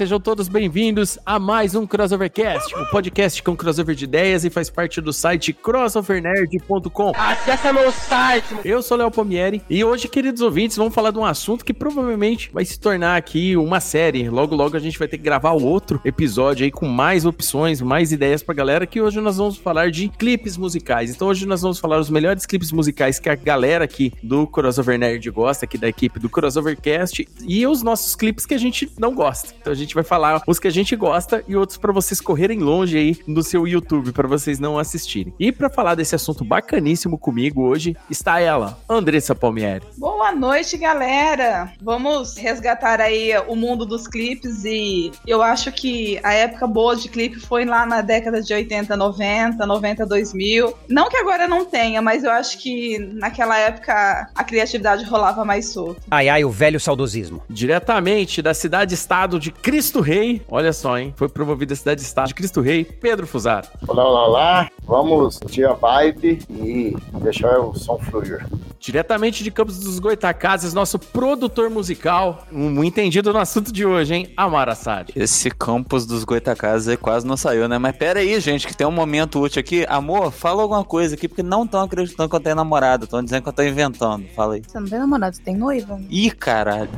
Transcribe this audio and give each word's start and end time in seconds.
Sejam 0.00 0.18
todos 0.18 0.48
bem-vindos 0.48 1.18
a 1.26 1.38
mais 1.38 1.74
um 1.74 1.86
Crossovercast, 1.86 2.74
o 2.74 2.80
um 2.80 2.86
podcast 2.86 3.42
com 3.42 3.54
crossover 3.54 3.94
de 3.94 4.04
ideias 4.04 4.46
e 4.46 4.48
faz 4.48 4.70
parte 4.70 4.98
do 4.98 5.12
site 5.12 5.52
crossovernerd.com. 5.52 7.12
Acesse 7.14 7.70
meu 7.70 7.92
site! 7.92 8.46
Eu 8.64 8.82
sou 8.82 8.96
Léo 8.96 9.10
Pomieri 9.10 9.60
e 9.68 9.84
hoje, 9.84 10.08
queridos 10.08 10.40
ouvintes, 10.40 10.78
vamos 10.78 10.94
falar 10.94 11.10
de 11.10 11.18
um 11.18 11.24
assunto 11.26 11.62
que 11.66 11.74
provavelmente 11.74 12.50
vai 12.50 12.64
se 12.64 12.80
tornar 12.80 13.14
aqui 13.14 13.58
uma 13.58 13.78
série. 13.78 14.30
Logo, 14.30 14.56
logo 14.56 14.74
a 14.74 14.80
gente 14.80 14.98
vai 14.98 15.06
ter 15.06 15.18
que 15.18 15.22
gravar 15.22 15.50
outro 15.50 16.00
episódio 16.02 16.64
aí 16.64 16.70
com 16.70 16.88
mais 16.88 17.26
opções, 17.26 17.82
mais 17.82 18.10
ideias 18.10 18.42
pra 18.42 18.54
galera, 18.54 18.86
que 18.86 19.02
hoje 19.02 19.20
nós 19.20 19.36
vamos 19.36 19.58
falar 19.58 19.90
de 19.90 20.08
clipes 20.08 20.56
musicais. 20.56 21.10
Então 21.10 21.28
hoje 21.28 21.44
nós 21.44 21.60
vamos 21.60 21.78
falar 21.78 21.98
os 21.98 22.08
melhores 22.08 22.46
clipes 22.46 22.72
musicais 22.72 23.18
que 23.18 23.28
a 23.28 23.34
galera 23.34 23.84
aqui 23.84 24.14
do 24.22 24.46
Crossover 24.46 24.98
Nerd 24.98 25.30
gosta, 25.30 25.66
aqui 25.66 25.76
da 25.76 25.88
equipe 25.88 26.18
do 26.18 26.30
Crossovercast, 26.30 27.28
e 27.46 27.66
os 27.66 27.82
nossos 27.82 28.14
clipes 28.14 28.46
que 28.46 28.54
a 28.54 28.58
gente 28.58 28.90
não 28.98 29.14
gosta. 29.14 29.54
Então 29.60 29.70
a 29.70 29.76
gente 29.76 29.89
vai 29.94 30.04
falar 30.04 30.42
os 30.46 30.58
que 30.58 30.68
a 30.68 30.70
gente 30.70 30.94
gosta 30.96 31.44
e 31.46 31.56
outros 31.56 31.78
para 31.78 31.92
vocês 31.92 32.20
correrem 32.20 32.58
longe 32.58 32.96
aí 32.96 33.18
no 33.26 33.42
seu 33.42 33.66
YouTube 33.66 34.12
para 34.12 34.28
vocês 34.28 34.58
não 34.58 34.78
assistirem. 34.78 35.32
E 35.38 35.52
para 35.52 35.70
falar 35.70 35.94
desse 35.94 36.14
assunto 36.14 36.44
bacaníssimo 36.44 37.18
comigo 37.18 37.62
hoje 37.62 37.96
está 38.08 38.40
ela, 38.40 38.78
Andressa 38.88 39.34
Palmieri. 39.34 39.86
Boa 39.96 40.32
noite, 40.32 40.76
galera. 40.76 41.72
Vamos 41.80 42.36
resgatar 42.36 43.00
aí 43.00 43.32
o 43.48 43.56
mundo 43.56 43.86
dos 43.86 44.06
clipes 44.06 44.64
e 44.64 45.12
eu 45.26 45.42
acho 45.42 45.72
que 45.72 46.18
a 46.22 46.32
época 46.32 46.66
boa 46.66 46.96
de 46.96 47.08
clipe 47.08 47.38
foi 47.38 47.64
lá 47.64 47.86
na 47.86 48.00
década 48.00 48.42
de 48.42 48.52
80, 48.52 48.96
90, 48.96 49.66
90, 49.66 50.06
2000. 50.06 50.74
Não 50.88 51.08
que 51.08 51.16
agora 51.16 51.46
não 51.46 51.64
tenha, 51.64 52.00
mas 52.02 52.24
eu 52.24 52.30
acho 52.30 52.58
que 52.58 52.98
naquela 52.98 53.58
época 53.58 54.30
a 54.34 54.44
criatividade 54.44 55.04
rolava 55.04 55.44
mais 55.44 55.66
solta. 55.66 56.00
Ai 56.10 56.28
ai, 56.28 56.44
o 56.44 56.50
velho 56.50 56.80
saudosismo. 56.80 57.42
Diretamente 57.48 58.42
da 58.42 58.54
cidade-estado 58.54 59.38
de 59.38 59.50
Cristo 59.70 60.00
Rei. 60.00 60.42
Olha 60.48 60.72
só, 60.72 60.98
hein? 60.98 61.14
Foi 61.16 61.28
promovido 61.28 61.72
a 61.72 61.76
cidade-estado 61.76 62.26
de 62.26 62.34
Cristo 62.34 62.60
Rei, 62.60 62.82
Pedro 62.82 63.24
Fusaro. 63.24 63.68
Olá, 63.86 64.04
olá, 64.04 64.26
olá. 64.26 64.70
Vamos 64.82 65.38
curtir 65.38 65.64
a 65.64 65.74
vibe 65.74 66.40
e 66.50 66.96
deixar 67.22 67.56
o 67.60 67.72
som 67.72 67.96
fluir. 67.96 68.44
Diretamente 68.80 69.44
de 69.44 69.50
Campos 69.52 69.78
dos 69.78 70.00
Goitacazes, 70.00 70.74
nosso 70.74 70.98
produtor 70.98 71.70
musical, 71.70 72.48
um 72.50 72.82
entendido 72.82 73.32
no 73.32 73.38
assunto 73.38 73.72
de 73.72 73.86
hoje, 73.86 74.12
hein? 74.12 74.32
Amara 74.36 74.74
Sade. 74.74 75.12
Esse 75.14 75.52
Campos 75.52 76.04
dos 76.04 76.24
Goitacazes 76.24 76.96
quase 76.96 77.24
não 77.24 77.36
saiu, 77.36 77.68
né? 77.68 77.78
Mas 77.78 77.94
pera 77.96 78.18
aí, 78.18 78.40
gente, 78.40 78.66
que 78.66 78.76
tem 78.76 78.88
um 78.88 78.90
momento 78.90 79.40
útil 79.40 79.60
aqui. 79.60 79.86
Amor, 79.88 80.32
fala 80.32 80.62
alguma 80.62 80.82
coisa 80.82 81.14
aqui, 81.14 81.28
porque 81.28 81.44
não 81.44 81.62
estão 81.62 81.82
acreditando 81.82 82.28
que 82.28 82.34
eu 82.34 82.40
tenho 82.40 82.56
namorado. 82.56 83.04
Estão 83.04 83.22
dizendo 83.22 83.44
que 83.44 83.48
eu 83.48 83.52
tô 83.52 83.62
inventando. 83.62 84.26
Fala 84.34 84.54
aí. 84.54 84.62
Você 84.66 84.80
não 84.80 84.88
tem 84.88 84.98
namorado, 84.98 85.36
você 85.36 85.42
tem 85.42 85.54
noiva? 85.54 86.00
Ih, 86.10 86.32
caralho. 86.32 86.90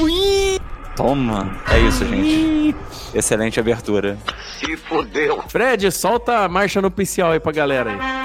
Ui! 0.00 0.60
Toma. 0.96 1.56
É 1.70 1.80
isso, 1.80 2.06
gente. 2.06 2.76
Excelente 3.14 3.58
abertura. 3.58 4.18
Se 4.58 4.76
fodeu. 4.76 5.42
Fred, 5.48 5.90
solta 5.90 6.38
a 6.44 6.48
marcha 6.48 6.80
no 6.80 6.88
oficial 6.88 7.32
aí 7.32 7.40
pra 7.40 7.52
galera 7.52 7.90
aí. 7.90 8.22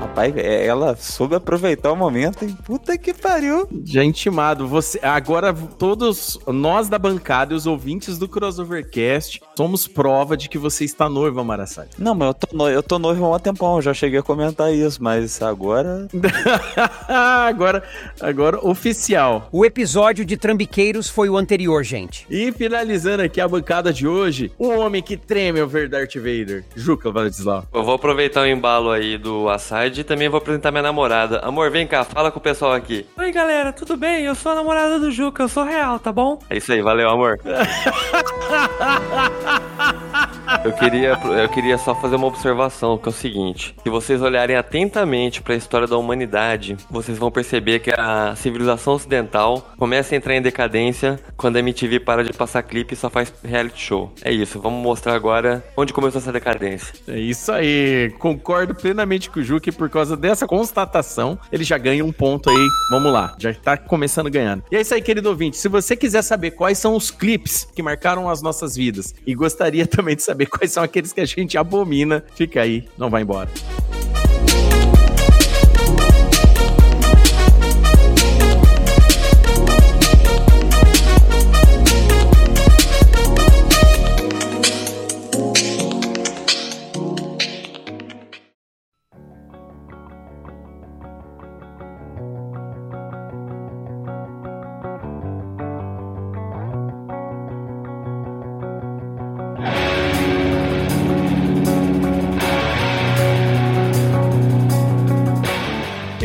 Rapaz, 0.00 0.32
ela 0.36 0.94
soube 0.94 1.34
aproveitar 1.34 1.90
o 1.90 1.96
momento 1.96 2.44
e 2.44 2.52
puta 2.52 2.96
que 2.96 3.12
pariu. 3.12 3.68
Já 3.84 4.04
intimado, 4.04 4.68
você 4.68 5.00
agora 5.02 5.52
todos 5.52 6.38
nós 6.46 6.88
da 6.88 6.98
bancada 7.00 7.52
e 7.52 7.56
os 7.56 7.66
ouvintes 7.66 8.16
do 8.16 8.28
Crossovercast 8.28 9.40
somos 9.56 9.86
prova 9.86 10.36
de 10.36 10.48
que 10.48 10.58
você 10.58 10.84
está 10.84 11.08
noiva, 11.08 11.44
Marassai. 11.44 11.86
Não, 11.98 12.14
mas 12.14 12.28
eu 12.28 12.34
tô, 12.34 12.56
no, 12.56 12.68
eu 12.68 12.82
tô 12.82 12.98
noivo 12.98 13.24
há 13.24 13.36
um 13.36 13.38
tempão, 13.38 13.80
já 13.80 13.94
cheguei 13.94 14.18
a 14.18 14.22
comentar 14.22 14.72
isso, 14.72 15.02
mas 15.02 15.40
agora. 15.42 16.08
agora, 17.08 17.82
agora 18.20 18.58
oficial. 18.66 19.48
O 19.52 19.64
episódio 19.64 20.24
de 20.24 20.36
Trambiqueiros 20.36 21.08
foi 21.08 21.28
o 21.28 21.36
anterior, 21.36 21.82
gente. 21.84 22.26
E 22.28 22.50
finalizando 22.52 23.22
aqui 23.22 23.40
a 23.40 23.48
bancada 23.48 23.92
de 23.92 24.06
hoje, 24.06 24.52
o 24.58 24.68
homem 24.68 25.02
que 25.02 25.16
treme 25.16 25.60
ao 25.60 25.68
ver 25.68 25.88
Darth 25.88 26.16
Vader, 26.16 26.64
Juca 26.74 27.10
Vladislau. 27.10 27.64
Eu 27.72 27.84
vou 27.84 27.94
aproveitar 27.94 28.42
o 28.42 28.46
embalo 28.46 28.90
aí 28.90 29.16
do 29.16 29.48
Assad 29.48 29.98
e 29.98 30.04
também 30.04 30.28
vou 30.28 30.38
apresentar 30.38 30.70
minha 30.70 30.82
namorada. 30.82 31.38
Amor, 31.40 31.70
vem 31.70 31.86
cá, 31.86 32.04
fala 32.04 32.30
com 32.30 32.38
o 32.38 32.42
pessoal 32.42 32.72
aqui. 32.72 33.06
Oi, 33.16 33.30
galera, 33.30 33.72
tudo 33.72 33.96
bem? 33.96 34.24
Eu 34.24 34.34
sou 34.34 34.52
a 34.52 34.56
namorada 34.56 34.98
do 34.98 35.10
Juca, 35.10 35.44
eu 35.44 35.48
sou 35.48 35.64
real, 35.64 35.98
tá 35.98 36.12
bom? 36.12 36.38
É 36.50 36.56
isso 36.56 36.72
aí, 36.72 36.82
valeu, 36.82 37.08
amor. 37.08 37.38
ha 39.44 39.60
ha 39.78 39.88
ha 40.12 40.33
Eu 40.64 40.72
queria, 40.72 41.18
eu 41.42 41.48
queria 41.48 41.78
só 41.78 41.94
fazer 41.94 42.16
uma 42.16 42.26
observação, 42.26 42.98
que 42.98 43.08
é 43.08 43.10
o 43.10 43.12
seguinte: 43.12 43.74
se 43.82 43.90
vocês 43.90 44.20
olharem 44.22 44.56
atentamente 44.56 45.42
para 45.42 45.54
a 45.54 45.56
história 45.56 45.86
da 45.86 45.96
humanidade, 45.96 46.76
vocês 46.90 47.18
vão 47.18 47.30
perceber 47.30 47.80
que 47.80 47.90
a 47.90 48.34
civilização 48.36 48.94
ocidental 48.94 49.72
começa 49.78 50.14
a 50.14 50.16
entrar 50.16 50.34
em 50.34 50.42
decadência 50.42 51.18
quando 51.36 51.56
a 51.56 51.60
MTV 51.60 52.00
para 52.00 52.24
de 52.24 52.32
passar 52.32 52.62
clipe 52.62 52.94
e 52.94 52.96
só 52.96 53.08
faz 53.08 53.32
reality 53.42 53.80
show. 53.80 54.12
É 54.22 54.32
isso, 54.32 54.60
vamos 54.60 54.82
mostrar 54.82 55.14
agora 55.14 55.64
onde 55.76 55.92
começou 55.92 56.20
essa 56.20 56.32
decadência. 56.32 56.94
É 57.08 57.18
isso 57.18 57.50
aí, 57.50 58.12
concordo 58.18 58.74
plenamente 58.74 59.30
com 59.30 59.40
o 59.40 59.42
Ju 59.42 59.60
que 59.60 59.72
por 59.72 59.88
causa 59.88 60.16
dessa 60.16 60.46
constatação 60.46 61.38
ele 61.50 61.64
já 61.64 61.78
ganha 61.78 62.04
um 62.04 62.12
ponto 62.12 62.50
aí. 62.50 62.68
Vamos 62.90 63.12
lá, 63.12 63.34
já 63.38 63.52
tá 63.54 63.76
começando 63.76 64.30
ganhando. 64.30 64.62
E 64.70 64.76
é 64.76 64.80
isso 64.80 64.94
aí, 64.94 65.00
querido 65.00 65.28
ouvinte. 65.28 65.56
Se 65.56 65.68
você 65.68 65.96
quiser 65.96 66.22
saber 66.22 66.52
quais 66.52 66.78
são 66.78 66.94
os 66.94 67.10
clipes 67.10 67.66
que 67.74 67.82
marcaram 67.82 68.28
as 68.28 68.42
nossas 68.42 68.76
vidas 68.76 69.14
e 69.26 69.34
gostaria 69.34 69.86
também 69.88 70.16
de 70.16 70.22
saber 70.22 70.33
quais 70.46 70.72
são 70.72 70.82
aqueles 70.82 71.12
que 71.12 71.20
a 71.20 71.24
gente 71.24 71.56
abomina, 71.56 72.24
fica 72.34 72.62
aí, 72.62 72.84
não 72.98 73.08
vai 73.10 73.22
embora. 73.22 73.48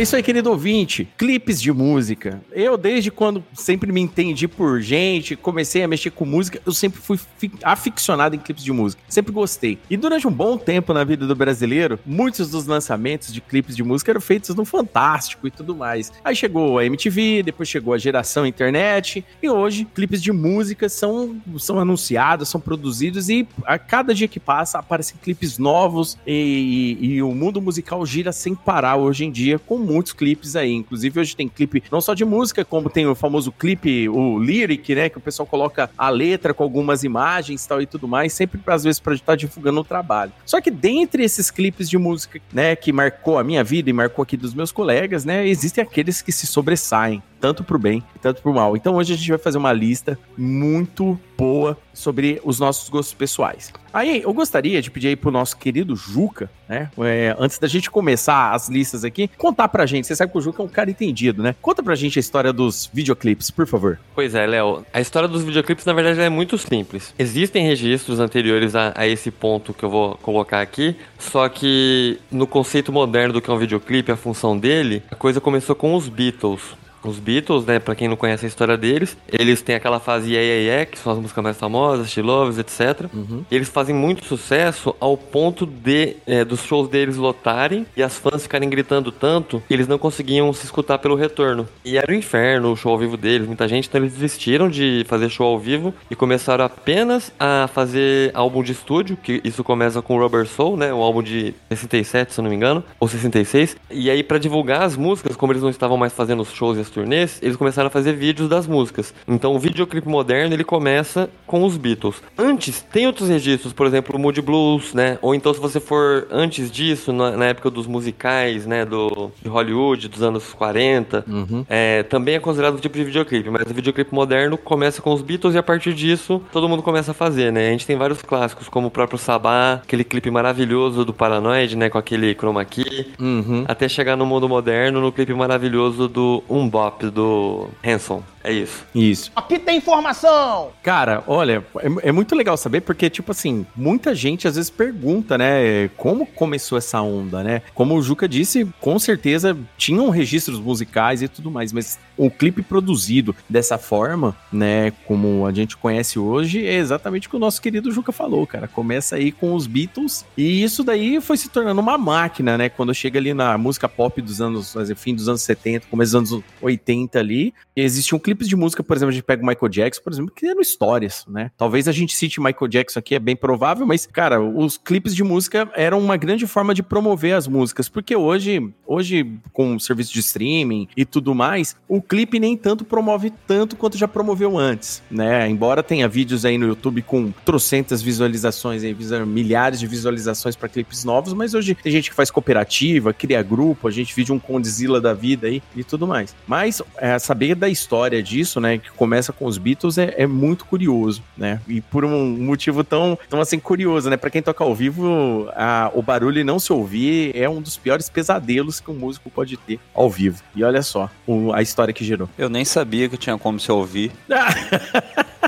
Isso 0.09 0.15
aí, 0.15 0.23
querido 0.23 0.49
ouvinte. 0.49 1.07
Clipes 1.15 1.61
de 1.61 1.71
música. 1.71 2.41
Eu, 2.51 2.75
desde 2.77 3.11
quando 3.11 3.43
sempre 3.53 3.91
me 3.91 4.01
entendi 4.01 4.47
por 4.47 4.81
gente, 4.81 5.35
comecei 5.35 5.83
a 5.83 5.87
mexer 5.87 6.09
com 6.09 6.25
música, 6.25 6.59
eu 6.65 6.71
sempre 6.71 6.99
fui 6.99 7.19
aficionado 7.61 8.35
em 8.35 8.39
clipes 8.39 8.63
de 8.63 8.71
música. 8.71 9.03
Sempre 9.07 9.31
gostei. 9.31 9.77
E 9.87 9.95
durante 9.95 10.27
um 10.27 10.31
bom 10.31 10.57
tempo 10.57 10.95
na 10.95 11.03
vida 11.03 11.27
do 11.27 11.35
brasileiro, 11.35 11.99
muitos 12.03 12.49
dos 12.49 12.65
lançamentos 12.65 13.31
de 13.31 13.39
clipes 13.39 13.75
de 13.75 13.83
música 13.83 14.11
eram 14.11 14.19
feitos 14.19 14.55
no 14.55 14.65
Fantástico 14.65 15.45
e 15.45 15.51
tudo 15.51 15.75
mais. 15.75 16.11
Aí 16.23 16.35
chegou 16.35 16.79
a 16.79 16.85
MTV, 16.85 17.43
depois 17.43 17.69
chegou 17.69 17.93
a 17.93 17.99
geração 17.99 18.47
internet, 18.47 19.23
e 19.43 19.47
hoje 19.47 19.85
clipes 19.85 20.23
de 20.23 20.31
música 20.31 20.89
são, 20.89 21.39
são 21.59 21.79
anunciados, 21.79 22.49
são 22.49 22.59
produzidos, 22.59 23.29
e 23.29 23.47
a 23.63 23.77
cada 23.77 24.15
dia 24.15 24.27
que 24.27 24.39
passa 24.39 24.79
aparecem 24.79 25.17
clipes 25.21 25.59
novos, 25.59 26.17
e, 26.25 26.97
e, 26.99 27.05
e 27.05 27.21
o 27.21 27.31
mundo 27.35 27.61
musical 27.61 28.03
gira 28.07 28.31
sem 28.31 28.55
parar 28.55 28.95
hoje 28.95 29.23
em 29.23 29.31
dia 29.31 29.59
com 29.59 29.77
muitos 29.99 30.13
clipes 30.13 30.55
aí. 30.55 30.71
Inclusive, 30.71 31.19
hoje 31.19 31.35
tem 31.35 31.49
clipe 31.49 31.83
não 31.91 31.99
só 31.99 32.13
de 32.13 32.23
música, 32.23 32.63
como 32.63 32.89
tem 32.89 33.05
o 33.05 33.13
famoso 33.13 33.51
clipe, 33.51 34.07
o 34.07 34.39
lyric, 34.39 34.95
né? 34.95 35.09
Que 35.09 35.17
o 35.17 35.21
pessoal 35.21 35.45
coloca 35.45 35.89
a 35.97 36.09
letra 36.09 36.53
com 36.53 36.63
algumas 36.63 37.03
imagens 37.03 37.65
tal 37.65 37.81
e 37.81 37.85
tudo 37.85 38.07
mais, 38.07 38.31
sempre 38.33 38.61
às 38.67 38.83
vezes 38.83 38.99
pra 38.99 39.13
estar 39.13 39.35
divulgando 39.35 39.81
o 39.81 39.83
trabalho. 39.83 40.31
Só 40.45 40.61
que 40.61 40.71
dentre 40.71 41.23
esses 41.23 41.51
clipes 41.51 41.89
de 41.89 41.97
música, 41.97 42.39
né, 42.53 42.75
que 42.75 42.93
marcou 42.93 43.37
a 43.37 43.43
minha 43.43 43.63
vida 43.63 43.89
e 43.89 43.93
marcou 43.93 44.23
aqui 44.23 44.37
dos 44.37 44.53
meus 44.53 44.71
colegas, 44.71 45.25
né, 45.25 45.47
existem 45.47 45.83
aqueles 45.83 46.21
que 46.21 46.31
se 46.31 46.47
sobressaem 46.47 47.21
tanto 47.39 47.63
pro 47.63 47.79
bem, 47.79 48.03
tanto 48.21 48.41
pro 48.41 48.53
mal. 48.53 48.75
Então 48.75 48.95
hoje 48.95 49.13
a 49.13 49.17
gente 49.17 49.29
vai 49.29 49.37
fazer 49.37 49.57
uma 49.57 49.73
lista 49.73 50.17
muito 50.37 51.19
boa 51.37 51.77
sobre 51.93 52.41
os 52.43 52.59
nossos 52.59 52.89
gostos 52.89 53.13
pessoais. 53.13 53.71
Aí 53.93 54.21
eu 54.21 54.33
gostaria 54.33 54.81
de 54.81 54.91
pedir 54.91 55.07
aí 55.07 55.15
pro 55.15 55.31
nosso 55.31 55.57
querido 55.57 55.95
Juca, 55.95 56.49
né? 56.67 56.91
é, 56.99 57.35
antes 57.39 57.57
da 57.57 57.67
gente 57.67 57.89
começar 57.89 58.51
as 58.53 58.69
listas 58.69 59.03
aqui, 59.03 59.29
contar 59.37 59.67
pra 59.69 59.85
gente. 59.85 60.05
Você 60.05 60.15
sabe 60.15 60.31
que 60.31 60.37
o 60.37 60.41
Juca 60.41 60.61
é 60.61 60.65
um 60.65 60.69
cara 60.69 60.91
entendido, 60.91 61.41
né? 61.41 61.55
Conta 61.61 61.81
pra 61.81 61.95
gente 61.95 62.19
a 62.19 62.21
história 62.21 62.53
dos 62.53 62.89
videoclipes, 62.93 63.49
por 63.49 63.65
favor. 63.65 63.99
Pois 64.13 64.35
é, 64.35 64.45
Léo. 64.45 64.85
A 64.93 65.01
história 65.01 65.27
dos 65.27 65.43
videoclipes, 65.43 65.85
na 65.85 65.93
verdade, 65.93 66.19
é 66.19 66.29
muito 66.29 66.57
simples. 66.57 67.13
Existem 67.17 67.65
registros 67.65 68.19
anteriores 68.19 68.75
a, 68.75 68.93
a 68.95 69.07
esse 69.07 69.31
ponto 69.31 69.73
que 69.73 69.83
eu 69.83 69.89
vou 69.89 70.15
colocar 70.21 70.61
aqui, 70.61 70.95
só 71.17 71.49
que 71.49 72.19
no 72.31 72.45
conceito 72.45 72.91
moderno 72.91 73.33
do 73.33 73.41
que 73.41 73.49
é 73.49 73.53
um 73.53 73.57
videoclipe, 73.57 74.11
a 74.11 74.17
função 74.17 74.57
dele, 74.57 75.01
a 75.09 75.15
coisa 75.15 75.41
começou 75.41 75.75
com 75.75 75.95
os 75.95 76.07
Beatles. 76.09 76.77
Os 77.03 77.19
Beatles, 77.19 77.65
né, 77.65 77.79
pra 77.79 77.95
quem 77.95 78.07
não 78.07 78.15
conhece 78.15 78.45
a 78.45 78.47
história 78.47 78.77
deles, 78.77 79.17
eles 79.27 79.61
têm 79.61 79.75
aquela 79.75 79.99
fase 79.99 80.33
Yeah 80.33 80.45
Yeah 80.45 80.69
Yeah, 80.69 80.85
que 80.85 80.99
são 80.99 81.13
as 81.13 81.19
músicas 81.19 81.43
mais 81.43 81.57
famosas, 81.57 82.09
She 82.09 82.21
Loves, 82.21 82.57
etc. 82.57 83.09
Uhum. 83.13 83.43
E 83.49 83.55
eles 83.55 83.69
fazem 83.69 83.95
muito 83.95 84.25
sucesso 84.25 84.95
ao 84.99 85.17
ponto 85.17 85.65
de 85.65 86.15
é, 86.27 86.43
dos 86.43 86.63
shows 86.63 86.89
deles 86.89 87.15
lotarem 87.15 87.85
e 87.95 88.03
as 88.03 88.17
fãs 88.17 88.43
ficarem 88.43 88.69
gritando 88.69 89.11
tanto 89.11 89.61
que 89.67 89.73
eles 89.73 89.87
não 89.87 89.97
conseguiam 89.97 90.51
se 90.53 90.65
escutar 90.65 90.97
pelo 90.99 91.15
retorno. 91.15 91.67
E 91.83 91.97
era 91.97 92.11
o 92.11 92.15
inferno 92.15 92.71
o 92.71 92.75
show 92.75 92.91
ao 92.91 92.97
vivo 92.97 93.17
deles, 93.17 93.47
muita 93.47 93.67
gente, 93.67 93.87
então 93.87 94.01
eles 94.01 94.13
desistiram 94.13 94.69
de 94.69 95.05
fazer 95.07 95.29
show 95.29 95.47
ao 95.47 95.59
vivo 95.59 95.93
e 96.09 96.15
começaram 96.15 96.65
apenas 96.65 97.31
a 97.39 97.69
fazer 97.73 98.31
álbum 98.33 98.63
de 98.63 98.71
estúdio, 98.71 99.17
que 99.17 99.41
isso 99.43 99.63
começa 99.63 100.01
com 100.01 100.17
Rubber 100.17 100.47
Soul, 100.47 100.77
né, 100.77 100.93
um 100.93 101.01
álbum 101.01 101.21
de 101.21 101.53
67, 101.69 102.33
se 102.33 102.39
eu 102.39 102.43
não 102.43 102.49
me 102.49 102.55
engano, 102.55 102.83
ou 102.99 103.07
66. 103.07 103.75
E 103.89 104.09
aí 104.09 104.23
pra 104.23 104.37
divulgar 104.37 104.83
as 104.83 104.95
músicas, 104.95 105.35
como 105.35 105.51
eles 105.51 105.63
não 105.63 105.69
estavam 105.69 105.97
mais 105.97 106.13
fazendo 106.13 106.41
os 106.41 106.51
shows 106.51 106.77
e 106.77 106.81
as 106.81 106.88
turnês, 106.89 107.39
eles 107.41 107.55
começaram 107.55 107.87
a 107.87 107.91
fazer 107.91 108.13
vídeos 108.13 108.47
das 108.49 108.67
músicas. 108.67 109.13
Então 109.27 109.53
o 109.55 109.59
videoclipe 109.59 110.07
moderno 110.07 110.53
ele 110.53 110.63
começa 110.63 111.29
com 111.45 111.63
os 111.63 111.77
Beatles. 111.77 112.21
Antes 112.37 112.81
tem 112.91 113.07
outros 113.07 113.29
registros, 113.29 113.73
por 113.73 113.85
exemplo, 113.87 114.15
o 114.15 114.19
Moody 114.19 114.41
Blues, 114.41 114.93
né? 114.93 115.17
Ou 115.21 115.33
então 115.35 115.53
se 115.53 115.59
você 115.59 115.79
for 115.79 116.27
antes 116.31 116.69
disso, 116.71 117.11
na, 117.13 117.31
na 117.31 117.45
época 117.45 117.69
dos 117.69 117.87
musicais, 117.87 118.65
né, 118.65 118.85
do 118.85 119.31
de 119.41 119.47
Hollywood 119.49 120.07
dos 120.07 120.21
anos 120.23 120.53
40, 120.53 121.23
Uhum. 121.27 121.65
é, 121.69 122.03
também 122.03 122.35
é 122.35 122.39
considerado 122.39 122.75
um 122.75 122.79
tipo 122.79 122.97
de 122.97 123.03
videoclipe, 123.03 123.49
mas 123.49 123.63
o 123.69 123.73
videoclipe 123.73 124.13
moderno 124.13 124.57
começa 124.57 125.01
com 125.01 125.13
os 125.13 125.21
Beatles 125.21 125.55
e 125.55 125.57
a 125.57 125.63
partir 125.63 125.93
disso 125.93 126.41
todo 126.51 126.67
mundo 126.67 126.81
começa 126.83 127.11
a 127.11 127.13
fazer, 127.13 127.51
né? 127.51 127.67
A 127.67 127.71
gente 127.71 127.85
tem 127.85 127.95
vários 127.97 128.21
clássicos, 128.21 128.67
como 128.69 128.87
o 128.87 128.91
próprio 128.91 129.17
Sabá, 129.19 129.73
aquele 129.83 130.03
clipe 130.03 130.29
maravilhoso 130.31 131.03
do 131.05 131.13
Paranoid, 131.13 131.75
né? 131.75 131.89
Com 131.89 131.97
aquele 131.97 132.33
chroma 132.35 132.63
key, 132.65 133.07
Uhum. 133.19 133.63
até 133.67 133.87
chegar 133.89 134.15
no 134.15 134.25
mundo 134.25 134.47
moderno, 134.49 134.99
no 135.01 135.11
clipe 135.11 135.33
maravilhoso 135.33 136.07
do 136.07 136.43
Um 136.49 136.67
Bop, 136.79 137.09
do 137.09 137.67
Hanson. 137.83 138.23
É 138.41 138.53
isso. 138.53 138.85
Isso. 138.95 139.31
Aqui 139.35 139.59
tem 139.59 139.77
informação! 139.77 140.71
Cara, 140.81 141.23
olha, 141.27 141.63
é, 141.77 142.09
é 142.09 142.11
muito 142.11 142.35
legal 142.35 142.55
saber 142.55 142.81
porque, 142.81 143.09
tipo 143.09 143.31
assim, 143.31 143.65
muita 143.75 144.15
gente 144.15 144.47
às 144.47 144.55
vezes 144.55 144.69
pergunta, 144.69 145.37
né, 145.37 145.89
como 145.97 146.25
começou 146.25 146.77
essa 146.77 147.01
onda, 147.01 147.43
né? 147.43 147.61
Como 147.73 147.95
o 147.95 148.01
Juca 148.01 148.29
disse, 148.29 148.65
com 148.79 148.97
certeza 148.97 149.57
tinham 149.77 150.09
registros 150.09 150.59
musicais 150.59 151.21
e 151.21 151.27
tudo 151.27 151.51
mais, 151.51 151.73
mas 151.73 151.99
o 152.17 152.29
clipe 152.29 152.61
produzido 152.61 153.35
dessa 153.49 153.77
forma, 153.77 154.35
né, 154.51 154.91
como 155.05 155.45
a 155.45 155.51
gente 155.51 155.75
conhece 155.75 156.17
hoje, 156.17 156.65
é 156.65 156.75
exatamente 156.75 157.27
o 157.27 157.29
que 157.29 157.35
o 157.35 157.39
nosso 157.39 157.61
querido 157.61 157.91
Juca 157.91 158.11
falou, 158.11 158.47
cara. 158.47 158.67
Começa 158.67 159.17
aí 159.17 159.33
com 159.33 159.53
os 159.53 159.67
Beatles 159.67 160.25
e 160.37 160.63
isso 160.63 160.83
daí 160.83 161.19
foi 161.19 161.35
se 161.35 161.49
tornando 161.49 161.81
uma 161.81 161.97
máquina, 161.97 162.57
né? 162.57 162.69
Quando 162.69 162.93
chega 162.93 163.19
ali 163.19 163.33
na 163.33 163.57
música 163.57 163.89
pop 163.89 164.21
dos 164.21 164.39
anos, 164.39 164.75
fim 164.95 165.13
dos 165.13 165.27
anos 165.27 165.41
70, 165.41 165.87
começo 165.87 166.13
dos 166.17 166.31
anos 166.31 166.43
80 166.69 167.19
ali, 167.19 167.53
existiam 167.75 168.19
clipes 168.19 168.47
de 168.47 168.55
música, 168.55 168.83
por 168.83 168.95
exemplo, 168.95 169.09
a 169.09 169.13
gente 169.13 169.23
pega 169.23 169.43
o 169.43 169.45
Michael 169.45 169.69
Jackson, 169.69 170.01
por 170.01 170.13
exemplo, 170.13 170.33
que 170.33 170.45
eram 170.45 170.61
histórias, 170.61 171.25
né? 171.27 171.51
Talvez 171.57 171.87
a 171.87 171.91
gente 171.91 172.15
cite 172.15 172.39
Michael 172.39 172.67
Jackson 172.67 172.99
aqui, 172.99 173.15
é 173.15 173.19
bem 173.19 173.35
provável, 173.35 173.85
mas, 173.85 174.05
cara, 174.05 174.41
os 174.41 174.77
clipes 174.77 175.15
de 175.15 175.23
música 175.23 175.69
eram 175.75 175.99
uma 175.99 176.17
grande 176.17 176.45
forma 176.47 176.73
de 176.73 176.83
promover 176.83 177.35
as 177.35 177.47
músicas, 177.47 177.89
porque 177.89 178.15
hoje, 178.15 178.71
hoje 178.85 179.39
com 179.51 179.75
o 179.75 179.79
serviço 179.79 180.13
de 180.13 180.19
streaming 180.19 180.87
e 180.95 181.05
tudo 181.05 181.33
mais, 181.33 181.75
o 181.87 182.01
clipe 182.01 182.39
nem 182.39 182.55
tanto 182.55 182.85
promove 182.85 183.31
tanto 183.47 183.75
quanto 183.75 183.97
já 183.97 184.07
promoveu 184.07 184.57
antes, 184.57 185.01
né? 185.09 185.49
Embora 185.49 185.81
tenha 185.81 186.07
vídeos 186.07 186.45
aí 186.45 186.57
no 186.57 186.67
YouTube 186.67 187.01
com 187.01 187.31
trocentas 187.43 188.01
visualizações, 188.01 188.83
milhares 189.27 189.79
de 189.79 189.87
visualizações 189.87 190.55
para 190.55 190.69
clipes 190.69 191.03
novos, 191.03 191.33
mas 191.33 191.53
hoje 191.53 191.75
tem 191.75 191.91
gente 191.91 192.09
que 192.09 192.15
faz 192.15 192.29
cooperativa, 192.29 193.13
cria 193.13 193.41
grupo, 193.41 193.87
a 193.87 193.91
gente 193.91 194.13
vídeo 194.15 194.35
um 194.35 194.39
Condzilla 194.39 194.99
da 194.99 195.13
vida 195.13 195.47
aí 195.47 195.61
e 195.75 195.83
tudo 195.83 196.07
mais. 196.07 196.35
Mas 196.47 196.58
é, 196.97 197.17
saber 197.19 197.55
da 197.55 197.69
história 197.69 198.21
disso, 198.21 198.59
né, 198.59 198.77
que 198.77 198.89
começa 198.91 199.31
com 199.33 199.45
os 199.45 199.57
Beatles, 199.57 199.97
é, 199.97 200.13
é 200.17 200.27
muito 200.27 200.65
curioso, 200.65 201.23
né? 201.37 201.59
E 201.67 201.81
por 201.81 202.03
um 202.05 202.25
motivo 202.37 202.83
tão, 202.83 203.17
tão 203.29 203.39
assim, 203.41 203.59
curioso, 203.59 204.09
né? 204.09 204.17
Pra 204.17 204.29
quem 204.29 204.41
toca 204.41 204.63
ao 204.63 204.73
vivo, 204.75 205.49
a- 205.55 205.91
o 205.93 206.01
barulho 206.01 206.39
e 206.39 206.43
não 206.43 206.59
se 206.59 206.71
ouvir 206.73 207.35
é 207.35 207.47
um 207.49 207.61
dos 207.61 207.77
piores 207.77 208.09
pesadelos 208.09 208.79
que 208.79 208.89
um 208.91 208.95
músico 208.95 209.29
pode 209.29 209.55
ter 209.57 209.79
ao 209.93 210.09
vivo. 210.09 210.41
E 210.55 210.63
olha 210.63 210.81
só 210.81 211.09
o- 211.27 211.51
a 211.53 211.61
história 211.61 211.93
que 211.93 212.03
gerou. 212.03 212.29
Eu 212.37 212.49
nem 212.49 212.65
sabia 212.65 213.07
que 213.09 213.17
tinha 213.17 213.37
como 213.37 213.59
se 213.59 213.71
ouvir. 213.71 214.11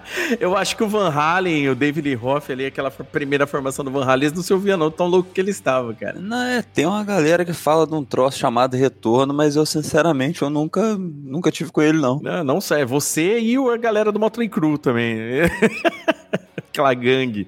Eu 0.40 0.56
acho 0.56 0.76
que 0.76 0.82
o 0.82 0.88
Van 0.88 1.10
Halen, 1.10 1.68
o 1.68 1.74
David 1.74 2.08
Lee 2.08 2.14
Roth 2.14 2.50
ali, 2.50 2.66
aquela 2.66 2.90
primeira 2.90 3.46
formação 3.46 3.84
do 3.84 3.90
Van 3.90 4.04
Halen, 4.04 4.26
eles 4.26 4.36
não 4.36 4.42
se 4.42 4.52
ouvia 4.52 4.76
não, 4.76 4.90
tão 4.90 5.06
louco 5.06 5.30
que 5.32 5.40
ele 5.40 5.50
estava, 5.50 5.92
cara. 5.94 6.18
Não, 6.18 6.42
é, 6.42 6.62
tem 6.62 6.86
uma 6.86 7.04
galera 7.04 7.44
que 7.44 7.52
fala 7.52 7.86
de 7.86 7.94
um 7.94 8.04
troço 8.04 8.38
chamado 8.38 8.76
retorno, 8.76 9.32
mas 9.32 9.56
eu, 9.56 9.66
sinceramente, 9.66 10.42
eu 10.42 10.50
nunca, 10.50 10.96
nunca 10.98 11.50
tive 11.50 11.70
com 11.70 11.82
ele, 11.82 11.98
não. 11.98 12.20
Não, 12.20 12.44
não 12.44 12.60
sei, 12.60 12.82
é 12.82 12.84
você 12.84 13.38
e 13.38 13.56
a 13.56 13.76
galera 13.76 14.10
do 14.10 14.18
Motley 14.18 14.48
Crue 14.48 14.78
também. 14.78 15.16
Aquela 16.72 16.94
gangue. 16.94 17.46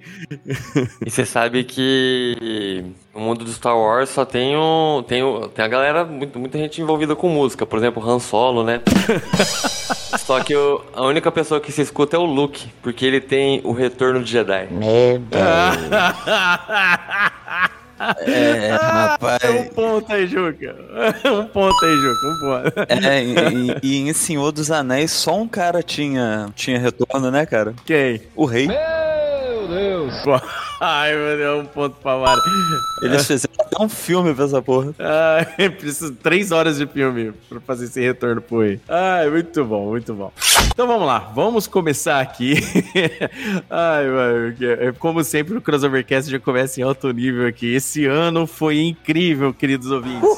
E 1.07 1.09
você 1.11 1.25
sabe 1.25 1.65
que 1.65 2.85
no 3.15 3.21
mundo 3.23 3.43
do 3.43 3.51
Star 3.51 3.75
Wars 3.75 4.11
só 4.11 4.23
tem, 4.27 4.55
um, 4.55 5.03
tem, 5.07 5.25
um- 5.25 5.49
tem 5.49 5.65
a 5.65 5.69
galera, 5.69 6.05
muito, 6.05 6.39
muita 6.39 6.59
gente 6.59 6.83
envolvida 6.83 7.17
com 7.17 7.31
música. 7.31 7.65
Por 7.65 7.79
exemplo, 7.79 8.07
Han 8.07 8.19
Solo, 8.19 8.63
né? 8.63 8.83
só 10.21 10.41
que 10.41 10.55
o- 10.55 10.83
a 10.95 11.03
única 11.07 11.33
pessoa 11.33 11.59
que 11.59 11.73
se 11.73 11.81
escuta 11.81 12.17
é 12.17 12.19
o 12.19 12.25
Luke, 12.27 12.69
porque 12.83 13.07
ele 13.07 13.19
tem 13.19 13.63
o 13.65 13.73
retorno 13.73 14.23
de 14.23 14.31
Jedi. 14.31 14.69
É, 18.27 18.71
rapaz. 18.73 19.41
um 19.45 19.65
ponto 19.69 20.13
aí, 20.13 20.27
Juca. 20.27 20.75
Um 21.25 21.47
ponto 21.47 21.85
aí, 21.85 21.97
Juca. 21.97 22.27
Um 22.27 22.41
ponto. 22.41 23.07
É, 23.07 23.25
e, 23.25 23.79
e- 23.83 24.09
em 24.09 24.13
Senhor 24.13 24.51
dos 24.51 24.71
Anéis 24.71 25.13
só 25.13 25.37
um 25.41 25.47
cara 25.47 25.81
tinha, 25.83 26.49
tinha 26.57 26.79
retorno, 26.79 27.31
né, 27.31 27.47
cara? 27.47 27.73
Quem? 27.87 28.21
O 28.35 28.45
rei. 28.47 28.67
Pô, 30.25 30.41
Ai, 30.81 31.15
meu 31.15 31.37
Deus, 31.37 31.63
um 31.63 31.67
ponto 31.67 31.97
pra 32.01 32.17
Mara. 32.19 32.41
Eles 33.03 33.27
fizeram 33.27 33.55
até 33.61 33.83
um 33.83 33.89
filme 33.89 34.35
pra 34.35 34.45
essa 34.45 34.61
porra. 34.61 34.95
Ai, 34.99 35.71
preciso 35.71 36.13
três 36.15 36.51
horas 36.51 36.79
de 36.79 36.87
filme 36.87 37.33
pra 37.49 37.61
fazer 37.61 37.85
esse 37.85 38.01
retorno 38.01 38.41
pro 38.41 38.61
rei. 38.61 38.81
Ai, 38.89 39.31
muito 39.31 39.65
bom, 39.65 39.91
muito 39.91 40.15
bom. 40.15 40.33
Então 40.67 40.87
vamos 40.87 41.07
lá, 41.07 41.19
vamos 41.19 41.67
começar 41.67 42.21
aqui. 42.21 42.55
Ai, 43.71 44.07
mano, 44.07 44.55
é, 44.61 44.93
como 44.93 45.23
sempre, 45.23 45.57
o 45.57 45.61
Crossovercast 45.61 46.31
já 46.31 46.39
começa 46.39 46.81
em 46.81 46.83
alto 46.85 47.11
nível 47.13 47.47
aqui. 47.47 47.75
Esse 47.75 48.07
ano 48.07 48.47
foi 48.47 48.81
incrível, 48.81 49.55
queridos 49.55 49.91
ouvintes. 49.91 50.29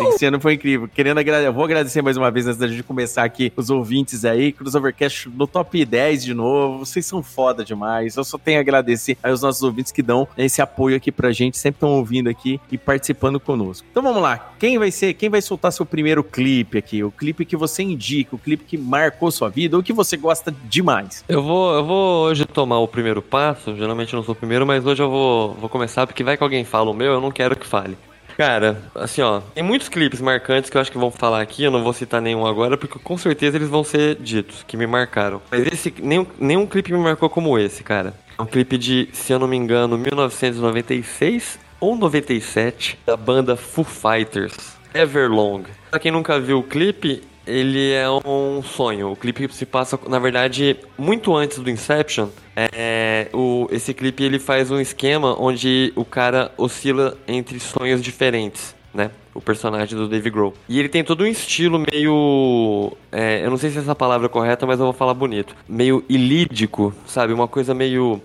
Esse 0.00 0.26
ano 0.26 0.40
foi 0.40 0.54
incrível. 0.54 0.88
Querendo 0.88 1.18
agradecer, 1.18 1.48
eu 1.48 1.52
vou 1.52 1.64
agradecer 1.64 2.02
mais 2.02 2.16
uma 2.16 2.30
vez 2.30 2.46
antes 2.46 2.58
da 2.58 2.68
gente 2.68 2.82
começar 2.82 3.24
aqui 3.24 3.52
os 3.56 3.68
ouvintes 3.68 4.24
aí. 4.24 4.52
Crossovercast 4.52 5.28
no 5.28 5.46
top 5.46 5.84
10 5.84 6.24
de 6.24 6.34
novo. 6.34 6.84
Vocês 6.84 7.04
são 7.04 7.22
foda 7.22 7.64
demais. 7.64 8.16
Eu 8.16 8.22
só 8.22 8.38
tenho 8.38 8.58
a 8.58 8.60
agradecer 8.60 9.18
aos 9.22 9.42
nossos 9.42 9.62
ouvintes 9.62 9.77
que 9.92 10.02
dão 10.02 10.26
esse 10.36 10.60
apoio 10.60 10.96
aqui 10.96 11.12
pra 11.12 11.30
gente, 11.32 11.56
sempre 11.56 11.76
estão 11.76 11.90
ouvindo 11.90 12.28
aqui 12.28 12.60
e 12.70 12.76
participando 12.76 13.38
conosco. 13.38 13.86
Então 13.90 14.02
vamos 14.02 14.20
lá. 14.20 14.52
Quem 14.58 14.78
vai 14.78 14.90
ser, 14.90 15.14
quem 15.14 15.28
vai 15.28 15.40
soltar 15.40 15.72
seu 15.72 15.86
primeiro 15.86 16.22
clipe 16.24 16.78
aqui? 16.78 17.02
O 17.04 17.10
clipe 17.10 17.44
que 17.44 17.56
você 17.56 17.82
indica, 17.82 18.34
o 18.34 18.38
clipe 18.38 18.64
que 18.64 18.76
marcou 18.76 19.30
sua 19.30 19.48
vida 19.48 19.76
ou 19.76 19.82
que 19.82 19.92
você 19.92 20.16
gosta 20.16 20.54
demais? 20.64 21.24
Eu 21.28 21.42
vou, 21.42 21.74
eu 21.74 21.84
vou 21.84 22.24
hoje 22.24 22.44
tomar 22.44 22.78
o 22.78 22.88
primeiro 22.88 23.22
passo. 23.22 23.76
Geralmente 23.76 24.12
eu 24.12 24.18
não 24.18 24.24
sou 24.24 24.32
o 24.32 24.36
primeiro, 24.36 24.66
mas 24.66 24.84
hoje 24.84 25.02
eu 25.02 25.10
vou, 25.10 25.54
vou 25.54 25.68
começar 25.68 26.06
porque 26.06 26.24
vai 26.24 26.36
que 26.36 26.42
alguém 26.42 26.64
fala 26.64 26.90
o 26.90 26.94
meu, 26.94 27.12
eu 27.12 27.20
não 27.20 27.30
quero 27.30 27.56
que 27.56 27.66
fale. 27.66 27.96
Cara, 28.38 28.80
assim 28.94 29.20
ó, 29.20 29.40
tem 29.52 29.64
muitos 29.64 29.88
clipes 29.88 30.20
marcantes 30.20 30.70
que 30.70 30.76
eu 30.76 30.80
acho 30.80 30.92
que 30.92 30.96
vão 30.96 31.10
falar 31.10 31.40
aqui, 31.42 31.64
eu 31.64 31.72
não 31.72 31.82
vou 31.82 31.92
citar 31.92 32.22
nenhum 32.22 32.46
agora, 32.46 32.78
porque 32.78 32.96
com 32.96 33.18
certeza 33.18 33.56
eles 33.56 33.68
vão 33.68 33.82
ser 33.82 34.14
ditos, 34.14 34.62
que 34.62 34.76
me 34.76 34.86
marcaram. 34.86 35.42
Mas 35.50 35.66
esse, 35.66 35.92
nenhum, 36.00 36.24
nenhum 36.38 36.64
clipe 36.64 36.92
me 36.92 37.00
marcou 37.00 37.28
como 37.28 37.58
esse, 37.58 37.82
cara. 37.82 38.14
É 38.38 38.40
um 38.40 38.46
clipe 38.46 38.78
de, 38.78 39.08
se 39.12 39.32
eu 39.32 39.40
não 39.40 39.48
me 39.48 39.56
engano, 39.56 39.98
1996 39.98 41.58
ou 41.80 41.96
97, 41.96 42.96
da 43.04 43.16
banda 43.16 43.56
Foo 43.56 43.84
Fighters. 43.84 44.54
Everlong. 44.94 45.64
Pra 45.90 45.98
quem 45.98 46.12
nunca 46.12 46.38
viu 46.38 46.60
o 46.60 46.62
clipe, 46.62 47.24
ele 47.48 47.92
é 47.92 48.08
um 48.10 48.62
sonho. 48.62 49.12
O 49.12 49.16
clipe 49.16 49.52
se 49.52 49.64
passa, 49.64 49.98
na 50.06 50.18
verdade, 50.18 50.76
muito 50.96 51.34
antes 51.34 51.58
do 51.58 51.70
Inception. 51.70 52.28
É, 52.54 53.28
o, 53.32 53.66
esse 53.70 53.94
clipe 53.94 54.22
ele 54.22 54.38
faz 54.38 54.70
um 54.70 54.80
esquema 54.80 55.34
onde 55.40 55.92
o 55.96 56.04
cara 56.04 56.52
oscila 56.56 57.16
entre 57.26 57.58
sonhos 57.58 58.02
diferentes, 58.02 58.74
né? 58.92 59.10
O 59.34 59.40
personagem 59.40 59.96
do 59.96 60.08
Dave 60.08 60.28
Grohl. 60.30 60.52
E 60.68 60.78
ele 60.78 60.88
tem 60.88 61.04
todo 61.04 61.22
um 61.22 61.26
estilo 61.26 61.82
meio. 61.90 62.92
É, 63.12 63.44
eu 63.44 63.50
não 63.50 63.56
sei 63.56 63.70
se 63.70 63.78
essa 63.78 63.94
palavra 63.94 64.26
é 64.26 64.28
correta, 64.28 64.66
mas 64.66 64.78
eu 64.78 64.86
vou 64.86 64.92
falar 64.92 65.14
bonito. 65.14 65.54
Meio 65.68 66.04
ilídico, 66.08 66.92
sabe? 67.06 67.32
Uma 67.32 67.48
coisa 67.48 67.74
meio. 67.74 68.20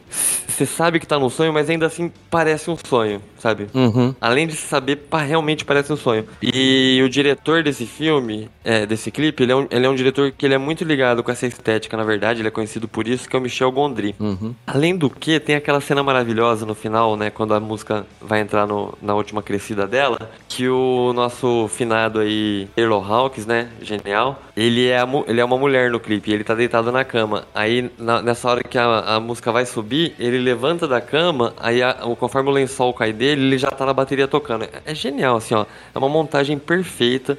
Você 0.47 0.65
sabe 0.65 0.99
que 0.99 1.07
tá 1.07 1.17
num 1.17 1.29
sonho, 1.29 1.51
mas 1.51 1.69
ainda 1.69 1.85
assim 1.87 2.11
parece 2.29 2.69
um 2.69 2.77
sonho, 2.77 3.21
sabe? 3.39 3.67
Uhum. 3.73 4.13
Além 4.21 4.45
de 4.45 4.55
saber, 4.55 4.97
pá, 4.97 5.21
realmente 5.23 5.65
parece 5.65 5.91
um 5.91 5.97
sonho. 5.97 6.25
E 6.41 7.01
o 7.03 7.09
diretor 7.09 7.63
desse 7.63 7.85
filme, 7.87 8.49
é, 8.63 8.85
desse 8.85 9.09
clipe, 9.09 9.41
ele 9.43 9.51
é, 9.51 9.55
um, 9.55 9.67
ele 9.71 9.85
é 9.85 9.89
um 9.89 9.95
diretor 9.95 10.31
que 10.31 10.45
ele 10.45 10.53
é 10.53 10.57
muito 10.59 10.83
ligado 10.83 11.23
com 11.23 11.31
essa 11.31 11.47
estética, 11.47 11.97
na 11.97 12.03
verdade, 12.03 12.41
ele 12.41 12.47
é 12.47 12.51
conhecido 12.51 12.87
por 12.87 13.07
isso, 13.07 13.27
que 13.27 13.35
é 13.35 13.39
o 13.39 13.41
Michel 13.41 13.71
Gondry. 13.71 14.13
Uhum. 14.19 14.53
Além 14.67 14.95
do 14.95 15.09
que, 15.09 15.39
tem 15.39 15.55
aquela 15.55 15.81
cena 15.81 16.03
maravilhosa 16.03 16.65
no 16.65 16.75
final, 16.75 17.15
né, 17.17 17.29
quando 17.31 17.53
a 17.55 17.59
música 17.59 18.05
vai 18.21 18.39
entrar 18.41 18.67
no- 18.67 18.93
na 19.01 19.15
última 19.15 19.41
crescida 19.41 19.87
dela, 19.87 20.29
que 20.47 20.69
o 20.69 21.13
nosso 21.13 21.67
finado 21.69 22.19
aí, 22.19 22.67
Taylor 22.75 23.11
Hawkins, 23.11 23.45
né, 23.47 23.69
genial, 23.81 24.39
ele 24.55 24.72
é, 24.89 24.99
a 24.99 25.05
mu- 25.05 25.23
ele 25.27 25.39
é 25.41 25.45
uma 25.45 25.57
mulher 25.57 25.89
no 25.91 25.99
clipe, 25.99 26.31
ele 26.31 26.43
tá 26.43 26.53
deitado 26.53 26.91
na 26.91 27.03
cama. 27.03 27.45
Aí, 27.53 27.91
na- 27.97 28.21
nessa 28.21 28.49
hora 28.49 28.63
que 28.63 28.77
a, 28.77 29.15
a 29.15 29.19
música 29.19 29.51
vai 29.51 29.65
subir, 29.65 30.15
ele 30.19 30.37
levanta 30.39 30.87
da 30.87 30.99
cama, 31.01 31.53
aí 31.59 31.81
a- 31.83 31.93
conforme 32.19 32.49
o 32.49 32.53
lençol 32.53 32.93
cai 32.93 33.11
dele, 33.13 33.41
ele 33.45 33.57
já 33.57 33.69
tá 33.69 33.85
na 33.85 33.93
bateria 33.93 34.27
tocando. 34.27 34.63
É, 34.65 34.69
é 34.85 34.95
genial, 34.95 35.37
assim, 35.37 35.53
ó, 35.55 35.65
é 35.93 35.97
uma 35.97 36.09
montagem 36.09 36.57
perfeita. 36.57 37.37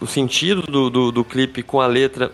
O 0.00 0.06
sentido 0.06 0.62
do, 0.62 0.90
do, 0.90 1.12
do 1.12 1.24
clipe 1.24 1.62
com 1.62 1.80
a 1.80 1.86
letra 1.86 2.30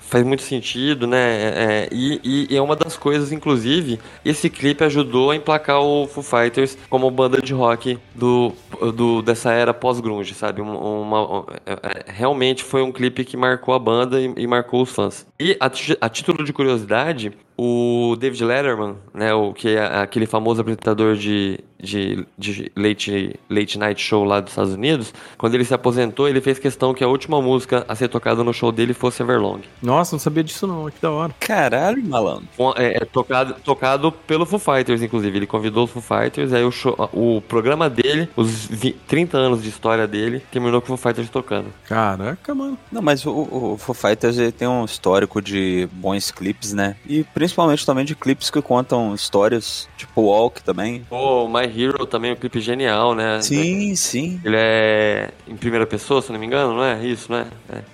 faz 0.00 0.24
muito 0.24 0.42
sentido, 0.42 1.06
né? 1.06 1.18
É, 1.18 1.64
é, 1.84 1.88
e, 1.92 2.46
e- 2.50 2.56
é 2.56 2.60
uma 2.60 2.74
das 2.76 2.96
coisas, 2.96 3.30
inclusive, 3.32 3.98
esse 4.24 4.50
clipe 4.50 4.82
ajudou 4.84 5.30
a 5.30 5.36
emplacar 5.36 5.80
o 5.80 6.06
Foo 6.06 6.22
Fighters 6.22 6.76
como 6.90 7.10
banda 7.10 7.40
de 7.40 7.52
rock 7.52 7.98
do, 8.14 8.52
do 8.94 9.22
dessa 9.22 9.52
era 9.52 9.72
pós-grunge, 9.72 10.34
sabe? 10.34 10.60
Um- 10.62 10.98
Uma, 11.02 11.44
é, 11.66 11.72
é, 11.72 12.04
realmente 12.12 12.62
foi 12.64 12.82
um 12.82 12.90
clipe 12.92 13.24
que 13.24 13.36
marcou 13.36 13.74
a 13.74 13.78
banda 13.78 14.20
e, 14.20 14.32
e 14.36 14.46
marcou 14.46 14.82
os 14.82 14.90
fãs. 14.90 15.26
E 15.38 15.56
a, 15.60 15.66
a 16.00 16.08
título 16.08 16.44
de 16.44 16.52
curiosidade, 16.52 17.32
o 17.58 18.14
David 18.16 18.44
Letterman, 18.44 18.94
né, 19.12 19.34
o 19.34 19.52
que 19.52 19.70
é 19.70 19.84
aquele 20.00 20.26
famoso 20.26 20.60
apresentador 20.60 21.16
de, 21.16 21.58
de, 21.82 22.24
de 22.38 22.70
late, 22.76 23.34
late 23.50 23.76
night 23.78 24.00
show 24.00 24.22
lá 24.24 24.38
dos 24.40 24.52
Estados 24.52 24.72
Unidos, 24.74 25.12
quando 25.36 25.54
ele 25.56 25.64
se 25.64 25.74
aposentou, 25.74 26.28
ele 26.28 26.40
fez 26.40 26.56
questão 26.60 26.94
que 26.94 27.02
a 27.02 27.08
última 27.08 27.42
música 27.42 27.84
a 27.88 27.96
ser 27.96 28.06
tocada 28.08 28.44
no 28.44 28.52
show 28.54 28.70
dele 28.70 28.94
fosse 28.94 29.22
Everlong. 29.22 29.60
Nossa, 29.82 30.14
não 30.14 30.20
sabia 30.20 30.44
disso 30.44 30.68
não, 30.68 30.88
que 30.88 31.02
da 31.02 31.10
hora. 31.10 31.34
Caralho, 31.40 32.00
malandro. 32.06 32.46
É, 32.76 32.98
é 32.98 33.04
tocado, 33.04 33.56
tocado 33.64 34.12
pelo 34.12 34.46
Foo 34.46 34.60
Fighters, 34.60 35.02
inclusive. 35.02 35.36
Ele 35.36 35.46
convidou 35.46 35.84
os 35.84 35.90
Foo 35.90 36.00
Fighters, 36.00 36.52
aí 36.52 36.62
o, 36.62 36.70
show- 36.70 37.10
o 37.12 37.40
programa 37.48 37.90
dele, 37.90 38.28
os 38.36 38.66
vi- 38.66 38.92
30 39.08 39.36
anos 39.36 39.62
de 39.64 39.68
história 39.68 40.06
dele, 40.06 40.40
terminou 40.52 40.80
com 40.80 40.92
o 40.92 40.96
Foo 40.96 40.96
Fighters 40.96 41.28
tocando. 41.28 41.66
Caraca, 41.88 42.54
mano. 42.54 42.78
Não, 42.92 43.02
mas 43.02 43.26
o, 43.26 43.30
o, 43.30 43.72
o 43.72 43.78
Foo 43.78 43.94
Fighters 43.94 44.38
ele 44.38 44.52
tem 44.52 44.68
um 44.68 44.84
histórico 44.84 45.42
de 45.42 45.88
bons 45.92 46.30
clipes, 46.30 46.72
né? 46.72 46.94
E 47.04 47.24
principalmente 47.24 47.47
também 47.84 48.04
de 48.04 48.14
clipes 48.14 48.50
que 48.50 48.60
contam 48.60 49.14
histórias, 49.14 49.88
tipo 49.96 50.22
Walk 50.22 50.62
também. 50.62 51.04
Pô, 51.08 51.48
My 51.48 51.64
Hero 51.64 52.06
também, 52.06 52.32
um 52.32 52.36
clipe 52.36 52.60
genial, 52.60 53.14
né? 53.14 53.40
Sim, 53.40 53.94
sim. 53.94 54.40
Ele 54.44 54.56
é 54.56 55.30
em 55.46 55.56
primeira 55.56 55.86
pessoa, 55.86 56.22
se 56.22 56.32
não 56.32 56.38
me 56.38 56.46
engano, 56.46 56.74
não 56.74 56.84
é? 56.84 57.04
Isso, 57.04 57.30
né? 57.30 57.46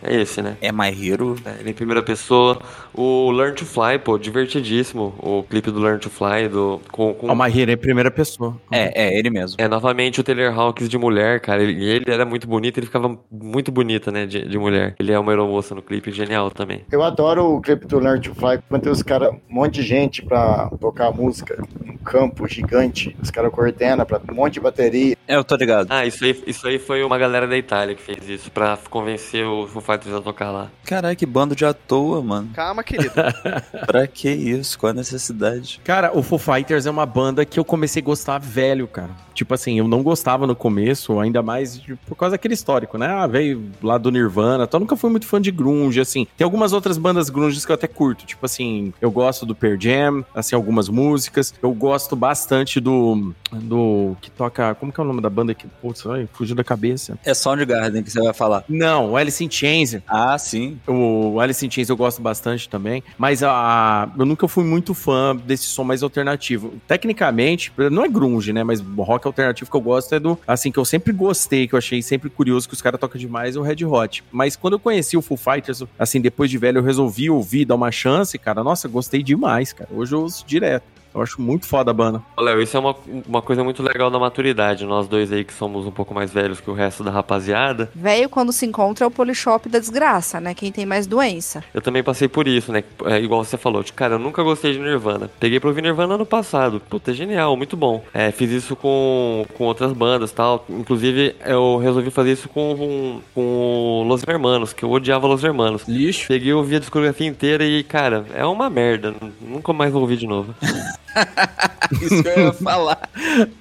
É, 0.02 0.14
é 0.14 0.20
esse, 0.20 0.42
né? 0.42 0.56
É 0.60 0.72
My 0.72 0.88
Hero. 0.88 1.36
É, 1.44 1.60
ele 1.60 1.68
é 1.68 1.70
em 1.70 1.74
primeira 1.74 2.02
pessoa. 2.02 2.60
O 2.92 3.30
Learn 3.32 3.54
to 3.54 3.64
Fly, 3.64 3.98
pô, 3.98 4.18
divertidíssimo. 4.18 5.14
O 5.18 5.42
clipe 5.42 5.70
do 5.70 5.80
Learn 5.80 5.98
to 5.98 6.10
Fly, 6.10 6.48
do, 6.48 6.80
com, 6.92 7.12
com 7.14 7.26
O 7.26 7.34
Mahira 7.34 7.72
é 7.72 7.74
em 7.74 7.78
primeira 7.78 8.10
pessoa. 8.10 8.56
É, 8.70 9.06
é 9.06 9.18
ele 9.18 9.30
mesmo. 9.30 9.56
É, 9.58 9.66
novamente 9.66 10.20
o 10.20 10.24
Taylor 10.24 10.56
Hawkins 10.58 10.88
de 10.88 10.96
mulher, 10.96 11.40
cara. 11.40 11.62
Ele, 11.62 11.72
e 11.72 11.84
ele 11.84 12.04
era 12.08 12.24
muito 12.24 12.46
bonito, 12.46 12.78
ele 12.78 12.86
ficava 12.86 13.18
muito 13.30 13.72
bonita, 13.72 14.10
né, 14.10 14.26
de, 14.26 14.46
de 14.46 14.58
mulher. 14.58 14.94
Ele 14.98 15.12
é 15.12 15.18
uma 15.18 15.32
aeromoça 15.32 15.74
no 15.74 15.82
clipe, 15.82 16.10
genial 16.12 16.50
também. 16.50 16.84
Eu 16.90 17.02
adoro 17.02 17.56
o 17.56 17.60
clipe 17.60 17.86
do 17.86 17.98
Learn 17.98 18.20
to 18.20 18.34
Fly, 18.34 18.60
quando 18.68 18.82
tem 18.82 18.92
os 18.92 19.02
caras, 19.02 19.34
um 19.50 19.54
monte 19.54 19.74
de 19.74 19.82
gente 19.82 20.22
pra 20.22 20.70
tocar 20.80 21.10
música, 21.12 21.62
um 21.86 21.96
campo 21.98 22.46
gigante, 22.48 23.16
os 23.22 23.30
caras 23.30 23.52
coordenam 23.52 24.04
pra 24.04 24.20
um 24.30 24.34
monte 24.34 24.54
de 24.54 24.60
bateria. 24.60 25.16
É, 25.26 25.36
eu 25.36 25.44
tô 25.44 25.56
ligado. 25.56 25.86
Ah, 25.90 26.04
isso 26.04 26.22
aí, 26.24 26.42
isso 26.46 26.66
aí 26.66 26.78
foi 26.78 27.02
uma 27.02 27.16
galera 27.16 27.46
da 27.46 27.56
Itália 27.56 27.94
que 27.94 28.02
fez 28.02 28.28
isso, 28.28 28.50
pra 28.50 28.76
convencer 28.90 29.46
o 29.46 29.66
Foo 29.66 29.80
Fighters 29.80 30.14
a 30.14 30.20
tocar 30.20 30.50
lá. 30.50 30.70
Caralho, 30.84 31.16
que 31.16 31.24
bando 31.24 31.56
de 31.56 31.64
à 31.64 31.72
toa, 31.72 32.20
mano. 32.22 32.50
Calma, 32.54 32.82
querido. 32.84 33.12
pra 33.86 34.06
que 34.06 34.28
isso? 34.30 34.78
Qual 34.78 34.90
a 34.90 34.94
necessidade? 34.94 35.80
Cara, 35.84 36.16
o 36.16 36.22
Foo 36.22 36.38
Fighters 36.38 36.84
é 36.86 36.90
uma 36.90 37.06
banda 37.06 37.44
que 37.44 37.58
eu 37.58 37.64
comecei 37.64 38.02
a 38.02 38.04
gostar 38.04 38.38
velho, 38.38 38.86
cara. 38.86 39.10
Tipo 39.34 39.54
assim, 39.54 39.78
eu 39.78 39.88
não 39.88 40.02
gostava 40.02 40.46
no 40.46 40.54
começo, 40.54 41.18
ainda 41.18 41.42
mais 41.42 41.80
de- 41.80 41.96
por 42.06 42.14
causa 42.16 42.34
daquele 42.34 42.54
histórico, 42.54 42.96
né? 42.98 43.06
Ah, 43.08 43.26
veio 43.26 43.64
lá 43.82 43.98
do 43.98 44.10
Nirvana, 44.10 44.64
então 44.64 44.78
eu 44.78 44.82
nunca 44.82 44.94
fui 44.96 45.10
muito 45.10 45.26
fã 45.26 45.40
de 45.40 45.50
grunge, 45.50 46.00
assim. 46.00 46.26
Tem 46.36 46.44
algumas 46.44 46.72
outras 46.72 46.98
bandas 46.98 47.28
grunges 47.30 47.64
que 47.66 47.72
eu 47.72 47.74
até 47.74 47.88
curto, 47.88 48.24
tipo 48.26 48.44
assim, 48.46 48.92
eu 49.00 49.10
gosto 49.10 49.33
do 49.42 49.54
Pearl 49.54 49.76
Jam, 49.78 50.24
assim, 50.34 50.54
algumas 50.54 50.88
músicas. 50.88 51.54
Eu 51.62 51.72
gosto 51.72 52.14
bastante 52.14 52.80
do 52.80 53.34
do 53.52 54.16
que 54.20 54.30
toca, 54.30 54.74
como 54.74 54.92
que 54.92 55.00
é 55.00 55.02
o 55.02 55.06
nome 55.06 55.20
da 55.20 55.30
banda 55.30 55.54
que, 55.54 55.66
putz, 55.80 56.04
ai, 56.06 56.28
fugiu 56.32 56.56
da 56.56 56.64
cabeça. 56.64 57.18
É 57.24 57.32
Soundgarden 57.32 58.02
que 58.02 58.10
você 58.10 58.20
vai 58.20 58.34
falar. 58.34 58.64
Não, 58.68 59.12
o 59.12 59.16
Alice 59.16 59.42
in 59.44 59.50
Chains. 59.50 59.96
Ah, 60.08 60.36
sim. 60.38 60.78
O 60.86 61.38
Alice 61.40 61.64
in 61.64 61.70
Chains 61.70 61.88
eu 61.88 61.96
gosto 61.96 62.20
bastante 62.20 62.68
também, 62.68 63.02
mas 63.16 63.42
a, 63.42 64.10
eu 64.18 64.26
nunca 64.26 64.48
fui 64.48 64.64
muito 64.64 64.94
fã 64.94 65.36
desse 65.36 65.64
som 65.64 65.84
mais 65.84 66.02
alternativo. 66.02 66.74
Tecnicamente, 66.86 67.72
não 67.90 68.04
é 68.04 68.08
grunge, 68.08 68.52
né, 68.52 68.64
mas 68.64 68.80
rock 68.80 69.26
alternativo 69.26 69.70
que 69.70 69.76
eu 69.76 69.80
gosto 69.80 70.14
é 70.14 70.20
do, 70.20 70.38
assim, 70.46 70.70
que 70.70 70.78
eu 70.78 70.84
sempre 70.84 71.12
gostei, 71.12 71.68
que 71.68 71.74
eu 71.74 71.78
achei 71.78 72.02
sempre 72.02 72.28
curioso 72.28 72.68
que 72.68 72.74
os 72.74 72.82
caras 72.82 72.98
tocam 73.00 73.18
demais, 73.18 73.56
é 73.56 73.58
o 73.58 73.62
Red 73.62 73.84
Hot. 73.84 74.24
Mas 74.32 74.56
quando 74.56 74.74
eu 74.74 74.78
conheci 74.78 75.16
o 75.16 75.22
Foo 75.22 75.36
Fighters, 75.36 75.82
assim, 75.98 76.20
depois 76.20 76.50
de 76.50 76.58
velho, 76.58 76.78
eu 76.78 76.82
resolvi 76.82 77.30
ouvir, 77.30 77.64
dar 77.64 77.74
uma 77.74 77.92
chance, 77.92 78.38
cara, 78.38 78.62
nossa, 78.62 78.88
gostei 78.88 79.22
demais, 79.24 79.72
cara. 79.72 79.90
Hoje 79.92 80.14
eu 80.14 80.20
ouço 80.20 80.44
direto. 80.46 80.84
Eu 81.14 81.22
acho 81.22 81.40
muito 81.40 81.66
foda 81.66 81.92
a 81.92 81.94
banda. 81.94 82.20
Ô, 82.36 82.42
Léo, 82.42 82.60
isso 82.60 82.76
é 82.76 82.80
uma, 82.80 82.96
uma 83.26 83.40
coisa 83.40 83.62
muito 83.62 83.82
legal 83.82 84.10
da 84.10 84.18
maturidade. 84.18 84.84
Nós 84.84 85.06
dois 85.06 85.32
aí 85.32 85.44
que 85.44 85.52
somos 85.52 85.86
um 85.86 85.92
pouco 85.92 86.12
mais 86.12 86.32
velhos 86.32 86.60
que 86.60 86.68
o 86.68 86.74
resto 86.74 87.04
da 87.04 87.10
rapaziada. 87.10 87.88
Velho, 87.94 88.28
quando 88.28 88.52
se 88.52 88.66
encontra, 88.66 89.04
é 89.04 89.06
o 89.06 89.10
polishop 89.10 89.68
da 89.68 89.78
desgraça, 89.78 90.40
né? 90.40 90.54
Quem 90.54 90.72
tem 90.72 90.84
mais 90.84 91.06
doença. 91.06 91.62
Eu 91.72 91.80
também 91.80 92.02
passei 92.02 92.26
por 92.26 92.48
isso, 92.48 92.72
né? 92.72 92.82
É, 93.04 93.20
igual 93.20 93.44
você 93.44 93.56
falou, 93.56 93.84
tipo, 93.84 93.96
cara, 93.96 94.14
eu 94.14 94.18
nunca 94.18 94.42
gostei 94.42 94.72
de 94.72 94.80
Nirvana. 94.80 95.30
Peguei 95.38 95.60
pra 95.60 95.68
ouvir 95.68 95.82
Nirvana 95.82 96.14
ano 96.14 96.26
passado. 96.26 96.80
Puta, 96.80 97.12
é 97.12 97.14
genial, 97.14 97.56
muito 97.56 97.76
bom. 97.76 98.02
É, 98.12 98.32
fiz 98.32 98.50
isso 98.50 98.74
com, 98.74 99.46
com 99.56 99.64
outras 99.64 99.92
bandas 99.92 100.32
tal. 100.32 100.64
Inclusive, 100.68 101.36
eu 101.46 101.76
resolvi 101.76 102.10
fazer 102.10 102.32
isso 102.32 102.48
com, 102.48 103.20
com 103.32 103.40
o 103.40 104.02
Los 104.02 104.24
Hermanos, 104.26 104.72
que 104.72 104.84
eu 104.84 104.90
odiava 104.90 105.28
Los 105.28 105.44
Hermanos. 105.44 105.84
Lixo. 105.86 106.26
Peguei, 106.26 106.52
ouvi 106.52 106.74
a 106.74 106.80
discografia 106.80 107.28
inteira 107.28 107.64
e, 107.64 107.84
cara, 107.84 108.26
é 108.34 108.44
uma 108.44 108.68
merda. 108.68 109.14
Nunca 109.40 109.72
mais 109.72 109.92
vou 109.92 110.02
ouvir 110.02 110.16
de 110.16 110.26
novo. 110.26 110.52
Isso 112.00 112.22
que 112.22 112.28
eu 112.28 112.38
ia 112.46 112.52
falar. 112.52 113.08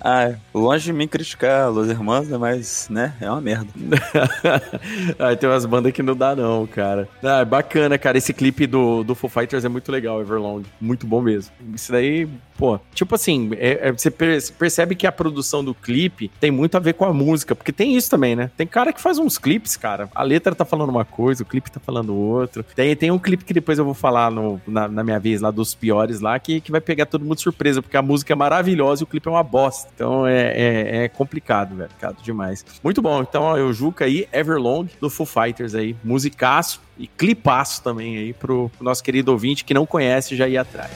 Ah, 0.02 0.34
longe 0.54 0.86
de 0.86 0.94
mim 0.94 1.08
criticar 1.08 1.70
Los 1.72 1.90
Hermanos, 1.90 2.30
né, 2.30 2.38
mas, 2.38 2.88
né, 2.90 3.14
é 3.20 3.30
uma 3.30 3.42
merda. 3.42 3.68
Aí 5.20 5.36
tem 5.36 5.50
umas 5.50 5.66
bandas 5.66 5.92
que 5.92 6.02
não 6.04 6.16
dá, 6.16 6.36
não, 6.36 6.66
cara. 6.68 7.08
Ah, 7.22 7.40
é 7.42 7.46
bacana, 7.46 7.98
cara. 7.98 8.18
Esse 8.18 8.34
clipe 8.34 8.66
do, 8.68 9.04
do 9.04 9.16
Foo 9.16 9.30
Fighters 9.30 9.66
é 9.66 9.70
muito 9.70 9.92
legal, 9.92 10.22
Everlong. 10.22 10.64
Muito 10.80 11.06
bom 11.06 11.22
mesmo. 11.22 11.52
Isso 11.74 11.92
daí, 11.92 12.28
pô, 12.58 12.80
tipo 12.94 13.16
assim, 13.16 13.52
é- 13.58 13.90
é- 13.90 13.92
você 13.92 14.10
per- 14.10 14.52
percebe 14.54 14.96
que 14.96 15.06
a 15.08 15.12
produção 15.12 15.64
do 15.64 15.74
clipe 15.74 16.32
tem 16.40 16.52
muito 16.52 16.76
a 16.78 16.80
ver 16.80 16.94
com 16.94 17.06
a 17.06 17.14
música, 17.14 17.56
porque 17.56 17.72
tem 17.72 17.96
isso 17.96 18.10
também, 18.10 18.36
né? 18.36 18.50
Tem 18.56 18.66
cara 18.68 18.94
que 18.94 19.02
faz 19.02 19.18
uns 19.18 19.38
clipes, 19.38 19.76
cara. 19.78 20.10
A 20.16 20.24
letra 20.24 20.56
tá 20.56 20.66
falando 20.66 20.90
uma 20.90 21.06
coisa, 21.06 21.44
o 21.44 21.46
clipe 21.46 21.72
tá 21.72 21.80
falando 21.80 22.16
outra. 22.16 22.64
Tem, 22.76 22.96
tem 22.96 23.12
um 23.12 23.20
clipe 23.20 23.44
que 23.46 23.54
depois 23.54 23.78
eu 23.78 23.86
vou 23.86 23.94
falar 23.94 24.32
no- 24.32 24.62
na, 24.68 24.88
na 24.88 25.04
minha 25.04 25.20
vez 25.20 25.42
lá 25.42 25.52
dos 25.52 25.74
piores 25.76 26.20
lá, 26.20 26.38
que, 26.40 26.62
que 26.62 26.72
vai 26.72 26.82
pegar 26.82 27.06
todo 27.06 27.26
mundo 27.26 27.40
surpresa, 27.44 27.82
porque 27.82 27.98
a 27.98 28.02
música 28.02 28.34
é 28.34 28.36
maravilhosa 28.36 29.04
e 29.04 29.06
o 29.06 29.08
clipe 29.08 29.28
é 29.28 29.32
uma 29.32 29.44
bosta. 29.44 29.90
Então 29.94 30.26
é, 30.26 30.54
é, 30.54 31.04
é 31.04 31.10
complicado, 31.10 31.76
velho. 31.76 31.90
Complicado 31.90 32.24
demais. 32.24 32.66
Muito 32.84 33.02
bom. 33.02 33.22
Então, 33.22 33.44
ó, 33.44 33.58
eu 33.58 33.72
Juca 33.74 34.06
aí, 34.06 34.28
Everlong, 34.32 34.88
do 35.00 35.10
Foo 35.10 35.26
Fighters 35.26 35.76
aí. 35.76 35.96
Musicaço 36.04 36.82
e 36.98 37.08
clipaço 37.08 37.84
também 37.84 38.18
aí 38.18 38.34
pro, 38.34 38.70
pro 38.70 38.84
nosso 38.84 39.04
querido 39.04 39.32
ouvinte 39.32 39.64
que 39.66 39.74
não 39.74 39.86
conhece 39.86 40.36
já 40.36 40.48
ir 40.48 40.58
atrás. 40.58 40.92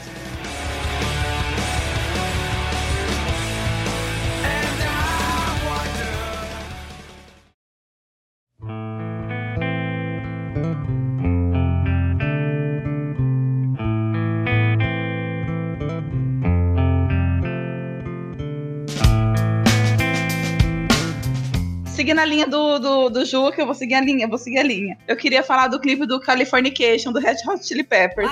Seguindo 22.08 22.20
a 22.20 22.24
linha 22.24 22.46
do, 22.46 22.78
do, 22.78 23.10
do 23.10 23.24
Juca, 23.26 23.60
eu 23.60 23.66
vou 23.66 23.74
seguir 23.74 23.94
a 23.94 24.00
linha, 24.00 24.24
eu 24.24 24.28
vou 24.30 24.38
seguir 24.38 24.58
a 24.60 24.62
linha. 24.62 24.96
Eu 25.06 25.14
queria 25.14 25.42
falar 25.42 25.68
do 25.68 25.78
clipe 25.78 26.06
do 26.06 26.18
Californication, 26.18 27.12
do 27.12 27.20
Red 27.20 27.36
Hot 27.46 27.66
Chili 27.66 27.84
Peppers. 27.84 28.30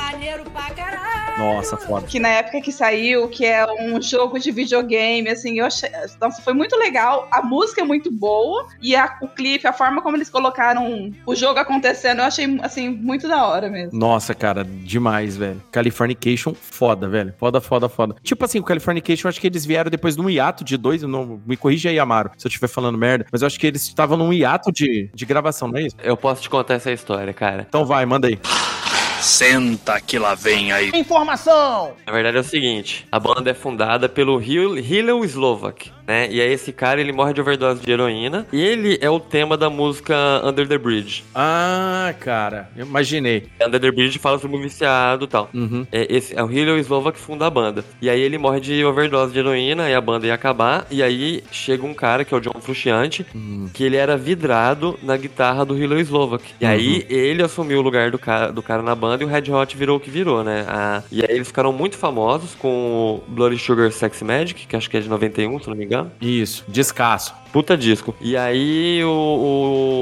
Nossa, 1.37 1.77
foda. 1.77 2.07
Que 2.07 2.19
na 2.19 2.29
época 2.29 2.63
que 2.63 2.73
saiu, 2.73 3.29
que 3.29 3.45
é 3.45 3.67
um 3.67 4.01
jogo 4.01 4.39
de 4.39 4.51
videogame, 4.51 5.29
assim, 5.29 5.59
eu 5.59 5.67
achei. 5.67 5.91
Nossa, 6.19 6.41
foi 6.41 6.55
muito 6.55 6.75
legal. 6.77 7.29
A 7.31 7.43
música 7.43 7.83
é 7.83 7.85
muito 7.85 8.11
boa. 8.11 8.67
E 8.81 8.97
a, 8.97 9.19
o 9.21 9.29
clipe, 9.29 9.67
a 9.67 9.73
forma 9.75 10.01
como 10.01 10.17
eles 10.17 10.31
colocaram 10.31 11.13
o 11.27 11.35
jogo 11.35 11.59
acontecendo, 11.59 12.21
eu 12.21 12.25
achei, 12.25 12.59
assim, 12.63 12.89
muito 12.89 13.29
da 13.29 13.47
hora 13.47 13.69
mesmo. 13.69 13.99
Nossa, 13.99 14.35
cara, 14.35 14.65
demais, 14.65 15.37
velho. 15.37 15.63
Californication, 15.71 16.55
foda, 16.55 17.07
velho. 17.07 17.35
Foda, 17.39 17.61
foda, 17.61 17.89
foda. 17.89 18.17
Tipo 18.23 18.47
assim, 18.47 18.59
o 18.59 18.65
Californication, 18.65 19.27
eu 19.27 19.29
acho 19.29 19.41
que 19.41 19.47
eles 19.47 19.67
vieram 19.67 19.91
depois 19.91 20.17
de 20.17 20.23
um 20.23 20.31
hiato 20.31 20.65
de 20.65 20.79
dois. 20.79 21.03
Não, 21.03 21.39
me 21.47 21.59
corrija 21.59 21.91
aí, 21.91 21.99
Amaro, 21.99 22.31
se 22.39 22.47
eu 22.47 22.49
estiver 22.49 22.69
falando 22.69 22.97
merda. 22.97 23.27
Mas 23.31 23.43
eu 23.43 23.47
acho 23.47 23.61
que 23.61 23.66
eles 23.67 23.83
estavam 23.83 24.17
num 24.17 24.33
hiato 24.33 24.73
de, 24.73 25.11
de 25.15 25.27
gravação, 25.27 25.69
não 25.69 25.79
é 25.79 25.83
isso? 25.83 25.97
Eu 26.03 26.17
posso 26.17 26.43
te 26.43 26.51
contar 26.51 26.75
essa 26.75 26.91
história, 26.91 27.33
cara. 27.33 27.67
Então 27.69 27.85
vai, 27.85 28.05
manda 28.07 28.29
aí. 28.29 28.39
Senta 29.21 30.01
que 30.01 30.19
lá 30.19 30.35
vem 30.35 30.73
aí. 30.73 30.91
Informação! 30.95 31.93
Na 32.07 32.13
verdade 32.13 32.37
é 32.37 32.41
o 32.41 32.45
seguinte, 32.45 33.07
a 33.11 33.19
banda 33.19 33.51
é 33.51 33.55
fundada 33.55 34.09
pelo 34.09 34.37
Hil- 34.39 34.79
Hillel 34.79 35.25
Slovak, 35.25 35.91
né? 36.07 36.29
E 36.31 36.41
aí 36.41 36.53
esse 36.53 36.73
cara, 36.73 37.01
ele 37.01 37.13
morre 37.13 37.33
de 37.33 37.41
overdose 37.41 37.81
de 37.81 37.91
heroína. 37.91 38.47
E 38.53 38.63
ele 38.63 38.99
é 39.01 39.11
o 39.11 39.19
tema 39.19 39.57
da 39.57 39.69
música 39.69 40.15
Under 40.45 40.69
the 40.69 40.79
Bridge. 40.79 41.25
Ah, 41.35 42.15
cara, 42.21 42.71
eu 42.77 42.87
imaginei. 42.87 43.49
Under 43.65 43.81
the 43.81 43.91
Bridge 43.91 44.19
fala 44.19 44.39
sobre 44.39 44.57
um 44.57 44.61
viciado 44.63 45.25
e 45.25 45.29
tal. 45.29 45.51
Uhum. 45.53 45.87
É, 45.91 46.07
esse, 46.15 46.37
é 46.39 46.43
o 46.43 46.51
Hillel 46.51 46.79
Slovak 46.79 47.19
que 47.19 47.25
funda 47.25 47.47
a 47.47 47.51
banda. 47.51 47.85
E 48.01 48.09
aí 48.11 48.21
ele 48.21 48.39
morre 48.39 48.61
de 48.61 48.85
overdose 48.85 49.33
de 49.33 49.39
heroína 49.39 49.89
e 49.91 49.95
a 49.95 50.01
banda 50.01 50.27
ia 50.27 50.35
acabar. 50.35 50.87
E 50.91 51.03
aí 51.03 51.43
chega 51.51 51.85
um 51.85 51.95
cara, 51.95 52.25
que 52.25 52.33
é 52.35 52.37
o 52.37 52.41
John 52.41 52.61
Frusciante, 52.61 53.27
Hum. 53.35 53.69
que 53.73 53.83
ele 53.85 53.97
era 53.97 54.17
vidrado 54.17 54.99
na 55.03 55.17
guitarra 55.17 55.65
do 55.65 55.77
Hillel 55.77 56.01
Slovak. 56.01 56.45
E 56.61 56.65
Uhum. 56.65 56.71
aí 56.71 57.07
ele 57.09 57.43
assumiu 57.43 57.79
o 57.79 57.83
lugar 57.83 58.11
do 58.11 58.19
cara, 58.19 58.53
do 58.53 58.63
cara 58.63 58.83
na 58.83 58.95
banda 58.95 59.06
e 59.15 59.25
o 59.25 59.29
Red 59.29 59.51
Hot 59.53 59.77
virou 59.77 59.97
o 59.97 60.01
que 60.01 60.11
virou, 60.11 60.43
né? 60.45 60.65
A- 60.69 61.03
e 61.11 61.23
aí 61.23 61.29
eles 61.37 61.47
ficaram 61.49 61.73
muito 61.73 61.97
famosos 61.97 62.55
com 62.55 63.21
o 63.27 63.31
Bloody 63.31 63.59
Sugar 63.59 63.91
Sex 63.93 64.23
Magic, 64.23 64.67
que 64.67 64.77
acho 64.77 64.89
que 64.91 64.97
é 64.97 65.01
de 65.01 65.09
91, 65.09 65.61
se 65.61 65.69
não 65.69 65.77
me 65.77 65.85
engano. 65.85 66.11
Isso, 66.21 66.65
descasso. 66.69 67.35
Puta 67.53 67.77
disco. 67.77 68.15
E 68.21 68.37
aí 68.37 69.03
o, 69.05 69.09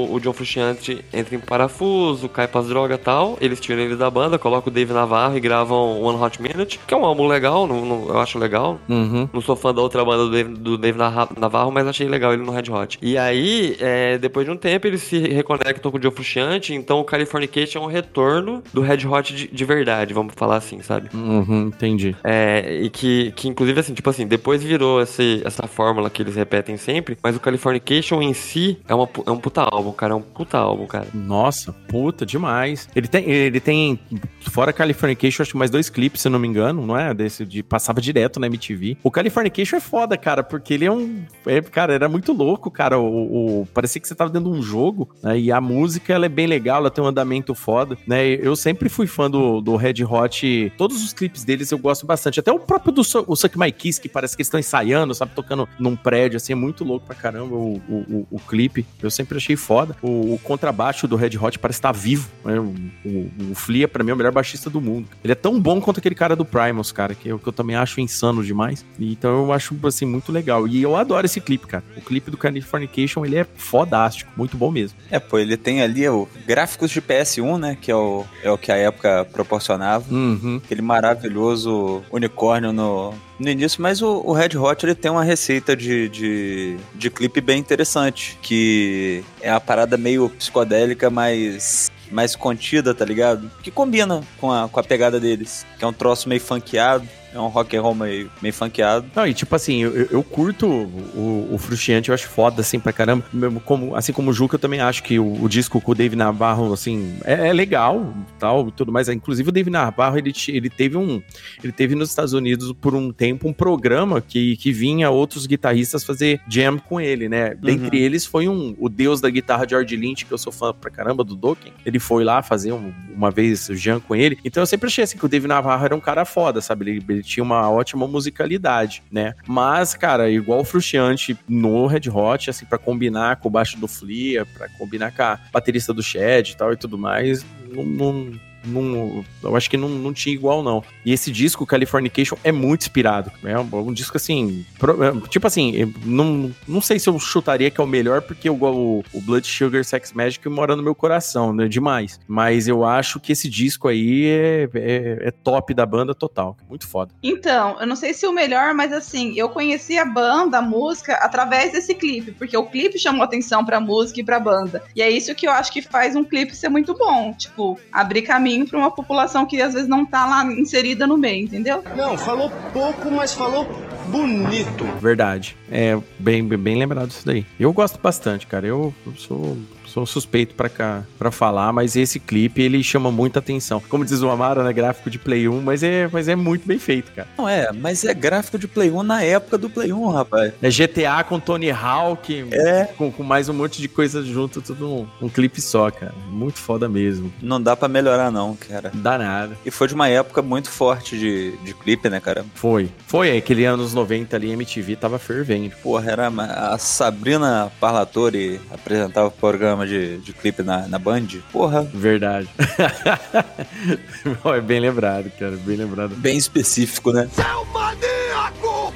o, 0.09 0.13
o 0.15 0.19
John 0.19 0.33
Frusciante 0.33 1.03
entra 1.13 1.35
em 1.35 1.39
parafuso, 1.39 2.27
cai 2.29 2.47
pras 2.47 2.67
drogas 2.67 2.97
e 2.97 3.01
tal. 3.01 3.37
Eles 3.41 3.59
tiram 3.59 3.81
ele 3.81 3.95
da 3.95 4.09
banda, 4.09 4.37
colocam 4.37 4.71
o 4.71 4.73
Dave 4.73 4.93
Navarro 4.93 5.37
e 5.37 5.39
gravam 5.39 6.01
One 6.01 6.21
Hot 6.21 6.41
Minute, 6.41 6.79
que 6.85 6.93
é 6.93 6.97
um 6.97 7.05
álbum 7.05 7.27
legal, 7.27 7.67
não, 7.67 7.85
não- 7.85 8.07
eu 8.09 8.19
acho 8.19 8.37
legal. 8.37 8.79
Uhum. 8.89 9.29
Não 9.33 9.41
sou 9.41 9.55
fã 9.55 9.73
da 9.73 9.81
outra 9.81 10.03
banda 10.03 10.25
do 10.25 10.31
Dave, 10.31 10.49
do 10.53 10.77
Dave 10.77 10.97
Navarro, 10.97 11.71
mas 11.71 11.87
achei 11.87 12.07
legal 12.07 12.33
ele 12.33 12.43
no 12.43 12.51
Red 12.51 12.69
Hot. 12.71 12.97
E 13.01 13.17
aí, 13.17 13.75
é, 13.79 14.17
depois 14.17 14.45
de 14.45 14.51
um 14.51 14.57
tempo, 14.57 14.87
eles 14.87 15.01
se 15.01 15.19
reconectam 15.19 15.91
com 15.91 15.97
o 15.97 16.01
Joe 16.01 16.11
Frusciante, 16.11 16.73
então 16.73 16.99
o 16.99 17.03
Californication 17.03 17.79
é 17.79 17.81
um 17.85 17.87
retorno 17.89 18.63
do 18.73 18.81
Red 18.81 19.05
Hot 19.07 19.33
de, 19.33 19.47
de 19.47 19.65
verdade, 19.65 20.13
vamos 20.13 20.33
falar 20.35 20.57
assim, 20.57 20.81
sabe? 20.81 21.09
Uhum, 21.13 21.67
entendi. 21.67 22.15
É, 22.23 22.79
e 22.81 22.89
que, 22.89 23.31
que 23.35 23.47
inclusive, 23.47 23.79
assim, 23.79 23.93
tipo 23.93 24.09
assim, 24.09 24.25
depois 24.27 24.63
virou 24.63 25.01
esse, 25.01 25.41
essa 25.45 25.67
fórmula 25.67 26.09
que 26.09 26.21
eles 26.21 26.35
repetem 26.35 26.77
sempre, 26.77 27.17
mas 27.23 27.35
o 27.35 27.39
Californication 27.45 28.21
em 28.21 28.33
si 28.33 28.77
é, 28.87 28.95
uma, 28.95 29.07
é 29.25 29.29
um 29.31 29.37
puta 29.37 29.61
álbum, 29.61 29.91
cara, 29.91 30.13
é 30.13 30.15
um 30.15 30.21
puta 30.21 30.57
álbum, 30.57 30.87
cara. 30.87 31.07
Nossa, 31.13 31.71
puta, 31.71 32.25
demais. 32.25 32.89
Ele 32.95 33.07
tem, 33.07 33.29
ele 33.29 33.59
tem 33.59 33.99
fora 34.41 34.73
Californication, 34.73 35.43
acho 35.43 35.51
que 35.51 35.57
mais 35.57 35.69
dois 35.69 35.87
clipes, 35.89 36.21
se 36.21 36.27
eu 36.27 36.31
não 36.31 36.39
me 36.39 36.47
engano, 36.47 36.85
não 36.85 36.97
é? 36.97 37.13
Desse 37.13 37.45
de 37.45 37.61
passava 37.61 38.01
direto 38.01 38.39
na 38.39 38.47
MTV. 38.47 38.97
O 39.03 39.11
Californication 39.11 39.77
é 39.77 39.79
foda, 39.79 40.17
cara, 40.17 40.43
porque 40.43 40.73
ele 40.73 40.85
é 40.85 40.91
um, 40.91 41.23
é, 41.45 41.61
cara, 41.61 41.93
era 41.93 42.09
muito 42.09 42.33
louco, 42.33 42.71
cara. 42.71 42.97
O, 42.99 43.61
o- 43.61 43.65
parecia 43.73 44.01
que 44.01 44.07
você 44.07 44.15
tava 44.15 44.31
dentro 44.31 44.51
de 44.51 44.57
um 44.57 44.61
jogo, 44.63 45.07
né? 45.21 45.37
E 45.39 45.51
a 45.51 45.61
música 45.61 46.13
ela 46.13 46.25
é 46.25 46.29
bem 46.29 46.47
legal, 46.47 46.77
ela 46.77 46.89
tem 46.89 47.03
um 47.03 47.07
andamento 47.07 47.53
foda, 47.53 47.95
né? 48.07 48.25
Eu 48.25 48.55
sempre 48.55 48.89
fui 48.89 49.05
fã 49.05 49.29
do, 49.29 49.61
do 49.61 49.75
Red 49.75 50.03
Hot, 50.03 50.73
todos 50.77 51.03
os 51.03 51.13
clipes 51.13 51.43
deles 51.43 51.71
eu 51.71 51.77
gosto 51.77 52.07
bastante. 52.07 52.39
Até 52.39 52.51
o 52.51 52.59
próprio 52.59 52.91
do 52.91 53.01
o 53.27 53.35
Suck 53.35 53.57
My 53.59 53.71
Kiss, 53.71 54.01
que 54.01 54.09
parece 54.09 54.35
que 54.35 54.41
eles 54.41 54.47
estão 54.47 54.59
ensaiando, 54.59 55.13
sabe, 55.13 55.31
tocando 55.35 55.69
num 55.79 55.95
prédio, 55.95 56.37
assim, 56.37 56.53
é 56.53 56.55
muito 56.55 56.83
louco 56.83 57.05
pra 57.05 57.13
caramba 57.15 57.24
o, 57.33 57.81
o, 57.89 57.93
o- 57.95 58.27
o 58.31 58.39
clipe. 58.39 58.85
Eu 59.01 59.09
sempre 59.11 59.37
achei 59.37 59.55
foda. 59.55 59.95
O, 60.01 60.33
o 60.33 60.39
contrabaixo 60.43 61.07
do 61.07 61.15
Red 61.15 61.37
Hot 61.41 61.57
parece 61.59 61.77
estar 61.79 61.91
vivo. 61.91 62.29
né? 62.43 62.59
O, 62.59 63.31
o, 63.51 63.55
Flea, 63.55 63.87
pra 63.87 64.03
mim, 64.03 64.11
é 64.11 64.13
o 64.13 64.17
melhor 64.17 64.31
baixista 64.31 64.69
do 64.69 64.79
mundo. 64.81 65.07
Ele 65.23 65.31
é 65.33 65.35
tão 65.35 65.59
bom 65.59 65.79
quanto 65.81 65.99
aquele 65.99 66.15
cara 66.15 66.35
do 66.35 66.45
Primus, 66.45 66.91
cara, 66.91 67.15
que 67.15 67.27
eu, 67.29 67.39
que 67.39 67.47
eu 67.47 67.53
também 67.53 67.75
acho 67.75 67.99
insano 68.01 68.43
demais. 68.43 68.85
E, 68.99 69.11
então 69.11 69.45
eu 69.45 69.53
acho, 69.53 69.75
assim, 69.85 70.05
muito 70.05 70.31
legal. 70.31 70.67
E 70.67 70.81
eu 70.81 70.95
adoro 70.95 71.25
esse 71.25 71.39
clipe, 71.41 71.67
cara. 71.67 71.83
O 71.97 72.01
clipe 72.01 72.29
do 72.31 72.37
Californication, 72.37 73.25
ele 73.25 73.37
é 73.37 73.43
fodástico. 73.55 74.31
Muito 74.35 74.57
bom 74.57 74.71
mesmo. 74.71 74.97
É, 75.09 75.19
pô, 75.19 75.39
ele 75.39 75.57
tem 75.57 75.81
ali 75.81 76.07
o 76.09 76.27
gráficos 76.45 76.91
de 76.91 77.01
PS1, 77.01 77.57
né? 77.57 77.77
Que 77.79 77.91
é 77.91 77.95
o, 77.95 78.25
é 78.43 78.51
o 78.51 78.57
que 78.57 78.71
a 78.71 78.75
época 78.77 79.25
proporcionava. 79.31 80.05
Uhum. 80.13 80.61
Aquele 80.63 80.81
maravilhoso 80.81 82.03
unicórnio 82.11 82.71
no, 82.73 83.13
no 83.39 83.49
início, 83.49 83.81
mas 83.81 84.01
o, 84.01 84.21
o 84.25 84.33
Red 84.33 84.57
Hot 84.57 84.85
ele 84.85 84.95
tem 84.95 85.11
uma 85.11 85.23
receita 85.23 85.75
de, 85.75 86.09
de, 86.09 86.77
de 86.93 87.09
clipe 87.09 87.41
bem 87.41 87.59
interessante, 87.59 88.37
que 88.41 89.23
é 89.41 89.49
a 89.49 89.59
parada 89.59 89.97
meio 89.97 90.29
psicodélica, 90.29 91.09
mas 91.09 91.91
mais 92.11 92.35
contida, 92.35 92.93
tá 92.93 93.03
ligado? 93.03 93.51
Que 93.63 93.71
combina 93.71 94.23
com 94.39 94.51
a, 94.51 94.69
com 94.69 94.79
a 94.79 94.83
pegada 94.83 95.19
deles, 95.19 95.65
que 95.77 95.83
é 95.83 95.87
um 95.87 95.93
troço 95.93 96.29
meio 96.29 96.39
funkeado, 96.39 97.07
é 97.35 97.39
um 97.41 97.47
rock 97.47 97.75
and 97.75 97.81
roll 97.81 97.93
meio, 97.95 98.31
meio 98.41 98.53
funkeado. 98.53 99.05
Não, 99.15 99.27
e 99.27 99.33
tipo 99.33 99.55
assim, 99.55 99.83
eu, 99.83 99.93
eu- 100.11 100.23
curto 100.23 100.67
o, 100.67 101.49
o 101.51 101.57
Frustiante, 101.57 102.09
eu 102.09 102.15
acho 102.15 102.27
foda, 102.27 102.61
assim, 102.61 102.79
pra 102.79 102.91
caramba. 102.91 103.23
Como, 103.63 103.95
assim 103.95 104.11
como 104.11 104.31
o 104.31 104.33
Juca, 104.33 104.55
eu 104.55 104.59
também 104.59 104.79
acho 104.81 105.03
que 105.03 105.19
o, 105.19 105.43
o 105.43 105.47
disco 105.47 105.79
com 105.79 105.91
o 105.91 105.95
Dave 105.95 106.15
Navarro, 106.15 106.73
assim, 106.73 107.17
é, 107.23 107.49
é 107.49 107.53
legal 107.53 108.13
tal, 108.39 108.67
e 108.67 108.71
tudo 108.71 108.91
mais. 108.91 109.07
Inclusive, 109.09 109.49
o 109.49 109.51
Dave 109.51 109.69
Navarro, 109.69 110.17
ele, 110.17 110.33
ele 110.47 110.69
teve 110.69 110.97
um... 110.97 111.21
Ele 111.63 111.71
teve 111.71 111.95
nos 111.95 112.09
Estados 112.09 112.33
Unidos, 112.33 112.73
por 112.73 112.95
um 112.95 113.11
tempo, 113.11 113.47
um 113.47 113.53
programa 113.53 114.21
que, 114.21 114.57
que 114.57 114.71
vinha 114.71 115.09
outros 115.09 115.45
guitarristas 115.45 116.03
fazer 116.03 116.41
jam 116.47 116.77
com 116.77 116.99
ele, 116.99 117.29
né? 117.29 117.53
Dentre 117.55 117.99
eles 118.01 118.25
foi 118.25 118.47
um, 118.47 118.75
o 118.79 118.89
deus 118.89 119.21
da 119.21 119.29
guitarra, 119.29 119.67
George 119.67 119.95
Lynch, 119.95 120.25
que 120.25 120.31
eu 120.31 120.37
sou 120.37 120.51
fã 120.51 120.73
pra 120.73 120.89
caramba, 120.89 121.23
do 121.23 121.35
Dokken. 121.35 121.71
Ele 121.85 121.99
foi 121.99 122.23
lá 122.23 122.41
fazer 122.41 122.71
um- 122.71 122.91
uma 123.15 123.31
vez 123.31 123.69
o 123.69 123.75
jam 123.75 123.99
com 123.99 124.15
ele. 124.15 124.37
Então, 124.43 124.61
eu 124.61 124.67
sempre 124.67 124.87
achei, 124.87 125.03
assim, 125.03 125.17
que 125.17 125.25
o 125.25 125.29
Dave 125.29 125.47
Navarro 125.47 125.85
era 125.85 125.95
um 125.95 125.99
cara 125.99 126.25
foda, 126.25 126.61
sabe? 126.61 126.89
Ele, 126.89 127.03
ele 127.09 127.23
tinha 127.25 127.43
uma 127.43 127.69
ótima 127.69 128.07
musicalidade, 128.07 129.03
né? 129.11 129.33
Mas, 129.47 129.93
cara, 129.93 130.29
igual 130.29 130.59
o 130.61 130.63
Frustiante 130.65 131.37
no 131.47 131.87
Red 131.87 132.09
Hot, 132.09 132.49
assim, 132.49 132.65
pra 132.65 132.77
combinar 132.77 133.37
com 133.37 133.47
o 133.47 133.51
baixo 133.51 133.77
do 133.77 133.87
Flea, 133.87 134.45
pra 134.45 134.69
combinar 134.69 135.11
com 135.15 135.23
a 135.23 135.39
baterista 135.51 135.93
do 135.93 136.03
Shed 136.03 136.51
e 136.51 136.55
tal 136.57 136.71
e 136.73 136.77
tudo 136.77 136.97
mais, 136.97 137.45
não. 137.69 137.83
não- 137.83 138.44
não- 138.65 139.25
eu 139.43 139.55
acho 139.55 139.69
que 139.69 139.77
não, 139.77 139.89
não 139.89 140.13
tinha 140.13 140.33
igual, 140.33 140.63
não. 140.63 140.83
E 141.05 141.11
esse 141.13 141.31
disco, 141.31 141.65
Californication, 141.65 142.35
é 142.43 142.51
muito 142.51 142.81
inspirado. 142.81 143.31
É 143.43 143.57
um, 143.59 143.67
um 143.89 143.93
disco 143.93 144.17
assim. 144.17 144.65
pro- 144.79 145.03
é, 145.03 145.11
tipo 145.29 145.45
assim, 145.47 145.93
não, 146.05 146.51
não 146.67 146.81
sei 146.81 146.99
se 146.99 147.07
eu 147.09 147.17
chutaria 147.19 147.69
que 147.71 147.79
é 147.79 147.83
o 147.83 147.87
melhor, 147.87 148.21
porque 148.21 148.49
eu, 148.49 148.55
o, 148.55 149.03
o 149.13 149.21
Blood 149.21 149.45
Sugar 149.47 149.83
Sex 149.83 150.13
Magic 150.13 150.47
mora 150.49 150.75
no 150.75 150.83
meu 150.83 150.95
coração, 150.95 151.53
né? 151.53 151.67
Demais. 151.67 152.19
Mas 152.27 152.67
eu 152.67 152.83
acho 152.85 153.19
que 153.19 153.31
esse 153.31 153.49
disco 153.49 153.87
aí 153.87 154.25
é, 154.27 154.69
é, 154.73 155.27
é 155.27 155.31
top 155.31 155.73
da 155.73 155.85
banda 155.85 156.13
total. 156.15 156.57
Muito 156.69 156.87
foda. 156.87 157.11
Então, 157.21 157.77
eu 157.79 157.87
não 157.87 157.95
sei 157.95 158.13
se 158.13 158.25
o 158.25 158.31
melhor, 158.33 158.73
mas 158.73 158.91
assim, 158.91 159.33
eu 159.35 159.49
conheci 159.49 159.97
a 159.97 160.05
banda, 160.05 160.57
a 160.59 160.61
música, 160.61 161.13
através 161.15 161.71
desse 161.71 161.93
clipe, 161.95 162.31
porque 162.31 162.55
o 162.57 162.65
clipe 162.65 162.97
chamou 162.99 163.23
atenção 163.23 163.63
pra 163.65 163.79
música 163.79 164.19
e 164.19 164.23
pra 164.23 164.39
banda. 164.39 164.83
E 164.95 165.01
é 165.01 165.09
isso 165.09 165.33
que 165.35 165.47
eu 165.47 165.51
acho 165.51 165.71
que 165.71 165.81
faz 165.81 166.15
um 166.15 166.23
clipe 166.23 166.55
ser 166.55 166.69
muito 166.69 166.93
bom. 166.93 167.33
Tipo, 167.33 167.79
abrir 167.91 168.21
caminho 168.21 168.54
pra 168.63 168.77
uma 168.77 168.91
população 168.91 169.45
que 169.45 169.59
às 169.61 169.73
vezes 169.73 169.89
não 169.89 170.05
tá 170.05 170.25
lá 170.25 170.45
inserida 170.45 171.07
no 171.07 171.17
meio, 171.17 171.45
entendeu? 171.45 171.83
Não, 171.95 172.15
falou 172.17 172.51
pouco, 172.71 173.09
mas 173.11 173.33
falou 173.33 173.67
bonito. 174.07 174.85
Verdade. 175.01 175.57
É 175.69 175.97
bem, 176.19 176.47
bem, 176.47 176.57
bem 176.57 176.77
lembrado 176.77 177.09
isso 177.09 177.25
daí. 177.25 177.45
Eu 177.59 177.73
gosto 177.73 177.99
bastante, 177.99 178.45
cara. 178.45 178.65
Eu, 178.67 178.93
eu 179.05 179.13
sou, 179.15 179.57
sou 179.95 180.05
suspeito 180.05 180.55
pra 180.55 180.67
cá 180.67 181.03
para 181.17 181.31
falar, 181.31 181.71
mas 181.71 181.95
esse 181.95 182.19
clipe 182.19 182.61
ele 182.61 182.83
chama 182.83 183.09
muita 183.09 183.39
atenção. 183.39 183.81
Como 183.87 184.03
diz 184.03 184.21
o 184.21 184.29
Amaro, 184.29 184.61
né, 184.61 184.73
gráfico 184.73 185.09
de 185.09 185.17
Play 185.17 185.47
1, 185.47 185.61
mas 185.61 185.83
é, 185.83 186.09
mas 186.11 186.27
é 186.27 186.35
muito 186.35 186.67
bem 186.67 186.77
feito, 186.77 187.13
cara. 187.13 187.27
Não 187.37 187.47
é, 187.47 187.71
mas 187.71 188.03
é 188.03 188.13
gráfico 188.13 188.57
de 188.59 188.67
Play 188.67 188.91
1 188.91 189.03
na 189.03 189.23
época 189.23 189.57
do 189.57 189.69
Play 189.69 189.93
1, 189.93 190.07
rapaz. 190.09 190.53
É 190.61 190.69
GTA 190.69 191.23
com 191.23 191.39
Tony 191.39 191.71
Hawk, 191.71 192.45
É. 192.51 192.85
com, 192.97 193.09
com 193.09 193.23
mais 193.23 193.47
um 193.47 193.53
monte 193.53 193.81
de 193.81 193.87
coisa 193.87 194.21
junto, 194.21 194.61
tudo 194.61 194.85
um, 194.89 195.07
um 195.21 195.29
clipe 195.29 195.61
só, 195.61 195.89
cara. 195.89 196.13
Muito 196.29 196.59
foda 196.59 196.89
mesmo. 196.89 197.31
Não 197.41 197.61
dá 197.61 197.75
pra 197.75 197.87
melhorar 197.87 198.29
não, 198.31 198.53
cara. 198.55 198.91
Dá 198.93 199.17
nada. 199.17 199.55
E 199.65 199.71
foi 199.71 199.87
de 199.87 199.93
uma 199.93 200.09
época 200.09 200.41
muito 200.41 200.69
forte 200.69 201.17
de, 201.17 201.55
de 201.63 201.73
clipe, 201.73 202.09
né, 202.09 202.19
cara? 202.19 202.45
Foi. 202.53 202.89
Foi 203.07 203.37
aquele 203.37 203.63
anos 203.65 203.93
90 203.93 204.35
ali, 204.35 204.51
MTV 204.51 204.97
tava 204.97 205.17
fervendo. 205.17 205.73
Porra, 205.81 206.11
era 206.11 206.27
a 206.27 206.77
Sabrina 206.77 207.71
Parlatore 207.79 208.59
apresentava 208.71 209.27
o 209.27 209.31
programa 209.31 209.84
de, 209.85 210.17
de 210.17 210.33
clipe 210.33 210.63
na, 210.63 210.87
na 210.87 210.99
Band. 210.99 211.27
Porra, 211.51 211.83
Verdade. 211.83 212.47
é 214.55 214.61
bem 214.61 214.79
lembrado, 214.79 215.31
cara. 215.37 215.55
Bem 215.57 215.77
lembrado. 215.77 216.15
bem 216.15 216.37
específico, 216.37 217.11
né? 217.11 217.29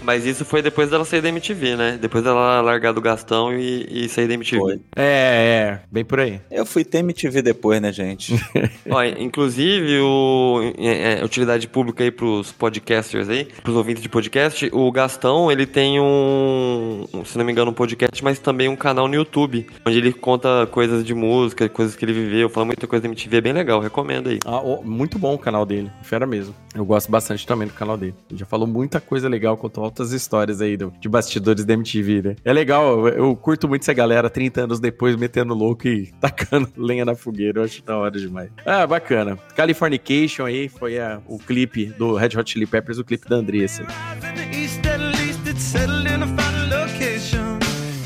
Mas 0.03 0.25
isso 0.25 0.45
foi 0.45 0.61
depois 0.61 0.89
dela 0.89 1.05
sair 1.05 1.21
da 1.21 1.29
MTV, 1.29 1.75
né? 1.75 1.97
Depois 2.01 2.23
dela 2.23 2.61
largar 2.61 2.93
do 2.93 3.01
Gastão 3.01 3.53
e, 3.53 4.05
e 4.05 4.09
sair 4.09 4.27
da 4.27 4.33
MTV. 4.33 4.61
Foi. 4.61 4.81
É, 4.95 5.79
é, 5.79 5.79
bem 5.91 6.03
por 6.05 6.19
aí. 6.19 6.39
Eu 6.49 6.65
fui 6.65 6.83
ter 6.83 6.99
MTV 6.99 7.41
depois, 7.41 7.81
né, 7.81 7.91
gente? 7.91 8.33
Ó, 8.89 9.03
inclusive, 9.03 9.99
o, 9.99 10.73
é, 10.77 11.19
é, 11.19 11.25
utilidade 11.25 11.67
pública 11.67 12.03
aí 12.03 12.11
pros 12.11 12.51
podcasters 12.51 13.29
aí, 13.29 13.45
pros 13.63 13.75
ouvintes 13.75 14.01
de 14.01 14.09
podcast, 14.09 14.69
o 14.73 14.91
Gastão, 14.91 15.51
ele 15.51 15.65
tem 15.65 15.99
um, 15.99 17.05
se 17.25 17.37
não 17.37 17.45
me 17.45 17.51
engano, 17.51 17.71
um 17.71 17.73
podcast, 17.73 18.23
mas 18.23 18.39
também 18.39 18.67
um 18.67 18.75
canal 18.75 19.07
no 19.07 19.15
YouTube, 19.15 19.67
onde 19.85 19.97
ele 19.97 20.13
conta 20.13 20.67
coisas 20.71 21.05
de 21.05 21.13
música, 21.13 21.67
coisas 21.69 21.95
que 21.95 22.05
ele 22.05 22.13
viveu, 22.13 22.49
fala 22.49 22.65
muita 22.65 22.87
coisa 22.87 23.03
da 23.03 23.09
MTV, 23.09 23.37
é 23.37 23.41
bem 23.41 23.53
legal, 23.53 23.79
recomendo 23.79 24.29
aí. 24.29 24.39
Ah, 24.45 24.61
ó, 24.63 24.81
muito 24.81 25.19
bom 25.19 25.35
o 25.35 25.39
canal 25.39 25.65
dele, 25.65 25.91
fera 26.03 26.25
mesmo. 26.25 26.55
Eu 26.73 26.85
gosto 26.85 27.11
bastante 27.11 27.45
também 27.45 27.67
do 27.67 27.73
canal 27.73 27.97
dele. 27.97 28.13
Ele 28.29 28.39
já 28.39 28.45
falou 28.45 28.67
muita 28.67 29.01
coisa 29.01 29.27
legal, 29.27 29.57
contou 29.57 29.88
altas 29.89 30.11
histórias 30.11 30.61
aí 30.61 30.77
do- 30.77 30.93
de 30.99 31.09
bastidores 31.09 31.65
da 31.65 31.73
MTV, 31.73 32.21
né? 32.21 32.35
É 32.45 32.53
legal, 32.53 33.07
eu, 33.07 33.35
curto 33.35 33.67
muito 33.67 33.81
essa 33.81 33.93
galera 33.93 34.29
30 34.29 34.61
anos 34.61 34.79
depois 34.79 35.15
metendo 35.15 35.53
louco 35.53 35.87
e 35.87 36.11
tacando 36.21 36.69
lenha 36.77 37.03
na 37.03 37.15
fogueira, 37.15 37.59
eu 37.59 37.63
acho 37.65 37.83
da 37.83 37.97
hora 37.97 38.17
demais. 38.17 38.49
Ah, 38.65 38.85
bacana. 38.85 39.37
Californication 39.55 40.45
aí 40.45 40.69
foi 40.69 40.99
a- 40.99 41.19
o 41.27 41.37
clipe 41.39 41.87
do 41.97 42.15
Red 42.15 42.37
Hot 42.37 42.49
Chili 42.51 42.65
Peppers, 42.67 42.99
o 42.99 43.03
clipe 43.03 43.27
da 43.27 43.37
Andressa. 43.37 43.83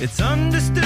It's 0.02 0.19
understood 0.19 0.84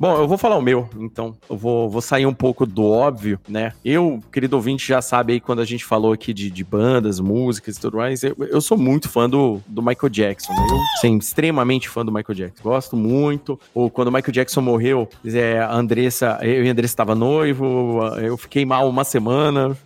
Bom, 0.00 0.16
eu 0.16 0.26
vou 0.26 0.38
falar 0.38 0.56
o 0.56 0.62
meu, 0.62 0.88
então. 0.98 1.36
Eu 1.48 1.58
vou, 1.58 1.90
vou 1.90 2.00
sair 2.00 2.24
um 2.24 2.32
pouco 2.32 2.64
do 2.64 2.86
óbvio, 2.86 3.38
né? 3.46 3.74
Eu, 3.84 4.18
querido 4.32 4.56
ouvinte, 4.56 4.88
já 4.88 5.02
sabe 5.02 5.34
aí 5.34 5.40
quando 5.40 5.60
a 5.60 5.64
gente 5.66 5.84
falou 5.84 6.14
aqui 6.14 6.32
de, 6.32 6.50
de 6.50 6.64
bandas, 6.64 7.20
músicas 7.20 7.76
e 7.76 7.80
tudo 7.82 7.98
mais, 7.98 8.22
eu, 8.22 8.34
eu 8.38 8.62
sou 8.62 8.78
muito 8.78 9.10
fã 9.10 9.28
do, 9.28 9.60
do 9.66 9.82
Michael 9.82 10.08
Jackson. 10.08 10.54
Né? 10.54 10.66
Eu, 10.70 10.78
sim, 11.02 11.18
extremamente 11.18 11.86
fã 11.86 12.02
do 12.02 12.10
Michael 12.10 12.34
Jackson. 12.34 12.62
Gosto 12.62 12.96
muito. 12.96 13.60
Ou 13.74 13.90
quando 13.90 14.08
o 14.08 14.10
Michael 14.10 14.32
Jackson 14.32 14.62
morreu, 14.62 15.06
é, 15.22 15.58
a 15.58 15.70
Andressa, 15.70 16.38
eu 16.40 16.64
e 16.64 16.68
a 16.68 16.72
Andressa 16.72 16.92
estava 16.92 17.14
noivo, 17.14 18.00
eu 18.22 18.38
fiquei 18.38 18.64
mal 18.64 18.88
uma 18.88 19.04
semana. 19.04 19.76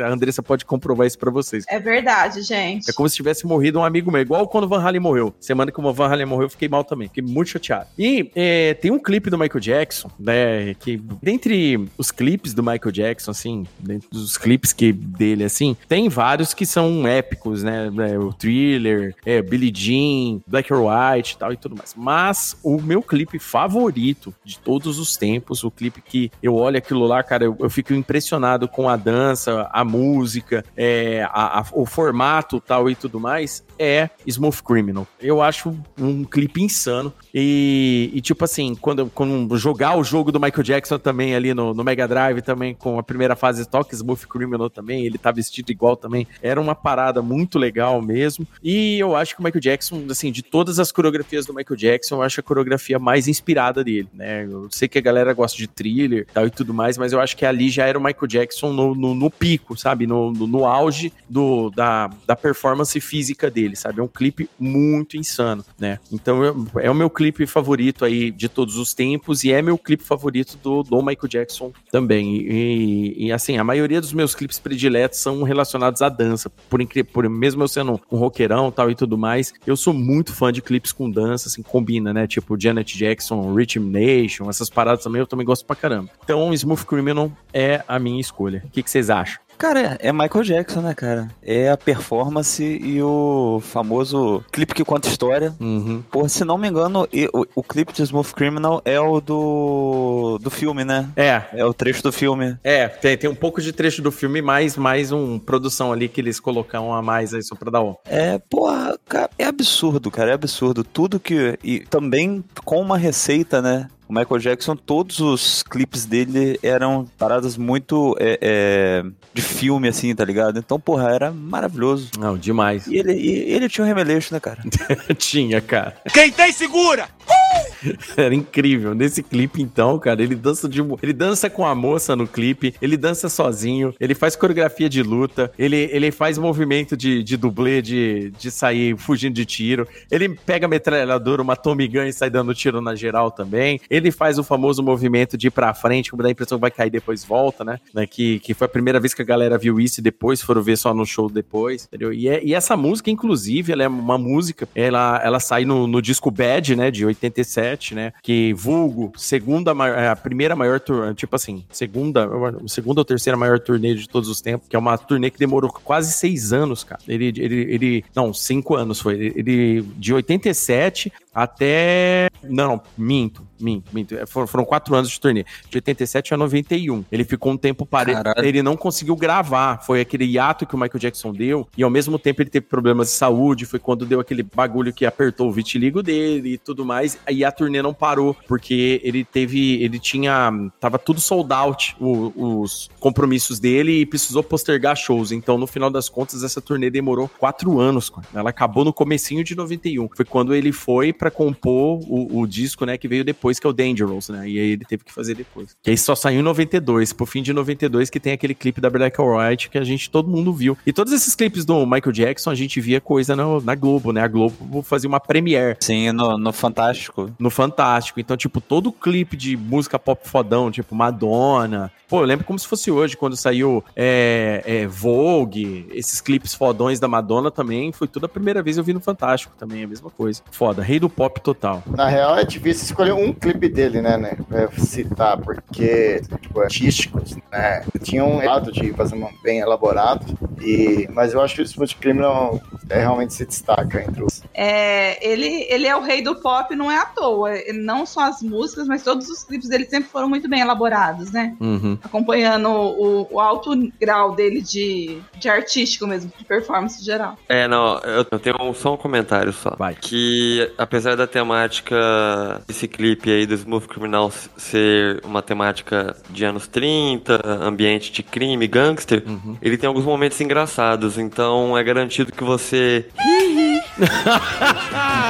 A 0.00 0.08
Andressa 0.08 0.40
pode 0.40 0.64
comprovar 0.64 1.04
isso 1.04 1.18
pra 1.18 1.32
vocês. 1.32 1.64
É 1.68 1.80
verdade, 1.80 2.42
gente. 2.42 2.88
É 2.88 2.92
como 2.92 3.08
se 3.08 3.16
tivesse 3.16 3.44
morrido 3.44 3.80
um 3.80 3.84
amigo 3.84 4.12
meu, 4.12 4.20
igual 4.20 4.46
quando 4.46 4.64
o 4.64 4.68
Van 4.68 4.80
Halen 4.80 5.00
morreu. 5.00 5.34
Semana 5.40 5.72
que 5.72 5.80
o 5.80 5.92
Van 5.92 6.06
Halen 6.06 6.26
morreu, 6.26 6.44
eu 6.44 6.50
fiquei 6.50 6.68
mal 6.68 6.84
também. 6.84 7.08
Fiquei 7.08 7.24
muito 7.24 7.48
chateado. 7.48 7.88
E 7.98 8.30
é, 8.36 8.74
tem 8.74 8.92
um 8.92 9.00
clipe 9.00 9.28
do 9.28 9.36
Michael 9.36 9.63
Jackson, 9.64 10.10
né? 10.18 10.74
Que 10.74 11.00
dentre 11.22 11.88
os 11.98 12.10
clipes 12.10 12.52
do 12.54 12.62
Michael 12.62 12.92
Jackson, 12.92 13.30
assim, 13.30 13.66
dentro 13.78 14.08
dos 14.10 14.36
clipes 14.36 14.72
que 14.72 14.92
dele, 14.92 15.44
assim, 15.44 15.76
tem 15.88 16.08
vários 16.08 16.52
que 16.54 16.66
são 16.66 17.06
épicos, 17.06 17.62
né? 17.62 17.90
É, 18.10 18.18
O 18.18 18.32
Thriller, 18.32 19.14
é, 19.24 19.40
Billie 19.42 19.72
Jean, 19.74 20.40
Black 20.46 20.72
or 20.72 20.82
White 20.86 21.38
tal 21.38 21.52
e 21.52 21.56
tudo 21.56 21.76
mais. 21.76 21.94
Mas 21.96 22.56
o 22.62 22.80
meu 22.80 23.02
clipe 23.02 23.38
favorito 23.38 24.34
de 24.44 24.58
todos 24.58 24.98
os 24.98 25.16
tempos, 25.16 25.64
o 25.64 25.70
clipe 25.70 26.00
que 26.02 26.30
eu 26.42 26.54
olho 26.54 26.76
aquilo 26.78 27.06
lá, 27.06 27.22
cara, 27.22 27.44
eu, 27.44 27.56
eu 27.60 27.70
fico 27.70 27.92
impressionado 27.94 28.68
com 28.68 28.88
a 28.88 28.96
dança, 28.96 29.68
a 29.72 29.84
música, 29.84 30.64
é, 30.76 31.22
a- 31.30 31.60
a- 31.60 31.66
o 31.72 31.86
formato 31.86 32.60
tal 32.60 32.90
e 32.90 32.94
tudo 32.94 33.18
mais, 33.18 33.64
é 33.78 34.10
Smooth 34.26 34.62
Criminal. 34.62 35.06
Eu 35.20 35.40
acho 35.42 35.76
um 35.98 36.24
clipe 36.24 36.62
insano. 36.62 37.12
E, 37.32 38.10
e, 38.14 38.20
tipo 38.20 38.44
assim, 38.44 38.74
quando, 38.74 39.06
quando 39.14 39.53
jogar 39.56 39.96
o 39.96 40.04
jogo 40.04 40.30
do 40.32 40.40
Michael 40.40 40.62
Jackson 40.62 40.98
também 40.98 41.34
ali 41.34 41.52
no, 41.54 41.72
no 41.74 41.84
Mega 41.84 42.06
Drive, 42.08 42.42
também 42.42 42.74
com 42.74 42.98
a 42.98 43.02
primeira 43.02 43.34
fase 43.36 43.68
toque 43.68 43.94
Smooth 43.94 44.26
Criminal 44.26 44.68
também, 44.70 45.04
ele 45.06 45.18
tá 45.18 45.30
vestido 45.30 45.70
igual 45.70 45.96
também. 45.96 46.26
Era 46.42 46.60
uma 46.60 46.74
parada 46.74 47.22
muito 47.22 47.58
legal 47.58 48.00
mesmo. 48.02 48.46
E 48.62 48.98
eu 48.98 49.14
acho 49.16 49.34
que 49.34 49.40
o 49.40 49.44
Michael 49.44 49.60
Jackson, 49.60 50.04
assim, 50.10 50.30
de 50.32 50.42
todas 50.42 50.78
as 50.78 50.90
coreografias 50.92 51.46
do 51.46 51.54
Michael 51.54 51.76
Jackson, 51.76 52.16
eu 52.16 52.22
acho 52.22 52.40
a 52.40 52.42
coreografia 52.42 52.98
mais 52.98 53.28
inspirada 53.28 53.84
dele, 53.84 54.08
né? 54.14 54.44
Eu 54.44 54.68
sei 54.70 54.88
que 54.88 54.98
a 54.98 55.02
galera 55.02 55.32
gosta 55.32 55.56
de 55.58 55.66
thriller 55.66 56.26
tal 56.32 56.46
e 56.46 56.50
tudo 56.50 56.72
mais, 56.74 56.98
mas 56.98 57.12
eu 57.12 57.20
acho 57.20 57.36
que 57.36 57.44
ali 57.46 57.68
já 57.70 57.86
era 57.86 57.98
o 57.98 58.02
Michael 58.02 58.26
Jackson 58.26 58.72
no, 58.72 58.94
no, 58.94 59.14
no 59.14 59.30
pico, 59.30 59.76
sabe? 59.76 60.06
No, 60.06 60.32
no, 60.32 60.46
no 60.46 60.66
auge 60.66 61.12
do, 61.28 61.70
da, 61.70 62.10
da 62.26 62.34
performance 62.36 62.98
física 63.00 63.50
dele, 63.50 63.76
sabe? 63.76 64.00
É 64.00 64.02
um 64.02 64.08
clipe 64.08 64.48
muito 64.58 65.16
insano, 65.16 65.64
né? 65.78 65.98
Então 66.12 66.42
eu- 66.42 66.66
é 66.80 66.90
o 66.90 66.94
meu 66.94 67.10
clipe 67.10 67.46
favorito 67.46 68.04
aí 68.04 68.30
de 68.30 68.48
todos 68.48 68.76
os 68.76 68.94
tempos 68.94 69.43
e 69.44 69.52
é 69.52 69.62
meu 69.62 69.76
clipe 69.78 70.02
favorito 70.02 70.58
do, 70.62 70.82
do 70.82 70.96
Michael 70.98 71.28
Jackson 71.28 71.72
também. 71.90 72.36
E, 72.36 73.26
e, 73.26 73.32
assim, 73.32 73.58
a 73.58 73.64
maioria 73.64 74.00
dos 74.00 74.12
meus 74.12 74.34
clipes 74.34 74.58
prediletos 74.58 75.18
são 75.18 75.42
relacionados 75.42 76.02
à 76.02 76.08
dança. 76.08 76.50
Por 76.68 76.80
incrível, 76.80 77.10
por, 77.12 77.28
mesmo 77.28 77.62
eu 77.62 77.68
sendo 77.68 78.00
um 78.10 78.16
roqueirão 78.16 78.70
tal 78.70 78.90
e 78.90 78.94
tudo 78.94 79.18
mais, 79.18 79.52
eu 79.66 79.76
sou 79.76 79.92
muito 79.92 80.32
fã 80.32 80.52
de 80.52 80.62
clipes 80.62 80.92
com 80.92 81.10
dança, 81.10 81.48
assim, 81.48 81.62
combina, 81.62 82.12
né? 82.12 82.26
Tipo 82.26 82.60
Janet 82.60 82.96
Jackson, 82.96 83.54
Rhythm 83.54 83.90
Nation, 83.90 84.48
essas 84.48 84.70
paradas 84.70 85.04
também 85.04 85.20
eu 85.20 85.26
também 85.26 85.46
gosto 85.46 85.64
pra 85.64 85.76
caramba. 85.76 86.10
Então, 86.22 86.52
Smooth 86.52 86.86
Criminal 86.86 87.30
é 87.52 87.82
a 87.86 87.98
minha 87.98 88.20
escolha. 88.20 88.62
O 88.66 88.70
que, 88.70 88.82
que 88.82 88.90
vocês 88.90 89.10
acham? 89.10 89.44
Cara, 89.58 89.96
é 90.00 90.12
Michael 90.12 90.44
Jackson, 90.44 90.80
né, 90.80 90.94
cara? 90.94 91.28
É 91.42 91.70
a 91.70 91.76
performance 91.76 92.62
e 92.62 93.02
o 93.02 93.60
famoso 93.62 94.44
clipe 94.52 94.74
que 94.74 94.84
conta 94.84 95.08
história. 95.08 95.54
Uhum. 95.60 96.02
Pô, 96.10 96.28
se 96.28 96.44
não 96.44 96.58
me 96.58 96.68
engano, 96.68 97.08
o, 97.32 97.46
o 97.54 97.62
clipe 97.62 97.92
de 97.92 98.02
Smooth 98.02 98.34
Criminal 98.34 98.82
é 98.84 99.00
o 99.00 99.20
do, 99.20 100.38
do 100.40 100.50
filme, 100.50 100.84
né? 100.84 101.08
É. 101.16 101.42
É 101.52 101.64
o 101.64 101.72
trecho 101.72 102.02
do 102.02 102.12
filme. 102.12 102.56
É, 102.62 102.88
tem, 102.88 103.16
tem 103.16 103.30
um 103.30 103.34
pouco 103.34 103.60
de 103.60 103.72
trecho 103.72 104.02
do 104.02 104.10
filme, 104.10 104.42
mais, 104.42 104.76
mais 104.76 105.12
um 105.12 105.38
produção 105.38 105.92
ali 105.92 106.08
que 106.08 106.20
eles 106.20 106.40
colocam 106.40 106.92
a 106.92 107.00
mais 107.00 107.32
aí 107.32 107.42
só 107.42 107.54
pra 107.54 107.70
dar 107.70 107.82
um. 107.82 107.94
É, 108.04 108.38
porra, 108.38 108.98
cara, 109.08 109.30
é 109.38 109.44
absurdo, 109.44 110.10
cara, 110.10 110.30
é 110.30 110.34
absurdo. 110.34 110.84
Tudo 110.84 111.20
que. 111.20 111.58
E 111.62 111.80
também 111.80 112.44
com 112.64 112.80
uma 112.80 112.98
receita, 112.98 113.62
né? 113.62 113.88
O 114.08 114.12
Michael 114.12 114.38
Jackson, 114.38 114.76
todos 114.76 115.20
os 115.20 115.62
clipes 115.62 116.04
dele 116.04 116.58
eram 116.62 117.06
paradas 117.18 117.56
muito 117.56 118.14
é, 118.20 118.38
é, 118.40 119.04
de 119.32 119.42
filme, 119.42 119.88
assim, 119.88 120.14
tá 120.14 120.24
ligado? 120.24 120.58
Então, 120.58 120.78
porra, 120.78 121.10
era 121.10 121.30
maravilhoso. 121.32 122.10
Não, 122.18 122.36
demais. 122.36 122.86
E 122.86 122.96
ele, 122.96 123.14
e 123.14 123.52
ele 123.52 123.68
tinha 123.68 123.84
um 123.84 123.88
remeleixo, 123.88 124.32
né, 124.34 124.40
cara? 124.40 124.62
Tinha, 125.16 125.60
cara. 125.60 125.96
Quem 126.12 126.30
tem 126.30 126.52
segura! 126.52 127.08
Era 128.16 128.34
incrível. 128.34 128.94
Nesse 128.94 129.22
clipe, 129.22 129.62
então, 129.62 129.98
cara, 129.98 130.22
ele 130.22 130.34
dança 130.34 130.68
de 130.68 130.80
ele 131.02 131.12
dança 131.12 131.48
com 131.50 131.66
a 131.66 131.74
moça 131.74 132.16
no 132.16 132.26
clipe, 132.26 132.74
ele 132.80 132.96
dança 132.96 133.28
sozinho, 133.28 133.94
ele 134.00 134.14
faz 134.14 134.36
coreografia 134.36 134.88
de 134.88 135.02
luta, 135.02 135.50
ele, 135.58 135.88
ele 135.92 136.10
faz 136.10 136.38
movimento 136.38 136.96
de, 136.96 137.22
de 137.22 137.36
dublê, 137.36 137.82
de, 137.82 138.30
de 138.38 138.50
sair 138.50 138.96
fugindo 138.96 139.34
de 139.34 139.44
tiro, 139.44 139.86
ele 140.10 140.28
pega 140.28 140.66
a 140.66 140.68
metralhadora, 140.68 141.42
uma 141.42 141.56
Tommy 141.56 141.88
Gun 141.88 142.04
e 142.04 142.12
sai 142.12 142.30
dando 142.30 142.54
tiro 142.54 142.80
na 142.80 142.94
geral 142.94 143.30
também. 143.30 143.80
Ele 143.90 144.10
faz 144.10 144.38
o 144.38 144.44
famoso 144.44 144.82
movimento 144.82 145.36
de 145.36 145.48
ir 145.48 145.50
pra 145.50 145.74
frente, 145.74 146.10
como 146.10 146.22
dá 146.22 146.28
a 146.28 146.32
impressão 146.32 146.58
que 146.58 146.62
vai 146.62 146.70
cair 146.70 146.90
depois 146.90 147.24
volta, 147.24 147.64
né? 147.64 147.78
né? 147.92 148.06
Que, 148.06 148.38
que 148.40 148.54
foi 148.54 148.66
a 148.66 148.68
primeira 148.68 149.00
vez 149.00 149.14
que 149.14 149.22
a 149.22 149.24
galera 149.24 149.58
viu 149.58 149.80
isso 149.80 150.00
e 150.00 150.02
depois 150.02 150.40
foram 150.40 150.62
ver 150.62 150.76
só 150.76 150.94
no 150.94 151.04
show 151.04 151.30
depois, 151.30 151.84
entendeu? 151.86 152.12
E, 152.12 152.28
é- 152.28 152.42
e 152.44 152.54
essa 152.54 152.76
música, 152.76 153.10
inclusive, 153.10 153.72
ela 153.72 153.82
é 153.82 153.88
uma 153.88 154.18
música, 154.18 154.68
ela, 154.74 155.20
ela 155.22 155.40
sai 155.40 155.64
no, 155.64 155.86
no 155.86 156.00
disco 156.00 156.30
Bad, 156.30 156.76
né, 156.76 156.90
de 156.90 157.04
87, 157.14 157.94
né, 157.94 158.12
que 158.22 158.52
vulgo, 158.54 159.12
segunda, 159.16 159.74
maior- 159.74 159.96
é, 159.98 160.08
a 160.08 160.16
primeira 160.16 160.54
maior 160.54 160.80
turnê, 160.80 161.14
tipo 161.14 161.34
assim, 161.36 161.64
segunda, 161.70 162.28
segunda 162.66 163.00
ou 163.00 163.04
terceira 163.04 163.36
maior 163.36 163.58
turnê 163.58 163.94
de 163.94 164.08
todos 164.08 164.28
os 164.28 164.40
tempos, 164.40 164.68
que 164.68 164.76
é 164.76 164.78
uma 164.78 164.96
turnê 164.98 165.30
que 165.30 165.38
demorou 165.38 165.70
quase 165.72 166.12
seis 166.12 166.52
anos, 166.52 166.84
cara. 166.84 167.00
Ele, 167.08 167.26
ele, 167.26 167.56
ele 167.74 168.04
não, 168.14 168.32
cinco 168.34 168.74
anos 168.74 169.00
foi. 169.00 169.14
Ele, 169.14 169.32
ele- 169.36 169.82
de 169.96 170.12
87 170.14 171.12
até, 171.54 172.28
não, 172.42 172.80
minto, 172.96 173.46
minto, 173.60 173.90
minto. 173.92 174.14
É, 174.16 174.24
Foram, 174.26 174.64
quatro 174.64 174.94
anos 174.94 175.10
de 175.10 175.20
turnê, 175.20 175.44
de 175.68 175.76
87 175.76 176.32
a 176.34 176.36
91. 176.36 177.04
Ele 177.10 177.24
ficou 177.24 177.52
um 177.52 177.56
tempo 177.56 177.84
parado, 177.86 178.30
ele 178.44 178.62
não 178.62 178.76
conseguiu 178.76 179.14
gravar, 179.16 179.78
foi 179.84 180.00
aquele 180.00 180.24
hiato 180.24 180.66
que 180.66 180.74
o 180.74 180.78
Michael 180.78 180.98
Jackson 181.00 181.32
deu, 181.32 181.68
e 181.76 181.82
ao 181.82 181.90
mesmo 181.90 182.18
tempo 182.18 182.42
ele 182.42 182.50
teve 182.50 182.66
problemas 182.66 183.08
de 183.08 183.14
saúde, 183.14 183.66
foi 183.66 183.78
quando 183.78 184.06
deu 184.06 184.20
aquele 184.20 184.42
bagulho 184.42 184.92
que 184.92 185.04
apertou 185.06 185.48
o 185.48 185.52
vitiligo 185.52 186.02
dele 186.02 186.54
e 186.54 186.58
tudo 186.58 186.84
mais, 186.84 187.03
e 187.30 187.44
a 187.44 187.52
turnê 187.52 187.82
não 187.82 187.92
parou, 187.94 188.36
porque 188.48 189.00
ele 189.04 189.24
teve, 189.24 189.82
ele 189.82 189.98
tinha, 189.98 190.50
tava 190.80 190.98
tudo 190.98 191.20
sold 191.20 191.52
out, 191.52 191.96
o- 192.00 192.60
os 192.62 192.88
compromissos 193.00 193.58
dele, 193.58 194.00
e 194.00 194.06
precisou 194.06 194.42
postergar 194.42 194.96
shows. 194.96 195.32
Então, 195.32 195.58
no 195.58 195.66
final 195.66 195.90
das 195.90 196.08
contas, 196.08 196.42
essa 196.42 196.60
turnê 196.60 196.90
demorou 196.90 197.28
quatro 197.38 197.78
anos. 197.78 198.10
cara. 198.10 198.26
Ela 198.34 198.50
acabou 198.50 198.84
no 198.84 198.92
comecinho 198.92 199.44
de 199.44 199.54
91. 199.54 200.08
Foi 200.14 200.24
quando 200.24 200.54
ele 200.54 200.72
foi 200.72 201.12
pra 201.12 201.30
compor 201.30 202.00
o, 202.08 202.40
o 202.40 202.46
disco, 202.46 202.84
né, 202.84 202.96
que 202.98 203.08
veio 203.08 203.24
depois, 203.24 203.58
que 203.58 203.66
é 203.66 203.70
o 203.70 203.72
Dangerous, 203.72 204.28
né? 204.28 204.48
E 204.48 204.58
aí 204.58 204.70
ele 204.72 204.84
teve 204.84 205.04
que 205.04 205.12
fazer 205.12 205.34
depois. 205.34 205.76
Que 205.82 205.90
aí 205.90 205.98
só 205.98 206.14
saiu 206.14 206.40
em 206.40 206.42
92, 206.42 207.12
pro 207.12 207.26
fim 207.26 207.42
de 207.42 207.52
92, 207.52 208.10
que 208.10 208.20
tem 208.20 208.32
aquele 208.32 208.54
clipe 208.54 208.80
da 208.80 208.88
Black 208.90 209.20
White 209.20 209.70
que 209.70 209.78
a 209.78 209.84
gente, 209.84 210.08
todo 210.10 210.28
mundo 210.28 210.52
viu. 210.52 210.76
E 210.86 210.92
todos 210.92 211.12
esses 211.12 211.34
clipes 211.34 211.64
do 211.64 211.84
Michael 211.86 212.12
Jackson, 212.12 212.50
a 212.50 212.54
gente 212.54 212.80
via 212.80 213.00
coisa 213.00 213.34
no- 213.36 213.60
na 213.60 213.74
Globo, 213.74 214.12
né? 214.12 214.22
A 214.22 214.28
Globo 214.28 214.82
fazia 214.82 215.08
uma 215.08 215.20
premiere. 215.20 215.76
Sim, 215.80 216.12
no, 216.12 216.38
no 216.38 216.52
Fantástico. 216.52 216.93
No 217.38 217.50
Fantástico. 217.50 218.20
Então, 218.20 218.36
tipo, 218.36 218.60
todo 218.60 218.92
clipe 218.92 219.36
de 219.36 219.56
música 219.56 219.98
pop 219.98 220.28
fodão, 220.28 220.70
tipo 220.70 220.94
Madonna. 220.94 221.90
Pô, 222.08 222.20
eu 222.20 222.26
lembro 222.26 222.44
como 222.44 222.58
se 222.58 222.66
fosse 222.66 222.90
hoje, 222.90 223.16
quando 223.16 223.36
saiu 223.36 223.82
é, 223.96 224.62
é, 224.64 224.86
Vogue, 224.86 225.86
esses 225.92 226.20
clipes 226.20 226.54
fodões 226.54 227.00
da 227.00 227.08
Madonna 227.08 227.50
também. 227.50 227.92
Foi 227.92 228.06
tudo 228.06 228.26
a 228.26 228.28
primeira 228.28 228.62
vez 228.62 228.76
eu 228.76 228.84
vi 228.84 228.92
no 228.92 229.00
Fantástico 229.00 229.54
também, 229.58 229.84
a 229.84 229.88
mesma 229.88 230.10
coisa. 230.10 230.42
Foda, 230.50 230.82
rei 230.82 231.00
do 231.00 231.08
pop 231.08 231.40
total. 231.40 231.82
Na 231.86 232.08
real, 232.08 232.38
é 232.38 232.44
difícil 232.44 232.84
escolher 232.84 233.12
um 233.12 233.32
clipe 233.32 233.68
dele, 233.68 234.00
né, 234.00 234.16
né? 234.16 234.36
Pra 234.48 234.70
citar, 234.72 235.38
porque, 235.38 236.20
tipo, 236.40 236.60
artísticos, 236.60 237.36
né? 237.50 237.84
Tinha 238.02 238.24
um 238.24 238.44
lado 238.44 238.70
de 238.70 238.92
fazer 238.92 239.14
um 239.16 239.28
bem 239.42 239.60
elaborado, 239.60 240.26
e, 240.60 241.08
mas 241.12 241.32
eu 241.32 241.40
acho 241.40 241.56
que 241.56 241.62
o 241.62 241.64
Smooth 241.64 241.96
Criminal 241.96 242.60
é, 242.88 243.00
realmente 243.00 243.34
se 243.34 243.46
destaca 243.46 244.02
entre 244.02 244.22
os. 244.22 244.42
É, 244.52 245.26
ele, 245.26 245.66
ele 245.68 245.86
é 245.86 245.96
o 245.96 246.02
rei 246.02 246.22
do 246.22 246.36
pop, 246.36 246.74
não 246.84 246.90
é 246.90 246.98
à 246.98 247.04
toa. 247.06 247.50
Não 247.74 248.04
só 248.04 248.20
as 248.28 248.42
músicas, 248.42 248.86
mas 248.86 249.02
todos 249.02 249.28
os 249.28 249.42
clipes 249.42 249.68
dele 249.68 249.86
sempre 249.86 250.08
foram 250.10 250.28
muito 250.28 250.48
bem 250.48 250.60
elaborados, 250.60 251.30
né? 251.32 251.56
Uhum. 251.60 251.98
Acompanhando 252.02 252.68
o, 252.68 253.26
o 253.30 253.40
alto 253.40 253.70
grau 254.00 254.34
dele 254.34 254.60
de, 254.60 255.18
de 255.38 255.48
artístico 255.48 256.06
mesmo, 256.06 256.30
de 256.38 256.44
performance 256.44 257.02
geral. 257.04 257.38
É, 257.48 257.66
não, 257.66 257.98
eu, 258.00 258.26
eu 258.30 258.38
tenho 258.38 258.56
um- 258.60 258.74
só 258.74 258.94
um 258.94 258.96
comentário 258.96 259.52
só. 259.52 259.76
Que, 260.00 260.70
apesar 260.76 261.16
da 261.16 261.26
temática 261.26 262.60
desse 262.66 262.86
clipe 262.88 263.30
aí 263.30 263.46
do 263.46 263.54
Smooth 263.54 263.88
Criminal 263.88 264.30
ser 264.56 265.20
uma 265.24 265.40
temática 265.42 266.16
de 266.30 266.44
anos 266.44 266.66
30, 266.68 267.40
ambiente 267.62 268.12
de 268.12 268.22
crime, 268.22 268.66
gangster, 268.66 269.22
ele 269.62 269.76
tem 269.78 269.86
alguns 269.88 270.04
momentos 270.04 270.40
engraçados, 270.40 271.18
então 271.18 271.76
é 271.76 271.82
garantido 271.82 272.32
que 272.32 272.44
você. 272.44 273.06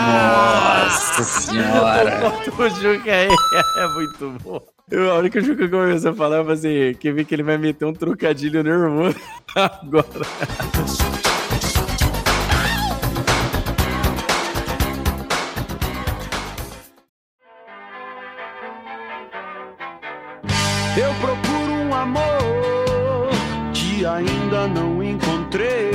Nossa 0.02 1.22
senhora. 1.22 2.32
o 2.58 2.68
Juca 2.70 3.12
aí 3.12 3.28
é 3.76 3.88
muito 3.88 4.30
bom. 4.42 4.60
Eu, 4.90 5.10
a 5.10 5.14
hora 5.14 5.30
que 5.30 5.38
o 5.38 5.44
Juca 5.44 5.68
começou 5.68 6.12
a 6.12 6.14
falar, 6.14 6.36
eu 6.38 6.44
falei 6.44 6.90
assim, 6.90 6.98
quer 6.98 7.12
ver 7.12 7.24
que 7.24 7.34
ele 7.34 7.42
vai 7.42 7.58
meter 7.58 7.84
um 7.84 7.92
trocadilho 7.92 8.62
nervoso 8.62 9.16
agora. 9.56 10.26
Eu 20.96 21.12
procuro 21.14 21.72
um 21.72 21.94
amor 21.94 23.30
que 23.74 24.06
ainda 24.06 24.68
não 24.68 25.02
encontrei. 25.02 25.93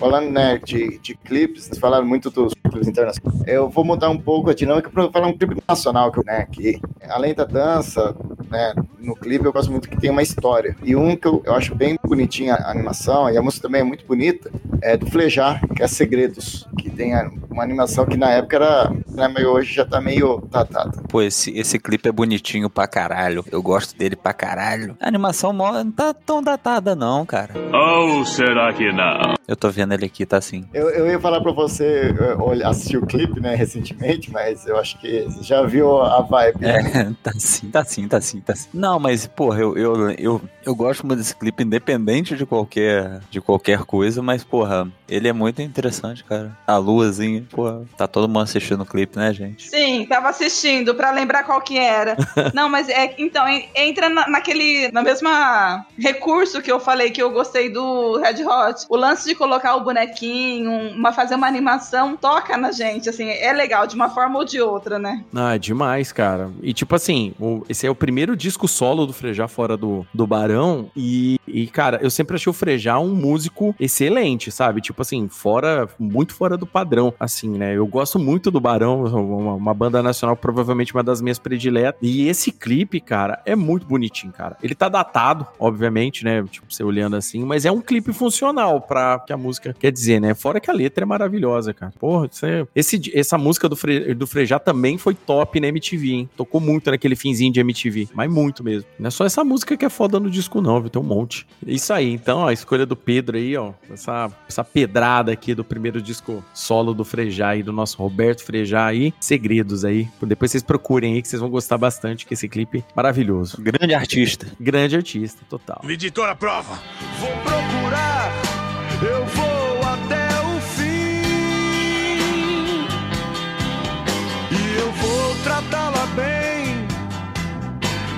Falando, 0.00 0.30
né, 0.30 0.58
de, 0.64 0.98
de 0.98 1.14
clipes, 1.14 1.64
vocês 1.64 1.78
falaram 1.78 2.06
muito 2.06 2.30
dos 2.30 2.54
clipes 2.54 2.88
internacionais. 2.88 3.42
Eu 3.46 3.68
vou 3.68 3.84
mudar 3.84 4.08
um 4.08 4.16
pouco 4.18 4.48
a 4.48 4.54
dinâmica 4.54 4.88
para 4.88 5.10
falar 5.10 5.26
um 5.26 5.36
clipe 5.36 5.62
nacional, 5.68 6.10
que, 6.10 6.24
né, 6.24 6.46
que 6.50 6.80
além 7.10 7.34
da 7.34 7.44
dança, 7.44 8.16
né, 8.50 8.72
no 8.98 9.14
clipe 9.14 9.44
eu 9.44 9.52
gosto 9.52 9.70
muito 9.70 9.90
que 9.90 10.00
tem 10.00 10.08
uma 10.10 10.22
história. 10.22 10.74
E 10.82 10.96
um 10.96 11.14
que 11.14 11.28
eu, 11.28 11.42
eu 11.44 11.54
acho 11.54 11.74
bem 11.74 11.98
bonitinha 12.02 12.54
a 12.54 12.70
animação, 12.70 13.28
e 13.28 13.36
a 13.36 13.42
música 13.42 13.68
também 13.68 13.82
é 13.82 13.84
muito 13.84 14.06
bonita, 14.06 14.50
é 14.80 14.96
do 14.96 15.04
Flejar, 15.04 15.60
que 15.76 15.82
é 15.82 15.86
Segredos, 15.86 16.66
que 16.78 16.88
tem 16.88 17.12
uma 17.50 17.62
animação 17.62 18.06
que 18.06 18.16
na 18.16 18.30
época 18.30 18.56
era, 18.56 18.90
né, 19.10 19.28
meio 19.28 19.50
hoje 19.50 19.74
já 19.74 19.84
tá 19.84 20.00
meio 20.00 20.42
datada. 20.50 21.02
Pô, 21.10 21.20
esse, 21.20 21.50
esse 21.58 21.78
clipe 21.78 22.08
é 22.08 22.12
bonitinho 22.12 22.70
pra 22.70 22.86
caralho. 22.86 23.44
Eu 23.52 23.62
gosto 23.62 23.94
dele 23.98 24.16
pra 24.16 24.32
caralho. 24.32 24.96
A 24.98 25.06
animação 25.06 25.52
mó- 25.52 25.72
não 25.72 25.90
tá 25.90 26.14
tão 26.14 26.42
datada, 26.42 26.94
não, 26.96 27.26
cara. 27.26 27.52
Ou 27.70 28.24
será 28.24 28.72
que 28.72 28.90
não? 28.92 29.34
Eu 29.46 29.56
tô 29.56 29.68
vendo 29.68 29.89
ele 29.94 30.06
aqui, 30.06 30.24
tá 30.26 30.36
assim. 30.38 30.64
Eu, 30.72 30.88
eu 30.90 31.06
ia 31.08 31.18
falar 31.20 31.40
pra 31.40 31.52
você 31.52 32.14
olha, 32.38 32.68
assistir 32.68 32.96
o 32.96 33.06
clipe, 33.06 33.40
né, 33.40 33.54
recentemente, 33.54 34.30
mas 34.30 34.66
eu 34.66 34.76
acho 34.78 34.98
que 35.00 35.22
você 35.24 35.42
já 35.42 35.62
viu 35.62 36.00
a 36.02 36.20
vibe. 36.22 36.64
É, 36.64 37.10
tá 37.22 37.32
sim, 37.38 37.70
tá 37.70 37.84
sim, 37.84 38.08
tá 38.08 38.20
sim, 38.20 38.40
tá 38.40 38.54
sim. 38.54 38.68
Não, 38.72 38.98
mas, 38.98 39.26
porra, 39.26 39.60
eu, 39.60 39.76
eu, 39.76 40.10
eu, 40.12 40.40
eu 40.64 40.74
gosto 40.74 41.06
muito 41.06 41.18
desse 41.18 41.34
clipe, 41.34 41.62
independente 41.62 42.36
de 42.36 42.44
qualquer, 42.46 43.20
de 43.30 43.40
qualquer 43.40 43.80
coisa, 43.84 44.22
mas, 44.22 44.44
porra, 44.44 44.88
ele 45.08 45.28
é 45.28 45.32
muito 45.32 45.60
interessante, 45.62 46.24
cara. 46.24 46.56
A 46.66 46.76
luazinha, 46.76 47.44
porra, 47.50 47.82
tá 47.96 48.06
todo 48.06 48.28
mundo 48.28 48.40
assistindo 48.42 48.82
o 48.82 48.86
clipe, 48.86 49.16
né, 49.16 49.32
gente? 49.32 49.68
Sim, 49.68 50.06
tava 50.06 50.28
assistindo 50.28 50.94
pra 50.94 51.10
lembrar 51.10 51.44
qual 51.44 51.60
que 51.60 51.78
era. 51.78 52.16
Não, 52.54 52.68
mas 52.68 52.88
é 52.88 53.14
então 53.18 53.46
en- 53.48 53.68
entra 53.74 54.08
na, 54.08 54.28
naquele 54.28 54.90
na 54.92 55.02
mesma 55.02 55.84
recurso 55.98 56.62
que 56.62 56.70
eu 56.70 56.78
falei 56.80 57.10
que 57.10 57.22
eu 57.22 57.30
gostei 57.30 57.70
do 57.70 58.18
Red 58.18 58.42
Hot. 58.44 58.86
O 58.88 58.96
lance 58.96 59.28
de 59.28 59.34
colocar 59.34 59.70
o 59.80 59.84
bonequinho, 59.84 60.92
uma 60.94 61.12
fazer 61.12 61.34
uma 61.34 61.46
animação 61.46 62.16
toca 62.16 62.56
na 62.56 62.72
gente, 62.72 63.08
assim, 63.08 63.28
é 63.28 63.52
legal 63.52 63.86
de 63.86 63.94
uma 63.94 64.08
forma 64.10 64.38
ou 64.38 64.44
de 64.44 64.60
outra, 64.60 64.98
né? 64.98 65.24
Ah, 65.34 65.54
é 65.54 65.58
demais, 65.58 66.12
cara. 66.12 66.50
E 66.62 66.72
tipo 66.72 66.94
assim, 66.94 67.32
o- 67.40 67.62
esse 67.68 67.86
é 67.86 67.90
o 67.90 67.94
primeiro 67.94 68.36
disco 68.36 68.66
solo 68.68 69.06
do 69.06 69.12
Frejá 69.12 69.48
fora 69.48 69.76
do, 69.76 70.06
do 70.12 70.26
Barão. 70.26 70.90
E, 70.96 71.38
e, 71.46 71.66
cara, 71.66 71.98
eu 72.02 72.10
sempre 72.10 72.36
achei 72.36 72.50
o 72.50 72.54
Frejá 72.54 72.98
um 72.98 73.14
músico 73.14 73.74
excelente, 73.78 74.50
sabe? 74.50 74.80
Tipo 74.80 75.02
assim, 75.02 75.28
fora, 75.28 75.88
muito 75.98 76.34
fora 76.34 76.56
do 76.56 76.66
padrão, 76.66 77.12
assim, 77.18 77.48
né? 77.50 77.76
Eu 77.76 77.86
gosto 77.86 78.18
muito 78.18 78.50
do 78.50 78.60
Barão, 78.60 79.04
uma, 79.04 79.54
uma 79.54 79.74
banda 79.74 80.02
nacional, 80.02 80.36
provavelmente 80.36 80.92
uma 80.94 81.02
das 81.02 81.20
minhas 81.20 81.38
prediletas. 81.38 81.98
E 82.02 82.28
esse 82.28 82.52
clipe, 82.52 83.00
cara, 83.00 83.40
é 83.44 83.54
muito 83.56 83.86
bonitinho, 83.86 84.32
cara. 84.32 84.56
Ele 84.62 84.74
tá 84.74 84.88
datado, 84.88 85.46
obviamente, 85.58 86.24
né? 86.24 86.42
Tipo, 86.50 86.66
você 86.72 86.82
olhando 86.82 87.16
assim, 87.16 87.44
mas 87.44 87.64
é 87.64 87.70
um 87.72 87.80
clipe 87.80 88.12
funcional 88.12 88.80
pra 88.80 89.18
que 89.20 89.32
a 89.32 89.36
música 89.36 89.69
quer 89.78 89.92
dizer, 89.92 90.20
né? 90.20 90.34
Fora 90.34 90.60
que 90.60 90.70
a 90.70 90.74
letra 90.74 91.04
é 91.04 91.06
maravilhosa, 91.06 91.72
cara. 91.74 91.92
Porra, 91.98 92.28
isso 92.30 92.46
é- 92.46 92.66
esse, 92.74 93.00
essa 93.14 93.36
música 93.38 93.68
do, 93.68 93.76
Fre, 93.76 94.14
do 94.14 94.26
Frejá 94.26 94.58
também 94.58 94.98
foi 94.98 95.14
top 95.14 95.60
na 95.60 95.68
MTV, 95.68 96.10
hein? 96.12 96.30
Tocou 96.36 96.60
muito 96.60 96.90
naquele 96.90 97.16
finzinho 97.16 97.52
de 97.52 97.60
MTV, 97.60 98.08
mas 98.14 98.30
muito 98.30 98.62
mesmo. 98.64 98.88
Não 98.98 99.08
é 99.08 99.10
só 99.10 99.24
essa 99.24 99.44
música 99.44 99.76
que 99.76 99.84
é 99.84 99.90
foda 99.90 100.18
no 100.20 100.30
disco, 100.30 100.60
não, 100.60 100.80
viu? 100.80 100.90
Tem 100.90 101.00
um 101.00 101.04
monte. 101.04 101.46
Isso 101.66 101.92
aí, 101.92 102.12
então, 102.12 102.40
ó, 102.40 102.48
a 102.48 102.52
escolha 102.52 102.84
do 102.86 102.96
Pedro 102.96 103.36
aí, 103.36 103.56
ó. 103.56 103.72
Essa, 103.90 104.30
essa 104.48 104.64
pedrada 104.64 105.32
aqui 105.32 105.54
do 105.54 105.64
primeiro 105.64 106.00
disco 106.00 106.44
solo 106.54 106.94
do 106.94 107.04
Frejá 107.04 107.56
e 107.56 107.62
do 107.62 107.72
nosso 107.72 107.98
Roberto 107.98 108.42
Frejá 108.44 108.86
aí. 108.86 109.12
Segredos 109.20 109.84
aí. 109.84 110.08
Depois 110.22 110.50
vocês 110.50 110.62
procurem 110.62 111.14
aí 111.14 111.22
que 111.22 111.28
vocês 111.28 111.40
vão 111.40 111.50
gostar 111.50 111.78
bastante, 111.78 112.26
que 112.26 112.34
esse 112.34 112.48
clipe 112.48 112.78
é 112.78 112.82
maravilhoso. 112.94 113.60
Grande 113.60 113.94
artista. 113.94 114.46
Grande 114.60 114.96
artista, 114.96 115.42
total. 115.48 115.80
Editora 115.88 116.34
prova. 116.34 116.78
Vou 117.18 117.28
procurar, 117.42 117.89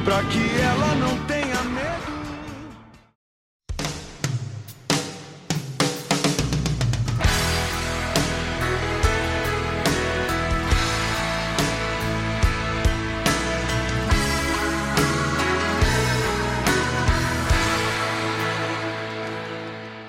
pra 0.04 0.22
que 0.24 0.60
ela 0.60 0.91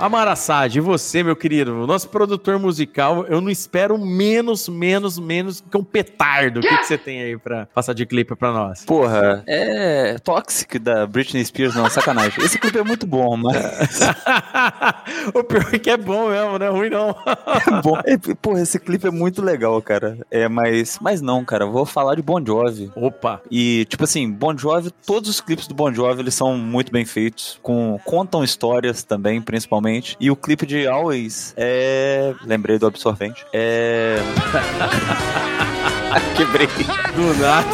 Amara 0.03 0.35
Sade, 0.35 0.79
e 0.79 0.81
você, 0.81 1.23
meu 1.23 1.33
querido, 1.33 1.87
nosso 1.87 2.09
produtor 2.09 2.59
musical, 2.59 3.25
eu 3.29 3.39
não 3.39 3.49
espero 3.49 3.97
menos, 3.97 4.67
menos, 4.67 5.17
menos 5.17 5.61
que 5.61 5.77
um 5.77 5.83
petardo. 5.83 6.59
O 6.59 6.61
que, 6.61 6.77
que 6.77 6.83
você 6.83 6.97
tem 6.97 7.21
aí 7.21 7.37
pra 7.37 7.67
passar 7.67 7.93
de 7.93 8.05
clipe 8.05 8.35
pra 8.35 8.51
nós? 8.51 8.83
Porra, 8.83 9.41
é 9.47 10.17
Toxic 10.21 10.77
da 10.77 11.07
Britney 11.07 11.45
Spears, 11.45 11.73
não, 11.73 11.89
sacanagem. 11.89 12.43
Esse 12.43 12.59
clipe 12.59 12.77
é 12.77 12.83
muito 12.83 13.07
bom, 13.07 13.37
mas. 13.37 13.55
o 15.33 15.41
pior 15.41 15.73
é 15.73 15.79
que 15.79 15.89
é 15.89 15.95
bom 15.95 16.27
mesmo, 16.27 16.59
não 16.59 16.65
é 16.65 16.69
ruim 16.69 16.89
não. 16.89 17.15
É 17.65 17.81
bom. 17.81 17.97
É, 18.03 18.17
porra, 18.41 18.61
esse 18.61 18.77
clipe 18.79 19.07
é 19.07 19.11
muito 19.11 19.41
legal, 19.41 19.81
cara. 19.81 20.17
É, 20.29 20.49
mas, 20.49 20.99
mas 20.99 21.21
não, 21.21 21.45
cara, 21.45 21.63
eu 21.63 21.71
vou 21.71 21.85
falar 21.85 22.15
de 22.15 22.21
Bon 22.21 22.45
Jovi. 22.45 22.91
Opa. 22.93 23.41
E, 23.49 23.85
tipo 23.85 24.03
assim, 24.03 24.29
Bon 24.29 24.57
Jovi, 24.57 24.91
todos 25.05 25.29
os 25.29 25.39
clipes 25.39 25.65
do 25.65 25.73
Bon 25.73 25.93
Jovi, 25.93 26.19
eles 26.19 26.33
são 26.33 26.57
muito 26.57 26.91
bem 26.91 27.05
feitos, 27.05 27.57
com 27.63 27.97
contam 28.03 28.43
histórias 28.43 29.01
também, 29.03 29.41
principalmente. 29.41 29.92
E 30.19 30.31
o 30.31 30.35
clipe 30.35 30.65
de 30.65 30.87
Always 30.87 31.53
é... 31.57 32.33
Lembrei 32.45 32.77
do 32.77 32.87
Absorvente. 32.87 33.45
É... 33.53 34.17
Quebrei. 36.35 36.67
Do 37.15 37.33
nada. 37.35 37.67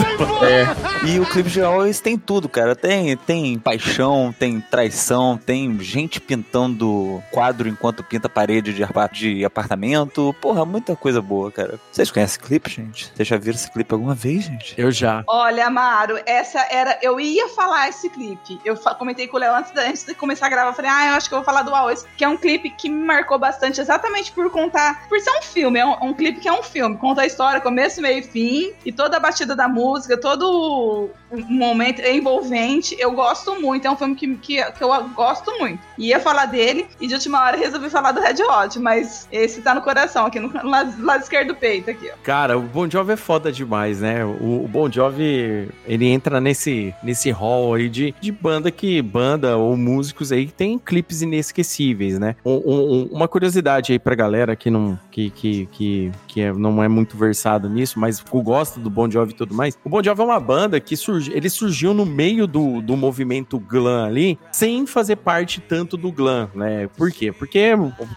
É. 0.45 1.07
E 1.07 1.17
o 1.19 1.25
clipe 1.25 1.49
de 1.49 1.61
Always 1.61 2.01
tem 2.01 2.17
tudo, 2.17 2.49
cara. 2.49 2.75
Tem, 2.75 3.15
tem 3.15 3.57
paixão, 3.57 4.35
tem 4.37 4.59
traição, 4.59 5.37
tem 5.37 5.79
gente 5.79 6.19
pintando 6.19 7.23
quadro 7.31 7.69
enquanto 7.69 8.03
pinta 8.03 8.27
parede 8.27 8.73
de, 8.73 8.83
apa- 8.83 9.07
de 9.07 9.45
apartamento. 9.45 10.35
Porra, 10.41 10.65
muita 10.65 10.93
coisa 10.95 11.21
boa, 11.21 11.49
cara. 11.51 11.79
Vocês 11.89 12.11
conhecem 12.11 12.35
esse 12.37 12.39
clipe, 12.47 12.69
gente? 12.69 13.11
Vocês 13.15 13.25
já 13.27 13.37
viram 13.37 13.55
esse 13.55 13.71
clipe 13.71 13.93
alguma 13.93 14.13
vez, 14.13 14.43
gente? 14.43 14.73
Eu 14.77 14.91
já. 14.91 15.23
Olha, 15.27 15.67
Amaro, 15.67 16.19
essa 16.25 16.59
era. 16.69 16.99
Eu 17.01 17.17
ia 17.17 17.47
falar 17.49 17.87
esse 17.87 18.09
clipe. 18.09 18.59
Eu 18.65 18.75
comentei 18.75 19.25
com 19.27 19.37
o 19.37 19.39
Léo 19.39 19.55
antes, 19.55 19.71
antes 19.77 20.03
de 20.03 20.13
começar 20.13 20.47
a 20.47 20.49
gravar. 20.49 20.71
Eu 20.71 20.75
falei, 20.75 20.91
ah, 20.91 21.07
eu 21.11 21.13
acho 21.13 21.29
que 21.29 21.35
eu 21.35 21.39
vou 21.39 21.45
falar 21.45 21.61
do 21.61 21.73
Always, 21.73 22.05
que 22.17 22.25
é 22.25 22.27
um 22.27 22.35
clipe 22.35 22.69
que 22.71 22.89
me 22.89 23.05
marcou 23.05 23.39
bastante, 23.39 23.79
exatamente 23.79 24.33
por 24.33 24.49
contar. 24.51 25.07
Por 25.07 25.17
ser 25.21 25.31
um 25.31 25.41
filme, 25.41 25.79
é 25.79 25.85
um, 25.85 26.09
um 26.09 26.13
clipe 26.13 26.41
que 26.41 26.47
é 26.49 26.51
um 26.53 26.61
filme. 26.63 26.97
Conta 26.97 27.21
a 27.21 27.25
história, 27.25 27.61
começo, 27.61 28.01
meio 28.01 28.19
e 28.19 28.23
fim. 28.23 28.48
E 28.85 28.91
toda 28.91 29.17
a 29.17 29.19
batida 29.19 29.55
da 29.55 29.67
música, 29.67 30.17
todo 30.17 31.09
o 31.31 31.37
momento 31.51 31.99
é 32.01 32.15
envolvente. 32.15 32.95
Eu 32.99 33.11
gosto 33.11 33.59
muito. 33.59 33.85
É 33.87 33.91
um 33.91 33.95
filme 33.97 34.15
que, 34.15 34.35
que, 34.37 34.63
que 34.71 34.83
eu 34.83 34.89
gosto 35.09 35.51
muito. 35.59 35.79
Ia 35.97 36.19
falar 36.19 36.45
dele 36.45 36.87
e 36.99 37.07
de 37.07 37.13
última 37.13 37.41
hora 37.43 37.57
resolvi 37.57 37.89
falar 37.89 38.11
do 38.11 38.21
Red 38.21 38.41
Hot, 38.43 38.79
mas 38.79 39.27
esse 39.31 39.61
tá 39.61 39.73
no 39.75 39.81
coração, 39.81 40.25
aqui 40.25 40.39
no 40.39 40.51
lado, 40.67 41.03
lado 41.03 41.21
esquerdo 41.21 41.49
do 41.49 41.55
peito. 41.55 41.89
aqui, 41.91 42.09
ó. 42.11 42.15
Cara, 42.23 42.57
o 42.57 42.61
Bon 42.61 42.89
Jovi 42.89 43.13
é 43.13 43.15
foda 43.15 43.51
demais, 43.51 43.99
né? 44.01 44.23
O, 44.25 44.63
o 44.63 44.67
Bon 44.67 44.89
Jovi, 44.91 45.69
ele 45.87 46.07
entra 46.07 46.39
nesse, 46.41 46.93
nesse 47.03 47.29
hall 47.31 47.73
aí 47.75 47.89
de, 47.89 48.13
de 48.19 48.31
banda 48.31 48.71
que, 48.71 49.01
banda 49.01 49.57
ou 49.57 49.75
músicos 49.77 50.31
aí 50.31 50.45
que 50.47 50.53
tem 50.53 50.77
clipes 50.79 51.21
inesquecíveis, 51.21 52.17
né? 52.19 52.35
Um- 52.45 52.61
um- 52.65 53.09
uma 53.11 53.27
curiosidade 53.27 53.91
aí 53.91 53.99
pra 53.99 54.15
galera 54.15 54.55
que 54.55 54.69
não, 54.69 54.97
que, 55.11 55.29
que, 55.29 55.65
que, 55.71 56.11
que 56.27 56.41
é- 56.41 56.53
não 56.53 56.81
é 56.83 56.87
muito 56.87 57.17
versado 57.17 57.67
nisso, 57.69 57.99
mas 57.99 58.19
que 58.39 58.49
gosta 58.49 58.79
do 58.79 58.89
Bon 58.89 59.09
Jovi 59.09 59.31
e 59.31 59.35
tudo 59.35 59.53
mais. 59.53 59.77
O 59.83 59.89
Bon 59.89 60.03
Jovi 60.03 60.21
é 60.21 60.23
uma 60.23 60.39
banda 60.39 60.79
que 60.79 60.95
surgi, 60.95 61.31
ele 61.33 61.49
surgiu 61.49 61.93
no 61.93 62.05
meio 62.05 62.47
do, 62.47 62.81
do 62.81 62.95
movimento 62.97 63.59
glam 63.59 64.05
ali, 64.05 64.39
sem 64.51 64.85
fazer 64.85 65.17
parte 65.17 65.59
tanto 65.59 65.97
do 65.97 66.11
glam, 66.11 66.49
né? 66.55 66.89
Por 66.97 67.11
quê? 67.11 67.31
Porque 67.31 67.71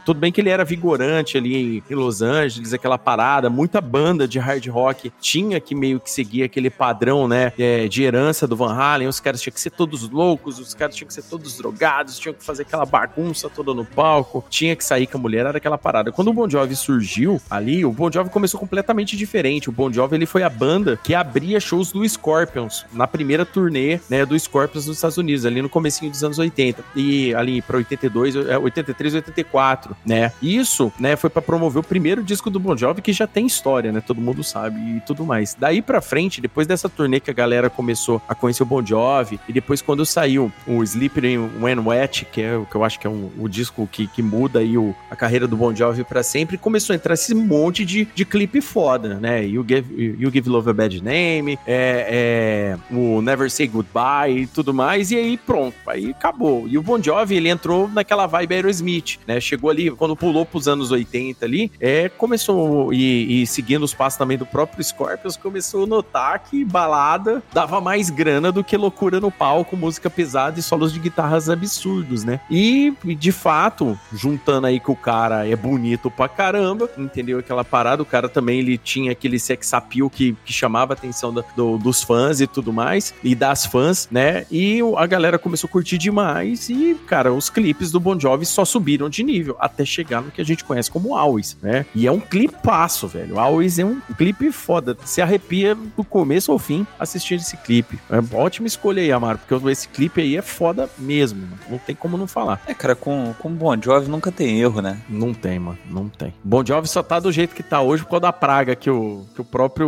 tudo 0.04 0.20
bem 0.20 0.32
que 0.32 0.40
ele 0.40 0.50
era 0.50 0.64
vigorante 0.64 1.36
ali 1.36 1.82
em 1.88 1.94
Los 1.94 2.22
Angeles, 2.22 2.72
aquela 2.72 2.98
parada, 2.98 3.50
muita 3.50 3.80
banda 3.80 4.26
de 4.26 4.38
hard 4.38 4.66
rock 4.68 5.12
tinha 5.20 5.60
que 5.60 5.74
meio 5.74 6.00
que 6.00 6.10
seguir 6.10 6.42
aquele 6.42 6.70
padrão, 6.70 7.28
né, 7.28 7.52
é, 7.58 7.88
de 7.88 8.02
herança 8.02 8.46
do 8.46 8.56
Van 8.56 8.72
Halen, 8.72 9.08
os 9.08 9.20
caras 9.20 9.40
tinham 9.40 9.54
que 9.54 9.60
ser 9.60 9.70
todos 9.70 10.08
loucos, 10.08 10.58
os 10.58 10.74
caras 10.74 10.94
tinham 10.94 11.08
que 11.08 11.14
ser 11.14 11.22
todos 11.22 11.56
drogados, 11.56 12.18
tinham 12.18 12.34
que 12.34 12.44
fazer 12.44 12.62
aquela 12.62 12.84
bagunça 12.84 13.48
toda 13.48 13.74
no 13.74 13.84
palco, 13.84 14.44
tinha 14.48 14.74
que 14.74 14.84
sair 14.84 15.06
com 15.06 15.18
a 15.18 15.20
mulher, 15.20 15.46
era 15.46 15.58
aquela 15.58 15.78
parada. 15.78 16.12
Quando 16.12 16.28
o 16.28 16.32
Bon 16.32 16.48
Jovi 16.48 16.76
surgiu 16.76 17.40
ali, 17.50 17.84
o 17.84 17.92
Bon 17.92 18.10
Jovi 18.10 18.30
começou 18.30 18.58
completamente 18.58 19.16
diferente. 19.16 19.68
O 19.68 19.72
Bon 19.72 19.92
Jovi, 19.92 20.11
ele 20.14 20.26
foi 20.26 20.42
a 20.42 20.48
banda 20.50 20.98
que 21.02 21.14
abria 21.14 21.58
shows 21.60 21.92
do 21.92 22.06
Scorpions 22.08 22.84
na 22.92 23.06
primeira 23.06 23.44
turnê, 23.44 24.00
né, 24.08 24.24
do 24.24 24.38
Scorpions 24.38 24.86
nos 24.86 24.96
Estados 24.96 25.18
Unidos, 25.18 25.44
ali 25.46 25.60
no 25.62 25.68
comecinho 25.68 26.10
dos 26.10 26.22
anos 26.24 26.38
80. 26.38 26.82
E 26.96 27.34
ali 27.34 27.60
para 27.62 27.76
82, 27.78 28.36
é, 28.36 28.58
83, 28.58 29.14
84, 29.14 29.96
né? 30.04 30.32
Isso, 30.42 30.92
né, 30.98 31.16
foi 31.16 31.30
para 31.30 31.42
promover 31.42 31.80
o 31.80 31.82
primeiro 31.82 32.22
disco 32.22 32.50
do 32.50 32.58
Bon 32.60 32.76
Jovi 32.76 33.02
que 33.02 33.12
já 33.12 33.26
tem 33.26 33.46
história, 33.46 33.92
né? 33.92 34.00
Todo 34.06 34.20
mundo 34.20 34.42
sabe 34.44 34.78
e 34.96 35.00
tudo 35.00 35.24
mais. 35.24 35.56
Daí 35.58 35.82
pra 35.82 36.00
frente, 36.00 36.40
depois 36.40 36.66
dessa 36.66 36.88
turnê 36.88 37.20
que 37.20 37.30
a 37.30 37.34
galera 37.34 37.68
começou 37.70 38.20
a 38.28 38.34
conhecer 38.34 38.62
o 38.62 38.66
Bon 38.66 38.84
Jovi, 38.84 39.38
e 39.48 39.52
depois 39.52 39.80
quando 39.82 40.04
saiu 40.06 40.52
o 40.66 40.82
Slippery 40.82 41.38
When 41.38 41.78
Wet, 41.80 42.26
que 42.30 42.40
é 42.42 42.56
o 42.56 42.66
que 42.66 42.74
eu 42.74 42.84
acho 42.84 42.98
que 42.98 43.06
é 43.06 43.10
um- 43.10 43.30
o 43.38 43.48
disco 43.48 43.88
que, 43.90 44.06
que 44.06 44.22
muda 44.22 44.58
aí 44.60 44.76
o, 44.78 44.94
a 45.10 45.16
carreira 45.16 45.46
do 45.46 45.56
Bon 45.56 45.74
Jovi 45.74 46.04
pra 46.04 46.22
sempre, 46.22 46.56
começou 46.58 46.92
a 46.92 46.96
entrar 46.96 47.14
esse 47.14 47.34
monte 47.34 47.84
de, 47.84 48.06
de 48.14 48.24
clipe 48.24 48.60
foda, 48.60 49.14
né? 49.20 49.44
You 49.46 49.64
Give, 49.68 50.01
you 50.18 50.30
Give 50.30 50.48
Love 50.48 50.70
a 50.70 50.72
Bad 50.72 51.02
Name, 51.02 51.58
é, 51.66 52.76
é, 52.88 52.94
o 52.94 53.20
Never 53.20 53.50
Say 53.50 53.66
Goodbye 53.66 54.42
e 54.42 54.46
tudo 54.46 54.72
mais, 54.72 55.10
e 55.10 55.16
aí 55.16 55.36
pronto, 55.36 55.76
aí 55.86 56.10
acabou. 56.10 56.66
E 56.68 56.76
o 56.78 56.82
Bon 56.82 57.02
Jovi, 57.02 57.36
ele 57.36 57.48
entrou 57.48 57.88
naquela 57.88 58.26
vibe 58.26 58.54
Aerosmith, 58.54 59.18
né? 59.26 59.40
Chegou 59.40 59.70
ali, 59.70 59.90
quando 59.90 60.16
pulou 60.16 60.44
pros 60.44 60.68
anos 60.68 60.90
80 60.90 61.44
ali, 61.44 61.70
é, 61.80 62.08
começou, 62.08 62.92
e, 62.92 63.42
e 63.42 63.46
seguindo 63.46 63.82
os 63.82 63.94
passos 63.94 64.18
também 64.18 64.38
do 64.38 64.46
próprio 64.46 64.82
Scorpions, 64.82 65.36
começou 65.36 65.84
a 65.84 65.86
notar 65.86 66.38
que 66.40 66.64
balada 66.64 67.42
dava 67.52 67.80
mais 67.80 68.10
grana 68.10 68.52
do 68.52 68.64
que 68.64 68.76
loucura 68.76 69.20
no 69.20 69.30
palco, 69.30 69.76
música 69.76 70.08
pesada 70.08 70.58
e 70.58 70.62
solos 70.62 70.92
de 70.92 70.98
guitarras 70.98 71.48
absurdos, 71.48 72.24
né? 72.24 72.40
E, 72.50 72.94
de 73.18 73.32
fato, 73.32 73.98
juntando 74.12 74.66
aí 74.66 74.80
que 74.80 74.90
o 74.90 74.96
cara 74.96 75.46
é 75.46 75.56
bonito 75.56 76.10
pra 76.10 76.28
caramba, 76.28 76.88
entendeu 76.96 77.38
aquela 77.38 77.64
parada, 77.64 78.02
o 78.02 78.06
cara 78.06 78.28
também, 78.28 78.60
ele 78.60 78.78
tinha 78.78 79.12
aquele 79.12 79.38
sex 79.38 79.72
appeal 79.72 79.91
que, 80.10 80.36
que 80.44 80.52
chamava 80.52 80.92
a 80.92 80.96
atenção 80.96 81.32
da- 81.32 81.44
do- 81.56 81.78
dos 81.78 82.02
fãs 82.02 82.40
e 82.40 82.46
tudo 82.46 82.72
mais, 82.72 83.12
e 83.22 83.34
das 83.34 83.66
fãs, 83.66 84.08
né? 84.10 84.46
E 84.50 84.80
a 84.96 85.06
galera 85.06 85.38
começou 85.38 85.68
a 85.68 85.70
curtir 85.70 85.98
demais 85.98 86.68
e, 86.68 86.94
cara, 87.06 87.32
os 87.32 87.48
clipes 87.50 87.90
do 87.90 88.00
Bon 88.00 88.18
Jovi 88.18 88.46
só 88.46 88.64
subiram 88.64 89.08
de 89.08 89.22
nível, 89.22 89.56
até 89.58 89.84
chegar 89.84 90.20
no 90.22 90.30
que 90.30 90.40
a 90.40 90.44
gente 90.44 90.64
conhece 90.64 90.90
como 90.90 91.14
Always, 91.16 91.56
né? 91.62 91.84
E 91.94 92.06
é 92.06 92.12
um 92.12 92.20
clipaço, 92.20 93.06
velho. 93.08 93.38
Always 93.38 93.78
é 93.78 93.84
um 93.84 94.00
clipe 94.16 94.50
foda. 94.52 94.96
Se 95.04 95.20
arrepia 95.20 95.74
do 95.74 96.04
começo 96.04 96.52
ao 96.52 96.58
fim 96.58 96.86
assistindo 96.98 97.40
esse 97.40 97.56
clipe. 97.56 97.98
É 98.10 98.18
uma 98.20 98.36
ótima 98.38 98.66
escolha 98.66 99.02
aí, 99.02 99.10
Amaro, 99.12 99.38
porque 99.38 99.70
esse 99.70 99.88
clipe 99.88 100.20
aí 100.20 100.36
é 100.36 100.42
foda 100.42 100.88
mesmo. 100.98 101.40
mano. 101.40 101.58
Não 101.70 101.78
tem 101.78 101.94
como 101.94 102.16
não 102.16 102.26
falar. 102.26 102.60
É, 102.66 102.74
cara, 102.74 102.94
com, 102.94 103.34
com 103.38 103.50
Bon 103.50 103.76
Jovi 103.80 104.08
nunca 104.10 104.30
tem 104.30 104.60
erro, 104.60 104.80
né? 104.80 104.98
Não 105.08 105.32
tem, 105.34 105.58
mano. 105.58 105.78
Não 105.90 106.08
tem. 106.08 106.32
Bon 106.42 106.64
Jovi 106.64 106.88
só 106.88 107.02
tá 107.02 107.18
do 107.20 107.30
jeito 107.32 107.54
que 107.54 107.62
tá 107.62 107.80
hoje 107.80 108.02
por 108.02 108.10
causa 108.10 108.20
da 108.22 108.32
praga 108.32 108.74
que 108.76 108.90
o, 108.90 109.24
que 109.34 109.40
o 109.40 109.44
próprio 109.44 109.81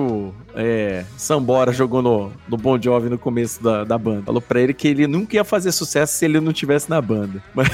é, 0.54 1.04
Sambora 1.16 1.72
jogou 1.72 2.00
no, 2.00 2.33
no 2.48 2.57
Bon 2.57 2.80
Jovi 2.80 3.09
no 3.09 3.18
começo 3.18 3.62
da, 3.62 3.85
da 3.85 3.98
banda. 3.98 4.22
Falou 4.22 4.40
pra 4.40 4.61
ele 4.61 4.72
que 4.72 4.88
ele 4.88 5.07
nunca 5.07 5.37
ia 5.37 5.44
fazer 5.44 5.72
sucesso 5.72 6.14
se 6.14 6.24
ele 6.24 6.40
não 6.40 6.52
tivesse 6.52 6.88
na 6.88 7.00
banda. 7.00 7.42
Mas, 7.54 7.68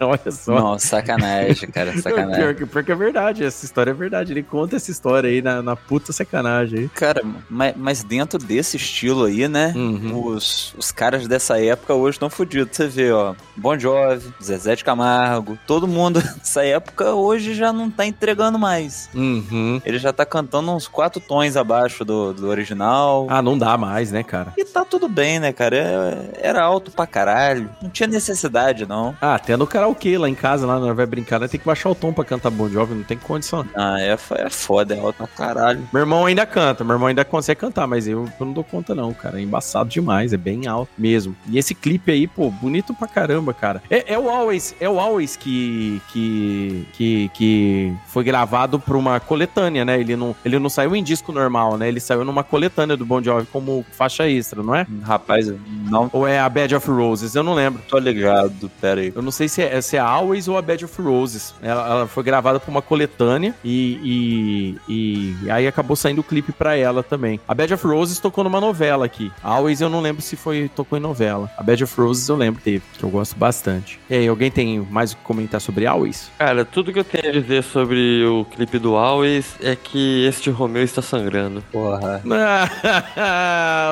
olha 0.00 0.30
só. 0.30 0.54
Não, 0.54 0.78
sacanagem, 0.78 1.68
cara, 1.70 1.92
Pior 1.96 2.02
sacanagem. 2.02 2.54
que, 2.54 2.66
pior 2.66 2.84
que 2.84 2.92
é 2.92 2.94
verdade, 2.94 3.44
essa 3.44 3.64
história 3.64 3.90
é 3.90 3.94
verdade. 3.94 4.32
Ele 4.32 4.42
conta 4.42 4.76
essa 4.76 4.90
história 4.90 5.28
aí 5.28 5.42
na, 5.42 5.62
na 5.62 5.76
puta 5.76 6.12
sacanagem 6.12 6.80
aí. 6.80 6.88
Cara, 6.88 7.22
mas, 7.48 7.74
mas 7.76 8.02
dentro 8.02 8.38
desse 8.38 8.76
estilo 8.76 9.24
aí, 9.24 9.46
né? 9.46 9.72
Uhum. 9.76 10.26
Os, 10.26 10.74
os 10.76 10.90
caras 10.90 11.26
dessa 11.28 11.60
época 11.60 11.94
hoje 11.94 12.16
estão 12.16 12.30
fodidos. 12.30 12.76
Você 12.76 12.88
vê, 12.88 13.12
ó. 13.12 13.34
Bon 13.56 13.78
Jovi, 13.78 14.32
Zezé 14.42 14.74
de 14.76 14.84
Camargo, 14.84 15.58
todo 15.66 15.86
mundo 15.86 16.20
dessa 16.38 16.64
época 16.64 17.12
hoje 17.12 17.54
já 17.54 17.72
não 17.72 17.90
tá 17.90 18.06
entregando 18.06 18.58
mais. 18.58 19.08
Uhum. 19.14 19.80
Ele 19.84 19.98
já 19.98 20.12
tá 20.12 20.24
cantando 20.24 20.70
uns 20.72 20.88
quatro 20.88 21.20
tons 21.20 21.45
abaixo 21.54 22.02
do, 22.02 22.32
do 22.32 22.48
original. 22.48 23.26
Ah, 23.28 23.42
não 23.42 23.58
dá 23.58 23.76
mais, 23.76 24.10
né, 24.10 24.22
cara? 24.22 24.54
E 24.56 24.64
tá 24.64 24.86
tudo 24.86 25.06
bem, 25.06 25.38
né, 25.38 25.52
cara? 25.52 25.76
É- 25.76 26.30
Era 26.48 26.62
alto 26.62 26.90
pra 26.90 27.06
caralho. 27.06 27.68
Não 27.82 27.90
tinha 27.90 28.06
necessidade, 28.06 28.86
não. 28.86 29.14
Ah, 29.20 29.34
até 29.34 29.54
no 29.56 29.66
karaokê 29.66 30.16
lá 30.16 30.28
em 30.28 30.34
casa, 30.34 30.66
lá 30.66 30.78
nós 30.80 30.96
vai 30.96 31.04
brincar, 31.04 31.38
né? 31.38 31.46
Tem 31.48 31.60
que 31.60 31.66
baixar 31.66 31.90
o 31.90 31.94
tom 31.94 32.12
pra 32.12 32.24
cantar 32.24 32.50
Bon 32.50 32.68
Jovi, 32.68 32.94
não 32.94 33.02
tem 33.02 33.18
condição. 33.18 33.66
Ah, 33.74 34.00
é, 34.00 34.16
é 34.38 34.50
foda, 34.50 34.94
é 34.94 34.98
alto 34.98 35.16
pra 35.18 35.26
caralho. 35.26 35.86
Meu 35.92 36.00
irmão 36.00 36.24
ainda 36.24 36.46
canta, 36.46 36.82
meu 36.84 36.94
irmão 36.94 37.08
ainda 37.08 37.24
consegue 37.24 37.60
cantar, 37.60 37.86
mas 37.86 38.08
eu, 38.08 38.26
eu 38.40 38.46
não 38.46 38.52
dou 38.52 38.64
conta 38.64 38.94
não, 38.94 39.12
cara. 39.12 39.38
É 39.38 39.42
embaçado 39.42 39.90
demais, 39.90 40.32
é 40.32 40.36
bem 40.36 40.66
alto 40.66 40.90
mesmo. 40.96 41.36
E 41.50 41.58
esse 41.58 41.74
clipe 41.74 42.10
aí, 42.12 42.26
pô, 42.26 42.50
bonito 42.50 42.94
pra 42.94 43.06
caramba, 43.08 43.52
cara. 43.52 43.82
É, 43.90 44.14
é 44.14 44.18
o 44.18 44.30
Always, 44.30 44.74
é 44.80 44.88
o 44.88 44.98
Always 44.98 45.36
que, 45.36 46.00
que, 46.12 46.86
que, 46.92 47.30
que 47.34 47.92
foi 48.06 48.24
gravado 48.24 48.78
pra 48.78 48.96
uma 48.96 49.18
coletânea, 49.20 49.84
né? 49.84 50.00
Ele 50.00 50.16
não, 50.16 50.34
ele 50.44 50.58
não 50.58 50.70
saiu 50.70 50.94
em 50.96 51.02
disco 51.02 51.25
normal, 51.32 51.76
né? 51.76 51.88
Ele 51.88 52.00
saiu 52.00 52.24
numa 52.24 52.44
coletânea 52.44 52.96
do 52.96 53.04
Bon 53.04 53.22
Jovi 53.22 53.46
como 53.52 53.84
faixa 53.92 54.28
extra, 54.28 54.62
não 54.62 54.74
é? 54.74 54.86
Rapaz, 55.02 55.52
não 55.88 56.10
Ou 56.12 56.26
é 56.26 56.38
a 56.38 56.48
Bad 56.48 56.74
of 56.74 56.90
Roses? 56.90 57.34
Eu 57.34 57.42
não 57.42 57.54
lembro. 57.54 57.82
tô 57.88 57.98
ligado, 57.98 58.70
pera 58.80 59.00
aí. 59.00 59.12
Eu 59.14 59.22
não 59.22 59.30
sei 59.30 59.48
se 59.48 59.62
é, 59.62 59.80
se 59.80 59.96
é 59.96 60.00
a 60.00 60.06
Always 60.06 60.48
ou 60.48 60.56
a 60.56 60.62
Bad 60.62 60.84
of 60.84 61.02
Roses. 61.02 61.54
Ela, 61.62 61.88
ela 61.88 62.06
foi 62.06 62.22
gravada 62.22 62.58
por 62.60 62.70
uma 62.70 62.82
coletânea 62.82 63.54
e, 63.64 64.76
e, 64.88 65.36
e 65.44 65.50
aí 65.50 65.66
acabou 65.66 65.96
saindo 65.96 66.20
o 66.20 66.24
clipe 66.24 66.52
pra 66.52 66.76
ela 66.76 67.02
também. 67.02 67.40
A 67.46 67.54
Bad 67.54 67.74
of 67.74 67.86
Roses 67.86 68.18
tocou 68.18 68.44
numa 68.44 68.60
novela 68.60 69.04
aqui. 69.04 69.30
A 69.42 69.50
Always 69.50 69.80
eu 69.80 69.88
não 69.88 70.00
lembro 70.00 70.22
se 70.22 70.36
foi 70.36 70.70
tocou 70.74 70.98
em 70.98 71.00
novela. 71.00 71.50
A 71.56 71.62
Bad 71.62 71.82
of 71.84 72.00
Roses 72.00 72.28
eu 72.28 72.36
lembro 72.36 72.60
teve, 72.62 72.82
que 72.98 73.04
eu 73.04 73.10
gosto 73.10 73.36
bastante. 73.36 73.98
E 74.08 74.14
aí, 74.14 74.28
alguém 74.28 74.50
tem 74.50 74.80
mais 74.90 75.12
o 75.12 75.16
que 75.16 75.22
comentar 75.22 75.60
sobre 75.60 75.86
Always? 75.86 76.30
Cara, 76.38 76.64
tudo 76.64 76.92
que 76.92 76.98
eu 76.98 77.04
tenho 77.04 77.28
a 77.28 77.32
dizer 77.32 77.62
sobre 77.62 78.24
o 78.24 78.44
clipe 78.44 78.78
do 78.78 78.96
Always 78.96 79.56
é 79.60 79.74
que 79.76 80.24
este 80.26 80.50
Romeu 80.50 80.82
está 80.82 81.02
sangrando. 81.18 81.62
Porra. 81.72 82.22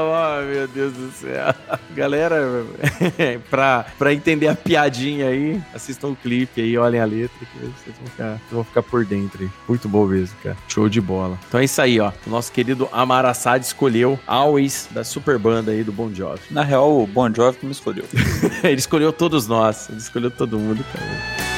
oh, 0.02 0.44
meu 0.46 0.68
Deus 0.68 0.92
do 0.92 1.10
céu. 1.12 1.54
Galera, 1.94 2.64
pra, 3.50 3.86
pra 3.98 4.12
entender 4.12 4.48
a 4.48 4.54
piadinha 4.54 5.28
aí, 5.28 5.60
assistam 5.74 6.08
o 6.08 6.16
clipe 6.16 6.60
aí, 6.60 6.76
olhem 6.76 7.00
a 7.00 7.04
letra, 7.04 7.38
que 7.38 7.58
vocês 7.58 7.96
vão 7.96 8.06
ficar, 8.06 8.28
vocês 8.30 8.50
vão 8.50 8.64
ficar 8.64 8.82
por 8.82 9.04
dentro 9.04 9.42
aí. 9.42 9.50
Muito 9.68 9.88
bom 9.88 10.06
mesmo, 10.06 10.36
cara. 10.42 10.56
Show 10.68 10.88
de 10.88 11.00
bola. 11.00 11.38
Então 11.48 11.60
é 11.60 11.64
isso 11.64 11.80
aí, 11.80 12.00
ó. 12.00 12.12
O 12.26 12.30
nosso 12.30 12.52
querido 12.52 12.88
Amar 12.92 13.24
Assad 13.24 13.62
escolheu 13.62 14.18
Always 14.26 14.88
da 14.90 15.04
super 15.04 15.38
banda 15.38 15.70
aí 15.72 15.82
do 15.82 15.92
Bon 15.92 16.12
Jovi. 16.12 16.42
Na 16.50 16.62
real, 16.62 17.02
o 17.02 17.06
Bon 17.06 17.32
Jovi 17.32 17.58
que 17.58 17.66
me 17.66 17.72
escolheu. 17.72 18.04
Ele 18.62 18.78
escolheu 18.78 19.12
todos 19.12 19.46
nós. 19.46 19.88
Ele 19.88 19.98
escolheu 19.98 20.30
todo 20.30 20.58
mundo, 20.58 20.84
cara. 20.92 21.53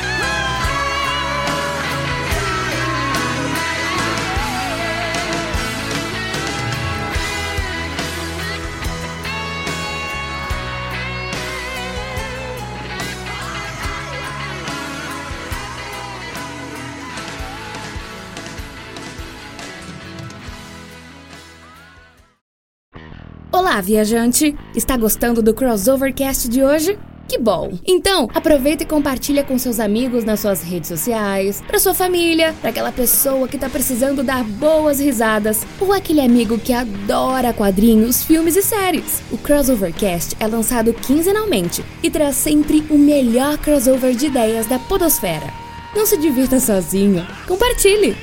Olá, 23.69 23.81
viajante! 23.81 24.57
Está 24.77 24.97
gostando 24.97 25.43
do 25.43 25.53
Crossovercast 25.53 26.49
de 26.49 26.63
hoje? 26.63 26.97
Que 27.27 27.37
bom! 27.37 27.77
Então, 27.85 28.31
aproveita 28.33 28.85
e 28.85 28.87
compartilha 28.87 29.43
com 29.43 29.59
seus 29.59 29.81
amigos 29.81 30.23
nas 30.23 30.39
suas 30.39 30.63
redes 30.63 30.89
sociais, 30.89 31.61
pra 31.67 31.81
sua 31.81 31.93
família, 31.93 32.55
pra 32.61 32.71
aquela 32.71 32.93
pessoa 32.93 33.49
que 33.49 33.59
tá 33.59 33.69
precisando 33.69 34.23
dar 34.23 34.45
boas 34.45 35.01
risadas, 35.01 35.67
ou 35.81 35.93
aquele 35.93 36.21
amigo 36.21 36.57
que 36.59 36.73
adora 36.73 37.53
quadrinhos, 37.53 38.23
filmes 38.23 38.55
e 38.55 38.63
séries. 38.63 39.21
O 39.33 39.37
Crossovercast 39.37 40.37
é 40.39 40.47
lançado 40.47 40.95
quinzenalmente 40.95 41.85
e 42.05 42.09
traz 42.09 42.37
sempre 42.37 42.87
o 42.89 42.97
melhor 42.97 43.59
crossover 43.59 44.15
de 44.15 44.27
ideias 44.27 44.67
da 44.67 44.79
podosfera. 44.79 45.53
Não 45.93 46.07
se 46.07 46.17
divirta 46.17 46.61
sozinho, 46.61 47.27
compartilhe! 47.49 48.17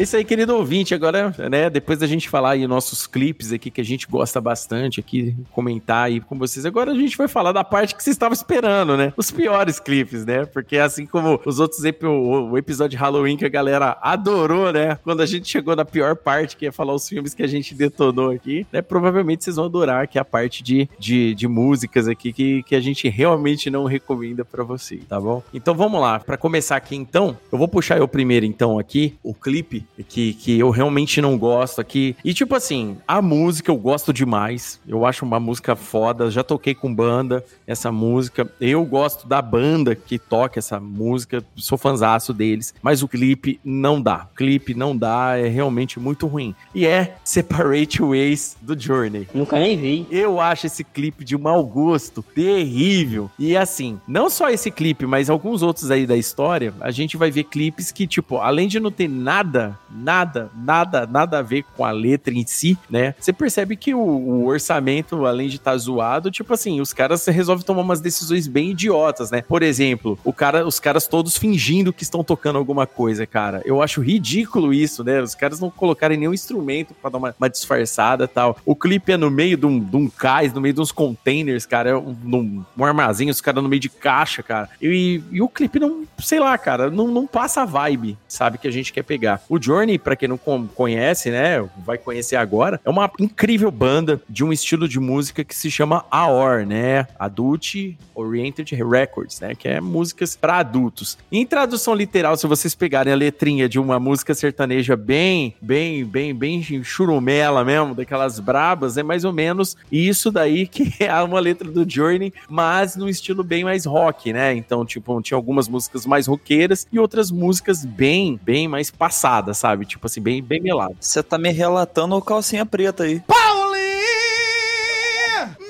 É 0.00 0.02
isso 0.02 0.16
aí, 0.16 0.24
querido 0.24 0.56
ouvinte. 0.56 0.94
Agora, 0.94 1.34
né, 1.50 1.68
depois 1.68 1.98
da 1.98 2.06
gente 2.06 2.26
falar 2.26 2.52
aí 2.52 2.66
nossos 2.66 3.06
clipes 3.06 3.52
aqui 3.52 3.70
que 3.70 3.82
a 3.82 3.84
gente 3.84 4.06
gosta 4.06 4.40
bastante 4.40 4.98
aqui, 4.98 5.36
comentar 5.52 6.06
aí 6.06 6.22
com 6.22 6.38
vocês, 6.38 6.64
agora 6.64 6.92
a 6.92 6.94
gente 6.94 7.18
vai 7.18 7.28
falar 7.28 7.52
da 7.52 7.62
parte 7.62 7.94
que 7.94 8.02
você 8.02 8.08
estava 8.08 8.32
esperando, 8.32 8.96
né? 8.96 9.12
Os 9.14 9.30
piores 9.30 9.78
clipes, 9.78 10.24
né? 10.24 10.46
Porque 10.46 10.78
assim 10.78 11.04
como 11.04 11.38
os 11.44 11.60
outros, 11.60 11.80
o 12.02 12.56
episódio 12.56 12.92
de 12.92 12.96
Halloween 12.96 13.36
que 13.36 13.44
a 13.44 13.48
galera 13.50 13.98
adorou, 14.00 14.72
né? 14.72 14.98
Quando 15.04 15.20
a 15.20 15.26
gente 15.26 15.46
chegou 15.46 15.76
na 15.76 15.84
pior 15.84 16.16
parte, 16.16 16.56
que 16.56 16.64
é 16.64 16.72
falar 16.72 16.94
os 16.94 17.06
filmes 17.06 17.34
que 17.34 17.42
a 17.42 17.46
gente 17.46 17.74
detonou 17.74 18.30
aqui, 18.30 18.66
né? 18.72 18.80
Provavelmente 18.80 19.44
vocês 19.44 19.56
vão 19.56 19.66
adorar, 19.66 20.08
que 20.08 20.16
é 20.16 20.22
a 20.22 20.24
parte 20.24 20.62
de, 20.62 20.88
de, 20.98 21.34
de 21.34 21.46
músicas 21.46 22.08
aqui 22.08 22.32
que, 22.32 22.62
que 22.62 22.74
a 22.74 22.80
gente 22.80 23.06
realmente 23.10 23.68
não 23.68 23.84
recomenda 23.84 24.46
para 24.46 24.64
vocês, 24.64 25.04
tá 25.06 25.20
bom? 25.20 25.42
Então 25.52 25.74
vamos 25.74 26.00
lá, 26.00 26.18
para 26.18 26.38
começar 26.38 26.76
aqui 26.76 26.96
então, 26.96 27.36
eu 27.52 27.58
vou 27.58 27.68
puxar 27.68 27.98
eu 27.98 28.08
primeiro 28.08 28.46
então 28.46 28.78
aqui, 28.78 29.14
o 29.22 29.34
clipe 29.34 29.89
que, 30.08 30.34
que 30.34 30.58
eu 30.58 30.70
realmente 30.70 31.20
não 31.20 31.38
gosto 31.38 31.80
aqui. 31.80 32.16
E 32.24 32.32
tipo 32.32 32.54
assim, 32.54 32.96
a 33.06 33.20
música 33.20 33.70
eu 33.70 33.76
gosto 33.76 34.12
demais. 34.12 34.80
Eu 34.86 35.04
acho 35.04 35.24
uma 35.24 35.40
música 35.40 35.76
foda. 35.76 36.30
Já 36.30 36.42
toquei 36.42 36.74
com 36.74 36.94
banda 36.94 37.44
essa 37.66 37.90
música. 37.90 38.50
Eu 38.60 38.84
gosto 38.84 39.26
da 39.26 39.40
banda 39.40 39.94
que 39.94 40.18
toca 40.18 40.58
essa 40.58 40.80
música. 40.80 41.44
Sou 41.56 41.78
fanzaço 41.78 42.32
deles. 42.32 42.74
Mas 42.82 43.02
o 43.02 43.08
clipe 43.08 43.60
não 43.64 44.00
dá. 44.00 44.28
O 44.32 44.36
clipe 44.36 44.74
não 44.74 44.96
dá. 44.96 45.36
É 45.36 45.48
realmente 45.48 45.98
muito 45.98 46.26
ruim. 46.26 46.54
E 46.74 46.86
é 46.86 47.16
Separate 47.24 48.02
Ways 48.02 48.56
do 48.60 48.78
Journey. 48.78 49.28
Nunca 49.34 49.58
nem 49.58 49.76
vi. 49.76 50.06
Eu 50.10 50.40
acho 50.40 50.66
esse 50.66 50.84
clipe 50.84 51.24
de 51.24 51.36
mau 51.36 51.64
gosto. 51.64 52.22
Terrível. 52.22 53.30
E 53.38 53.56
assim, 53.56 54.00
não 54.06 54.28
só 54.28 54.50
esse 54.50 54.70
clipe, 54.70 55.06
mas 55.06 55.30
alguns 55.30 55.62
outros 55.62 55.90
aí 55.90 56.06
da 56.06 56.16
história, 56.16 56.74
a 56.80 56.90
gente 56.90 57.16
vai 57.16 57.30
ver 57.30 57.44
clipes 57.44 57.90
que, 57.92 58.06
tipo, 58.06 58.38
além 58.38 58.68
de 58.68 58.80
não 58.80 58.90
ter 58.90 59.08
nada 59.08 59.78
nada, 59.90 60.50
nada, 60.54 61.06
nada 61.06 61.38
a 61.38 61.42
ver 61.42 61.64
com 61.76 61.84
a 61.84 61.90
letra 61.90 62.32
em 62.32 62.46
si, 62.46 62.78
né? 62.88 63.14
Você 63.18 63.32
percebe 63.32 63.76
que 63.76 63.94
o, 63.94 63.98
o 63.98 64.46
orçamento, 64.46 65.26
além 65.26 65.48
de 65.48 65.56
estar 65.56 65.72
tá 65.72 65.76
zoado, 65.78 66.30
tipo 66.30 66.52
assim, 66.52 66.80
os 66.80 66.92
caras 66.92 67.24
resolvem 67.26 67.64
tomar 67.64 67.82
umas 67.82 68.00
decisões 68.00 68.46
bem 68.46 68.70
idiotas, 68.70 69.30
né? 69.30 69.42
Por 69.42 69.62
exemplo, 69.62 70.18
o 70.24 70.32
cara, 70.32 70.66
os 70.66 70.78
caras 70.78 71.06
todos 71.06 71.36
fingindo 71.36 71.92
que 71.92 72.02
estão 72.02 72.22
tocando 72.22 72.56
alguma 72.56 72.86
coisa, 72.86 73.26
cara. 73.26 73.62
Eu 73.64 73.82
acho 73.82 74.00
ridículo 74.00 74.72
isso, 74.72 75.02
né? 75.04 75.20
Os 75.20 75.34
caras 75.34 75.60
não 75.60 75.70
colocarem 75.70 76.18
nenhum 76.18 76.34
instrumento 76.34 76.94
para 76.94 77.10
dar 77.10 77.18
uma, 77.18 77.34
uma 77.38 77.50
disfarçada 77.50 78.26
tal. 78.28 78.56
O 78.64 78.74
clipe 78.74 79.12
é 79.12 79.16
no 79.16 79.30
meio 79.30 79.56
de 79.56 79.66
um, 79.66 79.78
de 79.78 79.96
um 79.96 80.08
cais, 80.08 80.52
no 80.52 80.60
meio 80.60 80.74
de 80.74 80.80
uns 80.80 80.92
containers, 80.92 81.66
cara, 81.66 81.90
é 81.90 81.96
um, 81.96 82.16
um, 82.24 82.64
um 82.76 82.84
armazém, 82.84 83.30
os 83.30 83.40
caras 83.40 83.62
no 83.62 83.68
meio 83.68 83.80
de 83.80 83.88
caixa, 83.88 84.42
cara. 84.42 84.68
E, 84.80 85.22
e, 85.30 85.42
o 85.42 85.48
clipe 85.48 85.78
não, 85.78 86.04
sei 86.18 86.40
lá, 86.40 86.56
cara, 86.56 86.90
não, 86.90 87.08
não 87.08 87.26
passa 87.26 87.62
a 87.62 87.64
vibe, 87.64 88.16
sabe, 88.28 88.58
que 88.58 88.68
a 88.68 88.70
gente 88.70 88.92
quer 88.92 89.02
pegar. 89.02 89.42
O 89.48 89.58
Journey, 89.80 89.98
para 89.98 90.14
quem 90.14 90.28
não 90.28 90.38
conhece, 90.38 91.30
né, 91.30 91.66
vai 91.84 91.96
conhecer 91.96 92.36
agora, 92.36 92.80
é 92.84 92.90
uma 92.90 93.10
incrível 93.18 93.70
banda 93.70 94.20
de 94.28 94.44
um 94.44 94.52
estilo 94.52 94.86
de 94.86 95.00
música 95.00 95.42
que 95.42 95.54
se 95.54 95.70
chama 95.70 96.04
AOR, 96.10 96.66
né, 96.66 97.06
Adult 97.18 97.96
Oriented 98.14 98.74
Records, 98.74 99.40
né, 99.40 99.54
que 99.54 99.68
é 99.68 99.80
músicas 99.80 100.36
para 100.36 100.58
adultos. 100.58 101.16
Em 101.32 101.46
tradução 101.46 101.94
literal, 101.94 102.36
se 102.36 102.46
vocês 102.46 102.74
pegarem 102.74 103.12
a 103.12 103.16
letrinha 103.16 103.68
de 103.68 103.78
uma 103.78 103.98
música 103.98 104.34
sertaneja 104.34 104.96
bem, 104.96 105.54
bem, 105.60 106.04
bem, 106.04 106.34
bem 106.34 106.62
churumela 106.82 107.64
mesmo, 107.64 107.94
daquelas 107.94 108.38
brabas, 108.38 108.98
é 108.98 109.02
mais 109.02 109.24
ou 109.24 109.32
menos 109.32 109.76
isso 109.90 110.30
daí 110.30 110.66
que 110.68 110.92
é 111.00 111.22
uma 111.22 111.40
letra 111.40 111.70
do 111.70 111.88
Journey, 111.88 112.32
mas 112.48 112.96
no 112.96 113.08
estilo 113.08 113.42
bem 113.42 113.64
mais 113.64 113.86
rock, 113.86 114.32
né? 114.32 114.54
Então, 114.54 114.84
tipo, 114.84 115.20
tinha 115.22 115.36
algumas 115.36 115.68
músicas 115.68 116.04
mais 116.04 116.26
roqueiras 116.26 116.86
e 116.92 116.98
outras 116.98 117.30
músicas 117.30 117.84
bem, 117.84 118.38
bem 118.42 118.68
mais 118.68 118.90
passadas, 118.90 119.56
sabe? 119.58 119.69
Tipo 119.78 120.06
assim, 120.06 120.20
bem, 120.20 120.42
bem 120.42 120.60
melado. 120.60 120.96
Você 121.00 121.22
tá 121.22 121.38
me 121.38 121.50
relatando 121.50 122.16
o 122.16 122.22
calcinha 122.22 122.64
preta 122.66 123.04
aí. 123.04 123.20
Paulinho! 123.20 123.80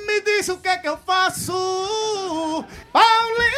Me 0.06 0.20
diz 0.22 0.48
o 0.48 0.56
que 0.56 0.68
é 0.68 0.76
que 0.76 0.88
eu 0.88 0.96
faço! 0.98 1.52
Paulinho! 2.92 3.50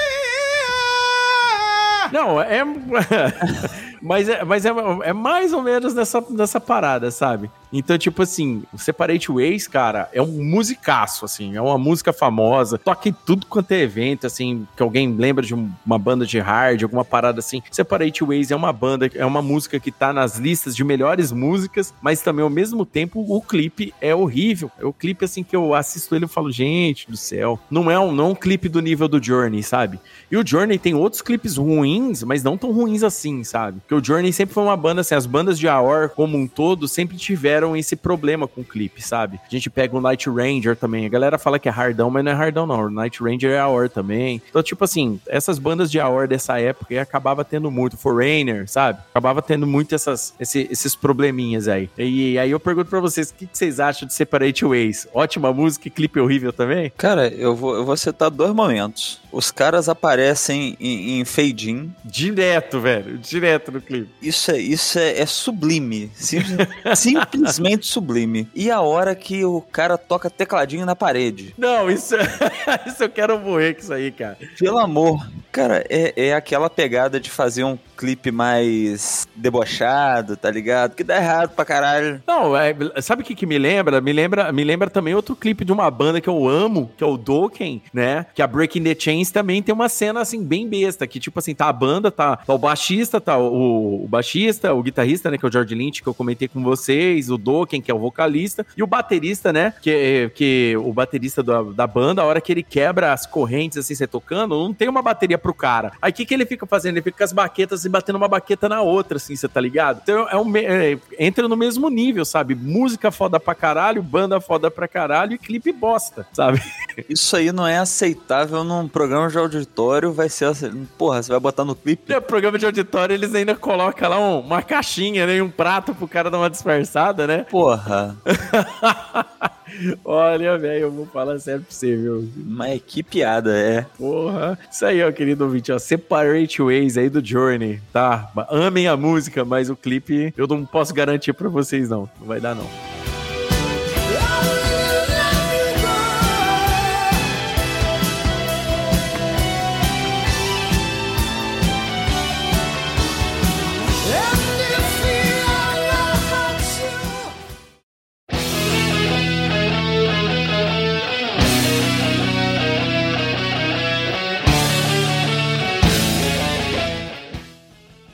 Não, 2.12 2.40
é. 2.40 2.62
mas 4.02 4.28
é, 4.28 4.44
mas 4.44 4.66
é, 4.66 4.70
é 5.04 5.12
mais 5.12 5.52
ou 5.52 5.62
menos 5.62 5.94
nessa, 5.94 6.22
nessa 6.28 6.60
parada, 6.60 7.10
sabe? 7.10 7.50
Então, 7.72 7.96
tipo 7.96 8.22
assim, 8.22 8.62
o 8.72 8.78
Separate 8.78 9.30
Ways, 9.30 9.66
cara, 9.66 10.08
é 10.12 10.20
um 10.20 10.44
musicaço, 10.44 11.24
assim, 11.24 11.56
é 11.56 11.60
uma 11.60 11.78
música 11.78 12.12
famosa, 12.12 12.76
toca 12.76 13.08
em 13.08 13.12
tudo 13.12 13.46
quanto 13.46 13.72
é 13.72 13.80
evento, 13.80 14.26
assim, 14.26 14.66
que 14.76 14.82
alguém 14.82 15.14
lembra 15.14 15.44
de 15.44 15.54
uma 15.54 15.98
banda 15.98 16.26
de 16.26 16.38
hard, 16.38 16.82
alguma 16.82 17.04
parada 17.04 17.38
assim. 17.38 17.62
Separate 17.70 18.22
Ways 18.22 18.50
é 18.50 18.56
uma 18.56 18.72
banda, 18.72 19.10
é 19.14 19.24
uma 19.24 19.40
música 19.40 19.80
que 19.80 19.90
tá 19.90 20.12
nas 20.12 20.38
listas 20.38 20.76
de 20.76 20.84
melhores 20.84 21.32
músicas, 21.32 21.94
mas 22.02 22.20
também 22.20 22.42
ao 22.42 22.50
mesmo 22.50 22.84
tempo 22.84 23.24
o 23.26 23.40
clipe 23.40 23.94
é 24.00 24.14
horrível. 24.14 24.70
É 24.78 24.84
o 24.84 24.92
clipe, 24.92 25.24
assim, 25.24 25.42
que 25.42 25.56
eu 25.56 25.74
assisto 25.74 26.14
ele 26.14 26.26
e 26.26 26.28
falo, 26.28 26.50
gente 26.50 27.10
do 27.10 27.16
céu, 27.16 27.58
não 27.70 27.90
é 27.90 27.98
um, 27.98 28.12
não 28.12 28.26
é 28.26 28.28
um 28.28 28.34
clipe 28.34 28.68
do 28.68 28.80
nível 28.80 29.08
do 29.08 29.22
Journey, 29.22 29.62
sabe? 29.62 29.98
E 30.30 30.36
o 30.36 30.46
Journey 30.46 30.78
tem 30.78 30.94
outros 30.94 31.22
clipes 31.22 31.56
ruins, 31.56 32.22
mas 32.22 32.42
não 32.42 32.58
tão 32.58 32.70
ruins 32.70 33.02
assim, 33.02 33.44
sabe? 33.44 33.80
Porque 33.80 33.94
o 33.94 34.04
Journey 34.04 34.32
sempre 34.32 34.54
foi 34.54 34.62
uma 34.62 34.76
banda, 34.76 35.00
assim, 35.00 35.14
as 35.14 35.26
bandas 35.26 35.58
de 35.58 35.68
AOR 35.68 36.10
como 36.10 36.36
um 36.36 36.46
todo 36.46 36.86
sempre 36.86 37.16
tiveram 37.16 37.61
tiveram 37.62 37.76
esse 37.76 37.94
problema 37.94 38.48
com 38.48 38.60
o 38.60 38.64
clipe, 38.64 39.02
sabe? 39.02 39.40
A 39.44 39.50
gente 39.50 39.70
pega 39.70 39.96
o 39.96 40.00
Night 40.00 40.28
Ranger 40.28 40.76
também. 40.76 41.06
A 41.06 41.08
galera 41.08 41.38
fala 41.38 41.58
que 41.58 41.68
é 41.68 41.72
hardão, 41.72 42.10
mas 42.10 42.24
não 42.24 42.32
é 42.32 42.34
hardão, 42.34 42.66
não. 42.66 42.86
O 42.86 42.90
Night 42.90 43.22
Ranger 43.22 43.52
é 43.52 43.58
AOR 43.58 43.88
também. 43.88 44.42
Então, 44.48 44.62
tipo 44.62 44.84
assim, 44.84 45.20
essas 45.26 45.58
bandas 45.58 45.90
de 45.90 46.00
AOR 46.00 46.26
dessa 46.26 46.58
época 46.60 47.00
acabava 47.00 47.44
tendo 47.44 47.70
muito. 47.70 47.96
Foreigner, 47.96 48.68
sabe? 48.68 49.00
Acabava 49.10 49.40
tendo 49.40 49.66
muito 49.66 49.94
essas, 49.94 50.34
esse, 50.40 50.66
esses 50.70 50.96
probleminhas 50.96 51.68
aí. 51.68 51.88
E, 51.96 52.38
aí 52.38 52.50
eu 52.50 52.58
pergunto 52.58 52.90
pra 52.90 53.00
vocês, 53.00 53.30
o 53.30 53.34
que, 53.34 53.46
que 53.46 53.56
vocês 53.56 53.78
acham 53.78 54.06
de 54.06 54.14
Separate 54.14 54.64
Ways? 54.64 55.06
Ótima 55.14 55.52
música 55.52 55.88
e 55.88 55.90
clipe 55.90 56.18
horrível 56.18 56.52
também? 56.52 56.92
Cara, 56.96 57.28
eu 57.28 57.54
vou, 57.54 57.76
eu 57.76 57.84
vou 57.84 57.96
citar 57.96 58.30
dois 58.30 58.52
momentos. 58.52 59.20
Os 59.30 59.50
caras 59.50 59.88
aparecem 59.88 60.76
em, 60.78 61.20
em 61.20 61.24
fade-in. 61.24 61.90
Direto, 62.04 62.80
velho. 62.80 63.18
Direto 63.18 63.72
no 63.72 63.80
clipe. 63.80 64.10
Isso 64.20 64.50
é, 64.50 64.58
isso 64.58 64.98
é, 64.98 65.20
é 65.20 65.26
sublime. 65.26 66.10
Simples, 66.94 67.51
simplesmente 67.52 67.86
sublime. 67.86 68.48
E 68.54 68.70
a 68.70 68.80
hora 68.80 69.14
que 69.14 69.44
o 69.44 69.60
cara 69.60 69.98
toca 69.98 70.30
tecladinho 70.30 70.86
na 70.86 70.96
parede. 70.96 71.54
Não, 71.56 71.90
isso, 71.90 72.14
isso 72.86 73.02
eu 73.02 73.08
quero 73.08 73.38
morrer 73.38 73.74
com 73.74 73.80
isso 73.80 73.92
aí, 73.92 74.10
cara. 74.10 74.38
Pelo 74.58 74.78
amor. 74.78 75.24
Cara, 75.50 75.84
é, 75.90 76.28
é 76.28 76.34
aquela 76.34 76.70
pegada 76.70 77.20
de 77.20 77.30
fazer 77.30 77.62
um 77.62 77.78
clipe 77.94 78.30
mais 78.30 79.28
debochado, 79.36 80.34
tá 80.34 80.50
ligado? 80.50 80.94
Que 80.94 81.04
dá 81.04 81.16
errado 81.16 81.50
pra 81.50 81.64
caralho. 81.64 82.22
Não, 82.26 82.56
é, 82.56 82.74
sabe 83.02 83.22
o 83.22 83.24
que, 83.24 83.34
que 83.34 83.44
me 83.44 83.58
lembra? 83.58 84.00
Me 84.00 84.12
lembra 84.12 84.50
me 84.50 84.64
lembra 84.64 84.88
também 84.88 85.14
outro 85.14 85.36
clipe 85.36 85.64
de 85.64 85.72
uma 85.72 85.90
banda 85.90 86.20
que 86.20 86.28
eu 86.28 86.48
amo, 86.48 86.90
que 86.96 87.04
é 87.04 87.06
o 87.06 87.16
Dokken, 87.16 87.82
né? 87.92 88.26
Que 88.34 88.40
a 88.40 88.46
Breaking 88.46 88.82
the 88.82 88.96
Chains 88.98 89.30
também 89.30 89.62
tem 89.62 89.74
uma 89.74 89.88
cena 89.88 90.20
assim 90.20 90.42
bem 90.42 90.66
besta, 90.68 91.06
que 91.06 91.20
tipo 91.20 91.38
assim, 91.38 91.54
tá 91.54 91.68
a 91.68 91.72
banda, 91.72 92.10
tá, 92.10 92.36
tá 92.36 92.54
o 92.54 92.58
baixista, 92.58 93.20
tá 93.20 93.36
o, 93.36 94.04
o, 94.04 94.08
baixista, 94.08 94.72
o 94.72 94.82
guitarrista, 94.82 95.30
né, 95.30 95.36
que 95.36 95.44
é 95.44 95.48
o 95.48 95.52
George 95.52 95.74
Lynch, 95.74 96.02
que 96.02 96.08
eu 96.08 96.14
comentei 96.14 96.48
com 96.48 96.62
vocês, 96.62 97.28
o 97.30 97.36
Dokken, 97.42 97.80
que 97.82 97.90
é 97.90 97.94
o 97.94 97.98
vocalista, 97.98 98.64
e 98.76 98.82
o 98.82 98.86
baterista, 98.86 99.52
né, 99.52 99.74
que, 99.82 100.30
que 100.34 100.74
o 100.78 100.92
baterista 100.92 101.42
da, 101.42 101.62
da 101.62 101.86
banda, 101.86 102.22
a 102.22 102.24
hora 102.24 102.40
que 102.40 102.52
ele 102.52 102.62
quebra 102.62 103.12
as 103.12 103.26
correntes 103.26 103.78
assim, 103.78 103.94
você 103.94 104.06
tocando, 104.06 104.56
não 104.56 104.72
tem 104.72 104.88
uma 104.88 105.02
bateria 105.02 105.36
pro 105.38 105.52
cara. 105.54 105.92
Aí 106.00 106.10
o 106.10 106.14
que, 106.14 106.24
que 106.24 106.34
ele 106.34 106.46
fica 106.46 106.66
fazendo? 106.66 106.94
Ele 106.94 107.02
fica 107.02 107.18
com 107.18 107.24
as 107.24 107.32
baquetas 107.32 107.80
assim, 107.80 107.90
batendo 107.90 108.16
uma 108.16 108.28
baqueta 108.28 108.68
na 108.68 108.80
outra, 108.80 109.16
assim, 109.16 109.34
você 109.36 109.48
tá 109.48 109.60
ligado? 109.60 110.00
Então 110.02 110.28
é 110.28 110.36
um, 110.36 110.56
é, 110.56 110.98
entra 111.18 111.48
no 111.48 111.56
mesmo 111.56 111.88
nível, 111.88 112.24
sabe? 112.24 112.54
Música 112.54 113.10
foda 113.10 113.38
pra 113.40 113.54
caralho, 113.54 114.02
banda 114.02 114.40
foda 114.40 114.70
pra 114.70 114.86
caralho 114.88 115.32
e 115.34 115.38
clipe 115.38 115.72
bosta, 115.72 116.26
sabe? 116.32 116.60
Isso 117.08 117.34
aí 117.36 117.50
não 117.52 117.66
é 117.66 117.78
aceitável 117.78 118.62
num 118.64 118.86
programa 118.88 119.28
de 119.28 119.38
auditório, 119.38 120.12
vai 120.12 120.28
ser 120.28 120.46
assim, 120.46 120.86
porra, 120.98 121.22
você 121.22 121.30
vai 121.30 121.40
botar 121.40 121.64
no 121.64 121.74
clipe. 121.74 122.12
No 122.12 122.20
programa 122.22 122.58
de 122.58 122.66
auditório 122.66 123.14
eles 123.14 123.34
ainda 123.34 123.54
colocam 123.54 124.08
lá 124.08 124.18
um- 124.18 124.40
uma 124.40 124.62
caixinha, 124.62 125.26
né? 125.26 125.36
e 125.36 125.42
Um 125.42 125.50
prato 125.50 125.94
pro 125.94 126.06
cara 126.08 126.30
dar 126.30 126.38
uma 126.38 126.50
disfarçada, 126.50 127.26
né? 127.26 127.31
Porra, 127.38 128.16
Olha, 130.04 130.58
velho, 130.58 130.82
eu 130.82 130.90
vou 130.90 131.06
falar 131.06 131.38
sério 131.38 131.62
pra 131.62 131.70
você, 131.70 131.96
viu? 131.96 132.28
mas 132.36 132.80
que 132.86 133.02
piada, 133.02 133.56
é. 133.56 133.86
Porra. 133.96 134.58
Isso 134.70 134.84
aí, 134.84 135.02
ó, 135.02 135.10
querido 135.10 135.44
ouvinte, 135.44 135.72
ó. 135.72 135.78
Separate 135.78 136.60
Ways 136.60 136.98
aí 136.98 137.08
do 137.08 137.24
Journey, 137.24 137.80
tá? 137.92 138.30
Amem 138.50 138.86
a 138.86 138.96
música, 138.96 139.44
mas 139.44 139.70
o 139.70 139.76
clipe 139.76 140.32
eu 140.36 140.46
não 140.46 140.64
posso 140.66 140.92
garantir 140.92 141.32
pra 141.32 141.48
vocês, 141.48 141.88
não. 141.88 142.08
Não 142.20 142.26
vai 142.26 142.40
dar, 142.40 142.54
não. 142.54 143.01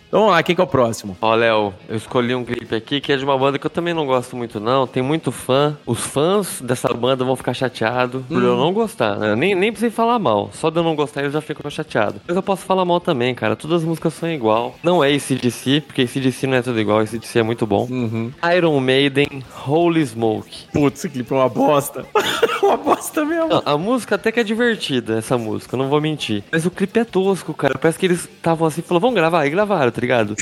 Então 0.09 0.21
vamos 0.21 0.35
lá, 0.35 0.43
quem 0.43 0.55
que 0.55 0.61
é 0.61 0.65
o 0.65 0.67
próximo? 0.67 1.17
Ó, 1.21 1.35
Léo, 1.35 1.75
eu 1.87 1.97
escolhi 1.97 2.35
um 2.35 2.43
clipe 2.43 2.75
aqui 2.75 2.99
que 2.99 3.13
é 3.13 3.17
de 3.17 3.25
uma 3.25 3.37
banda 3.37 3.59
que 3.59 3.67
eu 3.67 3.71
também 3.71 3.93
não 3.93 4.07
gosto 4.07 4.35
muito, 4.37 4.59
não. 4.59 4.87
Tem 4.87 5.03
muito 5.03 5.31
fã. 5.31 5.77
Os 5.85 6.01
fãs 6.01 6.63
dessa 6.63 6.89
banda 6.95 7.25
vão 7.25 7.37
ficar 7.37 7.53
chateados 7.53 8.23
por 8.27 8.43
eu 8.43 8.57
não 8.57 8.73
gostar. 8.73 9.17
né? 9.19 9.37
Nem, 9.37 9.55
nem 9.55 9.71
precisei 9.71 9.91
falar 9.91 10.19
mal. 10.19 10.49
Só 10.55 10.71
de 10.71 10.79
eu 10.79 10.83
não 10.83 10.97
gostar, 10.97 11.21
eles 11.21 11.35
já 11.35 11.43
ficam 11.43 11.71
chateados. 11.71 12.23
Mas 12.27 12.35
eu 12.35 12.43
posso 12.43 12.65
falar 12.65 12.87
mal 12.87 13.01
também, 13.01 13.35
cara. 13.35 13.55
Todas 13.55 13.83
as 13.83 13.85
músicas 13.87 14.15
são 14.15 14.31
igual. 14.31 14.75
Não 14.83 15.05
é 15.05 15.15
ACDC, 15.15 15.83
porque 15.87 16.03
ACDC 16.03 16.47
não 16.47 16.57
é 16.57 16.63
tudo 16.63 16.81
igual. 16.81 17.01
ACDC 17.01 17.41
é 17.41 17.43
muito 17.43 17.67
bom. 17.67 17.87
Iron 18.57 18.81
Maiden, 18.81 19.43
Holy 19.67 20.07
Smoke. 20.07 20.69
Putz, 20.73 21.01
esse 21.01 21.11
clipe 21.11 21.33
é 21.35 21.37
uma 21.37 21.51
bosta. 21.51 22.07
uma 22.63 22.79
bosta 22.79 23.27
mesmo. 23.27 23.49
Não, 23.49 23.63
a 23.65 23.77
música 23.77 24.15
até 24.15 24.33
que 24.33 24.41
é 24.41 24.45
divertida, 24.45 25.19
essa 25.19 25.37
música, 25.37 25.77
não 25.77 25.89
vou 25.89 26.01
mentir. 26.01 26.43
Mas 26.51 26.65
o 26.65 26.71
clipe 26.71 26.99
é 26.99 27.05
tosco, 27.05 27.53
cara. 27.53 27.77
Parece 27.79 27.99
que 27.99 28.07
eles 28.07 28.21
estavam 28.25 28.67
assim, 28.67 28.81
falou, 28.81 29.01
vamos 29.01 29.15
gravar, 29.15 29.47
e 29.47 29.51
gravaram, 29.51 29.91
tá 29.99 30.01
ligado? 30.01 30.37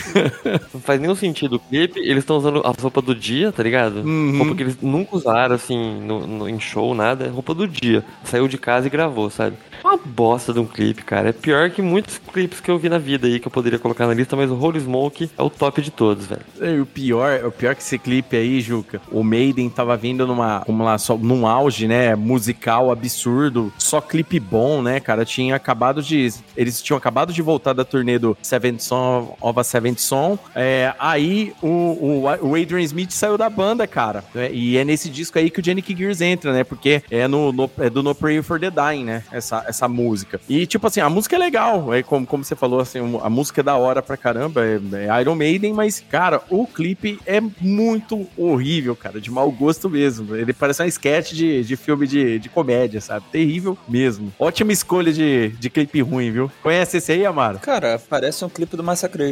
não 0.75 0.81
faz 0.81 1.01
nenhum 1.01 1.15
sentido 1.15 1.57
o 1.57 1.59
clipe. 1.59 1.99
Eles 2.01 2.19
estão 2.19 2.37
usando 2.37 2.61
a 2.63 2.73
roupa 2.79 3.01
do 3.01 3.15
dia, 3.15 3.51
tá 3.51 3.63
ligado? 3.63 4.03
Uhum. 4.03 4.37
Roupa 4.39 4.55
que 4.55 4.63
eles 4.63 4.77
nunca 4.83 5.17
usaram, 5.17 5.55
assim, 5.55 5.99
no, 6.01 6.27
no- 6.27 6.49
em 6.49 6.61
show, 6.61 6.95
nada. 6.95 7.25
É 7.25 7.29
roupa 7.29 7.55
do 7.55 7.67
dia. 7.67 8.05
Saiu 8.25 8.47
de 8.49 8.59
casa 8.59 8.87
e 8.87 8.91
gravou, 8.91 9.31
sabe? 9.31 9.57
Uma 9.83 9.97
bosta 9.97 10.53
de 10.53 10.59
um 10.61 10.67
clipe, 10.67 11.03
cara. 11.05 11.31
É 11.31 11.33
pior 11.33 11.71
que 11.71 11.81
muitos 11.81 12.19
clipes 12.19 12.61
que 12.61 12.71
eu 12.71 12.79
vi 12.79 12.89
na 12.91 12.99
vida 12.99 13.27
aí, 13.27 13.39
que 13.41 13.47
eu 13.47 13.51
poderia 13.53 13.79
colocar 13.79 14.07
na 14.07 14.13
lista, 14.15 14.37
mas 14.37 14.51
o 14.51 14.55
Holy 14.59 14.81
Smoke 14.81 15.31
é 15.39 15.43
o 15.43 15.49
top 15.49 15.81
de 15.81 15.91
todos, 15.91 16.27
velho. 16.27 16.43
E 16.61 16.81
o 16.81 16.87
pior, 16.87 17.45
o 17.47 17.51
pior 17.53 17.75
que 17.75 17.83
esse 17.83 17.99
clipe 17.99 18.37
aí, 18.37 18.61
Juca, 18.61 19.01
o 19.11 19.23
Maiden 19.25 19.71
tava 19.71 19.97
vindo 19.97 20.27
numa, 20.27 20.61
como 20.67 20.85
lá, 20.85 20.99
só, 20.99 21.17
num 21.17 21.47
auge, 21.47 21.87
né, 21.89 22.15
musical 22.15 22.91
absurdo, 22.91 23.73
só 23.79 24.01
clipe 24.01 24.39
bom, 24.41 24.83
né, 24.83 24.99
cara, 25.01 25.25
tinha 25.25 25.55
acabado 25.55 26.03
de, 26.03 26.29
eles 26.57 26.83
tinham 26.83 26.99
acabado 26.99 27.33
de 27.33 27.41
voltar 27.41 27.73
da 27.73 27.85
turnê 27.85 28.19
do 28.19 28.37
Seventh 28.43 28.81
Son 28.81 29.37
of 29.49 29.59
a 29.59 29.65
Seventh 29.65 29.99
Son, 29.99 30.39
é, 30.55 30.93
aí 30.99 31.53
o, 31.63 31.67
o, 31.69 32.23
o 32.49 32.55
Adrian 32.55 32.81
Smith 32.83 33.11
saiu 33.13 33.39
da 33.39 33.49
banda, 33.49 33.87
cara, 33.87 34.25
né, 34.35 34.51
e 34.53 34.77
é 34.77 34.85
nesse 34.85 35.09
disco 35.09 35.39
aí 35.39 35.51
que 35.51 35.61
o 35.61 35.65
Jenny 35.65 35.85
Gears 35.87 36.21
entra, 36.21 36.53
né, 36.53 36.65
porque 36.65 37.03
é, 37.11 37.27
no, 37.29 37.53
no- 37.53 37.71
é 37.79 37.89
do 37.91 38.03
No 38.03 38.15
Prayer 38.15 38.43
for 38.43 38.59
the 38.61 38.71
Dying, 38.71 39.05
né, 39.05 39.23
essa, 39.33 39.65
essa 39.67 39.89
música. 39.89 40.41
E, 40.49 40.67
tipo 40.67 40.87
assim, 40.87 41.01
a 41.01 41.09
música 41.09 41.37
é 41.37 41.39
legal, 41.39 41.93
é 41.95 42.03
como, 42.03 42.27
como 42.27 42.45
você 42.45 42.57
falou, 42.57 42.81
assim, 42.81 42.99
a 43.23 43.31
música 43.31 43.61
é 43.61 43.65
da 43.65 43.77
hora 43.77 44.03
pra 44.03 44.17
caramba, 44.17 44.65
é, 44.65 44.81
é 45.07 45.21
Iron 45.21 45.35
Maiden, 45.35 45.73
mas, 45.73 46.03
cara, 46.11 46.43
o 46.51 46.67
clipe 46.67 47.19
é 47.27 47.41
muito 47.61 48.27
horrível, 48.37 48.95
cara, 48.97 49.21
de 49.21 49.31
mau 49.31 49.51
gosto 49.51 49.89
mesmo. 49.89 50.35
Ele 50.35 50.53
parece 50.53 50.83
uma 50.83 50.89
sketch 50.89 51.33
de, 51.33 51.63
de 51.65 51.77
filme 51.77 52.07
de, 52.07 52.39
de 52.39 52.49
comédia, 52.49 53.01
sabe? 53.01 53.27
Terrível 53.31 53.77
mesmo. 53.89 54.33
Ótima 54.39 54.73
escolha 54.73 55.13
de, 55.13 55.49
de 55.51 55.71
clipe 55.71 56.01
ruim, 56.01 56.31
viu? 56.31 56.51
Conhece 56.63 56.97
esse 56.99 57.13
aí, 57.13 57.25
Amaro? 57.27 57.59
Cara, 57.59 58.01
parece 58.09 58.45
um 58.45 58.49
clipe 58.49 58.77
do 58.77 58.83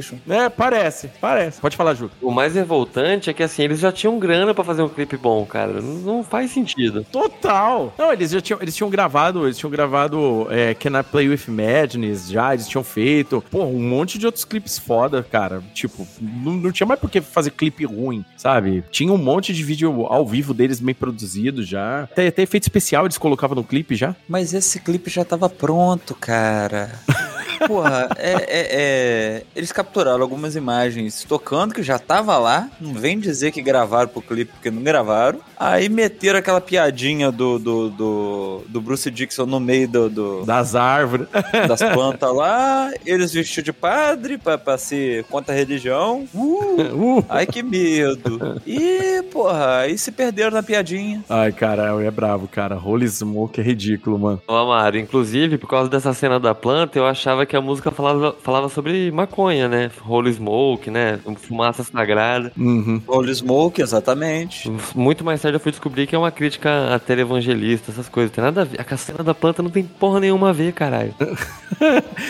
Massacration. 0.04 0.18
É, 0.28 0.48
parece, 0.48 1.10
parece. 1.20 1.60
Pode 1.60 1.76
falar, 1.76 1.94
Ju. 1.94 2.10
O 2.20 2.30
mais 2.30 2.54
revoltante 2.54 3.30
é 3.30 3.32
que, 3.32 3.42
assim, 3.42 3.62
eles 3.62 3.80
já 3.80 3.90
tinham 3.92 4.18
grana 4.18 4.54
pra 4.54 4.64
fazer 4.64 4.82
um 4.82 4.88
clipe 4.88 5.16
bom, 5.16 5.44
cara. 5.46 5.80
Não, 5.80 5.94
não 6.16 6.24
faz 6.24 6.50
sentido. 6.50 7.04
Total. 7.10 7.92
Não, 7.98 8.12
eles 8.12 8.30
já 8.30 8.40
tinham, 8.40 8.60
eles 8.60 8.74
tinham 8.76 8.90
gravado, 8.90 9.46
eles 9.46 9.56
tinham 9.58 9.70
gravado 9.70 10.46
é, 10.50 10.74
Can 10.74 10.98
I 10.98 11.02
Play 11.02 11.28
With 11.28 11.42
Madness 11.48 12.28
já, 12.28 12.52
eles 12.52 12.68
tinham 12.68 12.84
feito, 12.84 13.42
pô, 13.50 13.64
um 13.64 13.80
monte 13.80 14.18
de 14.18 14.26
outros 14.26 14.44
clipes 14.44 14.78
foda, 14.78 15.22
cara. 15.22 15.62
Tipo, 15.72 16.06
não, 16.20 16.52
não 16.54 16.72
tinha 16.72 16.86
mais 16.86 17.00
por 17.00 17.10
que 17.10 17.20
fazer 17.20 17.50
clipe 17.50 17.84
ruim, 17.84 18.24
sabe? 18.36 18.84
Tinha 18.90 19.12
um 19.12 19.18
monte 19.18 19.52
de 19.52 19.62
vídeo 19.62 20.06
ao 20.06 20.26
vivo 20.26 20.52
deles 20.52 20.80
bem 20.80 20.94
produzido 20.94 21.62
já. 21.62 22.02
Até, 22.04 22.26
até 22.28 22.42
efeito 22.42 22.64
especial 22.64 23.04
eles 23.06 23.18
colocavam 23.18 23.54
no 23.56 23.64
clipe 23.64 23.94
já. 23.94 24.14
Mas 24.28 24.52
esse 24.54 24.80
clipe 24.80 25.10
já 25.10 25.24
tava 25.24 25.48
pronto, 25.48 26.14
cara. 26.14 26.90
Porra, 27.66 28.08
é, 28.18 28.32
é- 28.32 28.46
é- 28.48 29.42
Eles 29.54 29.70
capturaram 29.94 30.22
algumas 30.22 30.56
imagens 30.56 31.24
tocando 31.28 31.72
que 31.72 31.82
já 31.82 31.98
tava 31.98 32.36
lá. 32.36 32.68
Não 32.80 32.92
vem 32.94 33.18
dizer 33.18 33.52
que 33.52 33.62
gravaram 33.62 34.08
pro 34.08 34.20
clipe 34.20 34.52
porque 34.52 34.70
não 34.70 34.82
gravaram. 34.82 35.38
Aí 35.56 35.88
meteram 35.88 36.40
aquela 36.40 36.60
piadinha 36.60 37.30
do, 37.30 37.58
do, 37.60 37.88
do, 37.90 38.62
do 38.68 38.80
Bruce 38.80 39.08
Dixon 39.10 39.46
no 39.46 39.60
meio 39.60 39.86
do, 39.88 40.10
do- 40.10 40.44
Das 40.44 40.74
árvores. 40.74 41.28
das 41.68 41.80
plantas 41.80 42.34
lá. 42.34 42.90
Eles 43.06 43.32
vestidos 43.32 43.64
de 43.64 43.72
padre 43.72 44.36
pra, 44.36 44.58
pra 44.58 44.76
ser 44.76 45.22
contra 45.24 45.54
a 45.54 45.56
religião. 45.56 46.26
Uh. 46.34 47.24
Ai, 47.28 47.46
que 47.46 47.62
medo. 47.62 48.60
E, 48.66 49.22
porra, 49.32 49.78
aí 49.78 49.96
se 49.96 50.10
perderam 50.10 50.50
na 50.50 50.62
piadinha. 50.62 51.22
Ai, 51.28 51.52
cara, 51.52 52.02
é 52.02 52.10
bravo, 52.10 52.48
cara. 52.48 52.76
Holy 52.76 53.08
Smoke 53.08 53.60
é 53.60 53.62
ridículo, 53.64 54.18
mano. 54.18 54.42
Ô, 54.48 54.54
Amaro, 54.54 54.98
inclusive, 54.98 55.56
por 55.56 55.68
causa 55.68 55.88
dessa 55.88 56.12
cena 56.12 56.40
da 56.40 56.54
planta, 56.54 56.98
eu 56.98 57.06
achava 57.06 57.46
que 57.46 57.54
a 57.56 57.60
música 57.60 57.90
falava, 57.92 58.34
falava 58.42 58.68
sobre 58.68 59.10
maconha, 59.12 59.68
né? 59.68 59.83
Holy 60.06 60.32
Smoke, 60.32 60.90
né? 60.90 61.18
Fumaça 61.36 61.82
sagrada. 61.84 62.52
Uhum. 62.56 63.00
Holy 63.06 63.34
Smoke, 63.34 63.82
exatamente. 63.82 64.70
Muito 64.94 65.24
mais 65.24 65.40
tarde 65.40 65.56
eu 65.56 65.60
fui 65.60 65.72
descobrir 65.72 66.06
que 66.06 66.14
é 66.14 66.18
uma 66.18 66.30
crítica 66.30 66.94
a 66.94 66.98
televangelista, 66.98 67.90
essas 67.90 68.08
coisas. 68.08 68.30
Tem 68.32 68.42
nada 68.42 68.62
a 68.62 68.64
ver. 68.64 68.80
A 68.80 68.96
cena 68.96 69.24
da 69.24 69.34
planta 69.34 69.62
não 69.62 69.70
tem 69.70 69.84
porra 69.84 70.20
nenhuma 70.20 70.50
a 70.50 70.52
ver, 70.52 70.72
caralho. 70.72 71.14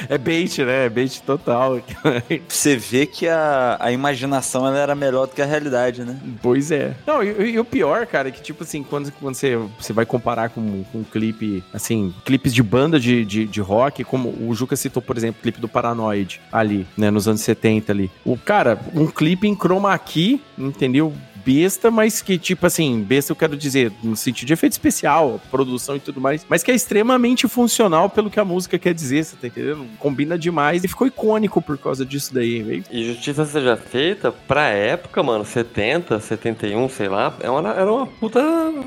É 0.09 0.19
bait, 0.19 0.59
né? 0.65 0.87
É 0.87 0.89
bait 0.89 1.23
total. 1.23 1.81
Você 2.49 2.77
vê 2.77 3.07
que 3.07 3.29
a, 3.29 3.77
a 3.79 3.93
imaginação 3.93 4.67
ela 4.67 4.79
era 4.79 4.95
melhor 4.95 5.27
do 5.27 5.35
que 5.35 5.43
a 5.43 5.47
realidade, 5.47 6.05
né? 6.05 6.19
Pois 6.43 6.71
é. 6.71 6.95
Não, 7.07 7.23
e, 7.23 7.53
e 7.53 7.59
o 7.59 7.65
pior, 7.65 8.07
cara, 8.07 8.29
é 8.29 8.33
que, 8.33 8.43
tipo 8.43 8.65
assim, 8.65 8.83
quando, 8.83 9.11
quando 9.13 9.35
você, 9.35 9.57
você 9.79 9.93
vai 9.93 10.07
comparar 10.07 10.49
com, 10.51 10.85
com 10.85 10.99
um 10.99 11.05
clipe, 11.05 11.63
assim, 11.73 12.15
clipes 12.25 12.53
de 12.55 12.63
banda 12.63 12.99
de, 12.99 13.25
de, 13.25 13.47
de 13.47 13.61
rock, 13.61 14.05
como 14.05 14.29
o 14.29 14.55
Juca 14.55 14.77
citou, 14.77 15.03
por 15.03 15.17
exemplo, 15.17 15.39
o 15.39 15.43
clipe 15.43 15.61
do 15.61 15.69
Paranoid, 15.69 16.41
ali, 16.53 16.87
né, 16.97 17.11
nos 17.11 17.29
anos 17.29 17.41
70 17.45 17.93
ali. 17.93 18.11
O 18.25 18.37
cara, 18.37 18.79
um 18.95 19.07
clipe 19.07 19.47
em 19.47 19.55
chroma 19.55 19.97
key, 19.99 20.41
entendeu? 20.59 21.13
Besta, 21.45 21.91
mas 21.91 22.23
que, 22.23 22.39
tipo 22.39 22.67
assim, 22.67 23.03
besta 23.03 23.33
eu 23.33 23.37
quero 23.37 23.57
dizer, 23.57 23.93
no 24.03 24.17
sentido 24.17 24.47
de 24.49 24.53
efeito 24.53 24.73
especial, 24.73 25.41
produção 25.51 25.97
e 25.97 26.01
tudo 26.01 26.21
mais, 26.21 26.45
mas 26.49 26.63
que 26.63 26.71
é 26.71 26.75
extremamente 26.75 27.47
funcional 27.49 28.09
pelo 28.09 28.31
que 28.31 28.41
a 28.41 28.45
música 28.45 28.79
quer 28.79 28.95
dizer, 28.95 29.25
você 29.25 29.37
tá 29.37 29.47
entendendo? 29.47 29.87
Combina 29.99 30.39
demais 30.39 30.85
e 30.85 30.89
ficou 30.89 31.07
icônico 31.07 31.61
por 31.61 31.77
causa 31.79 32.05
disso 32.05 32.33
daí, 32.33 32.63
velho. 32.63 32.85
E 32.91 33.05
justiça 33.13 33.45
seja 33.45 33.77
feita, 33.77 34.33
pra 34.33 34.69
época, 34.69 35.23
mano, 35.23 35.45
70, 35.45 36.19
71, 36.21 36.89
sei 36.89 37.09
lá, 37.09 37.35
é 37.41 37.51
uma- 37.51 37.71
era 37.75 37.93
uma 37.93 38.07
puta, 38.07 38.41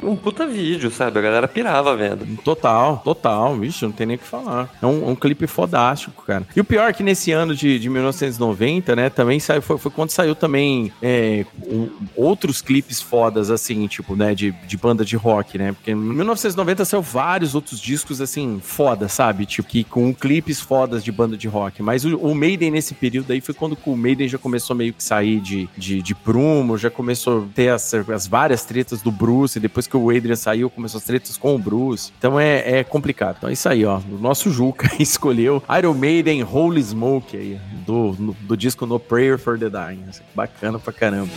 um 0.03 0.15
puta 0.15 0.45
vídeo, 0.47 0.89
sabe? 0.89 1.19
A 1.19 1.21
galera 1.21 1.47
pirava 1.47 1.95
vendo. 1.95 2.25
Total, 2.43 2.97
total, 3.03 3.55
vixe, 3.55 3.85
não 3.85 3.91
tem 3.91 4.07
nem 4.07 4.15
o 4.15 4.19
que 4.19 4.25
falar. 4.25 4.69
É 4.81 4.85
um, 4.85 5.09
um 5.09 5.15
clipe 5.15 5.45
fodástico, 5.47 6.23
cara. 6.25 6.45
E 6.55 6.59
o 6.61 6.63
pior 6.63 6.89
é 6.89 6.93
que 6.93 7.03
nesse 7.03 7.31
ano 7.31 7.55
de, 7.55 7.77
de 7.79 7.89
1990, 7.89 8.95
né, 8.95 9.09
também 9.09 9.39
saiu, 9.39 9.61
foi, 9.61 9.77
foi 9.77 9.91
quando 9.91 10.09
saiu 10.09 10.35
também 10.35 10.91
é, 11.01 11.45
um- 11.67 11.89
outro 12.15 12.46
outros 12.47 12.61
clipes 12.61 13.01
fodas, 13.01 13.49
assim, 13.51 13.85
tipo, 13.87 14.15
né, 14.15 14.33
de, 14.33 14.51
de 14.51 14.77
banda 14.77 15.03
de 15.05 15.15
rock, 15.15 15.57
né? 15.57 15.71
Porque 15.73 15.91
em 15.91 15.95
1990 15.95 16.85
saiu 16.85 17.01
vários 17.01 17.55
outros 17.55 17.79
discos, 17.79 18.21
assim, 18.21 18.59
foda, 18.63 19.07
sabe? 19.07 19.45
Tipo, 19.45 19.67
que 19.67 19.83
com 19.83 20.13
clipes 20.13 20.59
fodas 20.59 21.03
de 21.03 21.11
banda 21.11 21.35
de 21.37 21.47
rock. 21.47 21.81
Mas 21.83 22.05
o, 22.05 22.17
o 22.17 22.33
Maiden 22.35 22.71
nesse 22.71 22.93
período 22.93 23.31
aí 23.31 23.41
foi 23.41 23.53
quando 23.53 23.77
o 23.85 23.95
Maiden 23.95 24.27
já 24.27 24.37
começou 24.37 24.75
meio 24.75 24.93
que 24.93 25.03
sair 25.03 25.39
de, 25.39 25.69
de, 25.77 26.01
de 26.01 26.15
prumo, 26.15 26.77
já 26.77 26.89
começou 26.89 27.43
a 27.43 27.53
ter 27.53 27.69
as, 27.69 27.93
as 27.93 28.27
várias 28.27 28.63
tretas 28.65 29.01
do 29.01 29.11
Bruce, 29.11 29.57
e 29.57 29.61
depois 29.61 29.87
que 29.87 29.95
o 29.97 30.09
Adrian 30.09 30.35
saiu, 30.35 30.69
começou 30.69 30.97
as 30.99 31.03
tretas 31.03 31.37
com 31.37 31.55
o 31.55 31.59
Bruce. 31.59 32.11
Então 32.17 32.39
é, 32.39 32.79
é 32.79 32.83
complicado. 32.83 33.35
Então 33.37 33.49
é 33.49 33.53
isso 33.53 33.67
aí, 33.69 33.83
ó. 33.85 33.99
O 34.09 34.17
nosso 34.17 34.49
Juca 34.51 34.89
escolheu 34.99 35.61
Iron 35.77 35.93
Maiden 35.93 36.43
Holy 36.43 36.81
Smoke 36.81 37.35
aí, 37.35 37.59
do, 37.85 38.15
no- 38.17 38.37
do 38.41 38.55
disco 38.57 38.85
No 38.85 38.99
Prayer 38.99 39.37
for 39.37 39.57
the 39.59 39.69
Dying. 39.69 40.03
Bacana 40.33 40.79
pra 40.79 40.93
caramba. 40.93 41.31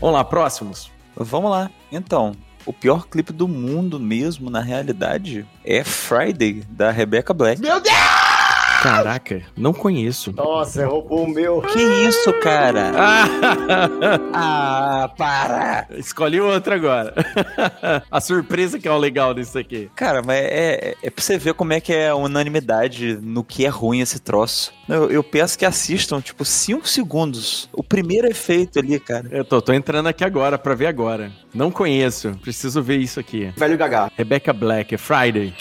Vamos 0.00 0.14
lá, 0.16 0.24
próximos. 0.24 0.90
Vamos 1.14 1.50
lá. 1.50 1.70
Então, 1.90 2.32
o 2.64 2.72
pior 2.72 3.06
clipe 3.08 3.32
do 3.32 3.48
mundo 3.48 3.98
mesmo, 4.00 4.48
na 4.48 4.60
realidade, 4.60 5.46
é 5.64 5.84
Friday, 5.84 6.62
da 6.70 6.90
Rebecca 6.90 7.34
Black. 7.34 7.60
Meu 7.60 7.80
Deus! 7.80 8.37
Caraca, 8.82 9.42
não 9.56 9.72
conheço. 9.72 10.32
Nossa, 10.32 10.86
roubou 10.86 11.24
o 11.24 11.28
meu. 11.28 11.60
Que 11.62 11.82
isso, 11.82 12.32
cara? 12.34 12.92
ah, 14.32 15.10
para! 15.18 15.88
Escolhe 15.96 16.40
outra 16.40 16.76
agora. 16.76 17.12
A 18.08 18.20
surpresa 18.20 18.78
que 18.78 18.86
é 18.86 18.92
o 18.92 18.96
legal 18.96 19.34
disso 19.34 19.58
aqui. 19.58 19.90
Cara, 19.96 20.22
mas 20.24 20.38
é, 20.38 20.94
é 21.02 21.10
pra 21.10 21.22
você 21.22 21.36
ver 21.36 21.54
como 21.54 21.72
é 21.72 21.80
que 21.80 21.92
é 21.92 22.08
a 22.08 22.14
unanimidade 22.14 23.18
no 23.20 23.42
que 23.42 23.66
é 23.66 23.68
ruim 23.68 24.00
esse 24.00 24.20
troço. 24.20 24.72
Eu, 24.88 25.10
eu 25.10 25.24
peço 25.24 25.58
que 25.58 25.66
assistam, 25.66 26.20
tipo, 26.20 26.44
5 26.44 26.88
segundos. 26.88 27.68
O 27.72 27.82
primeiro 27.82 28.28
efeito 28.28 28.78
ali, 28.78 29.00
cara. 29.00 29.26
Eu 29.30 29.44
tô, 29.44 29.60
tô 29.60 29.72
entrando 29.72 30.06
aqui 30.06 30.24
agora 30.24 30.56
pra 30.56 30.74
ver 30.74 30.86
agora. 30.86 31.32
Não 31.52 31.70
conheço, 31.70 32.38
preciso 32.42 32.80
ver 32.80 32.98
isso 32.98 33.18
aqui. 33.18 33.52
Velho 33.56 33.76
Gagá. 33.76 34.10
Rebecca 34.16 34.52
Black, 34.52 34.94
é 34.94 34.98
Friday. 34.98 35.52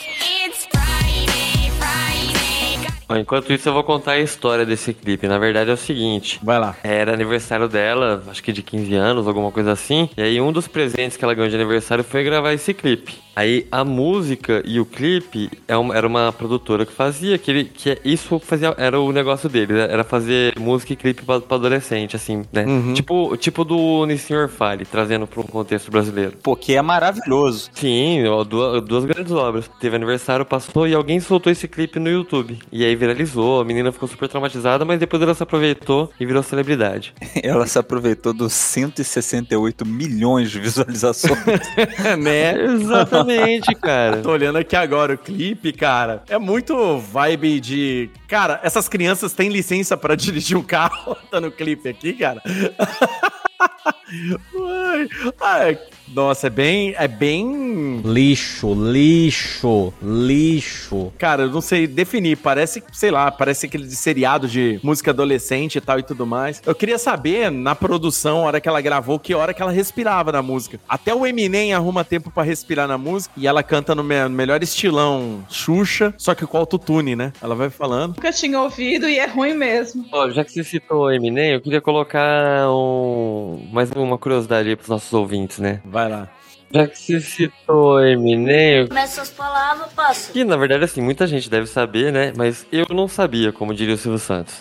Enquanto 3.10 3.53
isso, 3.53 3.70
eu 3.70 3.74
vou 3.74 3.84
contar 3.84 4.14
a 4.14 4.20
história 4.20 4.66
desse 4.66 4.93
clipe. 4.93 5.28
Na 5.28 5.38
verdade, 5.38 5.70
é 5.70 5.74
o 5.74 5.78
seguinte: 5.78 6.39
Vai 6.43 6.60
lá. 6.60 6.76
era 6.84 7.14
aniversário 7.14 7.68
dela, 7.68 8.24
acho 8.28 8.43
que 8.43 8.51
de 8.51 8.62
15 8.62 8.93
anos, 8.95 9.28
alguma 9.28 9.51
coisa 9.51 9.72
assim. 9.72 10.10
E 10.18 10.22
aí, 10.22 10.41
um 10.41 10.51
dos 10.51 10.68
presentes 10.68 11.16
que 11.16 11.24
ela 11.24 11.34
ganhou 11.34 11.49
de 11.49 11.55
aniversário 11.55 12.03
foi 12.03 12.24
gravar 12.24 12.53
esse 12.53 12.74
clipe. 12.74 13.27
Aí, 13.38 13.68
a 13.72 13.84
música 13.86 14.64
e 14.66 14.80
o 14.80 14.86
clipe 14.86 15.52
é 15.68 15.78
uma- 15.78 15.96
era 15.96 16.08
uma 16.08 16.32
produtora 16.34 16.88
que 16.88 16.92
fazia, 16.92 17.38
que, 17.38 17.52
ele, 17.52 17.66
que 17.66 17.92
é- 17.92 18.00
isso 18.04 18.40
fazia, 18.40 18.74
era 18.80 19.00
o 19.00 19.12
negócio 19.12 19.48
dele, 19.48 19.74
né? 19.74 19.88
era 19.92 20.04
fazer 20.04 20.58
música 20.60 20.94
e 20.94 20.96
clipe 20.96 21.22
pra, 21.22 21.40
pra 21.40 21.56
adolescente, 21.58 22.16
assim, 22.16 22.42
né? 22.52 22.66
Uhum. 22.66 22.96
Tipo, 22.96 23.38
tipo 23.38 23.64
do 23.64 24.08
Nissin 24.08 24.48
Fale, 24.48 24.86
trazendo 24.86 25.28
pra 25.28 25.42
um 25.42 25.44
contexto 25.44 25.92
brasileiro. 25.92 26.34
Pô, 26.42 26.56
que 26.56 26.74
é 26.74 26.82
maravilhoso. 26.82 27.70
Sim, 27.76 28.26
ó, 28.26 28.44
duas, 28.44 28.82
duas 28.84 29.06
grandes 29.06 29.32
obras. 29.32 29.70
Teve 29.80 29.96
aniversário, 29.96 30.44
passou 30.44 30.88
e 30.88 30.96
alguém 30.96 31.20
soltou 31.20 31.52
esse 31.52 31.68
clipe 31.68 32.00
no 32.00 32.10
YouTube. 32.10 32.58
E 32.72 32.84
aí 32.84 32.96
viralizou, 32.96 33.62
a 33.62 33.64
menina 33.64 33.92
ficou 33.92 34.10
super 34.10 34.28
traumatizada, 34.28 34.84
mas 34.84 35.00
depois 35.00 35.22
ela 35.22 35.36
se 35.36 35.44
aproveitou 35.44 36.12
e 36.20 36.26
virou 36.26 36.42
celebridade. 36.42 37.14
Ela 37.44 37.68
se 37.68 37.78
aproveitou 37.78 38.34
dos 38.34 38.52
168 38.54 39.86
milhões 39.86 40.50
de 40.50 40.60
visualizações. 40.60 41.38
né? 42.20 42.64
Exatamente, 42.66 43.27
cara. 43.76 44.22
Tô 44.22 44.32
olhando 44.32 44.58
aqui 44.58 44.76
agora 44.76 45.14
o 45.14 45.18
clipe, 45.18 45.72
cara. 45.74 46.24
É 46.28 46.38
muito 46.38 46.98
vibe 47.00 47.60
de. 47.60 48.10
Cara, 48.28 48.60
essas 48.64 48.88
crianças 48.90 49.34
têm 49.34 49.50
licença 49.50 49.96
pra 49.96 50.16
dirigir 50.16 50.58
um 50.58 50.64
carro. 50.64 51.16
tá 51.32 51.40
no 51.40 51.52
clipe 51.52 51.88
aqui, 51.90 52.14
cara. 52.14 52.42
Ai, 53.60 55.08
ai, 55.41 55.80
nossa, 56.14 56.47
é 56.47 56.49
bem. 56.49 56.95
É 56.97 57.08
bem. 57.08 58.01
Lixo, 58.05 58.74
lixo, 58.74 59.93
lixo. 60.01 61.12
Cara, 61.18 61.43
eu 61.43 61.49
não 61.51 61.60
sei 61.62 61.86
definir. 61.88 62.38
Parece, 62.38 62.82
sei 62.93 63.12
lá, 63.12 63.30
parece 63.32 63.66
aquele 63.66 63.86
de 63.86 63.95
seriado 63.95 64.47
de 64.47 64.80
música 64.82 65.12
adolescente 65.12 65.78
e 65.78 65.82
tal 65.82 65.99
e 65.99 66.03
tudo 66.03 66.26
mais. 66.26 66.62
Eu 66.66 66.74
queria 66.74 66.97
saber, 66.97 67.51
na 67.51 67.76
produção, 67.76 68.39
a 68.39 68.47
hora 68.47 68.62
que 68.62 68.70
ela 68.70 68.80
gravou, 68.80 69.20
que 69.20 69.34
hora 69.34 69.53
que 69.53 69.62
ela 69.62 69.72
respirava 69.72 70.32
na 70.32 70.41
música. 70.41 70.80
Até 70.88 71.14
o 71.14 71.26
Eminem 71.26 71.74
arruma 71.74 72.03
tempo 72.05 72.32
pra 72.32 72.43
respirar 72.43 72.88
na 72.88 72.97
música 72.97 73.34
e 73.38 73.45
ela 73.47 73.62
canta 73.62 73.93
no 73.93 74.03
me- 74.03 74.24
no 74.24 74.30
melhor 74.30 74.64
estilão 74.64 75.43
Xuxa, 75.49 76.14
só 76.18 76.34
que 76.34 76.45
com 76.45 76.58
autotune, 76.58 77.16
né? 77.16 77.34
Ela 77.41 77.55
vai 77.55 77.70
falando. 77.70 78.16
Nunca 78.16 78.32
tinha 78.32 78.60
ouvido 78.62 79.08
e 79.10 79.18
é 79.20 79.26
ruim 79.26 79.53
mesmo. 79.53 80.05
Ó, 80.12 80.30
já 80.30 80.43
que 80.45 80.51
você 80.51 80.64
citou 80.64 81.03
o 81.05 81.12
Eminem, 81.12 81.53
eu 81.53 81.62
queria 81.62 81.82
colocar 81.82 82.70
um... 82.72 83.47
mais 83.72 83.91
uma 83.91 84.18
curiosidade 84.18 84.70
aí 84.70 84.76
pros 84.76 84.89
nossos 84.89 85.14
ouvintes, 85.14 85.60
né? 85.60 85.82
Vai 85.86 86.10
lá. 86.10 86.30
Já 86.74 86.86
que 86.88 86.97
você 86.97 87.20
citou 87.22 88.05
Eminem, 88.05 88.80
eu 88.82 88.88
Começa 88.89 89.22
as 89.22 89.30
palavras, 89.30 89.88
passa. 89.93 90.32
Que 90.34 90.43
na 90.43 90.57
verdade, 90.57 90.84
assim, 90.84 91.01
muita 91.01 91.26
gente 91.26 91.49
deve 91.49 91.65
saber, 91.68 92.11
né? 92.11 92.34
Mas 92.36 92.65
eu 92.72 92.86
não 92.89 93.07
sabia, 93.07 93.51
como 93.53 93.74
diria 93.74 93.95
o 93.95 93.97
Silvio 93.97 94.20
Santos. 94.20 94.55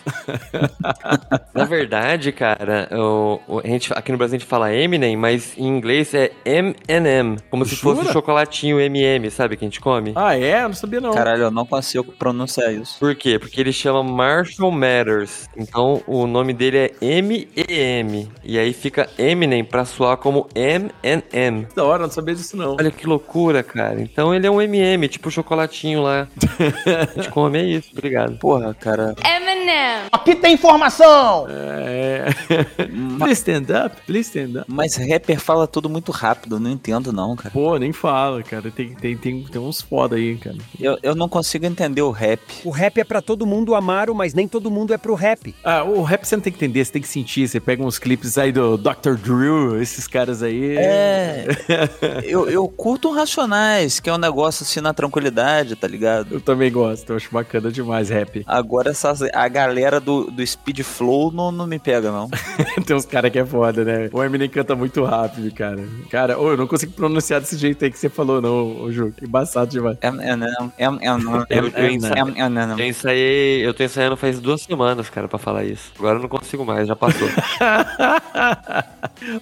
na 1.54 1.64
verdade, 1.64 2.30
cara, 2.32 2.88
o, 2.92 3.40
o- 3.48 3.58
a 3.58 3.66
gente, 3.66 3.92
aqui 3.92 4.12
no 4.12 4.18
Brasil 4.18 4.36
a 4.36 4.38
gente 4.38 4.48
fala 4.48 4.72
Eminem, 4.72 5.16
mas 5.16 5.56
em 5.58 5.66
inglês 5.66 6.14
é 6.14 6.30
M&M, 6.44 7.38
como 7.50 7.64
se 7.64 7.76
fosse 7.76 8.00
Jura? 8.00 8.10
o 8.10 8.12
chocolatinho 8.12 8.80
M&M, 8.80 9.30
sabe 9.30 9.56
que 9.56 9.64
a 9.64 9.66
gente 9.66 9.80
come? 9.80 10.12
Ah, 10.14 10.38
é? 10.38 10.62
Eu 10.62 10.68
não 10.68 10.74
sabia 10.74 11.00
não. 11.00 11.12
Caralho, 11.12 11.42
eu 11.44 11.50
não 11.50 11.66
consigo 11.66 12.12
pronunciar 12.12 12.72
isso. 12.72 12.98
Por 12.98 13.14
quê? 13.14 13.38
Porque 13.38 13.60
ele 13.60 13.72
chama 13.72 14.02
Marshall 14.02 14.70
Matters. 14.70 15.48
Então 15.56 16.02
o 16.06 16.26
nome 16.26 16.52
dele 16.52 16.78
é 16.78 16.90
M-E-M. 17.00 18.28
E 18.44 18.58
aí 18.58 18.72
fica 18.72 19.08
Eminem 19.18 19.64
pra 19.64 19.84
soar 19.84 20.16
como 20.18 20.48
M&M. 20.54 21.66
Da 21.74 21.84
hora, 21.84 21.95
não 22.02 22.10
sabia 22.10 22.34
disso 22.34 22.56
não. 22.56 22.76
Olha 22.78 22.90
que 22.90 23.06
loucura, 23.06 23.62
cara. 23.62 24.00
Então 24.00 24.34
ele 24.34 24.46
é 24.46 24.50
um 24.50 24.60
M&M, 24.60 25.08
tipo 25.08 25.28
o 25.28 25.32
chocolatinho 25.32 26.02
lá. 26.02 26.28
a 26.86 27.14
gente 27.14 27.30
come, 27.30 27.58
é 27.58 27.64
isso. 27.64 27.90
Obrigado. 27.92 28.36
Porra, 28.38 28.74
cara. 28.74 29.14
Eminem. 29.24 30.06
Aqui 30.12 30.34
tem 30.34 30.54
informação! 30.54 31.46
É. 31.48 32.26
please 33.18 33.40
stand 33.40 33.66
up, 33.84 33.96
please 34.06 34.28
stand 34.28 34.60
up. 34.60 34.64
Mas 34.68 34.96
rapper 34.96 35.40
fala 35.40 35.66
tudo 35.66 35.88
muito 35.88 36.12
rápido, 36.12 36.56
eu 36.56 36.60
não 36.60 36.70
entendo 36.70 37.12
não, 37.12 37.36
cara. 37.36 37.50
Pô, 37.50 37.76
nem 37.76 37.92
fala, 37.92 38.42
cara. 38.42 38.70
Tem, 38.70 38.94
tem, 38.94 39.16
tem, 39.16 39.42
tem 39.42 39.60
uns 39.60 39.80
foda 39.80 40.16
aí, 40.16 40.36
cara. 40.36 40.56
Eu, 40.80 40.98
eu 41.02 41.14
não 41.14 41.28
consigo 41.28 41.66
entender 41.66 42.02
o 42.02 42.10
rap. 42.10 42.40
O 42.64 42.70
rap 42.70 42.98
é 42.98 43.04
pra 43.04 43.20
todo 43.20 43.46
mundo 43.46 43.74
amar, 43.74 44.08
mas 44.10 44.34
nem 44.34 44.46
todo 44.46 44.70
mundo 44.70 44.94
é 44.94 44.98
pro 44.98 45.14
rap. 45.14 45.54
Ah, 45.64 45.84
o 45.84 46.02
rap 46.02 46.24
você 46.24 46.36
não 46.36 46.42
tem 46.42 46.52
que 46.52 46.58
entender, 46.58 46.84
você 46.84 46.92
tem 46.92 47.02
que 47.02 47.08
sentir. 47.08 47.48
Você 47.48 47.60
pega 47.60 47.82
uns 47.82 47.98
clipes 47.98 48.38
aí 48.38 48.52
do 48.52 48.76
Dr. 48.76 49.14
Drew, 49.22 49.80
esses 49.80 50.06
caras 50.06 50.42
aí. 50.42 50.76
É. 50.76 51.46
eu, 52.24 52.48
eu 52.48 52.68
curto 52.68 53.08
o 53.08 53.12
Racionais, 53.12 54.00
que 54.00 54.08
é 54.08 54.12
um 54.12 54.18
negócio 54.18 54.62
assim 54.62 54.80
na 54.80 54.92
tranquilidade, 54.92 55.76
tá 55.76 55.86
ligado? 55.86 56.34
Eu 56.34 56.40
também 56.40 56.70
gosto, 56.70 57.10
eu 57.10 57.16
acho 57.16 57.30
bacana 57.30 57.70
demais 57.70 58.08
rap. 58.08 58.42
Agora 58.46 58.90
essas, 58.90 59.22
a 59.22 59.48
galera 59.48 60.00
do, 60.00 60.30
do 60.30 60.46
Speed 60.46 60.80
Flow 60.80 61.30
não, 61.30 61.50
não 61.50 61.66
me 61.66 61.78
pega, 61.78 62.10
não. 62.10 62.28
tem 62.86 62.96
uns 62.96 63.04
caras 63.04 63.30
que 63.30 63.38
é 63.38 63.44
foda, 63.44 63.84
né? 63.84 64.08
O 64.12 64.22
Eminem 64.22 64.48
canta 64.48 64.74
muito 64.74 65.04
rápido, 65.04 65.52
cara. 65.54 65.84
Cara, 66.10 66.38
ô, 66.38 66.50
eu 66.50 66.56
não 66.56 66.66
consigo 66.66 66.92
pronunciar 66.92 67.40
desse 67.40 67.56
jeito 67.56 67.84
aí 67.84 67.90
que 67.90 67.98
você 67.98 68.08
falou, 68.08 68.40
não, 68.40 68.82
ô, 68.82 68.92
Ju. 68.92 69.12
Que 69.16 69.24
embaçado 69.24 69.70
demais. 69.70 69.98
É, 70.00 70.08
é, 70.08 70.36
não, 70.36 70.72
é, 70.78 70.84
é, 70.84 71.16
não, 71.18 71.46
Eu, 71.48 71.68
eu, 71.68 71.90
ensaiei, 71.90 72.48
não. 72.48 72.78
eu 72.78 72.86
ensaiei, 72.86 73.66
eu 73.66 73.74
tô 73.74 73.82
ensaiando 73.82 74.16
faz 74.16 74.40
duas 74.40 74.62
semanas, 74.62 75.08
cara, 75.10 75.28
pra 75.28 75.38
falar 75.38 75.64
isso. 75.64 75.92
Agora 75.98 76.16
eu 76.18 76.22
não 76.22 76.28
consigo 76.28 76.64
mais, 76.64 76.88
já 76.88 76.96
passou. 76.96 77.28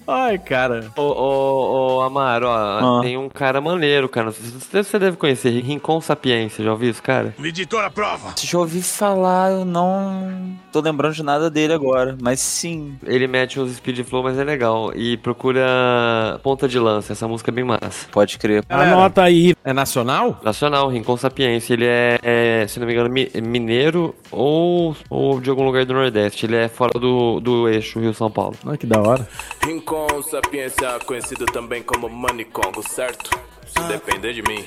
Ai, 0.06 0.38
cara. 0.38 0.86
ô, 0.96 1.02
ô, 1.02 1.96
ô, 1.98 2.02
Ó, 2.42 2.98
Ah. 2.98 3.00
tem 3.02 3.16
um 3.16 3.28
cara 3.28 3.60
maneiro, 3.60 4.08
cara. 4.08 4.30
Você 4.30 4.82
você 4.82 4.98
deve 4.98 5.16
conhecer, 5.16 5.50
Rincon 5.60 6.00
Sapiência, 6.00 6.64
já 6.64 6.72
ouviu 6.72 6.90
isso, 6.90 7.02
cara? 7.02 7.34
Editora 7.42 7.90
prova. 7.90 8.34
Já 8.42 8.58
ouvi 8.58 8.82
falar, 8.82 9.52
eu 9.52 9.64
não 9.64 10.56
tô 10.72 10.80
lembrando 10.80 11.14
de 11.14 11.22
nada 11.22 11.48
dele 11.50 11.72
agora, 11.72 12.16
mas 12.20 12.40
sim. 12.40 12.96
Ele 13.04 13.26
mete 13.26 13.60
uns 13.60 13.72
speed 13.76 14.00
flow, 14.04 14.22
mas 14.22 14.38
é 14.38 14.44
legal. 14.44 14.92
E 14.94 15.16
procura 15.18 16.40
Ponta 16.42 16.66
de 16.68 16.78
Lança, 16.78 17.12
essa 17.12 17.28
música 17.28 17.50
é 17.50 17.54
bem 17.54 17.64
massa. 17.64 18.06
Pode 18.10 18.38
crer. 18.38 18.64
Anota 18.68 19.22
aí. 19.22 19.54
É 19.64 19.72
nacional? 19.72 20.40
Nacional, 20.42 20.88
Rincon 20.88 21.16
Sapiência. 21.16 21.74
Ele 21.74 21.86
é, 21.86 22.18
é, 22.22 22.66
se 22.66 22.78
não 22.80 22.86
me 22.86 22.92
engano, 22.92 23.08
mi- 23.10 23.30
mineiro 23.42 24.14
ou, 24.30 24.96
ou 25.08 25.40
de 25.40 25.50
algum 25.50 25.64
lugar 25.64 25.84
do 25.84 25.94
Nordeste. 25.94 26.46
Ele 26.46 26.56
é 26.56 26.68
fora 26.68 26.98
do, 26.98 27.40
do 27.40 27.68
eixo 27.68 27.98
Rio-São 28.00 28.30
Paulo. 28.30 28.56
Olha 28.64 28.76
que 28.76 28.86
da 28.86 29.00
hora. 29.00 29.26
Rincon 29.64 30.22
Sapiência, 30.22 30.98
conhecido 31.06 31.46
também 31.46 31.82
como 31.82 32.08
Money 32.26 32.46
Congo, 32.46 32.82
certo? 32.88 33.38
Se 33.66 33.82
depender 33.86 34.32
de 34.32 34.40
mim. 34.40 34.64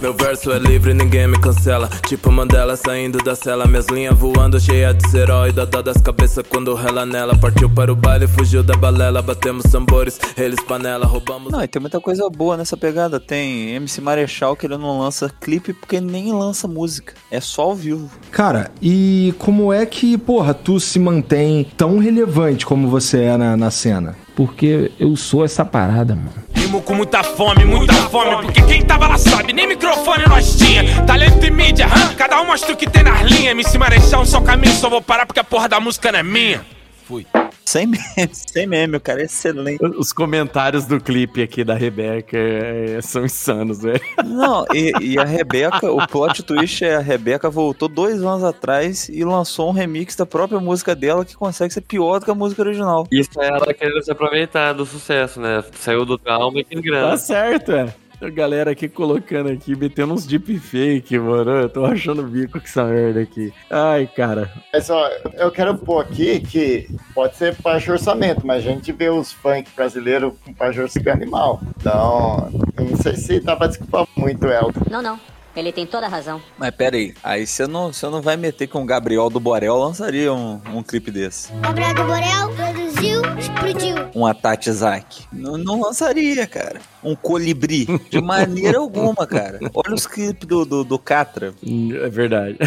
Meu 0.00 0.14
verso 0.14 0.52
é 0.52 0.58
livre, 0.58 0.94
ninguém 0.94 1.26
me 1.26 1.36
cancela. 1.40 1.88
Tipo 2.06 2.30
Mandela 2.30 2.76
saindo 2.76 3.18
da 3.18 3.34
cela. 3.34 3.66
Minhas 3.66 3.86
linhas 3.86 4.16
voando, 4.16 4.60
cheia 4.60 4.94
de 4.94 5.16
herói. 5.16 5.50
Dada 5.50 5.82
das 5.82 5.96
cabeças 5.96 6.44
quando 6.48 6.74
rela 6.74 7.04
nela. 7.04 7.36
Partiu 7.36 7.68
para 7.68 7.92
o 7.92 7.96
baile, 7.96 8.28
fugiu 8.28 8.62
da 8.62 8.76
balela. 8.76 9.20
Batemos 9.20 9.64
tambores, 9.64 10.20
eles 10.36 10.60
panela, 10.60 11.06
roubamos. 11.06 11.50
Não, 11.50 11.62
e 11.62 11.66
tem 11.66 11.80
muita 11.80 12.00
coisa 12.00 12.28
boa 12.30 12.56
nessa 12.56 12.76
pegada. 12.76 13.18
Tem 13.18 13.70
MC 13.74 14.00
Marechal 14.00 14.54
que 14.54 14.66
ele 14.66 14.76
não 14.76 15.00
lança 15.00 15.28
clipe 15.40 15.72
porque 15.72 16.00
nem 16.00 16.32
lança 16.32 16.68
música. 16.68 17.14
É 17.32 17.40
só 17.40 17.62
ao 17.62 17.74
vivo. 17.74 18.08
Cara, 18.30 18.70
e 18.80 19.34
como 19.38 19.72
é 19.72 19.84
que, 19.86 20.16
porra, 20.16 20.54
tu 20.54 20.78
se 20.78 21.00
mantém 21.00 21.64
tão 21.76 21.98
relevante 21.98 22.64
como 22.64 22.88
você 22.88 23.22
é 23.22 23.36
na, 23.36 23.56
na 23.56 23.70
cena? 23.72 24.16
Porque 24.34 24.90
eu 24.98 25.14
sou 25.14 25.44
essa 25.44 25.64
parada, 25.64 26.14
mano. 26.14 26.32
Rimo 26.54 26.80
com 26.82 26.94
muita 26.94 27.22
fome, 27.22 27.64
muita 27.64 27.92
fome. 27.92 28.46
Porque 28.46 28.62
quem 28.62 28.82
tava 28.82 29.06
lá 29.06 29.18
sabe, 29.18 29.52
nem 29.52 29.66
microfone 29.66 30.24
nós 30.26 30.56
tinha. 30.56 31.02
Talento 31.04 31.44
e 31.44 31.50
mídia, 31.50 31.86
hã? 31.86 32.14
cada 32.14 32.40
um 32.40 32.46
mostra 32.46 32.72
o 32.72 32.76
que 32.76 32.88
tem 32.88 33.02
nas 33.02 33.20
linhas. 33.22 33.54
Me 33.54 33.64
se 33.64 33.76
marechar 33.78 34.20
um 34.20 34.24
só 34.24 34.40
caminho, 34.40 34.74
só 34.74 34.88
vou 34.88 35.02
parar 35.02 35.26
porque 35.26 35.40
a 35.40 35.44
porra 35.44 35.68
da 35.68 35.78
música 35.80 36.10
não 36.10 36.18
é 36.18 36.22
minha. 36.22 36.64
Fui. 37.06 37.26
Sem 37.72 37.86
meme, 37.86 38.04
sem 38.34 38.66
meme, 38.66 38.98
o 38.98 39.00
cara 39.00 39.22
é 39.22 39.24
excelente. 39.24 39.82
Os 39.82 40.12
comentários 40.12 40.84
do 40.84 41.00
clipe 41.00 41.42
aqui 41.42 41.64
da 41.64 41.72
Rebeca 41.72 42.36
é, 42.36 43.00
são 43.00 43.24
insanos, 43.24 43.80
velho. 43.80 43.98
Não, 44.26 44.66
e, 44.74 44.92
e, 45.00 45.18
a 45.18 45.24
Rebeca, 45.24 45.90
o 45.90 46.06
plot 46.06 46.42
twist 46.42 46.84
é 46.84 46.96
a 46.96 47.00
Rebeca 47.00 47.48
voltou 47.48 47.88
dois 47.88 48.22
anos 48.22 48.44
atrás 48.44 49.08
e 49.08 49.24
lançou 49.24 49.70
um 49.70 49.72
remix 49.72 50.14
da 50.14 50.26
própria 50.26 50.60
música 50.60 50.94
dela 50.94 51.24
que 51.24 51.34
consegue 51.34 51.72
ser 51.72 51.80
pior 51.80 52.18
do 52.18 52.26
que 52.26 52.30
a 52.30 52.34
música 52.34 52.60
original. 52.60 53.08
Isso 53.10 53.40
é 53.40 53.48
ela 53.48 53.72
querendo 53.72 54.04
se 54.04 54.10
aproveitar 54.10 54.74
do 54.74 54.84
sucesso, 54.84 55.40
né? 55.40 55.64
Saiu 55.72 56.04
do 56.04 56.18
trauma 56.18 56.60
e 56.60 56.64
tem 56.64 56.78
grana. 56.78 57.12
Tá 57.12 57.16
certo, 57.16 57.72
é. 57.72 57.94
A 58.22 58.30
galera 58.30 58.70
aqui 58.70 58.88
colocando 58.88 59.50
aqui, 59.50 59.74
metendo 59.74 60.14
uns 60.14 60.24
deepfake, 60.24 61.18
mano. 61.18 61.50
Eu 61.50 61.68
tô 61.68 61.84
achando 61.84 62.22
bico 62.22 62.52
com 62.52 62.64
essa 62.64 62.84
merda 62.84 63.20
aqui. 63.20 63.52
Ai, 63.68 64.06
cara. 64.06 64.48
Mas 64.72 64.88
ó, 64.88 65.08
eu 65.34 65.50
quero 65.50 65.76
pôr 65.76 66.02
aqui 66.02 66.38
que 66.38 66.88
pode 67.12 67.34
ser 67.36 67.56
baixo 67.60 67.90
orçamento, 67.90 68.46
mas 68.46 68.58
a 68.58 68.70
gente 68.70 68.92
vê 68.92 69.08
os 69.08 69.32
funk 69.32 69.68
brasileiros 69.74 70.34
com 70.44 70.52
baixo 70.52 70.82
orçamento 70.82 71.10
animal. 71.10 71.60
Então, 71.76 72.48
não 72.78 72.96
sei 72.96 73.16
se 73.16 73.40
dá 73.40 73.56
pra 73.56 73.66
desculpar 73.66 74.06
muito 74.16 74.46
ela. 74.46 74.72
Não, 74.88 75.02
não. 75.02 75.18
Ele 75.56 75.72
tem 75.72 75.84
toda 75.84 76.06
a 76.06 76.08
razão. 76.08 76.40
Mas 76.56 76.70
pera 76.70 76.96
aí, 76.96 77.14
aí 77.24 77.46
você 77.46 77.66
não, 77.66 77.92
você 77.92 78.08
não 78.08 78.22
vai 78.22 78.36
meter 78.36 78.68
que 78.68 78.76
um 78.76 78.86
Gabriel 78.86 79.28
do 79.28 79.40
Borel 79.40 79.76
lançaria 79.76 80.32
um, 80.32 80.60
um 80.72 80.82
clipe 80.82 81.10
desse. 81.10 81.52
Gabriel 81.54 81.94
do 81.94 82.04
Borel 82.04 82.48
produziu, 82.54 83.22
explodiu. 83.36 83.96
Um 84.14 84.24
Atati 84.24 84.70
Isaac. 84.70 85.24
Não, 85.32 85.58
não 85.58 85.80
lançaria, 85.80 86.46
cara. 86.46 86.80
Um 87.02 87.14
colibri. 87.14 87.86
De 88.08 88.20
maneira 88.20 88.78
alguma, 88.78 89.26
cara. 89.26 89.58
Olha 89.74 89.94
os 89.94 90.06
clipes 90.06 90.46
do, 90.46 90.64
do, 90.64 90.84
do 90.84 90.98
Catra. 90.98 91.54
É 92.02 92.08
verdade. 92.08 92.58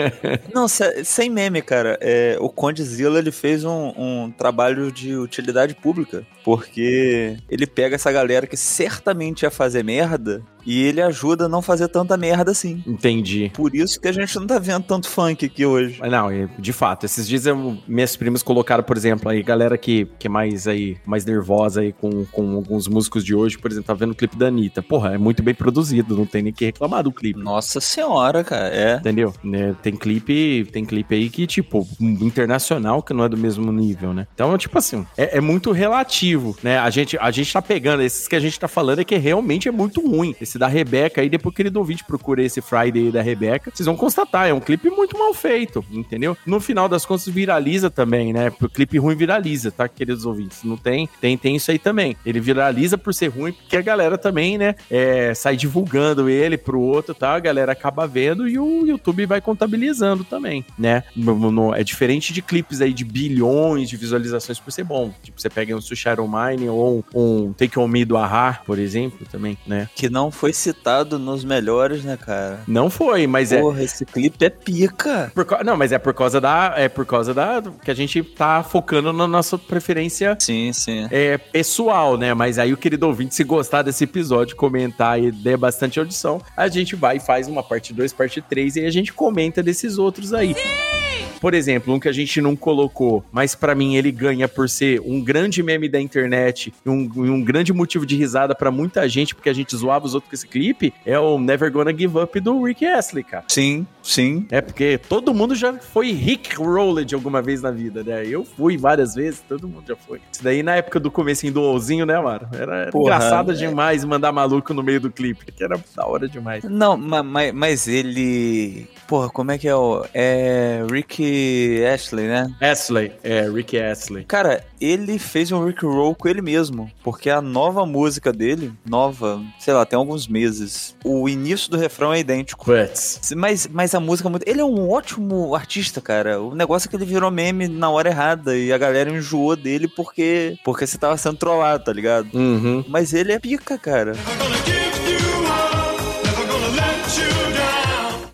não, 0.52 0.66
sem 0.68 1.30
meme, 1.30 1.62
cara. 1.62 1.98
É, 2.00 2.36
o 2.40 2.48
Condzilla, 2.48 3.18
ele 3.18 3.30
fez 3.30 3.64
um, 3.64 3.92
um 3.96 4.30
trabalho 4.30 4.90
de 4.90 5.16
utilidade 5.16 5.74
pública. 5.74 6.26
Porque 6.44 7.38
ele 7.48 7.66
pega 7.66 7.94
essa 7.94 8.12
galera 8.12 8.46
que 8.46 8.56
certamente 8.56 9.42
ia 9.42 9.50
fazer 9.50 9.82
merda 9.82 10.42
e 10.66 10.82
ele 10.82 11.00
ajuda 11.00 11.44
a 11.46 11.48
não 11.48 11.62
fazer 11.62 11.88
tanta 11.88 12.16
merda 12.16 12.50
assim. 12.50 12.82
Entendi. 12.86 13.50
Por 13.54 13.74
isso 13.74 14.00
que 14.00 14.08
a 14.08 14.12
gente 14.12 14.34
não 14.36 14.46
tá 14.46 14.58
vendo 14.58 14.84
tanto 14.84 15.08
funk 15.08 15.44
aqui 15.44 15.64
hoje. 15.64 16.00
Não, 16.00 16.28
de 16.58 16.72
fato. 16.72 17.06
Esses 17.06 17.28
dias 17.28 17.46
eu, 17.46 17.78
minhas 17.86 18.16
primas 18.16 18.42
colocaram, 18.42 18.82
por 18.82 18.96
exemplo, 18.96 19.28
aí, 19.28 19.42
galera 19.42 19.76
que, 19.76 20.06
que 20.18 20.26
é 20.26 20.30
mais 20.30 20.66
aí, 20.66 20.96
mais 21.06 21.24
nervosa 21.24 21.80
aí 21.80 21.92
com, 21.92 22.24
com 22.26 22.56
alguns 22.56 22.88
músicos 22.88 23.24
de 23.24 23.34
hoje, 23.34 23.58
por 23.58 23.70
exemplo, 23.70 23.83
tá 23.84 23.94
vendo 23.94 24.12
o 24.12 24.14
clipe 24.14 24.36
da 24.36 24.48
Anitta. 24.48 24.82
Porra, 24.82 25.14
é 25.14 25.18
muito 25.18 25.42
bem 25.42 25.54
produzido, 25.54 26.16
não 26.16 26.26
tem 26.26 26.42
nem 26.42 26.52
que 26.52 26.64
reclamar 26.64 27.02
do 27.02 27.12
clipe. 27.12 27.38
Nossa 27.40 27.80
senhora, 27.80 28.42
cara, 28.42 28.68
é. 28.68 28.96
Entendeu? 28.96 29.32
Né, 29.42 29.74
tem 29.82 29.94
clipe, 29.94 30.66
tem 30.72 30.84
clipe 30.84 31.14
aí 31.14 31.30
que, 31.30 31.46
tipo, 31.46 31.86
internacional, 32.00 33.02
que 33.02 33.12
não 33.12 33.24
é 33.24 33.28
do 33.28 33.36
mesmo 33.36 33.70
nível, 33.72 34.12
né? 34.12 34.26
Então, 34.34 34.56
tipo 34.58 34.78
assim, 34.78 35.06
é, 35.16 35.38
é 35.38 35.40
muito 35.40 35.70
relativo, 35.72 36.56
né? 36.62 36.78
A 36.78 36.90
gente, 36.90 37.16
a 37.18 37.30
gente 37.30 37.52
tá 37.52 37.62
pegando, 37.62 38.02
esses 38.02 38.26
que 38.26 38.36
a 38.36 38.40
gente 38.40 38.58
tá 38.58 38.68
falando 38.68 39.00
é 39.00 39.04
que 39.04 39.16
realmente 39.16 39.68
é 39.68 39.72
muito 39.72 40.00
ruim. 40.00 40.34
Esse 40.40 40.58
da 40.58 40.66
Rebeca 40.66 41.20
aí, 41.20 41.28
depois 41.28 41.54
que 41.54 41.62
ele 41.62 41.70
ouvinte 41.84 42.04
procura 42.04 42.42
esse 42.42 42.60
Friday 42.60 43.10
da 43.10 43.20
Rebeca, 43.22 43.70
vocês 43.72 43.86
vão 43.86 43.96
constatar, 43.96 44.48
é 44.48 44.54
um 44.54 44.60
clipe 44.60 44.88
muito 44.90 45.18
mal 45.18 45.34
feito, 45.34 45.84
entendeu? 45.90 46.36
No 46.46 46.60
final 46.60 46.88
das 46.88 47.04
contas, 47.04 47.28
viraliza 47.28 47.90
também, 47.90 48.32
né? 48.32 48.50
O 48.60 48.68
clipe 48.68 48.98
ruim 48.98 49.14
viraliza, 49.14 49.70
tá, 49.70 49.88
queridos 49.88 50.24
ouvintes? 50.24 50.64
Não 50.64 50.76
tem, 50.76 51.08
tem, 51.20 51.36
tem 51.36 51.56
isso 51.56 51.70
aí 51.70 51.78
também. 51.78 52.16
Ele 52.24 52.40
viraliza 52.40 52.96
por 52.96 53.12
ser 53.12 53.28
ruim, 53.28 53.52
porque 53.52 53.73
a 53.76 53.82
galera 53.82 54.18
também, 54.18 54.58
né, 54.58 54.74
é, 54.90 55.34
sai 55.34 55.56
divulgando 55.56 56.28
ele 56.28 56.56
pro 56.56 56.80
outro, 56.80 57.14
tá? 57.14 57.34
A 57.34 57.40
galera 57.40 57.72
acaba 57.72 58.06
vendo 58.06 58.48
e 58.48 58.58
o 58.58 58.86
YouTube 58.86 59.26
vai 59.26 59.40
contabilizando 59.40 60.24
também, 60.24 60.64
né? 60.78 61.04
No, 61.14 61.50
no, 61.50 61.74
é 61.74 61.82
diferente 61.82 62.32
de 62.32 62.42
clipes 62.42 62.80
aí 62.80 62.92
de 62.92 63.04
bilhões 63.04 63.88
de 63.88 63.96
visualizações 63.96 64.58
por 64.58 64.70
ser 64.70 64.84
bom. 64.84 65.12
Tipo, 65.22 65.40
você 65.40 65.50
pega 65.50 65.76
um 65.76 65.80
Susharo 65.80 66.28
Mine 66.28 66.68
ou 66.68 67.04
um, 67.14 67.46
um 67.46 67.52
Take 67.52 67.78
On 67.78 67.88
Me 67.88 68.04
do 68.04 68.16
Ahá, 68.16 68.60
por 68.66 68.78
exemplo, 68.78 69.26
também, 69.30 69.58
né? 69.66 69.88
Que 69.94 70.08
não 70.08 70.30
foi 70.30 70.52
citado 70.52 71.18
nos 71.18 71.44
melhores, 71.44 72.04
né, 72.04 72.16
cara? 72.16 72.60
Não 72.66 72.88
foi, 72.88 73.26
mas 73.26 73.50
Porra, 73.50 73.58
é. 73.58 73.62
Porra, 73.62 73.82
esse 73.82 74.04
clipe 74.04 74.44
é 74.44 74.50
pica. 74.50 75.32
Por, 75.34 75.46
não, 75.64 75.76
mas 75.76 75.92
é 75.92 75.98
por 75.98 76.14
causa 76.14 76.40
da. 76.40 76.74
É 76.76 76.88
por 76.88 77.04
causa 77.06 77.34
da. 77.34 77.62
Que 77.82 77.90
a 77.90 77.94
gente 77.94 78.22
tá 78.22 78.62
focando 78.62 79.12
na 79.12 79.26
nossa 79.26 79.58
preferência. 79.58 80.36
Sim, 80.40 80.72
sim. 80.72 81.06
É, 81.10 81.38
pessoal, 81.38 82.16
né? 82.16 82.32
Mas 82.34 82.58
aí 82.58 82.72
o 82.72 82.76
querido 82.76 83.06
ouvinte, 83.06 83.34
se 83.34 83.44
gostar 83.44 83.63
desse 83.84 84.04
episódio, 84.04 84.56
comentar 84.56 85.22
e 85.22 85.30
der 85.30 85.56
bastante 85.56 85.98
audição, 85.98 86.40
a 86.56 86.68
gente 86.68 86.96
vai 86.96 87.16
e 87.16 87.20
faz 87.20 87.48
uma 87.48 87.62
parte 87.62 87.92
2, 87.92 88.12
parte 88.12 88.40
3 88.40 88.76
e 88.76 88.86
a 88.86 88.90
gente 88.90 89.12
comenta 89.12 89.62
desses 89.62 89.98
outros 89.98 90.32
aí. 90.32 90.54
Sim! 90.54 91.04
Por 91.44 91.52
exemplo, 91.52 91.92
um 91.92 92.00
que 92.00 92.08
a 92.08 92.12
gente 92.12 92.40
não 92.40 92.56
colocou, 92.56 93.22
mas 93.30 93.54
para 93.54 93.74
mim 93.74 93.96
ele 93.96 94.10
ganha 94.10 94.48
por 94.48 94.66
ser 94.66 95.02
um 95.04 95.22
grande 95.22 95.62
meme 95.62 95.90
da 95.90 96.00
internet 96.00 96.72
e 96.86 96.88
um, 96.88 97.10
um 97.16 97.44
grande 97.44 97.70
motivo 97.70 98.06
de 98.06 98.16
risada 98.16 98.54
para 98.54 98.70
muita 98.70 99.06
gente, 99.06 99.34
porque 99.34 99.50
a 99.50 99.52
gente 99.52 99.76
zoava 99.76 100.06
os 100.06 100.14
outros 100.14 100.30
com 100.30 100.34
esse 100.34 100.46
clipe, 100.48 100.94
é 101.04 101.18
o 101.18 101.38
Never 101.38 101.70
Gonna 101.70 101.94
Give 101.94 102.18
Up 102.18 102.40
do 102.40 102.62
Rick 102.62 102.86
Astley, 102.86 103.22
cara. 103.22 103.44
Sim, 103.48 103.86
sim. 104.02 104.46
É 104.50 104.62
porque 104.62 104.96
todo 104.96 105.34
mundo 105.34 105.54
já 105.54 105.74
foi 105.74 106.12
Rick 106.12 106.56
Rolled 106.56 107.14
alguma 107.14 107.42
vez 107.42 107.60
na 107.60 107.70
vida, 107.70 108.02
né? 108.02 108.26
Eu 108.26 108.42
fui 108.42 108.78
várias 108.78 109.14
vezes, 109.14 109.44
todo 109.46 109.68
mundo 109.68 109.84
já 109.86 109.96
foi. 109.96 110.22
Isso 110.32 110.42
daí 110.42 110.62
na 110.62 110.76
época 110.76 110.98
do 110.98 111.10
começo 111.10 111.50
do 111.50 111.60
Ouzinho, 111.60 112.06
né, 112.06 112.18
mano? 112.18 112.48
Era, 112.54 112.76
era 112.76 112.90
engraçado 112.94 113.53
é... 113.54 113.66
demais 113.66 114.04
mandar 114.04 114.32
maluco 114.32 114.72
no 114.74 114.82
meio 114.82 115.00
do 115.00 115.10
clipe, 115.10 115.50
que 115.50 115.62
era 115.64 115.80
da 115.96 116.06
hora 116.06 116.28
demais. 116.28 116.64
Não, 116.64 116.96
mas, 116.96 117.52
mas 117.52 117.88
ele. 117.88 118.86
Porra, 119.06 119.28
como 119.28 119.52
é 119.52 119.58
que 119.58 119.68
é 119.68 119.74
o. 119.74 120.04
É. 120.12 120.84
Rick 120.90 121.82
Ashley, 121.84 122.26
né? 122.26 122.54
Ashley, 122.60 123.12
é, 123.22 123.48
Rick 123.48 123.78
Ashley. 123.78 124.24
Cara, 124.24 124.64
ele 124.80 125.18
fez 125.18 125.50
um 125.50 125.64
Rick 125.64 125.84
Roll 125.84 126.14
com 126.14 126.28
ele 126.28 126.42
mesmo, 126.42 126.90
porque 127.02 127.30
a 127.30 127.40
nova 127.40 127.86
música 127.86 128.32
dele, 128.32 128.72
nova, 128.84 129.42
sei 129.58 129.72
lá, 129.72 129.84
tem 129.86 129.96
alguns 129.96 130.28
meses, 130.28 130.94
o 131.04 131.28
início 131.28 131.70
do 131.70 131.78
refrão 131.78 132.12
é 132.12 132.20
idêntico. 132.20 132.64
Puts. 132.64 133.32
Mas, 133.36 133.66
mas 133.66 133.94
a 133.94 134.00
música 134.00 134.28
é 134.28 134.30
muito... 134.30 134.48
Ele 134.48 134.60
é 134.60 134.64
um 134.64 134.90
ótimo 134.90 135.54
artista, 135.54 136.00
cara. 136.00 136.40
O 136.40 136.54
negócio 136.54 136.86
é 136.86 136.90
que 136.90 136.96
ele 136.96 137.04
virou 137.04 137.30
meme 137.30 137.66
na 137.66 137.88
hora 137.88 138.10
errada 138.10 138.56
e 138.56 138.72
a 138.72 138.78
galera 138.78 139.10
enjoou 139.10 139.56
dele 139.56 139.88
porque, 139.88 140.58
porque 140.64 140.86
você 140.86 140.98
tava 140.98 141.16
sendo 141.16 141.38
trollado, 141.38 141.84
tá 141.84 141.92
ligado? 141.92 142.28
Uhum. 142.34 142.84
Mas 142.88 143.14
ele 143.14 143.32
é 143.32 143.38
pica, 143.44 143.76
cara. 143.76 144.14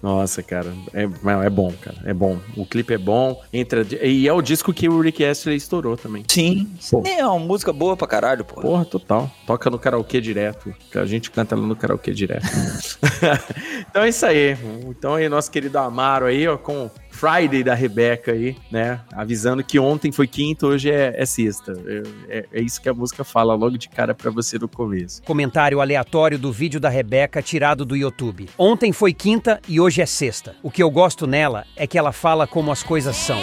Nossa, 0.00 0.40
cara, 0.40 0.72
é, 0.94 1.02
é 1.02 1.50
bom, 1.50 1.72
cara, 1.82 1.96
é 2.04 2.14
bom. 2.14 2.38
O 2.56 2.64
clipe 2.64 2.94
é 2.94 2.98
bom, 2.98 3.42
entra 3.52 3.84
e 4.02 4.28
é 4.28 4.32
o 4.32 4.40
disco 4.40 4.72
que 4.72 4.88
o 4.88 5.00
Rick 5.00 5.22
Astley 5.24 5.56
estourou 5.56 5.96
também. 5.96 6.24
Sim, 6.28 6.70
pô. 6.90 7.02
é 7.04 7.26
uma 7.26 7.40
música 7.40 7.72
boa 7.72 7.96
pra 7.96 8.06
caralho, 8.06 8.44
pô. 8.44 8.60
Porra, 8.60 8.84
total. 8.84 9.28
Toca 9.46 9.68
no 9.68 9.80
karaokê 9.80 10.20
direto, 10.20 10.72
que 10.90 10.96
a 10.96 11.04
gente 11.04 11.30
canta 11.30 11.56
lá 11.56 11.66
no 11.66 11.74
karaokê 11.74 12.12
direto. 12.12 12.46
então 13.90 14.04
é 14.04 14.08
isso 14.08 14.24
aí. 14.24 14.56
Então 14.86 15.16
aí 15.16 15.28
nosso 15.28 15.50
querido 15.50 15.76
Amaro 15.76 16.26
aí, 16.26 16.46
ó, 16.46 16.56
com 16.56 16.88
Friday 17.20 17.62
da 17.62 17.74
Rebeca 17.74 18.32
aí, 18.32 18.56
né? 18.70 18.98
Avisando 19.12 19.62
que 19.62 19.78
ontem 19.78 20.10
foi 20.10 20.26
quinta, 20.26 20.66
hoje 20.66 20.90
é, 20.90 21.12
é 21.14 21.26
sexta. 21.26 21.74
É, 21.86 22.38
é, 22.38 22.46
é, 22.50 22.62
isso 22.62 22.80
que 22.80 22.88
a 22.88 22.94
música 22.94 23.22
fala 23.24 23.54
logo 23.54 23.76
de 23.76 23.90
cara 23.90 24.14
para 24.14 24.30
você 24.30 24.58
no 24.58 24.66
começo. 24.66 25.22
Comentário 25.24 25.82
aleatório 25.82 26.38
do 26.38 26.50
vídeo 26.50 26.80
da 26.80 26.88
Rebeca 26.88 27.42
tirado 27.42 27.84
do 27.84 27.94
YouTube. 27.94 28.48
Ontem 28.56 28.90
foi 28.90 29.12
quinta 29.12 29.60
e 29.68 29.78
hoje 29.78 30.00
é 30.00 30.06
sexta. 30.06 30.56
O 30.62 30.70
que 30.70 30.82
eu 30.82 30.90
gosto 30.90 31.26
nela 31.26 31.66
é 31.76 31.86
que 31.86 31.98
ela 31.98 32.10
fala 32.10 32.46
como 32.46 32.72
as 32.72 32.82
coisas 32.82 33.14
são. 33.16 33.38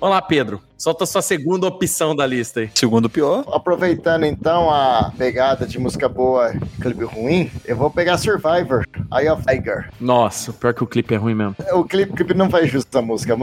Vamos 0.00 0.14
lá, 0.14 0.22
Pedro. 0.22 0.62
Solta 0.78 1.04
a 1.04 1.06
sua 1.06 1.20
segunda 1.20 1.66
opção 1.66 2.16
da 2.16 2.26
lista 2.26 2.60
aí. 2.60 2.70
Segundo 2.74 3.10
pior. 3.10 3.44
Aproveitando 3.52 4.24
então 4.24 4.70
a 4.70 5.12
pegada 5.18 5.66
de 5.66 5.78
música 5.78 6.08
boa 6.08 6.54
e 6.54 6.80
clipe 6.80 7.04
ruim, 7.04 7.50
eu 7.66 7.76
vou 7.76 7.90
pegar 7.90 8.16
Survivor, 8.16 8.86
Eye 9.12 9.28
of 9.28 9.44
Tiger. 9.44 9.90
Nossa, 10.00 10.54
pior 10.54 10.72
que 10.72 10.82
o 10.82 10.86
clipe 10.86 11.12
é 11.12 11.18
ruim 11.18 11.34
mesmo. 11.34 11.54
O 11.74 11.84
clipe, 11.84 12.12
o 12.12 12.16
clipe 12.16 12.32
não 12.32 12.48
faz 12.48 12.70
justo 12.70 12.96
a 12.96 13.02
música. 13.02 13.36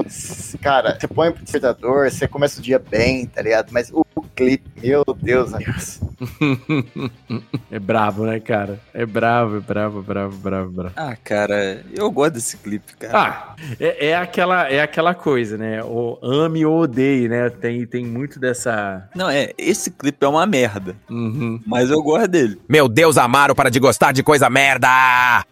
Cara, 0.59 0.97
você 0.99 1.07
põe 1.07 1.31
pro 1.31 1.43
despertador, 1.43 2.09
você 2.09 2.27
começa 2.27 2.59
o 2.59 2.63
dia 2.63 2.79
bem, 2.79 3.27
tá 3.27 3.43
ligado? 3.43 3.69
Mas 3.71 3.91
o, 3.93 4.03
clipe, 4.37 4.69
meu 4.81 5.03
Deus, 5.19 5.51
Deus. 5.51 5.99
é 7.71 7.79
bravo, 7.79 8.25
né, 8.25 8.39
cara? 8.39 8.79
É 8.93 9.05
bravo, 9.05 9.57
é 9.57 9.59
bravo, 9.59 10.01
bravo, 10.01 10.37
bravo, 10.37 10.71
bravo. 10.71 10.93
Ah, 10.95 11.15
cara, 11.15 11.83
eu 11.93 12.09
gosto 12.11 12.33
desse 12.33 12.57
clipe, 12.57 12.95
cara. 12.97 13.17
Ah, 13.17 13.55
é, 13.79 14.09
é 14.09 14.15
aquela, 14.15 14.69
é 14.69 14.79
aquela 14.79 15.15
coisa, 15.15 15.57
né? 15.57 15.83
O 15.83 16.17
ame 16.47 16.65
ou 16.65 16.81
odeie, 16.81 17.27
né? 17.27 17.49
Tem, 17.49 17.85
tem 17.85 18.05
muito 18.05 18.39
dessa. 18.39 19.07
Não, 19.15 19.29
é, 19.29 19.51
esse 19.57 19.91
clipe 19.91 20.25
é 20.25 20.27
uma 20.27 20.45
merda. 20.45 20.95
Uhum. 21.09 21.59
Mas 21.65 21.89
eu 21.89 22.01
gosto 22.01 22.27
dele. 22.27 22.59
Meu 22.67 22.87
Deus, 22.87 23.17
Amaro, 23.17 23.53
para 23.53 23.69
de 23.69 23.79
gostar 23.79 24.11
de 24.11 24.23
coisa 24.23 24.49
merda! 24.49 24.87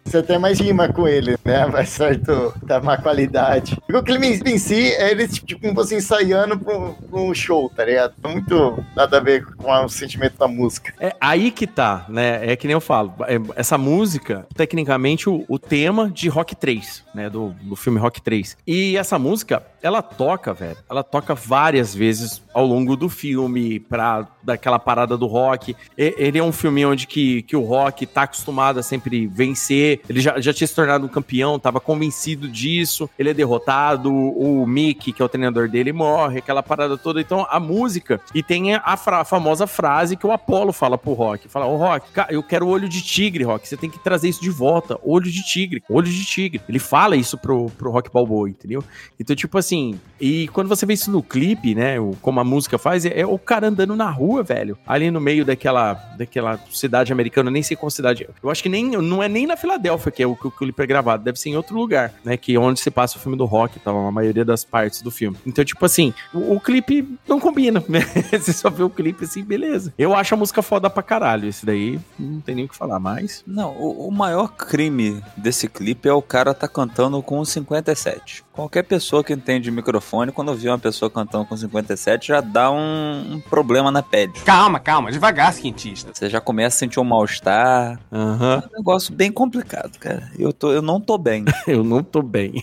Você 0.04 0.22
tem 0.22 0.38
mais 0.38 0.58
rima 0.58 0.88
com 0.92 1.06
ele, 1.06 1.36
né? 1.44 1.66
Vai 1.70 1.84
certo 1.86 2.54
da 2.62 2.80
má 2.80 2.96
qualidade. 2.96 3.78
O 3.92 4.02
clipe 4.02 4.26
em 4.50 4.58
si 4.58 4.92
é 4.92 5.10
ele, 5.10 5.28
tipo, 5.28 5.72
você 5.74 5.96
ensaiando 5.96 6.58
pra 6.58 6.76
um, 6.76 6.92
pra 6.94 7.20
um 7.20 7.34
show, 7.34 7.70
tá 7.74 7.84
ligado? 7.84 8.14
Muito 8.24 8.82
nada 8.94 9.18
a 9.18 9.20
ver 9.20 9.44
com 9.56 9.70
o 9.70 9.88
sentimento 9.88 10.38
da 10.38 10.48
música. 10.48 10.92
É 11.00 11.14
aí 11.20 11.50
que 11.50 11.66
tá, 11.66 12.04
né? 12.08 12.52
É 12.52 12.56
que 12.56 12.66
nem 12.66 12.74
eu 12.74 12.80
falo. 12.80 13.14
é- 13.26 13.36
Essa 13.54 13.76
música, 13.76 14.46
tecnicamente, 14.54 15.28
o, 15.28 15.44
o 15.48 15.58
tema 15.58 16.10
de 16.10 16.28
Rock 16.28 16.54
3, 16.56 17.04
né? 17.14 17.28
Do, 17.30 17.50
do 17.62 17.76
filme 17.76 17.98
Rock 17.98 18.20
3. 18.22 18.56
E 18.66 18.96
essa 18.96 19.18
música, 19.18 19.62
ela 19.82 20.02
toca, 20.02 20.52
velho. 20.54 20.76
Ela 20.88 21.02
toca 21.02 21.34
várias 21.34 21.94
vezes 21.94 22.42
ao 22.56 22.64
longo 22.64 22.96
do 22.96 23.06
filme 23.10 23.78
pra 23.78 24.26
daquela 24.42 24.78
parada 24.78 25.16
do 25.18 25.26
rock. 25.26 25.76
Ele 25.98 26.38
é 26.38 26.42
um 26.42 26.52
filme 26.52 26.86
onde 26.86 27.06
que, 27.06 27.42
que 27.42 27.54
o 27.56 27.60
rock 27.62 28.06
tá 28.06 28.22
acostumado 28.22 28.78
a 28.78 28.82
sempre 28.82 29.26
vencer. 29.26 30.00
Ele 30.08 30.20
já, 30.20 30.40
já 30.40 30.54
tinha 30.54 30.66
se 30.66 30.74
tornado 30.74 31.04
um 31.04 31.08
campeão, 31.08 31.58
tava 31.58 31.80
convencido 31.80 32.48
disso. 32.48 33.10
Ele 33.18 33.28
é 33.30 33.34
derrotado. 33.34 34.10
O 34.14 34.64
Mickey, 34.66 35.12
que 35.12 35.20
é 35.20 35.24
o 35.24 35.28
treinador 35.28 35.68
dele, 35.68 35.92
morre. 35.92 36.38
Aquela 36.38 36.62
parada 36.62 36.96
toda. 36.96 37.20
Então, 37.20 37.46
a 37.50 37.58
música. 37.60 38.20
E 38.34 38.42
tem 38.42 38.74
a, 38.74 38.96
fra- 38.96 39.20
a 39.20 39.24
famosa 39.24 39.66
frase 39.66 40.16
que 40.16 40.26
o 40.26 40.32
Apollo 40.32 40.72
fala 40.72 40.96
pro 40.96 41.12
Rock. 41.12 41.48
Fala, 41.48 41.66
ô 41.66 41.76
Rock, 41.76 42.10
cara, 42.12 42.32
eu 42.32 42.42
quero 42.42 42.68
olho 42.68 42.88
de 42.88 43.02
tigre, 43.02 43.42
Rock. 43.44 43.68
Você 43.68 43.76
tem 43.76 43.90
que 43.90 43.98
trazer 43.98 44.28
isso 44.28 44.40
de 44.40 44.50
volta. 44.50 44.98
Olho 45.02 45.30
de 45.30 45.42
tigre, 45.44 45.82
olho 45.90 46.06
de 46.08 46.24
tigre. 46.24 46.62
Ele 46.68 46.78
fala 46.78 47.16
isso 47.16 47.36
pro, 47.36 47.68
pro 47.76 47.90
Rock 47.90 48.10
Balboa, 48.12 48.48
entendeu? 48.48 48.82
Então, 49.18 49.34
tipo 49.34 49.58
assim, 49.58 49.98
e 50.20 50.46
quando 50.48 50.68
você 50.68 50.86
vê 50.86 50.94
isso 50.94 51.10
no 51.10 51.22
clipe, 51.22 51.74
né, 51.74 51.96
como 52.22 52.38
a 52.38 52.44
música 52.46 52.78
faz, 52.78 53.04
é, 53.04 53.20
é 53.20 53.26
o 53.26 53.38
cara 53.38 53.68
andando 53.68 53.94
na 53.94 54.10
rua, 54.10 54.42
velho, 54.42 54.78
ali 54.86 55.10
no 55.10 55.20
meio 55.20 55.44
daquela, 55.44 55.94
daquela 56.16 56.58
cidade 56.70 57.12
americana, 57.12 57.50
nem 57.50 57.62
sei 57.62 57.76
qual 57.76 57.90
cidade. 57.90 58.26
Eu 58.42 58.50
acho 58.50 58.62
que 58.62 58.68
nem, 58.68 58.90
não 58.90 59.22
é 59.22 59.28
nem 59.28 59.46
na 59.46 59.56
Filadélfia 59.56 60.12
que 60.12 60.22
é 60.22 60.26
o 60.26 60.36
que 60.36 60.46
o 60.46 60.50
clipe 60.50 60.82
é 60.82 60.86
gravado, 60.86 61.24
deve 61.24 61.38
ser 61.38 61.50
em 61.50 61.56
outro 61.56 61.76
lugar, 61.76 62.14
né, 62.24 62.36
que 62.36 62.54
é 62.54 62.58
onde 62.58 62.80
se 62.80 62.90
passa 62.90 63.18
o 63.18 63.20
filme 63.20 63.36
do 63.36 63.44
rock, 63.44 63.78
tá, 63.80 63.90
a 63.90 64.10
maioria 64.10 64.44
das 64.44 64.64
partes 64.64 65.02
do 65.02 65.10
filme. 65.10 65.36
Então, 65.44 65.64
tipo 65.64 65.84
assim, 65.84 66.14
o, 66.32 66.54
o 66.54 66.60
clipe 66.60 67.18
não 67.28 67.40
combina, 67.40 67.82
né? 67.88 68.00
você 68.32 68.52
só 68.52 68.70
vê 68.70 68.82
o 68.82 68.90
clipe 68.90 69.24
assim, 69.24 69.42
beleza. 69.42 69.92
Eu 69.98 70.14
acho 70.14 70.34
a 70.34 70.36
música 70.36 70.62
foda 70.62 70.88
pra 70.88 71.02
caralho, 71.02 71.48
esse 71.48 71.66
daí 71.66 71.98
não 72.18 72.40
tem 72.40 72.54
nem 72.54 72.64
o 72.64 72.68
que 72.68 72.76
falar 72.76 72.98
mais. 72.98 73.42
Não, 73.46 73.72
o, 73.72 74.08
o 74.08 74.10
maior 74.12 74.48
crime 74.48 75.22
desse 75.36 75.68
clipe 75.68 76.08
é 76.08 76.12
o 76.12 76.22
cara 76.22 76.54
tá 76.54 76.68
cantando 76.68 77.20
com 77.22 77.44
57. 77.44 78.44
Qualquer 78.52 78.84
pessoa 78.84 79.22
que 79.22 79.32
entende 79.32 79.70
microfone, 79.70 80.32
quando 80.32 80.54
vê 80.54 80.68
uma 80.68 80.78
pessoa 80.78 81.10
cantando 81.10 81.44
com 81.44 81.56
57, 81.56 82.28
já 82.28 82.35
dá 82.40 82.70
um, 82.70 83.34
um 83.34 83.40
problema 83.40 83.90
na 83.90 84.02
pele. 84.02 84.32
Calma, 84.44 84.78
calma, 84.78 85.10
devagar, 85.10 85.52
cientista. 85.52 86.10
Você 86.12 86.28
já 86.28 86.40
começa 86.40 86.76
a 86.76 86.78
sentir 86.78 87.00
um 87.00 87.04
mal-estar. 87.04 87.98
Aham. 88.12 88.62
É 88.64 88.66
um 88.66 88.78
negócio 88.78 89.14
bem 89.14 89.30
complicado, 89.30 89.98
cara. 89.98 90.30
Eu, 90.38 90.52
tô, 90.52 90.72
eu 90.72 90.82
não 90.82 91.00
tô 91.00 91.18
bem. 91.18 91.44
Eu 91.66 91.82
não 91.82 92.02
tô 92.02 92.22
bem. 92.22 92.62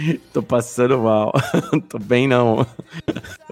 tô 0.32 0.42
passando 0.42 0.98
mal. 0.98 1.32
tô 1.88 1.98
bem, 1.98 2.26
não. 2.26 2.66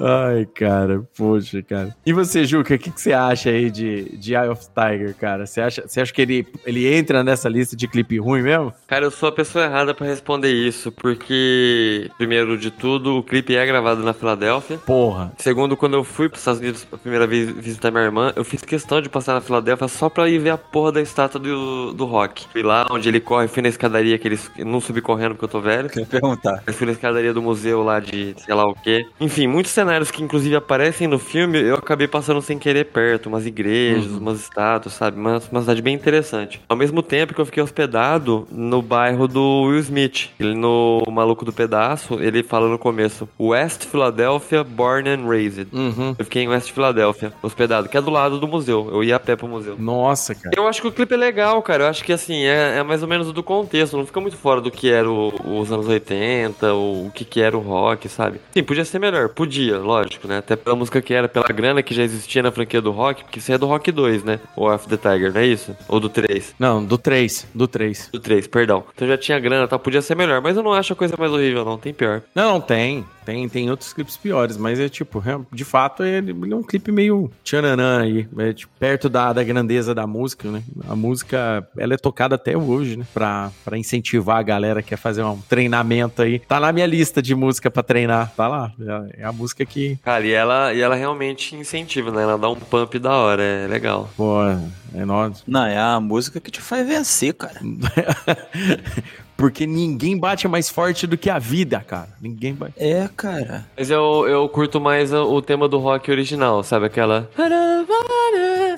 Ai, 0.01 0.47
cara, 0.47 1.03
poxa, 1.17 1.63
cara. 1.63 1.95
E 2.05 2.13
você, 2.13 2.45
Juca, 2.45 2.75
o 2.75 2.79
que, 2.79 2.91
que 2.91 3.01
você 3.01 3.13
acha 3.13 3.51
aí 3.51 3.71
de, 3.71 4.17
de 4.17 4.35
Eye 4.35 4.49
of 4.49 4.67
Tiger, 4.67 5.15
cara? 5.15 5.47
Você 5.47 5.61
acha, 5.61 5.87
você 5.87 6.01
acha 6.01 6.13
que 6.13 6.23
ele, 6.23 6.47
ele 6.65 6.93
entra 6.93 7.23
nessa 7.23 7.49
lista 7.49 7.77
de 7.77 7.89
clipe 7.89 8.19
ruim 8.19 8.43
mesmo? 8.43 8.73
Cara, 8.87 9.05
eu 9.05 9.11
sou 9.11 9.29
a 9.29 9.33
pessoa 9.33 9.65
errada 9.65 9.95
pra 9.95 10.07
responder 10.07 10.53
isso, 10.53 10.93
porque, 10.93 12.11
primeiro 12.17 12.57
de 12.57 12.71
tudo, 12.71 13.17
o 13.17 13.23
clipe 13.23 13.57
é 13.57 13.67
gravado 13.67 14.03
na 14.03 14.13
Filadélfia. 14.13 14.79
Porra. 14.79 15.33
Segundo, 15.39 15.77
quando 15.77 15.95
eu 15.95 16.05
fui 16.05 16.29
pros 16.29 16.41
Estados 16.41 16.61
Unidos 16.61 16.85
pela 16.85 16.99
primeira 16.99 17.27
vez 17.27 17.51
visitar 17.51 17.91
minha 17.91 18.05
irmã, 18.05 18.33
eu 18.37 18.45
fiz 18.45 18.63
questão 18.63 19.01
de 19.01 19.09
passar 19.09 19.35
na 19.35 19.41
Filadélfia 19.41 19.89
só 19.89 20.09
pra 20.09 20.29
ir 20.29 20.39
ver 20.39 20.51
a 20.51 20.59
porra 20.59 20.93
da 20.93 21.01
estátua 21.01 21.41
do, 21.41 21.93
do 21.93 22.05
Rock. 22.05 22.47
Fui 22.53 22.63
lá 22.63 22.87
onde 22.91 23.09
ele 23.09 23.21
corre, 23.21 23.49
fui 23.49 23.63
na 23.63 23.69
escadaria 23.69 24.19
que 24.19 24.29
eles. 24.29 24.51
Não 24.59 24.81
subi 24.81 25.01
correndo 25.01 25.33
porque 25.33 25.45
eu 25.45 25.49
tô 25.49 25.61
velho. 25.61 25.89
Quer 25.89 26.07
perguntar? 26.39 26.63
Eu 26.67 26.73
fui 26.73 26.87
na 26.87 26.93
escadaria 26.93 27.33
do 27.33 27.43
museu 27.43 27.83
lá 27.83 28.01
de 28.01 28.35
sei 28.39 28.55
lá 28.55 28.65
o 28.67 28.75
quê. 28.75 29.07
Enfim, 29.21 29.47
muitos 29.47 29.73
cenários 29.73 30.11
que 30.11 30.23
inclusive 30.23 30.55
aparecem 30.57 31.07
no 31.07 31.19
filme, 31.19 31.59
eu 31.61 31.75
acabei 31.75 32.09
passando 32.09 32.41
sem 32.41 32.59
querer 32.59 32.87
perto. 32.87 33.27
Umas 33.29 33.47
igrejas, 33.47 34.07
Uhum. 34.13 34.19
umas 34.19 34.41
estátuas, 34.41 34.95
sabe? 34.95 35.19
Uma, 35.19 35.41
uma 35.51 35.61
cidade 35.61 35.83
bem 35.83 35.95
interessante. 35.95 36.61
Ao 36.69 36.77
mesmo 36.77 37.03
tempo 37.03 37.35
que 37.35 37.41
eu 37.41 37.47
fiquei 37.47 37.63
hospedado 37.63 38.47
no 38.51 38.81
bairro 38.83 39.27
do 39.29 39.63
Will 39.63 39.79
Smith. 39.81 40.31
Ele 40.39 40.55
no 40.55 41.03
Maluco 41.11 41.45
do 41.45 41.53
Pedaço, 41.53 42.15
ele 42.21 42.43
fala 42.43 42.69
no 42.69 42.79
começo, 42.79 43.29
West 43.39 43.85
Philadelphia, 43.87 44.63
born 44.65 45.09
and 45.09 45.27
raised. 45.29 45.69
Uhum. 45.73 46.15
Eu 46.19 46.25
fiquei 46.25 46.43
em 46.43 46.49
West 46.49 46.71
Philadelphia, 46.73 47.33
hospedado, 47.43 47.89
que 47.89 47.97
é 47.97 48.01
do 48.01 48.11
lado 48.11 48.39
do 48.39 48.47
museu. 48.47 48.89
Eu 48.93 49.03
ia 49.05 49.17
a 49.17 49.21
pé 49.21 49.37
pro 49.37 49.49
museu. 49.49 49.77
Nossa, 49.79 50.35
cara. 50.35 50.51
Eu 50.57 50.67
acho 50.69 50.81
que 50.81 50.89
o 50.89 50.93
clipe 50.93 51.15
é 51.15 51.17
legal, 51.17 51.61
cara. 51.63 51.85
Eu 51.85 51.89
acho 51.89 52.05
que 52.05 52.13
assim, 52.13 52.43
é, 52.45 52.79
é 52.79 52.83
mais 52.83 53.03
ou 53.03 53.09
menos 53.09 53.33
do 53.33 53.43
contexto. 53.43 53.97
Não 53.97 54.07
fica 54.07 54.21
muito 54.21 54.37
fora 54.37 54.61
do 54.61 54.71
que 54.71 54.91
era 54.91 55.09
o- 55.11 55.61
os 55.61 55.71
anos 55.73 55.87
80, 55.89 56.28
ou 56.73 57.07
o 57.07 57.11
que, 57.11 57.25
que 57.25 57.41
era 57.41 57.57
o 57.57 57.61
rock, 57.61 58.09
sabe? 58.09 58.41
Sim, 58.53 58.63
podia 58.63 58.85
ser 58.85 58.99
melhor. 58.99 59.29
Podia, 59.31 59.79
lógico, 59.79 60.27
né? 60.29 60.39
Até 60.39 60.57
pela 60.57 60.77
música 60.77 61.01
que 61.01 61.13
era, 61.15 61.29
pela 61.29 61.47
grana 61.47 61.83
que 61.83 61.95
já 61.95 62.03
existia 62.03 62.43
na 62.43 62.51
franquia 62.51 62.81
do 62.81 62.91
rock, 62.91 63.25
porque 63.25 63.39
isso 63.39 63.53
é 63.53 63.59
do 63.59 63.67
Rock 63.67 63.91
2, 63.93 64.25
né? 64.25 64.41
O 64.57 64.65
Off 64.65 64.89
the 64.89 64.97
Tiger, 64.97 65.33
não 65.33 65.41
é 65.41 65.47
isso? 65.47 65.77
Ou 65.89 66.01
do 66.01 66.09
3? 66.09 66.55
Não, 66.59 66.85
do 66.85 66.99
3. 66.99 67.47
Do 67.55 67.67
3. 67.69 68.09
Do 68.13 68.21
3, 68.21 68.47
perdão. 68.47 68.85
Então 68.95 69.07
já 69.09 69.17
tinha 69.19 69.39
grana, 69.39 69.67
tá? 69.69 69.79
Podia 69.79 70.03
ser 70.03 70.15
melhor, 70.17 70.41
mas 70.41 70.57
eu 70.57 70.63
não 70.63 70.73
acho 70.73 70.93
a 70.93 70.97
coisa 70.97 71.15
mais 71.19 71.33
horrível, 71.33 71.65
não. 71.65 71.79
Tem 71.79 71.93
pior. 71.93 72.23
Não, 72.35 72.61
tem. 72.61 73.05
Tem, 73.25 73.47
tem 73.47 73.71
outros 73.71 73.93
clipes 73.93 74.17
piores, 74.17 74.57
mas 74.57 74.81
é 74.81 74.89
tipo, 74.89 75.19
real- 75.19 75.45
de 75.53 75.63
fato, 75.63 76.03
ele, 76.03 76.31
ele 76.31 76.53
é 76.55 76.57
um 76.57 76.63
clipe 76.63 76.91
meio 76.91 77.31
tchananã 77.45 78.01
aí. 78.01 78.27
É, 78.39 78.55
tipo, 78.55 78.73
perto 78.79 79.07
da, 79.11 79.35
da 79.35 79.45
grandeza 79.45 79.95
da 79.95 80.07
música, 80.07 80.51
né? 80.51 80.63
A 80.89 80.97
música, 80.97 81.69
ela 81.77 81.93
é 81.93 81.99
tocada 81.99 82.37
até 82.37 82.57
hoje, 82.57 82.97
né? 82.97 83.05
Pra, 83.13 83.51
pra 83.67 83.77
incentivar 83.77 84.39
a 84.39 84.43
galera 84.43 84.83
que 84.83 84.89
quer 84.89 84.97
fazer 84.97 85.23
um 85.25 85.39
treinamento 85.43 86.18
aí. 86.23 86.39
Tá 86.41 86.59
na 86.61 86.73
minha 86.73 86.87
lista 86.87 87.21
de 87.23 87.35
música 87.35 87.71
pra 87.71 87.83
treinar. 87.83 88.33
Tá 88.37 88.49
lá. 88.49 88.73
É 89.17 89.25
a 89.25 89.33
música 89.33 89.65
que, 89.65 89.97
Cara, 90.03 90.27
e 90.27 90.33
ela, 90.33 90.73
e 90.73 90.81
ela 90.81 90.95
realmente 90.95 91.55
incentiva, 91.57 92.11
né? 92.11 92.23
Ela 92.23 92.39
dá 92.39 92.49
um 92.49 92.57
pump 92.57 92.99
da 92.99 93.13
hora, 93.17 93.43
é 93.43 93.67
legal. 93.67 94.09
pô, 94.17 94.39
é 94.95 95.05
nóis. 95.05 95.43
Não, 95.47 95.65
é 95.65 95.79
a 95.79 96.01
música 96.01 96.41
que 96.41 96.51
te 96.51 96.61
faz 96.61 96.87
vencer, 96.87 97.35
cara. 97.35 97.61
Porque 99.39 99.69
ninguém 99.69 100.19
bate 100.19 100.49
mais 100.49 100.69
forte 100.69 101.07
do 101.07 101.17
que 101.17 101.31
a 101.31 101.39
vida, 101.39 101.79
cara. 101.87 102.09
Ninguém 102.21 102.53
bate. 102.53 102.75
É, 102.77 103.09
cara. 103.17 103.65
Mas 103.77 103.89
eu, 103.89 104.27
eu 104.29 104.49
curto 104.49 104.81
mais 104.81 105.13
o, 105.13 105.33
o 105.33 105.41
tema 105.41 105.69
do 105.69 105.79
rock 105.79 106.11
original, 106.11 106.65
sabe? 106.65 106.87
Aquela. 106.87 107.31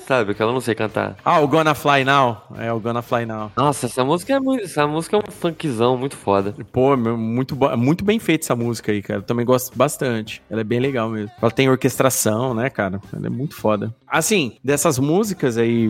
Sabe? 0.07 0.31
Aquela 0.31 0.51
eu 0.51 0.53
não 0.53 0.61
sei 0.61 0.75
cantar. 0.75 1.17
Ah, 1.25 1.39
o 1.39 1.47
Gonna 1.47 1.73
Fly 1.73 2.03
Now. 2.03 2.43
É, 2.59 2.71
o 2.71 2.79
Gonna 2.79 3.01
Fly 3.01 3.25
Now. 3.25 3.51
Nossa, 3.57 3.87
essa 3.87 4.03
música 4.05 4.33
é 4.35 4.39
muito. 4.39 4.65
Essa 4.65 4.85
música 4.85 5.17
é 5.17 5.19
um 5.19 5.31
funkzão 5.31 5.97
muito 5.97 6.15
foda. 6.15 6.53
Pô, 6.71 6.95
meu, 6.95 7.17
muito, 7.17 7.55
muito 7.75 8.05
bem 8.05 8.19
feita 8.19 8.45
essa 8.45 8.55
música 8.55 8.91
aí, 8.91 9.01
cara. 9.01 9.19
Eu 9.21 9.23
também 9.23 9.45
gosto 9.45 9.75
bastante. 9.75 10.43
Ela 10.47 10.61
é 10.61 10.63
bem 10.63 10.79
legal 10.79 11.09
mesmo. 11.09 11.31
Ela 11.41 11.49
tem 11.49 11.69
orquestração, 11.69 12.53
né, 12.53 12.69
cara? 12.69 13.01
Ela 13.11 13.25
é 13.25 13.29
muito 13.29 13.55
foda. 13.55 13.95
Assim, 14.07 14.57
dessas 14.63 14.99
músicas 14.99 15.57
aí 15.57 15.89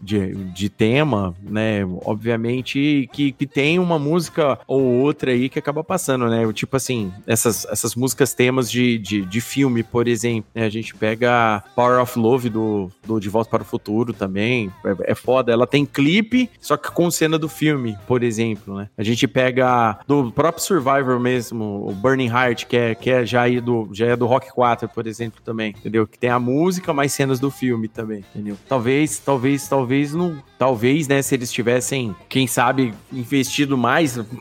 de, 0.00 0.34
de 0.34 0.68
tema, 0.68 1.32
né? 1.42 1.84
Obviamente 2.04 3.08
que, 3.12 3.30
que 3.30 3.46
tem 3.46 3.78
uma 3.78 3.99
música 4.00 4.58
ou 4.66 4.82
outra 4.82 5.30
aí 5.30 5.48
que 5.48 5.58
acaba 5.58 5.84
passando, 5.84 6.28
né? 6.28 6.50
Tipo 6.52 6.76
assim, 6.76 7.12
essas, 7.26 7.64
essas 7.66 7.94
músicas 7.94 8.34
temas 8.34 8.70
de, 8.70 8.98
de, 8.98 9.24
de 9.24 9.40
filme, 9.40 9.82
por 9.82 10.08
exemplo. 10.08 10.50
né? 10.54 10.64
A 10.64 10.70
gente 10.70 10.94
pega 10.94 11.62
Power 11.76 12.00
of 12.00 12.18
Love 12.18 12.50
do, 12.50 12.90
do 13.06 13.20
De 13.20 13.28
Volta 13.28 13.50
para 13.50 13.62
o 13.62 13.66
Futuro 13.66 14.12
também. 14.12 14.72
É, 14.84 15.12
é 15.12 15.14
foda. 15.14 15.52
Ela 15.52 15.66
tem 15.66 15.86
clipe, 15.86 16.50
só 16.60 16.76
que 16.76 16.90
com 16.90 17.10
cena 17.10 17.38
do 17.38 17.48
filme, 17.48 17.96
por 18.06 18.22
exemplo, 18.22 18.76
né? 18.76 18.88
A 18.96 19.02
gente 19.02 19.28
pega 19.28 19.98
do 20.06 20.32
próprio 20.32 20.64
Survivor 20.64 21.20
mesmo, 21.20 21.86
o 21.88 21.92
Burning 21.92 22.28
Heart, 22.28 22.66
que 22.66 22.76
é, 22.76 22.94
que 22.94 23.10
é 23.10 23.26
já, 23.26 23.42
aí 23.42 23.60
do, 23.60 23.88
já 23.92 24.06
é 24.06 24.16
do 24.16 24.26
Rock 24.26 24.50
4, 24.52 24.88
por 24.88 25.06
exemplo, 25.06 25.40
também, 25.44 25.70
entendeu? 25.70 26.06
Que 26.06 26.18
tem 26.18 26.30
a 26.30 26.38
música, 26.38 26.92
mais 26.92 27.12
cenas 27.12 27.38
do 27.38 27.50
filme 27.50 27.88
também, 27.88 28.24
entendeu? 28.34 28.56
Talvez, 28.68 29.18
talvez, 29.18 29.68
talvez 29.68 30.14
não. 30.14 30.42
Talvez, 30.58 31.08
né, 31.08 31.22
se 31.22 31.34
eles 31.34 31.50
tivessem, 31.50 32.14
quem 32.28 32.46
sabe, 32.46 32.92
investido 33.10 33.78
mais, 33.78 33.89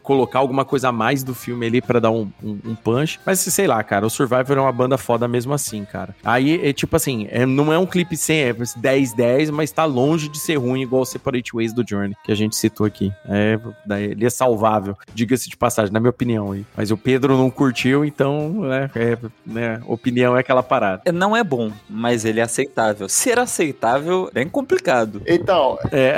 colocar 0.04 0.40
alguma 0.40 0.66
coisa 0.66 0.90
a 0.90 0.92
mais 0.92 1.24
do 1.24 1.34
filme 1.34 1.66
ali 1.66 1.82
pra 1.82 2.00
dar 2.00 2.12
um, 2.12 2.30
um, 2.44 2.60
um 2.66 2.76
punch. 2.76 3.20
Mas 3.26 3.40
sei 3.40 3.68
lá, 3.68 3.84
cara, 3.84 4.06
o 4.06 4.10
Survivor 4.10 4.58
é 4.58 4.62
uma 4.62 4.72
banda 4.72 4.98
foda 4.98 5.28
mesmo 5.28 5.54
assim, 5.54 5.86
cara. 5.86 6.16
Aí 6.24 6.68
é 6.68 6.74
tipo 6.74 6.96
assim, 6.96 7.28
é, 7.30 7.46
não 7.46 7.72
é 7.72 7.78
um 7.78 7.86
clipe 7.86 8.16
sem 8.16 8.42
é 8.42 8.54
10-10, 8.54 9.52
mas 9.52 9.72
tá 9.72 9.86
longe 9.86 10.30
de 10.30 10.40
ser 10.40 10.56
ruim 10.58 10.82
igual 10.82 11.02
o 11.02 11.06
Separate 11.06 11.52
Ways 11.54 11.74
do 11.74 11.86
Journey, 11.88 12.16
que 12.24 12.32
a 12.32 12.36
gente 12.36 12.56
citou 12.56 12.86
aqui. 12.86 13.12
É, 13.26 13.60
daí 13.86 14.06
ele 14.06 14.26
é 14.26 14.30
salvável, 14.30 14.98
diga-se 15.14 15.50
de 15.50 15.58
passagem, 15.58 15.92
na 15.92 16.00
minha 16.00 16.10
opinião. 16.10 16.52
aí. 16.52 16.66
Mas 16.76 16.92
o 16.92 16.98
Pedro 16.98 17.38
não 17.38 17.50
curtiu, 17.50 18.06
então, 18.06 18.50
né, 18.62 18.90
é, 18.96 19.18
né, 19.46 19.82
opinião 19.86 20.36
é 20.36 20.40
aquela 20.42 20.64
parada. 20.64 21.12
Não 21.12 21.36
é 21.36 21.44
bom, 21.44 21.72
mas 21.90 22.26
ele 22.26 22.40
é 22.40 22.44
aceitável. 22.44 23.10
Ser 23.10 23.40
aceitável 23.40 24.28
é 24.30 24.34
bem 24.34 24.50
complicado. 24.50 25.22
Então, 25.26 25.78
É. 25.92 26.18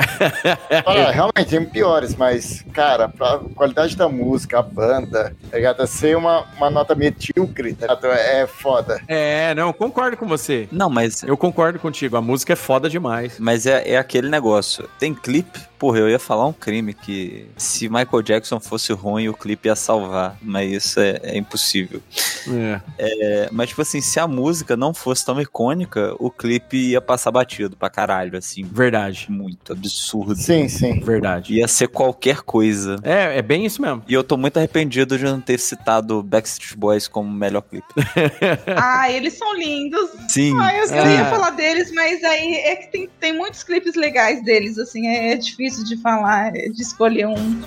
Olha, 0.85 1.11
realmente 1.11 1.49
tem 1.49 1.65
piores, 1.65 2.15
mas, 2.15 2.63
cara, 2.73 3.07
pra 3.21 3.39
qualidade 3.53 3.95
da 3.95 4.09
música, 4.09 4.57
a 4.57 4.63
banda, 4.63 5.35
tá 5.51 5.57
ligado? 5.57 5.85
Ser 5.85 6.17
uma, 6.17 6.43
uma 6.57 6.71
nota 6.71 6.95
medíocre, 6.95 7.75
tá 7.75 7.85
ligado? 7.85 8.07
É 8.07 8.47
foda. 8.47 8.99
É, 9.07 9.53
não, 9.53 9.71
concordo 9.71 10.17
com 10.17 10.27
você. 10.27 10.67
Não, 10.71 10.89
mas. 10.89 11.21
Eu 11.21 11.37
concordo 11.37 11.77
contigo, 11.77 12.17
a 12.17 12.21
música 12.21 12.53
é 12.53 12.55
foda 12.55 12.89
demais. 12.89 13.37
Mas 13.37 13.67
é, 13.67 13.91
é 13.91 13.97
aquele 13.97 14.27
negócio. 14.27 14.89
Tem 14.97 15.13
clipe, 15.13 15.59
porra, 15.81 15.97
eu 15.97 16.07
ia 16.07 16.19
falar 16.19 16.45
um 16.45 16.53
crime 16.53 16.93
que 16.93 17.47
se 17.57 17.89
Michael 17.89 18.21
Jackson 18.21 18.59
fosse 18.59 18.93
ruim, 18.93 19.27
o 19.29 19.33
clipe 19.33 19.67
ia 19.67 19.75
salvar. 19.75 20.37
Mas 20.39 20.71
isso 20.71 20.99
é, 20.99 21.19
é 21.23 21.35
impossível. 21.39 21.99
É. 22.47 22.81
É, 22.99 23.49
mas, 23.51 23.69
tipo 23.69 23.81
assim, 23.81 23.99
se 23.99 24.19
a 24.19 24.27
música 24.27 24.77
não 24.77 24.93
fosse 24.93 25.25
tão 25.25 25.41
icônica, 25.41 26.13
o 26.19 26.29
clipe 26.29 26.77
ia 26.77 27.01
passar 27.01 27.31
batido 27.31 27.75
pra 27.75 27.89
caralho, 27.89 28.37
assim. 28.37 28.63
Verdade. 28.63 29.25
Muito 29.27 29.73
absurdo. 29.73 30.35
Sim, 30.35 30.69
sim. 30.69 30.99
Verdade. 30.99 31.55
Ia 31.55 31.67
ser 31.67 31.87
qualquer 31.87 32.41
coisa. 32.43 32.97
É, 33.01 33.39
é 33.39 33.41
bem 33.41 33.65
isso 33.65 33.81
mesmo. 33.81 34.03
E 34.07 34.13
eu 34.13 34.23
tô 34.23 34.37
muito 34.37 34.57
arrependido 34.57 35.17
de 35.17 35.23
não 35.25 35.41
ter 35.41 35.57
citado 35.59 36.21
Backstreet 36.21 36.77
Boys 36.77 37.07
como 37.07 37.31
melhor 37.31 37.61
clipe. 37.63 37.87
Ah, 38.77 39.11
eles 39.11 39.33
são 39.33 39.55
lindos. 39.57 40.11
Sim. 40.27 40.53
Ah, 40.59 40.75
eu 40.75 40.83
É. 40.83 40.87
queria 40.87 41.25
falar 41.25 41.49
deles, 41.51 41.91
mas 41.91 42.23
aí 42.23 42.53
é 42.53 42.75
que 42.75 42.91
tem, 42.91 43.09
tem 43.19 43.35
muitos 43.35 43.63
clipes 43.63 43.95
legais 43.95 44.43
deles, 44.43 44.77
assim, 44.77 45.07
é 45.07 45.35
difícil 45.35 45.70
de 45.77 45.97
falar, 45.97 46.51
de 46.51 46.81
escolher 46.81 47.27
um. 47.27 47.61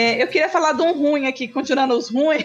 É, 0.00 0.22
eu 0.22 0.28
queria 0.28 0.48
falar 0.48 0.72
de 0.72 0.80
um 0.80 0.92
ruim 0.92 1.26
aqui, 1.26 1.46
continuando 1.46 1.94
os 1.94 2.08
ruins. 2.08 2.44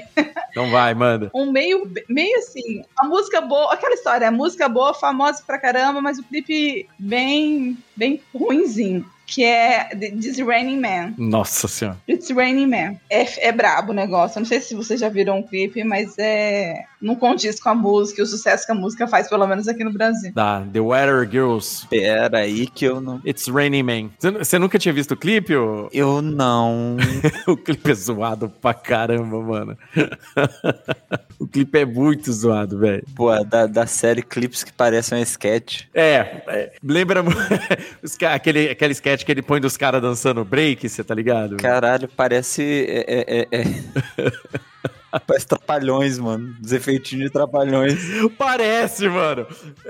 Então 0.52 0.70
vai, 0.70 0.94
manda. 0.94 1.32
Um 1.34 1.52
meio, 1.52 1.90
meio 2.10 2.38
assim, 2.40 2.84
a 2.98 3.06
música 3.06 3.40
boa, 3.40 3.74
aquela 3.74 3.94
história, 3.94 4.28
a 4.28 4.32
música 4.32 4.68
boa, 4.68 4.94
famosa 4.94 5.42
pra 5.46 5.58
caramba, 5.58 6.02
mas 6.02 6.20
o 6.20 6.24
clipe 6.24 6.88
bem, 7.00 7.78
bem 7.96 8.22
ruinzinho. 8.34 9.06
Que 9.26 9.44
é 9.44 9.90
This 9.96 10.40
Raining 10.40 10.80
Man. 10.80 11.14
Nossa 11.18 11.68
senhora. 11.68 11.98
It's 12.08 12.30
Raining 12.30 12.68
Man. 12.68 12.96
É, 13.10 13.48
é 13.48 13.52
brabo 13.52 13.92
o 13.92 13.96
negócio. 13.96 14.38
Eu 14.38 14.42
não 14.42 14.48
sei 14.48 14.62
se 14.62 14.76
vocês 14.76 15.00
já 15.00 15.10
viram 15.10 15.40
um 15.40 15.44
clipe, 15.44 15.84
mas 15.84 16.16
é. 16.18 16.84
Não 17.02 17.16
condiz 17.16 17.60
com 17.60 17.70
a 17.70 17.76
música, 17.76 18.22
e 18.22 18.24
o 18.24 18.26
sucesso 18.26 18.66
que 18.66 18.72
a 18.72 18.76
música 18.76 19.08
faz, 19.08 19.30
pelo 19.30 19.46
menos 19.46 19.68
aqui 19.68 19.84
no 19.84 19.92
Brasil. 19.92 20.32
Da 20.34 20.62
The 20.62 20.80
Weather 20.80 21.30
Girls. 21.30 21.88
Pera 21.88 22.40
aí 22.40 22.66
que 22.66 22.86
eu 22.86 23.00
não. 23.00 23.22
It's 23.26 23.48
Raining 23.48 23.84
Man. 23.84 24.10
Você, 24.42 24.58
nunca 24.58 24.80
tinha 24.80 24.94
visto 24.94 25.12
o 25.12 25.18
clipe? 25.18 25.56
Ou... 25.56 25.90
Eu 25.94 26.22
não. 26.22 26.98
o 27.48 27.56
clipe 27.56 27.92
é 27.92 27.94
zoado 27.94 28.50
pra 28.50 28.74
caramba, 28.74 29.42
mano. 29.42 29.78
o 31.40 31.48
clipe 31.48 31.80
é 31.80 31.86
muito 31.86 32.32
zoado, 32.32 32.80
velho. 32.80 33.04
Pô, 33.16 33.34
é 33.34 33.44
da, 33.44 33.68
da 33.68 33.86
série 33.86 34.22
clipes 34.22 34.64
que 34.64 34.74
parecem 34.74 35.18
um 35.18 35.22
sketch. 35.22 35.84
É, 35.94 36.44
é, 36.48 36.74
lembra 36.84 37.24
aquele, 38.34 38.70
aquele 38.70 38.94
sketch 38.94 39.15
que 39.24 39.32
ele 39.32 39.44
põe 39.44 39.62
dos 39.62 39.78
caras 39.78 40.02
dançando 40.02 40.44
break, 40.44 40.90
você 40.90 41.04
tá 41.04 41.14
ligado? 41.14 41.58
Caralho, 41.58 42.10
parece. 42.10 42.64
É, 42.90 43.06
é, 43.08 43.48
é, 43.52 43.62
é. 43.62 44.32
parece 45.20 45.48
trapalhões, 45.48 46.18
mano. 46.20 46.56
Os 46.64 46.72
efeitinhos 46.72 47.26
de 47.26 47.30
trapalhões. 47.32 48.00
Parece, 48.38 49.08
mano. 49.08 49.46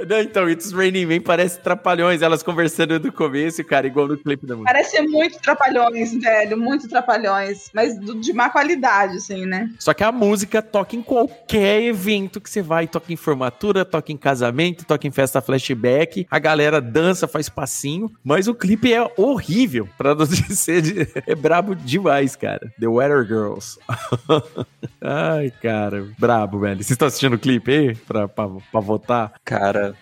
Não, 0.07 0.19
Então, 0.19 0.49
It's 0.49 0.71
Raining 0.71 1.05
Man 1.05 1.21
parece 1.21 1.59
trapalhões, 1.59 2.21
elas 2.21 2.43
conversando 2.43 2.99
do 2.99 3.11
começo, 3.11 3.63
cara, 3.63 3.87
igual 3.87 4.07
no 4.07 4.17
clipe 4.17 4.45
da 4.45 4.55
música. 4.55 4.71
Parece 4.73 5.01
muito 5.03 5.39
trapalhões, 5.39 6.13
velho. 6.13 6.57
Muito 6.57 6.87
trapalhões. 6.87 7.69
Mas 7.73 7.99
de 7.99 8.33
má 8.33 8.49
qualidade, 8.49 9.17
assim, 9.17 9.45
né? 9.45 9.69
Só 9.79 9.93
que 9.93 10.03
a 10.03 10.11
música 10.11 10.61
toca 10.61 10.95
em 10.95 11.01
qualquer 11.01 11.81
evento 11.83 12.39
que 12.41 12.49
você 12.49 12.61
vai. 12.61 12.87
Toca 12.87 13.11
em 13.11 13.15
formatura, 13.15 13.83
toca 13.85 14.11
em 14.11 14.17
casamento, 14.17 14.85
toca 14.85 15.07
em 15.07 15.11
festa 15.11 15.41
flashback. 15.41 16.25
A 16.29 16.39
galera 16.39 16.79
dança, 16.81 17.27
faz 17.27 17.49
passinho. 17.49 18.11
Mas 18.23 18.47
o 18.47 18.53
clipe 18.55 18.93
é 18.93 19.11
horrível. 19.17 19.87
Pra 19.97 20.13
não 20.15 20.25
dizer. 20.27 20.81
de- 20.81 21.07
É 21.27 21.35
brabo 21.35 21.75
demais, 21.75 22.35
cara. 22.35 22.71
The 22.79 22.87
Weather 22.87 23.25
Girls. 23.25 23.77
Ai, 25.17 25.49
cara. 25.61 26.05
Brabo, 26.19 26.59
velho. 26.59 26.75
Vocês 26.77 26.91
estão 26.91 27.07
assistindo 27.07 27.35
o 27.35 27.39
clipe 27.39 27.71
aí? 27.71 27.95
Pra, 27.95 28.27
pra, 28.27 28.49
pra 28.49 28.79
votar? 28.81 29.31
Cara, 29.45 29.95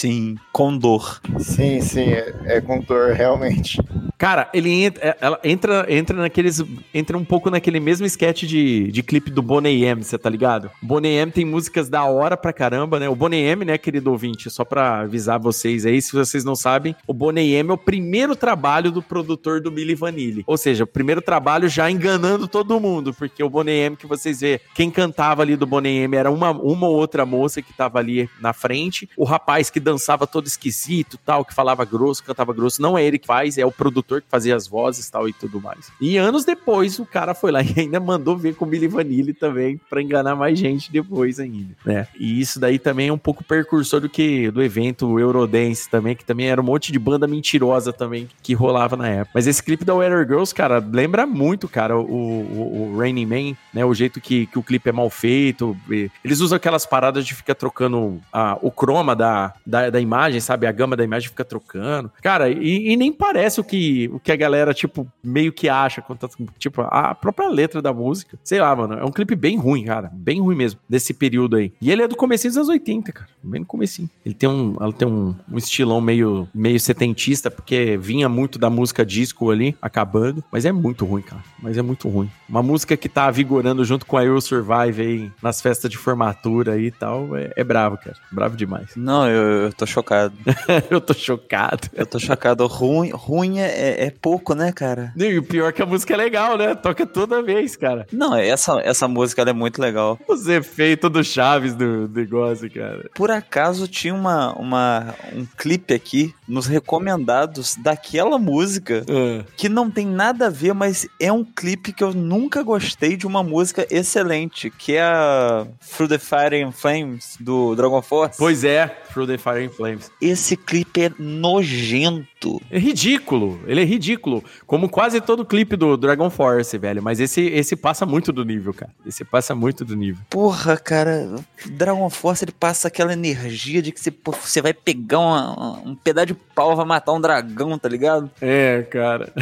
sim. 0.00 0.36
Com 0.52 0.76
dor. 0.76 1.20
Sim, 1.38 1.80
sim, 1.80 2.10
é, 2.10 2.34
é 2.44 2.60
com 2.60 2.80
dor, 2.80 3.12
realmente. 3.12 3.78
Cara, 4.16 4.50
ele 4.52 4.70
entra, 4.70 5.16
ela 5.20 5.40
entra, 5.42 5.86
entra 5.88 6.16
naqueles. 6.16 6.62
Entra 6.92 7.16
um 7.16 7.24
pouco 7.24 7.50
naquele 7.50 7.80
mesmo 7.80 8.06
sketch 8.06 8.42
de, 8.42 8.90
de 8.92 9.02
clipe 9.02 9.30
do 9.30 9.40
Boney 9.40 9.84
M, 9.84 10.02
você 10.02 10.18
tá 10.18 10.28
ligado? 10.28 10.70
Boney 10.82 11.14
M 11.14 11.32
tem 11.32 11.44
músicas 11.44 11.88
da 11.88 12.04
hora 12.04 12.36
pra 12.36 12.52
caramba, 12.52 13.00
né? 13.00 13.08
O 13.08 13.14
Boney 13.14 13.40
M, 13.40 13.64
né, 13.64 13.78
querido 13.78 14.10
ouvinte, 14.10 14.50
só 14.50 14.64
pra 14.64 15.00
avisar 15.00 15.38
vocês 15.38 15.86
aí, 15.86 16.02
se 16.02 16.12
vocês 16.12 16.44
não 16.44 16.54
sabem, 16.54 16.94
o 17.06 17.14
Boney 17.14 17.54
M 17.54 17.70
é 17.70 17.72
o 17.72 17.78
primeiro 17.78 18.36
trabalho 18.36 18.90
do 18.90 19.02
produtor 19.02 19.60
do 19.60 19.72
Milli 19.72 19.94
Vanilli. 19.94 20.44
Ou 20.46 20.58
seja, 20.58 20.84
o 20.84 20.86
primeiro 20.86 21.22
trabalho 21.22 21.68
já 21.68 21.90
enganando 21.90 22.46
todo 22.46 22.78
mundo, 22.78 23.14
porque 23.14 23.42
o 23.42 23.48
Boney 23.48 23.80
M 23.80 23.96
que 23.96 24.06
vocês 24.06 24.40
vê, 24.40 24.60
quem 24.74 24.90
cantava 24.90 25.40
ali 25.40 25.56
do 25.56 25.66
Boney 25.66 25.96
M 25.96 26.14
era 26.14 26.30
uma, 26.30 26.50
uma 26.50 26.88
ou 26.88 26.96
outra 26.96 27.24
moça 27.24 27.62
que 27.62 27.72
tava 27.72 27.98
ali 27.98 28.28
na 28.38 28.52
frente, 28.52 29.08
o 29.16 29.24
rapaz 29.24 29.70
que 29.70 29.80
dançava 29.90 30.26
todo 30.26 30.46
esquisito, 30.46 31.18
tal, 31.24 31.44
que 31.44 31.54
falava 31.54 31.84
grosso, 31.84 32.22
cantava 32.22 32.52
grosso, 32.52 32.80
não 32.80 32.96
é 32.96 33.04
ele 33.04 33.18
que 33.18 33.26
faz, 33.26 33.58
é 33.58 33.66
o 33.66 33.72
produtor 33.72 34.22
que 34.22 34.28
fazia 34.28 34.54
as 34.54 34.66
vozes, 34.66 35.08
tal 35.10 35.28
e 35.28 35.32
tudo 35.32 35.60
mais. 35.60 35.90
E 36.00 36.16
anos 36.16 36.44
depois 36.44 36.98
o 36.98 37.06
cara 37.06 37.34
foi 37.34 37.50
lá 37.50 37.62
e 37.64 37.74
ainda 37.76 37.98
mandou 37.98 38.36
ver 38.36 38.54
com 38.54 38.64
o 38.64 38.68
Billy 38.68 38.86
Vanilli 38.86 39.32
também 39.32 39.80
pra 39.88 40.02
enganar 40.02 40.36
mais 40.36 40.58
gente 40.58 40.92
depois 40.92 41.40
ainda, 41.40 41.74
né? 41.84 42.06
E 42.18 42.40
isso 42.40 42.60
daí 42.60 42.78
também 42.78 43.08
é 43.08 43.12
um 43.12 43.18
pouco 43.18 43.42
precursor 43.42 44.00
do 44.00 44.08
que 44.08 44.50
do 44.50 44.62
evento 44.62 45.18
Eurodance 45.18 45.88
também, 45.88 46.14
que 46.14 46.24
também 46.24 46.48
era 46.48 46.60
um 46.60 46.64
monte 46.64 46.92
de 46.92 46.98
banda 46.98 47.26
mentirosa 47.26 47.92
também 47.92 48.28
que 48.42 48.54
rolava 48.54 48.96
na 48.96 49.08
época. 49.08 49.30
Mas 49.34 49.46
esse 49.46 49.62
clipe 49.62 49.84
da 49.84 49.94
Weather 49.94 50.26
Girls, 50.26 50.54
cara, 50.54 50.78
lembra 50.78 51.26
muito, 51.26 51.68
cara, 51.68 51.98
o, 51.98 52.02
o, 52.02 52.94
o 52.94 52.96
Man, 52.96 53.56
né? 53.72 53.84
O 53.84 53.94
jeito 53.94 54.20
que, 54.20 54.46
que 54.46 54.58
o 54.58 54.62
clipe 54.62 54.88
é 54.88 54.92
mal 54.92 55.10
feito. 55.10 55.76
Eles 56.24 56.40
usam 56.40 56.56
aquelas 56.56 56.86
paradas 56.86 57.26
de 57.26 57.34
ficar 57.34 57.54
trocando 57.54 58.20
a, 58.32 58.58
o 58.60 58.70
croma 58.70 59.16
da, 59.16 59.54
da, 59.64 59.79
da 59.88 60.00
imagem, 60.00 60.40
sabe? 60.40 60.66
A 60.66 60.72
gama 60.72 60.96
da 60.96 61.04
imagem 61.04 61.28
fica 61.28 61.44
trocando. 61.44 62.10
Cara, 62.20 62.48
e, 62.50 62.90
e 62.92 62.96
nem 62.96 63.12
parece 63.12 63.60
o 63.60 63.64
que, 63.64 64.10
o 64.12 64.18
que 64.18 64.32
a 64.32 64.36
galera, 64.36 64.74
tipo, 64.74 65.06
meio 65.22 65.52
que 65.52 65.68
acha. 65.68 66.02
tá- 66.02 66.28
Tipo, 66.58 66.82
a 66.82 67.14
própria 67.14 67.48
letra 67.48 67.80
da 67.80 67.92
música. 67.92 68.36
Sei 68.42 68.60
lá, 68.60 68.74
mano. 68.74 68.94
É 68.94 69.04
um 69.04 69.12
clipe 69.12 69.36
bem 69.36 69.56
ruim, 69.56 69.84
cara. 69.84 70.10
Bem 70.12 70.40
ruim 70.40 70.56
mesmo, 70.56 70.80
desse 70.88 71.14
período 71.14 71.56
aí. 71.56 71.72
E 71.80 71.90
ele 71.90 72.02
é 72.02 72.08
do 72.08 72.16
comecinho 72.16 72.50
dos 72.50 72.56
anos 72.58 72.68
80, 72.68 73.12
cara. 73.12 73.28
Bem 73.42 73.60
no 73.60 73.66
comecinho. 73.66 74.10
Ele 74.26 74.34
tem 74.34 74.48
um, 74.48 74.76
ela 74.80 74.92
tem 74.92 75.06
um, 75.06 75.34
um 75.50 75.56
estilão 75.56 76.00
meio, 76.00 76.48
meio 76.52 76.80
setentista, 76.80 77.50
porque 77.50 77.96
vinha 77.96 78.28
muito 78.28 78.58
da 78.58 78.68
música 78.68 79.06
disco 79.06 79.50
ali, 79.50 79.76
acabando. 79.80 80.42
Mas 80.50 80.64
é 80.64 80.72
muito 80.72 81.04
ruim, 81.04 81.22
cara. 81.22 81.42
Mas 81.62 81.76
é 81.78 81.82
muito 81.82 82.08
ruim. 82.08 82.28
Uma 82.48 82.62
música 82.62 82.96
que 82.96 83.08
tá 83.08 83.30
vigorando 83.30 83.84
junto 83.84 84.04
com 84.06 84.16
a 84.16 84.24
Eu 84.24 84.40
Survive 84.40 85.00
aí, 85.02 85.32
nas 85.42 85.60
festas 85.60 85.90
de 85.90 85.96
formatura 85.96 86.72
aí 86.72 86.86
e 86.86 86.90
tal, 86.90 87.36
é, 87.36 87.52
é 87.54 87.62
bravo, 87.62 87.96
cara. 87.98 88.16
Bravo 88.32 88.56
demais. 88.56 88.88
Não, 88.96 89.28
eu, 89.28 89.42
eu 89.66 89.69
Eu 89.70 89.74
tô 89.74 89.86
chocado. 89.86 90.34
eu 90.90 91.00
tô 91.00 91.14
chocado. 91.14 91.88
Eu 91.94 92.04
tô 92.04 92.18
chocado. 92.18 92.66
Ruim, 92.66 93.10
ruim 93.10 93.60
é, 93.60 94.06
é 94.06 94.10
pouco, 94.10 94.52
né, 94.54 94.72
cara? 94.72 95.12
E 95.16 95.38
o 95.38 95.42
pior 95.42 95.68
é 95.68 95.72
que 95.72 95.80
a 95.80 95.86
música 95.86 96.14
é 96.14 96.16
legal, 96.16 96.58
né? 96.58 96.74
Toca 96.74 97.06
toda 97.06 97.40
vez, 97.42 97.76
cara. 97.76 98.06
Não, 98.12 98.34
essa, 98.34 98.80
essa 98.80 99.06
música 99.06 99.42
é 99.42 99.52
muito 99.52 99.80
legal. 99.80 100.18
Os 100.28 100.46
efeitos 100.48 101.10
do 101.10 101.22
Chaves 101.22 101.74
do 101.74 102.08
negócio, 102.08 102.68
cara. 102.72 103.08
Por 103.14 103.30
acaso 103.30 103.86
tinha 103.86 104.12
uma, 104.14 104.52
uma, 104.54 105.14
um 105.34 105.46
clipe 105.56 105.94
aqui 105.94 106.34
nos 106.48 106.66
recomendados 106.66 107.76
daquela 107.76 108.38
música 108.38 109.04
Ah. 109.08 109.44
que 109.56 109.68
não 109.68 109.90
tem 109.90 110.06
nada 110.06 110.46
a 110.46 110.50
ver, 110.50 110.74
mas 110.74 111.06
é 111.20 111.32
um 111.32 111.44
clipe 111.44 111.92
que 111.92 112.02
eu 112.02 112.12
nunca 112.12 112.62
gostei 112.62 113.16
de 113.16 113.26
uma 113.26 113.42
música 113.42 113.86
excelente, 113.90 114.68
que 114.70 114.94
é 114.96 115.02
a 115.02 115.66
Through 115.96 116.08
the 116.08 116.18
Fire 116.18 116.62
and 116.62 116.72
Flames 116.72 117.36
do 117.38 117.74
Dragon 117.76 118.02
Force. 118.02 118.36
Pois 118.38 118.64
é, 118.64 118.88
Through 119.12 119.26
the 119.28 119.38
Fire 119.38 119.59
and 119.66 119.70
Flames. 119.70 120.10
Esse 120.20 120.56
clipe 120.56 121.02
é 121.02 121.10
nojento. 121.18 122.60
É 122.70 122.78
ridículo, 122.78 123.60
ele 123.66 123.80
é 123.82 123.84
ridículo. 123.84 124.42
Como 124.66 124.88
quase 124.88 125.20
todo 125.20 125.44
clipe 125.44 125.76
do 125.76 125.96
Dragon 125.96 126.30
Force, 126.30 126.76
velho. 126.78 127.02
Mas 127.02 127.20
esse, 127.20 127.42
esse 127.42 127.76
passa 127.76 128.06
muito 128.06 128.32
do 128.32 128.44
nível, 128.44 128.72
cara. 128.72 128.92
Esse 129.04 129.24
passa 129.24 129.54
muito 129.54 129.84
do 129.84 129.94
nível. 129.94 130.22
Porra, 130.30 130.76
cara, 130.76 131.28
Dragon 131.66 132.08
Force 132.08 132.44
ele 132.44 132.52
passa 132.52 132.88
aquela 132.88 133.12
energia 133.12 133.82
de 133.82 133.92
que 133.92 134.00
você, 134.00 134.10
pô, 134.10 134.32
você 134.32 134.62
vai 134.62 134.72
pegar 134.72 135.18
uma- 135.18 135.78
um 135.84 135.94
pedaço 135.94 136.28
de 136.28 136.34
pau, 136.34 136.74
vai 136.74 136.86
matar 136.86 137.12
um 137.12 137.20
dragão, 137.20 137.78
tá 137.78 137.88
ligado? 137.88 138.30
É, 138.40 138.82
cara. 138.90 139.32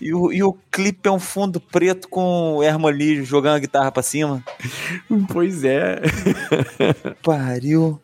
E 0.00 0.12
o, 0.12 0.32
e 0.32 0.42
o 0.42 0.52
clipe 0.70 1.08
é 1.08 1.12
um 1.12 1.18
fundo 1.20 1.60
preto 1.60 2.08
com 2.08 2.56
o 2.56 2.62
Hermali 2.62 3.22
jogando 3.24 3.54
a 3.56 3.58
guitarra 3.60 3.92
pra 3.92 4.02
cima. 4.02 4.42
Pois 5.32 5.62
é. 5.64 6.00
Pariu. 7.22 8.00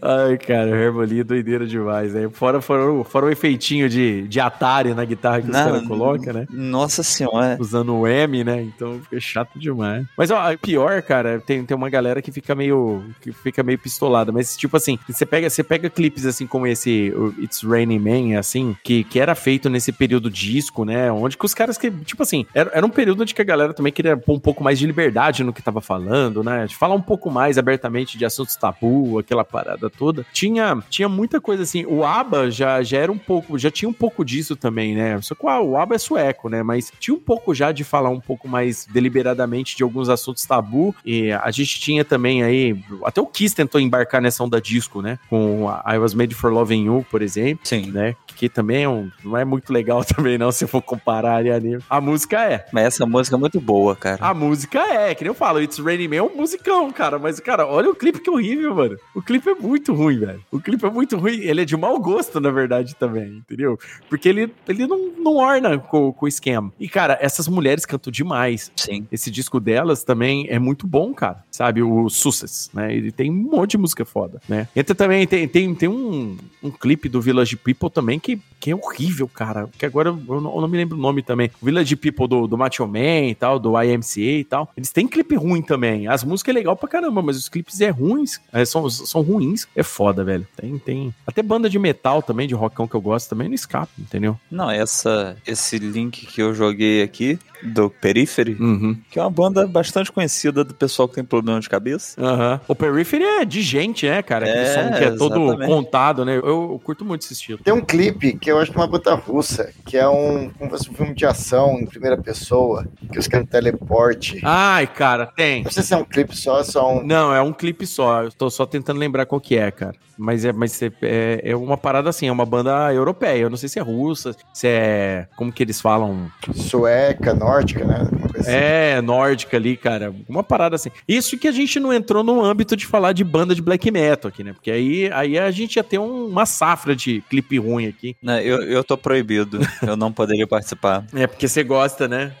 Ai, 0.00 0.38
cara, 0.38 0.69
o 0.70 0.74
Hermali 0.76 1.20
é 1.20 1.24
doideira 1.24 1.66
demais, 1.66 2.12
né? 2.14 2.28
Fora, 2.32 2.60
fora, 2.60 2.90
o- 2.92 3.04
fora 3.04 3.26
o 3.26 3.30
efeitinho 3.30 3.88
de, 3.88 4.26
de 4.28 4.40
Atari 4.40 4.94
na 4.94 5.04
guitarra 5.04 5.40
que 5.42 5.50
os 5.50 5.56
Não, 5.56 5.64
caras 5.64 5.86
colocam, 5.86 6.32
né? 6.32 6.46
Nossa 6.50 7.02
senhora. 7.02 7.56
Usando 7.60 7.94
o 7.94 8.06
M, 8.06 8.44
né? 8.44 8.62
Então 8.62 9.00
fica 9.02 9.20
chato 9.20 9.58
demais. 9.58 10.04
Mas, 10.16 10.30
ó, 10.30 10.56
pior, 10.56 11.00
cara, 11.02 11.40
tem, 11.40 11.64
tem 11.64 11.76
uma 11.76 11.90
galera 11.90 12.20
que 12.22 12.32
fica 12.32 12.54
meio 12.54 13.02
que 13.20 13.32
fica 13.32 13.62
meio 13.62 13.78
pistolada. 13.78 14.32
Mas, 14.32 14.56
tipo 14.56 14.76
assim, 14.76 14.98
você 15.08 15.24
pega, 15.26 15.48
você 15.48 15.62
pega 15.62 15.88
clipes 15.90 16.26
assim 16.26 16.46
como 16.46 16.66
esse 16.66 17.12
It's 17.38 17.62
Raining 17.62 17.98
Man, 17.98 18.38
assim, 18.38 18.76
que, 18.82 19.04
que 19.04 19.18
era 19.20 19.34
feito 19.34 19.68
nesse 19.68 19.92
período 19.92 20.30
disco, 20.30 20.84
né? 20.84 21.10
Onde 21.12 21.36
que 21.36 21.44
os 21.44 21.54
caras 21.54 21.76
que, 21.78 21.90
tipo 21.90 22.22
assim, 22.22 22.46
era, 22.54 22.70
era 22.74 22.86
um 22.86 22.90
período 22.90 23.22
onde 23.22 23.34
que 23.34 23.42
a 23.42 23.44
galera 23.44 23.72
também 23.74 23.92
queria 23.92 24.16
pôr 24.16 24.34
um 24.34 24.40
pouco 24.40 24.62
mais 24.62 24.78
de 24.78 24.86
liberdade 24.86 25.42
no 25.44 25.52
que 25.52 25.62
tava 25.62 25.80
falando, 25.80 26.42
né? 26.42 26.66
De 26.66 26.76
falar 26.76 26.94
um 26.94 27.00
pouco 27.02 27.30
mais 27.30 27.58
abertamente 27.58 28.16
de 28.18 28.24
assuntos 28.24 28.56
tabu, 28.56 29.18
aquela 29.18 29.44
parada 29.44 29.88
toda. 29.90 30.24
Tinha, 30.32 30.59
tinha 30.88 31.08
muita 31.08 31.40
coisa 31.40 31.62
assim. 31.62 31.84
O 31.86 32.04
ABBA 32.04 32.50
já, 32.50 32.82
já 32.82 32.98
era 32.98 33.12
um 33.12 33.18
pouco, 33.18 33.58
já 33.58 33.70
tinha 33.70 33.88
um 33.88 33.92
pouco 33.92 34.24
disso 34.24 34.56
também, 34.56 34.94
né? 34.94 35.20
Só 35.22 35.34
que 35.34 35.46
ah, 35.46 35.60
o 35.60 35.76
ABBA 35.76 35.94
é 35.94 35.98
sueco, 35.98 36.48
né? 36.48 36.62
Mas 36.62 36.92
tinha 36.98 37.14
um 37.14 37.20
pouco 37.20 37.54
já 37.54 37.72
de 37.72 37.84
falar 37.84 38.10
um 38.10 38.20
pouco 38.20 38.48
mais 38.48 38.86
deliberadamente 38.86 39.76
de 39.76 39.82
alguns 39.82 40.08
assuntos 40.08 40.44
tabu. 40.44 40.94
E 41.04 41.32
a 41.32 41.50
gente 41.50 41.80
tinha 41.80 42.04
também 42.04 42.42
aí, 42.42 42.78
até 43.04 43.20
o 43.20 43.26
Kiss 43.26 43.54
tentou 43.54 43.80
embarcar 43.80 44.20
nessa 44.20 44.42
onda 44.42 44.60
disco, 44.60 45.02
né? 45.02 45.18
Com 45.28 45.68
a 45.68 45.94
I 45.94 45.98
Was 45.98 46.14
Made 46.14 46.34
for 46.34 46.52
Loving 46.52 46.86
You, 46.86 47.06
por 47.10 47.22
exemplo. 47.22 47.60
Sim. 47.64 47.90
Né? 47.90 48.14
Que 48.26 48.48
também 48.48 48.84
é 48.84 48.88
um, 48.88 49.10
não 49.24 49.36
é 49.36 49.44
muito 49.44 49.72
legal 49.72 50.04
também, 50.06 50.38
não, 50.38 50.52
se 50.52 50.66
for 50.66 50.82
comparar 50.82 51.36
ali 51.36 51.50
a 51.50 51.58
nível. 51.60 51.82
A 51.88 52.00
música 52.00 52.44
é. 52.44 52.66
Mas 52.72 52.84
essa 52.86 53.06
música 53.06 53.36
é 53.36 53.38
muito 53.38 53.60
boa, 53.60 53.94
cara. 53.96 54.18
A 54.20 54.34
música 54.34 54.80
é, 54.80 55.14
que 55.14 55.24
nem 55.24 55.30
eu 55.30 55.34
falo, 55.34 55.60
It's 55.60 55.78
Raining 55.78 56.08
Man 56.08 56.16
é 56.16 56.22
um 56.22 56.36
musicão, 56.36 56.90
cara. 56.90 57.18
Mas, 57.18 57.40
cara, 57.40 57.66
olha 57.66 57.90
o 57.90 57.94
clipe 57.94 58.20
que 58.20 58.30
horrível, 58.30 58.74
mano. 58.74 58.96
O 59.14 59.22
clipe 59.22 59.48
é 59.48 59.54
muito 59.54 59.94
ruim, 59.94 60.18
velho. 60.18 60.42
O 60.50 60.60
clipe 60.60 60.84
é 60.84 60.90
muito 60.90 61.16
ruim. 61.16 61.38
Ele 61.40 61.62
é 61.62 61.64
de 61.64 61.76
mau 61.76 61.98
gosto, 62.00 62.40
na 62.40 62.50
verdade, 62.50 62.96
também, 62.96 63.36
entendeu? 63.38 63.78
Porque 64.08 64.28
ele, 64.28 64.52
ele 64.68 64.86
não, 64.86 65.12
não 65.12 65.36
orna 65.36 65.78
com, 65.78 66.12
com 66.12 66.24
o 66.24 66.28
esquema. 66.28 66.72
E, 66.78 66.88
cara, 66.88 67.16
essas 67.20 67.46
mulheres 67.46 67.86
cantam 67.86 68.10
demais. 68.10 68.72
Sim. 68.74 69.06
Esse 69.12 69.30
disco 69.30 69.60
delas 69.60 70.02
também 70.02 70.46
é 70.48 70.58
muito 70.58 70.86
bom, 70.86 71.14
cara. 71.14 71.44
Sabe? 71.50 71.82
O 71.82 72.08
Success, 72.08 72.70
né? 72.74 72.94
Ele 72.94 73.12
tem 73.12 73.30
um 73.30 73.34
monte 73.34 73.72
de 73.72 73.78
música 73.78 74.04
foda, 74.04 74.40
né? 74.48 74.66
Entra 74.74 74.94
também, 74.94 75.26
tem, 75.26 75.46
tem, 75.46 75.74
tem 75.74 75.88
um, 75.88 76.36
um 76.62 76.70
clipe 76.70 77.08
do 77.08 77.20
Village 77.20 77.56
People 77.56 77.90
também 77.90 78.18
que, 78.18 78.40
que 78.60 78.70
é 78.70 78.74
horrível, 78.74 79.26
cara. 79.26 79.68
Que 79.78 79.86
agora 79.86 80.10
eu 80.10 80.40
não, 80.40 80.54
eu 80.54 80.60
não 80.60 80.68
me 80.68 80.76
lembro 80.76 80.96
o 80.96 81.00
nome 81.00 81.22
também. 81.22 81.50
Village 81.62 81.96
People 81.96 82.28
do, 82.28 82.46
do 82.46 82.58
Macho 82.58 82.86
Man 82.86 83.28
e 83.28 83.34
tal, 83.34 83.58
do 83.58 83.80
IMCA 83.82 84.20
e 84.20 84.44
tal. 84.44 84.70
Eles 84.76 84.92
têm 84.92 85.08
clipe 85.08 85.34
ruim 85.34 85.62
também. 85.62 86.06
As 86.06 86.22
músicas 86.22 86.54
é 86.54 86.58
legal 86.58 86.76
pra 86.76 86.88
caramba, 86.88 87.22
mas 87.22 87.36
os 87.36 87.48
clipes 87.48 87.80
é 87.80 87.88
ruins. 87.88 88.38
É, 88.52 88.64
são, 88.64 88.88
são 88.90 89.22
ruins. 89.22 89.66
É 89.74 89.82
foda, 89.82 90.22
velho. 90.22 90.46
Tem, 90.56 90.78
tem. 90.78 91.14
Até 91.26 91.42
banda 91.42 91.70
de 91.70 91.78
metal 91.78 92.22
também, 92.22 92.46
de 92.46 92.54
rockão 92.54 92.86
que 92.86 92.94
eu 92.94 93.00
gosto 93.00 93.30
também, 93.30 93.48
não 93.48 93.54
escapa, 93.54 93.90
entendeu? 93.98 94.38
Não, 94.50 94.70
essa, 94.70 95.36
esse 95.46 95.78
link 95.78 96.26
que 96.26 96.42
eu 96.42 96.54
joguei 96.54 97.02
aqui 97.02 97.38
do 97.62 97.90
Periphery, 97.90 98.56
Uhum. 98.60 98.96
que 99.10 99.18
é 99.18 99.22
uma 99.22 99.30
banda 99.30 99.66
bastante 99.66 100.10
conhecida 100.10 100.64
do 100.64 100.74
pessoal 100.74 101.08
que 101.08 101.14
tem 101.14 101.24
problema 101.24 101.60
de 101.60 101.68
cabeça. 101.68 102.20
Aham. 102.20 102.60
O 102.66 102.74
Periphery 102.74 103.24
é 103.24 103.44
de 103.44 103.62
gente, 103.62 104.08
né, 104.08 104.22
cara? 104.22 104.46
Aquele 104.46 104.64
É, 104.64 104.74
som 104.74 104.92
que 104.98 105.04
é 105.04 105.10
todo 105.12 105.42
exatamente. 105.44 105.68
contado, 105.68 106.24
né? 106.24 106.36
Eu, 106.36 106.46
eu 106.46 106.80
curto 106.84 107.04
muito 107.04 107.22
esse 107.22 107.32
estilo. 107.34 107.58
Tem 107.62 107.72
um 107.74 107.80
clipe 107.80 108.32
que 108.38 108.50
eu 108.50 108.58
acho 108.58 108.70
que 108.70 108.76
é 108.78 108.80
uma 108.80 108.86
banda 108.86 109.14
russa, 109.14 109.70
que 109.86 109.96
é 109.96 110.08
um, 110.08 110.50
um 110.60 110.94
filme 110.94 111.14
de 111.14 111.26
ação 111.26 111.78
em 111.78 111.86
primeira 111.86 112.16
pessoa, 112.16 112.86
que 113.12 113.18
os 113.18 113.26
caras 113.28 113.48
teleporte. 113.48 114.40
Ai, 114.42 114.86
cara, 114.86 115.26
tem. 115.26 115.64
Não 115.64 115.70
sei 115.70 115.82
se 115.82 115.92
é 115.94 115.96
um 115.96 116.04
clipe 116.04 116.36
só, 116.36 116.62
só 116.62 116.94
um. 116.94 117.02
Não, 117.06 117.34
é 117.34 117.40
um 117.42 117.52
clipe 117.52 117.86
só. 117.86 118.24
Eu 118.24 118.32
tô 118.32 118.48
só 118.50 118.64
tentando 118.66 118.98
lembrar 118.98 119.26
qual 119.26 119.40
que 119.40 119.56
é, 119.56 119.70
cara. 119.70 119.94
Mas 120.16 120.44
é, 120.44 120.52
mas 120.52 120.80
é, 120.82 120.92
é, 121.02 121.40
é 121.44 121.56
uma 121.56 121.78
parada 121.78 122.10
assim, 122.10 122.28
é 122.28 122.32
uma 122.32 122.44
banda 122.44 122.92
europeia. 122.92 123.38
Eu 123.40 123.50
não 123.50 123.56
sei 123.56 123.68
se 123.68 123.78
é 123.78 123.82
russa, 123.82 124.34
se 124.52 124.66
é. 124.68 125.26
Como 125.36 125.50
que 125.52 125.62
eles 125.62 125.80
falam? 125.80 126.30
Sueca, 126.54 127.32
nórdica, 127.50 127.84
né? 127.84 128.08
Uma 128.12 128.28
coisa 128.28 128.38
assim. 128.40 128.50
É, 128.52 129.00
nórdica 129.00 129.56
ali, 129.56 129.76
cara. 129.76 130.14
Uma 130.28 130.42
parada 130.42 130.76
assim. 130.76 130.90
Isso 131.06 131.36
que 131.36 131.48
a 131.48 131.52
gente 131.52 131.78
não 131.80 131.92
entrou 131.92 132.22
no 132.22 132.42
âmbito 132.44 132.76
de 132.76 132.86
falar 132.86 133.12
de 133.12 133.24
banda 133.24 133.54
de 133.54 133.62
black 133.62 133.90
metal 133.90 134.28
aqui, 134.28 134.44
né? 134.44 134.52
Porque 134.52 134.70
aí, 134.70 135.10
aí 135.12 135.38
a 135.38 135.50
gente 135.50 135.76
ia 135.76 135.84
ter 135.84 135.98
um- 135.98 136.26
uma 136.26 136.46
safra 136.46 136.94
de 136.94 137.22
clipe 137.28 137.58
ruim 137.58 137.86
aqui. 137.88 138.16
Né, 138.22 138.42
eu, 138.44 138.62
eu 138.62 138.84
tô 138.84 138.96
proibido. 138.96 139.60
eu 139.82 139.96
não 139.96 140.12
poderia 140.12 140.46
participar. 140.46 141.04
É, 141.20 141.26
porque 141.26 141.46
você 141.48 141.62
gosta, 141.62 142.08
né? 142.08 142.32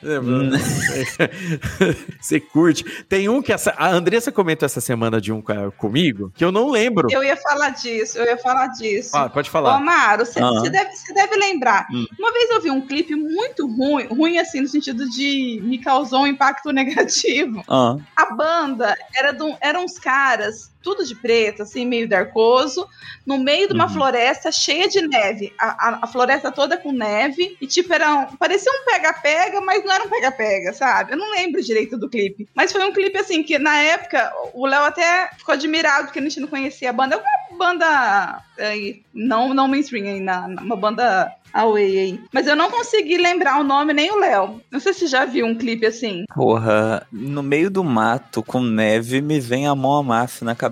Você 2.20 2.40
curte. 2.40 2.84
Tem 3.08 3.28
um 3.28 3.42
que 3.42 3.52
essa, 3.52 3.74
a 3.76 3.88
Andressa 3.90 4.30
comentou 4.32 4.64
essa 4.66 4.80
semana 4.80 5.20
de 5.20 5.32
um 5.32 5.42
comigo, 5.76 6.32
que 6.34 6.44
eu 6.44 6.52
não 6.52 6.70
lembro. 6.70 7.08
Eu 7.10 7.22
ia 7.24 7.36
falar 7.36 7.70
disso, 7.70 8.18
eu 8.18 8.24
ia 8.24 8.38
falar 8.38 8.68
disso. 8.68 9.10
Ah, 9.14 9.28
pode 9.28 9.48
Ô, 9.48 9.52
falar. 9.52 9.76
Amaro, 9.76 10.24
você 10.24 10.40
Aham. 10.40 10.62
deve, 10.62 10.90
você 10.94 11.12
deve 11.12 11.36
lembrar. 11.36 11.86
Hum. 11.92 12.06
Uma 12.18 12.32
vez 12.32 12.50
eu 12.50 12.60
vi 12.62 12.70
um 12.70 12.80
clipe 12.86 13.14
muito 13.14 13.66
ruim, 13.66 14.06
ruim 14.06 14.38
assim, 14.38 14.60
no 14.60 14.68
sentido 14.68 14.99
de 15.08 15.60
me 15.62 15.78
causou 15.78 16.20
um 16.22 16.26
impacto 16.26 16.70
negativo. 16.72 17.62
Ah. 17.68 17.96
A 18.16 18.34
banda 18.34 18.96
era 19.14 19.32
de 19.32 19.42
um- 19.42 19.56
eram 19.60 19.84
uns 19.84 19.98
caras, 19.98 20.70
tudo 20.82 21.04
de 21.04 21.14
preto, 21.14 21.62
assim, 21.62 21.84
meio 21.86 22.08
darkoso, 22.08 22.86
no 23.26 23.38
meio 23.38 23.68
de 23.68 23.74
uma 23.74 23.84
Uhum. 23.84 23.90
floresta 23.94 24.50
cheia 24.50 24.88
de 24.88 25.00
neve. 25.06 25.52
A, 25.58 25.88
a- 25.88 25.98
a 26.02 26.06
floresta 26.06 26.50
toda 26.50 26.76
com 26.76 26.92
neve. 26.92 27.56
E, 27.60 27.66
tipo, 27.66 27.92
era 27.92 28.14
um, 28.14 28.36
parecia 28.36 28.70
um 28.72 28.84
pega-pega, 28.84 29.60
mas 29.60 29.84
não 29.84 29.92
era 29.92 30.04
um 30.04 30.08
pega-pega, 30.08 30.72
sabe? 30.72 31.12
Eu 31.12 31.16
não 31.18 31.30
lembro 31.32 31.62
direito 31.62 31.96
do 31.98 32.08
clipe. 32.08 32.48
Mas 32.54 32.72
foi 32.72 32.82
um 32.84 32.92
clipe, 32.92 33.18
assim, 33.18 33.42
que 33.42 33.58
na 33.58 33.76
época 33.82 34.32
o 34.54 34.66
Léo 34.66 34.84
até 34.84 35.30
ficou 35.36 35.52
admirado, 35.52 36.04
porque 36.06 36.18
a 36.18 36.22
gente 36.22 36.40
não 36.40 36.48
conhecia 36.48 36.90
a 36.90 36.92
banda. 36.92 37.16
É 37.16 37.18
uma 37.52 37.58
banda 37.58 38.42
aí, 38.58 39.02
não, 39.12 39.52
não 39.54 39.68
mainstream, 39.68 40.06
aí, 40.06 40.20
na, 40.20 40.48
na- 40.48 40.62
uma 40.62 40.76
banda 40.76 41.32
away 41.52 41.98
aí. 41.98 42.20
Mas 42.32 42.46
eu 42.46 42.54
não 42.54 42.70
consegui 42.70 43.16
lembrar 43.18 43.58
o 43.58 43.64
nome 43.64 43.92
nem 43.92 44.10
o 44.12 44.18
Léo. 44.20 44.60
Não 44.70 44.78
sei 44.78 44.92
se 44.92 45.00
você 45.00 45.06
já 45.08 45.24
viu 45.24 45.44
um 45.46 45.54
clipe 45.56 45.84
assim. 45.84 46.24
Porra, 46.32 47.04
no 47.10 47.42
meio 47.42 47.68
do 47.68 47.82
mato 47.82 48.40
com 48.40 48.60
neve 48.60 49.20
me 49.20 49.40
vem 49.40 49.66
a 49.66 49.74
mão 49.74 49.96
a 49.96 50.02
máfia 50.02 50.44
na 50.44 50.54
cabeça, 50.54 50.69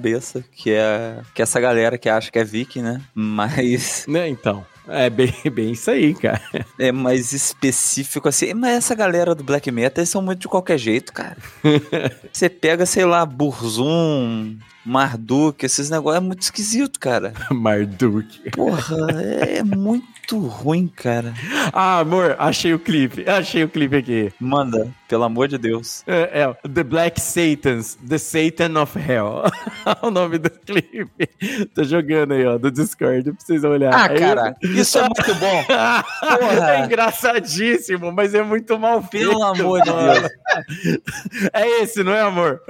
que 0.52 0.70
é 0.70 1.20
que 1.34 1.42
é 1.42 1.44
essa 1.44 1.60
galera 1.60 1.98
que 1.98 2.08
acha 2.08 2.30
que 2.30 2.38
é 2.38 2.44
viking, 2.44 2.82
né? 2.82 3.00
Mas 3.14 4.04
Né, 4.08 4.28
então. 4.28 4.64
É 4.88 5.10
bem, 5.10 5.34
bem 5.52 5.72
isso 5.72 5.90
aí, 5.90 6.14
cara. 6.14 6.40
é 6.78 6.90
mais 6.90 7.32
específico 7.32 8.28
assim. 8.28 8.54
Mas 8.54 8.78
essa 8.78 8.94
galera 8.94 9.34
do 9.34 9.44
black 9.44 9.70
metal, 9.70 10.00
eles 10.00 10.08
são 10.08 10.22
muito 10.22 10.40
de 10.40 10.48
qualquer 10.48 10.78
jeito, 10.78 11.12
cara. 11.12 11.36
Você 12.32 12.48
pega, 12.48 12.86
sei 12.86 13.04
lá, 13.04 13.26
Burzum, 13.26 14.56
Marduk, 14.84 15.64
esses 15.64 15.90
negócios 15.90 16.22
é 16.22 16.26
muito 16.26 16.42
esquisito, 16.42 16.98
cara. 16.98 17.34
Marduk. 17.50 18.50
Porra, 18.50 18.96
é 19.22 19.62
muito 19.62 20.17
ruim, 20.36 20.88
cara. 20.88 21.32
Ah, 21.72 22.00
amor, 22.00 22.36
achei 22.38 22.74
o 22.74 22.78
clipe. 22.78 23.28
Achei 23.28 23.64
o 23.64 23.68
clipe 23.68 23.96
aqui. 23.96 24.32
Manda, 24.38 24.88
pelo 25.08 25.24
amor 25.24 25.48
de 25.48 25.56
Deus. 25.56 26.02
É, 26.06 26.42
é, 26.42 26.68
The 26.68 26.82
Black 26.84 27.20
Satans, 27.20 27.96
The 28.06 28.18
Satan 28.18 28.80
of 28.80 28.98
Hell. 28.98 29.44
o 30.02 30.10
nome 30.10 30.38
do 30.38 30.50
clipe. 30.50 31.28
Tô 31.74 31.82
jogando 31.84 32.34
aí, 32.34 32.44
ó, 32.46 32.58
do 32.58 32.70
Discord 32.70 33.22
pra 33.32 33.34
vocês 33.38 33.64
olharem. 33.64 33.98
Ah, 33.98 34.06
É 34.12 34.18
cara, 34.18 34.56
isso 34.62 34.98
é 34.98 35.02
muito 35.02 35.34
bom. 35.36 35.64
Porra. 36.20 36.70
É 36.74 36.84
engraçadíssimo, 36.84 38.12
mas 38.12 38.34
é 38.34 38.42
muito 38.42 38.78
mal 38.78 39.02
feito. 39.02 39.30
Pelo 39.30 39.42
amor 39.42 39.80
de. 39.82 39.90
Deus. 39.90 40.28
É 41.52 41.82
esse, 41.82 42.02
não 42.02 42.12
é, 42.12 42.20
amor? 42.20 42.60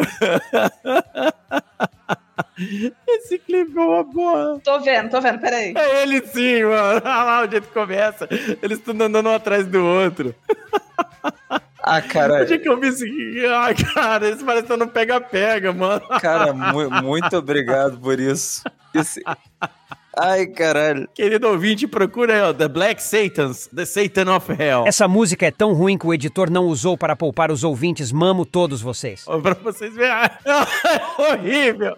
Esse 3.06 3.38
clipe 3.38 3.76
é 3.76 3.80
uma 3.80 4.04
boa. 4.04 4.60
Tô 4.62 4.80
vendo, 4.80 5.10
tô 5.10 5.20
vendo, 5.20 5.38
peraí. 5.40 5.72
É 5.76 6.02
ele 6.02 6.24
sim, 6.26 6.64
mano. 6.64 7.00
Olha 7.04 7.22
lá 7.24 7.46
o 7.46 7.50
jeito 7.50 7.68
que 7.68 7.74
começa. 7.74 8.28
Eles 8.62 8.78
estão 8.78 8.94
andando 8.94 9.28
um 9.28 9.34
atrás 9.34 9.66
do 9.66 9.84
outro. 9.84 10.34
Ah, 11.80 12.02
cara. 12.02 12.42
Onde 12.42 12.52
é 12.54 12.58
que 12.58 12.68
eu 12.68 12.78
vi 12.78 12.88
isso 12.88 13.02
aqui? 13.04 13.46
Ah, 13.46 13.94
cara, 13.94 14.26
eles 14.26 14.42
parecem 14.42 14.68
que 14.68 14.76
no 14.76 14.88
pega-pega, 14.88 15.72
mano. 15.72 16.02
Cara, 16.20 16.52
mu- 16.52 16.90
muito 17.02 17.34
obrigado 17.34 17.96
por 17.98 18.20
isso. 18.20 18.62
Esse- 18.94 19.22
Ai, 20.14 20.46
caralho. 20.48 21.08
Querido 21.14 21.48
ouvinte, 21.48 21.86
procura 21.86 22.34
aí, 22.34 22.42
ó. 22.42 22.52
The 22.52 22.68
Black 22.68 23.02
Satans, 23.02 23.68
The 23.74 23.86
Satan 23.86 24.34
of 24.36 24.52
Hell. 24.52 24.84
Essa 24.86 25.08
música 25.08 25.46
é 25.46 25.50
tão 25.50 25.72
ruim 25.72 25.96
que 25.96 26.06
o 26.06 26.12
editor 26.12 26.50
não 26.50 26.66
usou 26.66 26.98
para 26.98 27.16
poupar 27.16 27.50
os 27.50 27.64
ouvintes. 27.64 28.12
Mamo 28.12 28.44
todos 28.44 28.82
vocês. 28.82 29.24
Pra 29.42 29.54
vocês 29.54 29.94
verem. 29.94 30.12
É 30.44 31.32
horrível. 31.32 31.96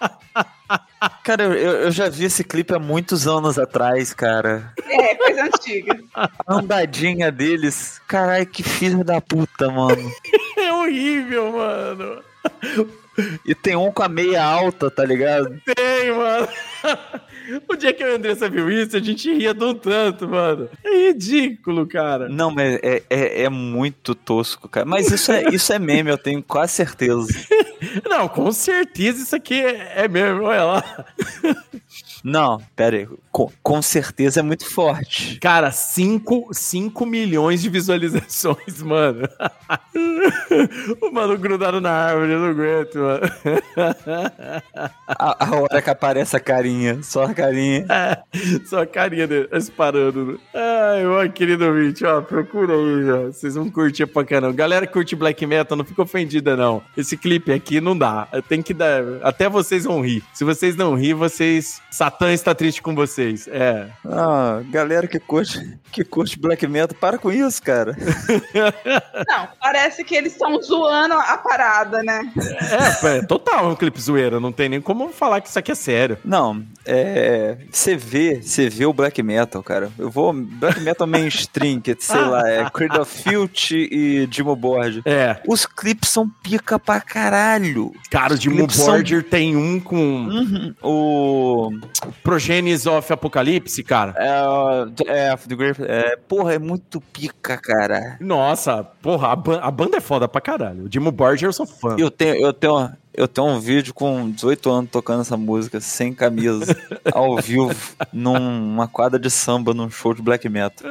Cara, 1.22 1.44
eu, 1.44 1.52
eu 1.52 1.90
já 1.90 2.08
vi 2.08 2.24
esse 2.24 2.42
clipe 2.42 2.74
há 2.74 2.78
muitos 2.78 3.26
anos 3.26 3.58
atrás, 3.58 4.12
cara. 4.12 4.72
É, 4.84 5.14
coisa 5.14 5.44
antiga. 5.44 5.98
A 6.14 6.30
andadinha 6.48 7.30
deles. 7.30 8.00
Caralho, 8.08 8.46
que 8.46 8.62
filho 8.62 9.04
da 9.04 9.20
puta, 9.20 9.70
mano. 9.70 10.10
É 10.58 10.72
horrível, 10.72 11.52
mano. 11.52 12.22
E 13.44 13.54
tem 13.54 13.76
um 13.76 13.92
com 13.92 14.02
a 14.02 14.08
meia 14.08 14.42
alta, 14.42 14.90
tá 14.90 15.04
ligado? 15.04 15.60
Tem, 15.66 16.10
mano. 16.12 16.48
O 17.68 17.76
dia 17.76 17.92
que 17.92 18.02
a 18.02 18.14
Andressa 18.14 18.48
viu 18.48 18.70
isso, 18.70 18.96
a 18.96 19.00
gente 19.00 19.32
ria 19.32 19.54
de 19.54 19.64
um 19.64 19.74
tanto, 19.74 20.28
mano. 20.28 20.68
É 20.84 21.08
ridículo, 21.08 21.86
cara. 21.86 22.28
Não, 22.28 22.50
mas 22.50 22.78
é, 22.82 23.02
é, 23.08 23.42
é 23.44 23.48
muito 23.48 24.14
tosco, 24.14 24.68
cara. 24.68 24.86
Mas 24.86 25.10
isso 25.10 25.30
é, 25.30 25.48
isso 25.54 25.72
é 25.72 25.78
meme, 25.78 26.10
eu 26.10 26.18
tenho 26.18 26.42
quase 26.42 26.72
certeza. 26.72 27.28
Não, 28.08 28.28
com 28.28 28.50
certeza 28.52 29.22
isso 29.22 29.36
aqui 29.36 29.54
é, 29.54 30.04
é 30.04 30.08
mesmo, 30.08 30.42
olha 30.44 30.64
lá. 30.64 31.06
Não, 32.28 32.60
pera 32.74 32.96
aí. 32.96 33.08
Com, 33.30 33.52
com 33.62 33.80
certeza 33.80 34.40
é 34.40 34.42
muito 34.42 34.68
forte. 34.68 35.38
Cara, 35.38 35.70
5 35.70 37.06
milhões 37.06 37.62
de 37.62 37.68
visualizações, 37.68 38.82
mano. 38.82 39.28
o 41.00 41.10
mano 41.12 41.38
grudado 41.38 41.80
na 41.80 41.92
árvore, 41.92 42.32
eu 42.32 42.40
não 42.40 42.48
aguento, 42.48 42.98
mano. 42.98 43.20
A, 45.06 45.46
a 45.46 45.60
hora 45.60 45.80
que 45.80 45.88
aparece 45.88 46.36
a 46.36 46.40
carinha, 46.40 47.00
só 47.00 47.26
a 47.26 47.32
carinha. 47.32 47.86
É, 47.88 48.20
só 48.66 48.82
a 48.82 48.86
carinha 48.86 49.28
dele 49.28 49.48
disparando. 49.52 50.40
Ai, 50.52 51.06
ó, 51.06 51.28
querido 51.28 51.64
ouvinte, 51.64 52.04
ó, 52.04 52.20
procura 52.22 52.74
aí, 52.74 53.08
ó. 53.08 53.26
Vocês 53.26 53.54
vão 53.54 53.70
curtir 53.70 54.04
pra 54.04 54.24
caramba. 54.24 54.52
Galera 54.52 54.84
que 54.84 54.92
curte 54.92 55.14
black 55.14 55.46
metal, 55.46 55.78
não 55.78 55.84
fica 55.84 56.02
ofendida, 56.02 56.56
não. 56.56 56.82
Esse 56.96 57.16
clipe 57.16 57.52
aqui 57.52 57.80
não 57.80 57.96
dá. 57.96 58.26
Tem 58.48 58.62
que 58.62 58.74
dar. 58.74 59.04
Até 59.22 59.48
vocês 59.48 59.84
vão 59.84 60.00
rir. 60.00 60.24
Se 60.34 60.42
vocês 60.42 60.74
não 60.74 60.96
rir, 60.96 61.14
vocês. 61.14 61.80
Satã 62.16 62.32
está 62.32 62.54
triste 62.54 62.80
com 62.80 62.94
vocês. 62.94 63.46
É. 63.46 63.88
Ah, 64.06 64.62
galera 64.70 65.06
que 65.06 65.18
curte, 65.20 65.78
que 65.92 66.02
curte 66.02 66.38
black 66.38 66.66
metal, 66.66 66.96
para 66.98 67.18
com 67.18 67.30
isso, 67.30 67.62
cara. 67.62 67.94
Não, 69.28 69.48
parece 69.60 70.02
que 70.02 70.14
eles 70.14 70.32
estão 70.32 70.60
zoando 70.62 71.12
a 71.14 71.36
parada, 71.36 72.02
né? 72.02 72.32
É, 73.04 73.18
é 73.18 73.22
total 73.22 73.68
um 73.70 73.74
clipe 73.76 74.00
zoeira. 74.00 74.40
Não 74.40 74.50
tem 74.50 74.68
nem 74.68 74.80
como 74.80 75.10
falar 75.10 75.42
que 75.42 75.48
isso 75.48 75.58
aqui 75.58 75.72
é 75.72 75.74
sério. 75.74 76.16
Não, 76.24 76.64
é. 76.86 77.58
Você 77.70 77.96
vê, 77.96 78.40
você 78.42 78.68
vê 78.70 78.86
o 78.86 78.94
black 78.94 79.22
metal, 79.22 79.62
cara. 79.62 79.90
Eu 79.98 80.10
vou. 80.10 80.32
Black 80.32 80.80
metal 80.80 81.06
mainstream, 81.06 81.80
que 81.80 81.94
sei 81.98 82.16
lá, 82.20 82.48
é 82.48 82.68
Creed 82.70 82.94
of 82.96 83.22
Filth 83.22 83.72
e 83.72 84.26
Dimo 84.26 84.56
Borg. 84.56 85.02
É. 85.04 85.36
Os 85.46 85.66
clipes 85.66 86.08
são 86.08 86.28
pica 86.42 86.78
pra 86.78 86.98
caralho. 87.00 87.92
Cara, 88.10 88.32
o 88.34 88.38
Dimo 88.38 88.56
clipes 88.56 88.76
são- 88.76 88.96
tem 89.30 89.54
um 89.56 89.78
com 89.78 89.96
Uhum. 90.26 90.74
O. 90.82 91.70
Progenies 92.22 92.86
of 92.86 93.12
Apocalipse, 93.12 93.82
cara. 93.82 94.14
É, 94.18 95.32
é, 95.32 95.36
The 95.36 95.54
Great- 95.54 95.82
é, 95.82 96.16
porra, 96.16 96.54
é 96.54 96.58
muito 96.58 97.00
pica, 97.00 97.56
cara. 97.56 98.16
Nossa, 98.20 98.84
porra, 98.84 99.28
a, 99.32 99.36
ban- 99.36 99.60
a 99.62 99.70
banda 99.70 99.96
é 99.96 100.00
foda 100.00 100.26
pra 100.28 100.40
caralho. 100.40 100.84
O 100.84 100.88
Dimo 100.88 101.10
Borger 101.10 101.48
eu 101.48 101.52
sou 101.52 101.66
fã. 101.66 101.96
Eu 101.98 102.10
tenho, 102.10 102.36
eu 102.36 102.52
tenho, 102.52 102.90
eu 103.16 103.26
tenho 103.26 103.46
um 103.48 103.58
vídeo 103.58 103.94
com 103.94 104.30
18 104.30 104.70
anos 104.70 104.90
tocando 104.90 105.22
essa 105.22 105.36
música 105.36 105.80
sem 105.80 106.12
camisa, 106.12 106.76
ao 107.12 107.36
vivo, 107.36 107.74
numa 108.12 108.86
quadra 108.86 109.18
de 109.18 109.30
samba, 109.30 109.72
num 109.72 109.90
show 109.90 110.14
de 110.14 110.22
black 110.22 110.48
metal. 110.48 110.88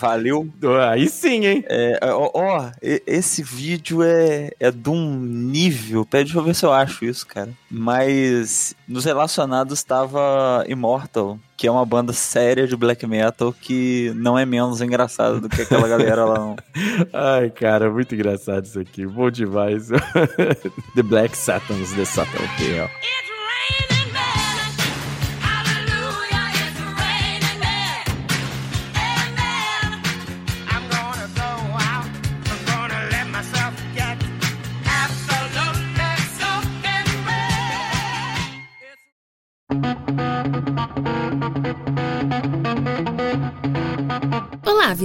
Valeu. 0.00 0.48
Aí 0.90 1.08
sim, 1.08 1.46
hein? 1.46 1.64
É, 1.66 1.98
ó, 2.02 2.30
ó, 2.34 2.70
esse 2.82 3.42
vídeo 3.42 4.02
é, 4.02 4.50
é 4.60 4.70
de 4.70 4.90
um 4.90 5.18
nível. 5.18 6.04
Pera, 6.04 6.24
deixa 6.24 6.38
eu 6.38 6.44
ver 6.44 6.54
se 6.54 6.64
eu 6.64 6.72
acho 6.72 7.04
isso, 7.04 7.26
cara. 7.26 7.50
Mas 7.70 8.74
nos 8.86 9.04
relacionados 9.04 9.78
estava 9.78 10.64
Immortal, 10.68 11.38
que 11.60 11.66
é 11.66 11.70
uma 11.70 11.84
banda 11.84 12.10
séria 12.14 12.66
de 12.66 12.74
black 12.74 13.06
metal 13.06 13.52
que 13.52 14.14
não 14.16 14.38
é 14.38 14.46
menos 14.46 14.80
engraçada 14.80 15.38
do 15.38 15.46
que 15.46 15.60
aquela 15.60 15.86
galera 15.86 16.24
lá. 16.24 16.38
Não. 16.38 16.56
Ai, 17.12 17.50
cara, 17.50 17.90
muito 17.90 18.14
engraçado 18.14 18.64
isso 18.64 18.80
aqui. 18.80 19.06
Bom 19.06 19.30
demais. 19.30 19.88
the 20.96 21.02
Black 21.02 21.36
Satans, 21.36 21.92
The 21.92 22.06
Satan 22.06 22.44
Hell. 22.58 22.88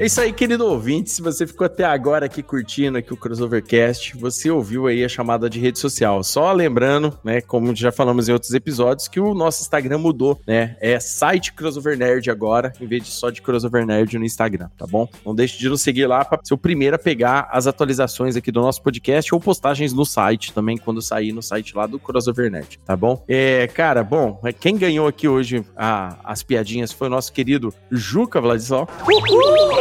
É 0.00 0.06
isso 0.06 0.18
aí, 0.18 0.32
querido 0.32 0.64
ouvinte. 0.66 1.10
Se 1.10 1.20
você 1.20 1.46
ficou 1.46 1.66
até 1.66 1.84
agora 1.84 2.24
aqui 2.24 2.42
curtindo 2.42 2.96
aqui 2.96 3.12
o 3.12 3.16
Crossovercast, 3.18 4.16
você 4.16 4.50
ouviu 4.50 4.86
aí 4.86 5.04
a 5.04 5.08
chamada 5.10 5.48
de 5.50 5.60
rede 5.60 5.78
social. 5.78 6.24
Só 6.24 6.50
lembrando, 6.52 7.18
né, 7.22 7.42
como 7.42 7.76
já 7.76 7.92
falamos 7.92 8.26
em 8.26 8.32
outros 8.32 8.54
episódios, 8.54 9.08
que 9.08 9.20
o 9.20 9.34
nosso 9.34 9.60
Instagram 9.60 9.98
mudou, 9.98 10.40
né? 10.46 10.74
É 10.80 10.98
site 10.98 11.52
Crossover 11.52 11.98
Nerd 11.98 12.30
agora, 12.30 12.72
em 12.80 12.86
vez 12.86 13.02
de 13.04 13.10
só 13.10 13.28
de 13.28 13.42
Crossover 13.42 13.84
Nerd 13.84 14.18
no 14.18 14.24
Instagram, 14.24 14.70
tá 14.78 14.86
bom? 14.86 15.06
Não 15.22 15.34
deixe 15.34 15.58
de 15.58 15.68
nos 15.68 15.82
seguir 15.82 16.06
lá 16.06 16.24
para 16.24 16.40
ser 16.42 16.54
o 16.54 16.58
primeiro 16.58 16.96
a 16.96 16.98
pegar 16.98 17.50
as 17.52 17.66
atualizações 17.66 18.36
aqui 18.36 18.50
do 18.50 18.62
nosso 18.62 18.82
podcast 18.82 19.34
ou 19.34 19.38
postagens 19.38 19.92
no 19.92 20.06
site 20.06 20.54
também, 20.54 20.78
quando 20.78 21.02
sair 21.02 21.30
no 21.30 21.42
site 21.42 21.76
lá 21.76 21.86
do 21.86 21.98
Crossover 21.98 22.50
Nerd, 22.50 22.80
tá 22.86 22.96
bom? 22.96 23.22
É, 23.28 23.66
cara, 23.66 24.02
bom, 24.02 24.40
é, 24.46 24.50
quem 24.50 24.78
ganhou 24.78 25.06
aqui 25.06 25.28
hoje 25.28 25.62
a- 25.76 26.16
as 26.24 26.42
piadinhas 26.42 26.90
foi 26.90 27.08
o 27.08 27.10
nosso 27.10 27.30
querido 27.34 27.70
Juca 27.90 28.40
Vladislau. 28.40 28.88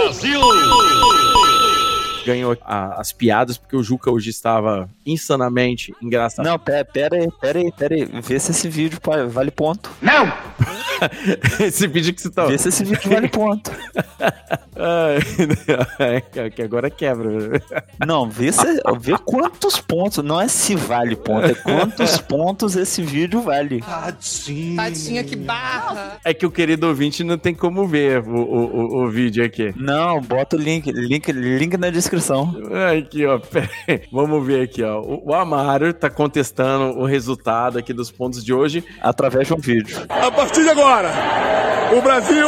Brasil! 0.10 1.59
Ganhou 2.30 2.56
a- 2.62 3.00
as 3.00 3.12
piadas, 3.12 3.58
porque 3.58 3.76
o 3.76 3.84
Juca 3.84 4.12
hoje 4.12 4.30
estava 4.30 4.90
insanamente 5.06 5.94
engraçado. 6.02 6.46
Não, 6.46 6.60
pera, 6.60 6.86
pera 6.86 7.18
aí, 7.18 7.30
pera 7.42 7.60
aí, 7.60 7.72
pera 7.72 7.96
aí. 7.96 8.06
Vê 8.22 8.40
se 8.40 8.52
esse 8.52 8.70
vídeo 8.70 9.00
vale 9.30 9.52
ponto. 9.52 9.90
Não! 10.02 10.32
esse 11.60 11.88
vídeo 11.88 12.14
que 12.14 12.22
você 12.22 12.30
tá. 12.30 12.46
Vê 12.46 12.58
se 12.58 12.70
esse 12.70 12.84
vídeo 12.84 13.10
vale 13.10 13.28
ponto. 13.28 13.72
É 16.00 16.50
que 16.50 16.62
agora 16.62 16.90
quebra. 16.90 17.62
Não, 18.06 18.30
vê, 18.30 18.52
se, 18.52 18.66
vê 19.00 19.18
quantos 19.26 19.80
pontos. 19.80 20.24
Não 20.24 20.40
é 20.40 20.48
se 20.48 20.76
vale 20.76 21.16
ponto, 21.16 21.48
é 21.48 21.54
quantos 21.54 22.18
pontos 22.20 22.76
esse 22.76 23.02
vídeo 23.02 23.42
vale. 23.42 23.82
Tadinho. 23.82 24.76
Tadinha 24.78 25.24
que 25.24 25.36
barra. 25.36 26.18
É 26.24 26.34
que 26.34 26.46
o 26.46 26.52
querido 26.52 26.88
ouvinte 26.88 27.24
não 27.24 27.38
tem 27.38 27.54
como 27.54 27.88
ver 27.88 28.22
o, 28.22 28.36
o, 28.36 28.66
o, 28.66 29.04
o 29.06 29.10
vídeo 29.10 29.44
aqui. 29.44 29.74
Não, 29.76 30.22
bota 30.22 30.56
o 30.56 30.60
link, 30.60 30.92
link, 30.92 31.32
link 31.32 31.76
na 31.78 31.90
descrição 31.90 32.19
descrição. 32.20 32.54
Aqui, 32.98 33.26
ó. 33.26 33.40
pera 33.52 33.70
aí. 33.88 34.02
Vamos 34.12 34.46
ver 34.46 34.64
aqui, 34.64 34.84
ó. 34.84 35.00
O, 35.02 35.30
o 35.30 35.34
Amaro 35.34 35.94
tá 35.94 36.10
contestando 36.10 37.00
o 37.00 37.06
resultado 37.06 37.80
aqui 37.80 37.94
dos 37.94 38.12
pontos 38.12 38.44
de 38.44 38.54
hoje. 38.54 38.84
Através 39.02 39.48
de 39.48 39.54
um 39.54 39.58
vídeo. 39.58 39.98
A 40.10 40.32
partir 40.32 40.64
de 40.64 40.70
agora, 40.70 41.10
o 41.98 42.02
Brasil 42.02 42.48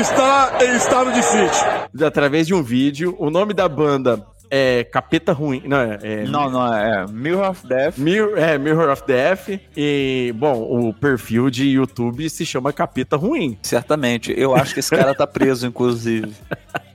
está 0.00 0.58
em 0.62 0.76
estado 0.76 1.12
de 1.12 1.22
sítio. 1.22 2.06
Através 2.06 2.46
de 2.46 2.54
um 2.54 2.62
vídeo. 2.62 3.16
O 3.18 3.30
nome 3.30 3.54
da 3.54 3.68
banda 3.68 4.24
é 4.50 4.84
Capeta 4.84 5.32
Ruim. 5.32 5.62
Não, 5.66 5.78
é. 5.78 5.98
é 6.02 6.24
Não, 6.24 6.50
não, 6.50 6.74
é 6.74 7.06
Mirror 7.06 7.50
of 7.50 7.66
Death. 7.66 7.98
Mirror, 7.98 8.38
é, 8.38 8.58
Mirror 8.58 8.90
of 8.90 9.02
Death. 9.06 9.60
E, 9.76 10.32
bom, 10.36 10.88
o 10.88 10.92
perfil 10.92 11.50
de 11.50 11.66
YouTube 11.68 12.28
se 12.28 12.44
chama 12.44 12.72
Capeta 12.72 13.16
Ruim. 13.16 13.58
Certamente. 13.62 14.34
Eu 14.36 14.54
acho 14.54 14.74
que 14.74 14.80
esse 14.80 14.90
cara 14.90 15.14
tá 15.14 15.26
preso, 15.26 15.66
inclusive. 15.66 16.32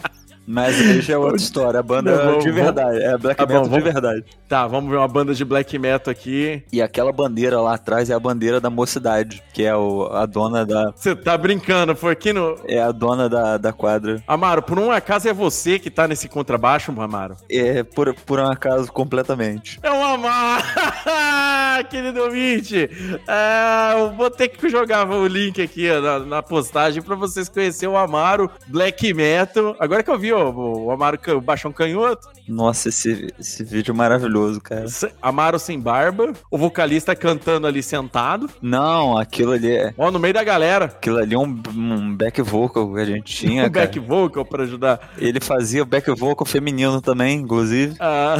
Mas 0.45 0.79
aí 0.79 1.01
já 1.01 1.13
é 1.13 1.17
outra 1.17 1.37
história. 1.37 1.79
A 1.79 1.83
banda 1.83 2.15
Não, 2.15 2.25
vamos- 2.31 2.43
de 2.43 2.51
verdade. 2.51 3.01
É 3.01 3.17
black 3.17 3.37
Tá 3.37 3.45
bom, 3.45 3.53
metal 3.53 3.63
de 3.63 3.69
vamos- 3.69 3.83
verdade. 3.93 4.23
Tá, 4.47 4.67
vamos 4.67 4.89
ver 4.89 4.97
uma 4.97 5.07
banda 5.07 5.33
de 5.33 5.43
black 5.45 5.77
metal 5.79 6.11
aqui. 6.11 6.63
E 6.71 6.81
aquela 6.81 7.11
bandeira 7.11 7.59
lá 7.61 7.75
atrás 7.75 8.09
é 8.09 8.13
a 8.13 8.19
bandeira 8.19 8.59
da 8.59 8.69
mocidade, 8.69 9.41
que 9.53 9.63
é 9.63 9.75
o, 9.75 10.07
a 10.11 10.25
dona 10.25 10.65
da. 10.65 10.91
Você 10.95 11.15
tá 11.15 11.37
brincando, 11.37 11.95
foi 11.95 12.11
aqui 12.13 12.33
no. 12.33 12.57
É 12.67 12.81
a 12.81 12.91
dona 12.91 13.29
da, 13.29 13.57
da 13.57 13.71
quadra. 13.73 14.21
Amaro, 14.27 14.61
por 14.61 14.77
um 14.77 14.91
acaso 14.91 15.27
é 15.29 15.33
você 15.33 15.79
que 15.79 15.89
tá 15.89 16.07
nesse 16.07 16.27
contrabaixo, 16.27 16.91
Amaro? 16.97 17.35
É 17.49 17.83
por, 17.83 18.13
por 18.13 18.39
um 18.39 18.47
acaso 18.47 18.91
completamente. 18.91 19.79
É 19.81 19.89
o 19.91 20.03
Amaro! 20.03 20.63
Querido 21.89 22.21
ouvinte, 22.23 22.89
é, 23.27 23.99
eu 23.99 24.11
vou 24.11 24.29
ter 24.29 24.47
que 24.49 24.69
jogar 24.69 25.09
o 25.09 25.25
link 25.27 25.61
aqui 25.61 25.89
na, 25.99 26.19
na 26.19 26.43
postagem 26.43 27.01
pra 27.01 27.15
vocês 27.15 27.49
conhecerem 27.49 27.93
o 27.93 27.97
Amaro 27.97 28.49
Black 28.67 29.13
Metal. 29.13 29.75
Agora 29.79 30.03
que 30.03 30.09
eu 30.09 30.17
vi 30.19 30.32
ó, 30.33 30.49
o 30.51 30.91
Amaro 30.91 31.17
o 31.35 31.41
baixão 31.41 31.71
canhoto, 31.71 32.27
Nossa, 32.47 32.89
esse, 32.89 33.33
esse 33.39 33.63
vídeo 33.63 33.91
é 33.93 33.95
maravilhoso, 33.95 34.59
cara. 34.61 34.85
Amaro 35.21 35.57
sem 35.59 35.79
barba, 35.79 36.33
o 36.51 36.57
vocalista 36.57 37.15
cantando 37.15 37.67
ali 37.67 37.81
sentado, 37.83 38.49
Não, 38.61 39.17
aquilo 39.17 39.53
ali 39.53 39.71
é. 39.71 39.93
ó, 39.97 40.11
no 40.11 40.19
meio 40.19 40.33
da 40.33 40.43
galera. 40.43 40.85
Aquilo 40.85 41.17
ali 41.19 41.33
é 41.35 41.39
um, 41.39 41.61
um 41.75 42.15
back 42.15 42.41
vocal 42.41 42.93
que 42.93 42.99
a 42.99 43.05
gente 43.05 43.33
tinha, 43.47 43.67
o 43.67 43.71
cara. 43.71 43.85
back 43.85 43.99
vocal 43.99 44.45
pra 44.45 44.63
ajudar. 44.63 45.13
Ele 45.17 45.39
fazia 45.39 45.85
back 45.85 46.09
vocal 46.11 46.45
feminino 46.45 47.01
também, 47.01 47.39
inclusive. 47.39 47.95
Ah, 47.99 48.37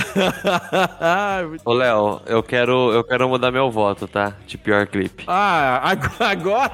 Ô, 1.65 1.73
Léo, 1.73 2.21
eu 2.25 2.41
quero, 2.43 2.91
eu 2.91 3.03
quero 3.03 3.27
mudar 3.29 3.51
meu 3.51 3.69
voto, 3.71 4.07
tá? 4.07 4.35
De 4.47 4.57
pior 4.57 4.87
clipe. 4.87 5.23
Ah, 5.27 5.91
ag- 5.91 6.11
agora 6.19 6.73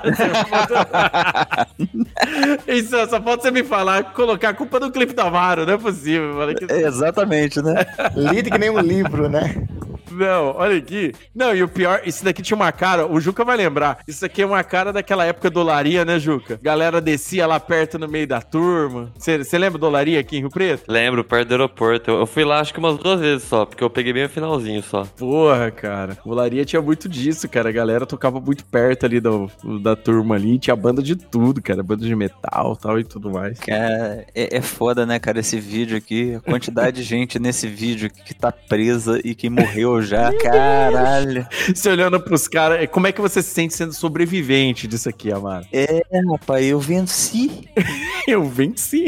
Isso, 2.68 2.96
só 3.10 3.20
pode 3.20 3.42
você 3.42 3.52
me 3.52 3.64
falar, 3.64 4.14
colocar 4.14 4.50
a 4.50 4.54
culpa 4.54 4.80
no 4.80 4.92
clipe 4.92 5.09
do 5.14 5.22
Amaro, 5.22 5.66
não 5.66 5.74
é 5.74 5.78
possível. 5.78 6.34
Mano. 6.36 6.54
Exatamente, 6.70 7.62
né? 7.62 7.86
Lide 8.16 8.50
que 8.50 8.58
nem 8.58 8.70
um 8.70 8.80
livro, 8.80 9.30
né? 9.30 9.68
Não, 10.12 10.56
olha 10.56 10.78
aqui. 10.78 11.14
Não, 11.36 11.56
e 11.56 11.64
o 11.64 11.68
pior, 11.68 12.02
isso 12.06 12.24
daqui 12.24 12.42
tinha 12.42 12.56
uma 12.56 12.72
cara, 12.72 13.08
o 13.08 13.20
Juca 13.20 13.44
vai 13.44 13.58
lembrar. 13.58 14.00
Isso 14.08 14.26
aqui 14.26 14.42
é 14.42 14.46
uma 14.46 14.64
cara 14.64 14.94
daquela 14.94 15.26
época 15.26 15.50
do 15.50 15.60
Olaria, 15.60 16.06
né, 16.06 16.20
Juca? 16.20 16.60
Galera 16.62 17.02
descia 17.02 17.48
lá 17.48 17.60
perto 17.60 17.98
no 17.98 18.08
meio 18.08 18.28
da 18.28 18.42
turma. 18.42 19.12
Você 19.18 19.58
lembra 19.58 19.80
do 19.80 19.88
Olaria 19.88 20.20
aqui 20.20 20.38
em 20.38 20.42
Rio 20.42 20.50
Preto? 20.50 20.84
Lembro, 20.88 21.24
perto 21.24 21.48
do 21.48 21.52
aeroporto. 21.54 22.12
Eu 22.12 22.20
eu 22.20 22.28
fui 22.28 22.44
lá 22.44 22.60
acho 22.60 22.74
que 22.74 22.80
umas 22.80 22.98
duas 22.98 23.22
vezes 23.22 23.48
só, 23.48 23.66
porque 23.66 23.84
eu 23.84 23.90
peguei 23.90 24.12
bem 24.12 24.26
o 24.26 24.30
finalzinho 24.30 24.84
só. 24.84 25.06
Porra, 25.06 25.72
cara. 25.72 26.18
O 26.26 26.32
Olaria 26.32 26.66
tinha 26.66 26.82
muito 26.82 27.08
disso, 27.08 27.48
cara. 27.48 27.70
A 27.70 27.72
galera 27.72 28.06
tocava 28.06 28.42
muito 28.42 28.66
perto 28.66 29.06
ali 29.06 29.22
do, 29.22 29.50
da 29.82 29.96
turma 29.96 30.36
ali. 30.36 30.60
Tinha 30.60 30.76
banda 30.76 31.02
de 31.02 31.16
tudo, 31.16 31.62
cara. 31.62 31.82
Banda 31.82 32.06
de 32.06 32.16
metal 32.16 32.76
tal 32.76 33.00
e 33.00 33.04
tudo 33.06 33.32
mais. 33.32 33.58
Cara, 33.60 34.26
é, 34.36 34.58
é 34.58 34.62
foda, 34.62 35.06
né, 35.06 35.18
cara, 35.18 35.40
esse 35.40 35.60
vídeo 35.60 35.98
aqui. 35.98 36.36
A 36.36 36.42
quantidade 36.42 36.98
de 36.98 37.04
gente 37.04 37.40
nesse 37.40 37.68
vídeo 37.68 38.10
que 38.10 38.34
tá 38.34 38.52
presa 38.52 39.22
e 39.24 39.34
que 39.34 39.50
morreu 39.50 39.99
já. 40.02 40.32
Caralho. 40.38 41.48
Você 41.74 41.90
olhando 41.90 42.20
pros 42.20 42.48
caras, 42.48 42.88
como 42.90 43.08
é 43.08 43.12
que 43.12 43.22
você 43.22 43.42
se 43.42 43.50
sente 43.50 43.74
sendo 43.74 43.94
sobrevivente 43.94 44.88
disso 44.88 45.10
aqui, 45.10 45.32
Amaro? 45.32 45.66
É, 45.72 46.02
rapaz, 46.32 46.66
eu 46.66 46.80
venci. 46.80 47.70
Eu 48.28 48.44
venci. 48.44 49.06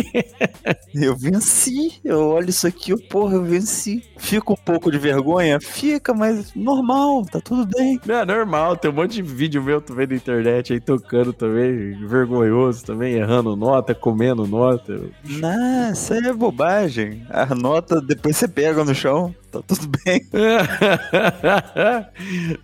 Eu 0.96 1.16
venci. 1.16 2.00
Eu 2.04 2.30
olho 2.30 2.50
isso 2.50 2.66
aqui, 2.66 2.92
eu, 2.92 2.98
porra, 2.98 3.36
eu 3.36 3.44
venci. 3.44 4.04
Fica 4.18 4.52
um 4.52 4.56
pouco 4.56 4.90
de 4.90 4.98
vergonha? 4.98 5.60
Fica, 5.62 6.12
mas 6.12 6.56
normal, 6.56 7.24
tá 7.26 7.40
tudo 7.40 7.68
bem. 7.68 8.00
Não, 8.04 8.16
é 8.16 8.26
normal, 8.26 8.76
tem 8.78 8.90
um 8.90 8.94
monte 8.96 9.16
de 9.16 9.22
vídeo 9.22 9.62
meu 9.62 9.80
vê 9.94 10.08
na 10.08 10.16
internet 10.16 10.74
aí 10.74 10.80
tocando 10.80 11.34
também, 11.34 11.92
vergonhoso 12.08 12.84
também, 12.84 13.14
errando 13.14 13.56
nota, 13.56 13.94
comendo 13.94 14.48
nota. 14.48 15.02
Aí 15.24 16.28
é 16.28 16.34
bobagem. 16.34 17.26
A 17.30 17.54
nota 17.54 18.02
depois 18.02 18.38
você 18.38 18.48
pega 18.48 18.84
no 18.84 18.96
chão, 18.96 19.34
tá 19.52 19.62
tudo 19.68 19.88
bem. 20.04 20.26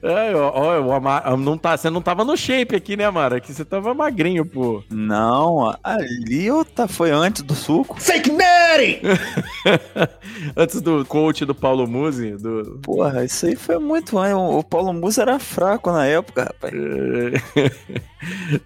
Ai, 0.03 0.33
ó, 0.35 0.51
ó, 0.53 0.79
o 0.81 0.91
Amaro, 0.93 1.37
não 1.37 1.57
tá, 1.57 1.75
você 1.75 1.89
não 1.89 2.01
tava 2.01 2.23
no 2.23 2.37
shape 2.37 2.75
aqui, 2.75 2.95
né, 2.95 3.05
Amaro? 3.05 3.35
Aqui 3.35 3.53
você 3.53 3.65
tava 3.65 3.93
magrinho, 3.93 4.45
pô. 4.45 4.83
Não, 4.89 5.75
ali 5.83 6.47
tá, 6.73 6.87
foi 6.87 7.11
antes 7.11 7.41
do 7.43 7.53
suco. 7.53 7.99
Fake 7.99 8.29
Daddy! 8.31 9.01
Antes 10.55 10.81
do 10.81 11.03
coach 11.05 11.45
do 11.45 11.55
Paulo 11.55 11.87
Musi, 11.87 12.31
do... 12.31 12.79
Porra, 12.83 13.25
isso 13.25 13.45
aí 13.45 13.55
foi 13.55 13.79
muito 13.79 14.17
antes. 14.17 14.35
O 14.37 14.63
Paulo 14.63 14.93
Musa 14.93 15.23
era 15.23 15.39
fraco 15.39 15.91
na 15.91 16.05
época, 16.05 16.43
rapaz. 16.43 16.73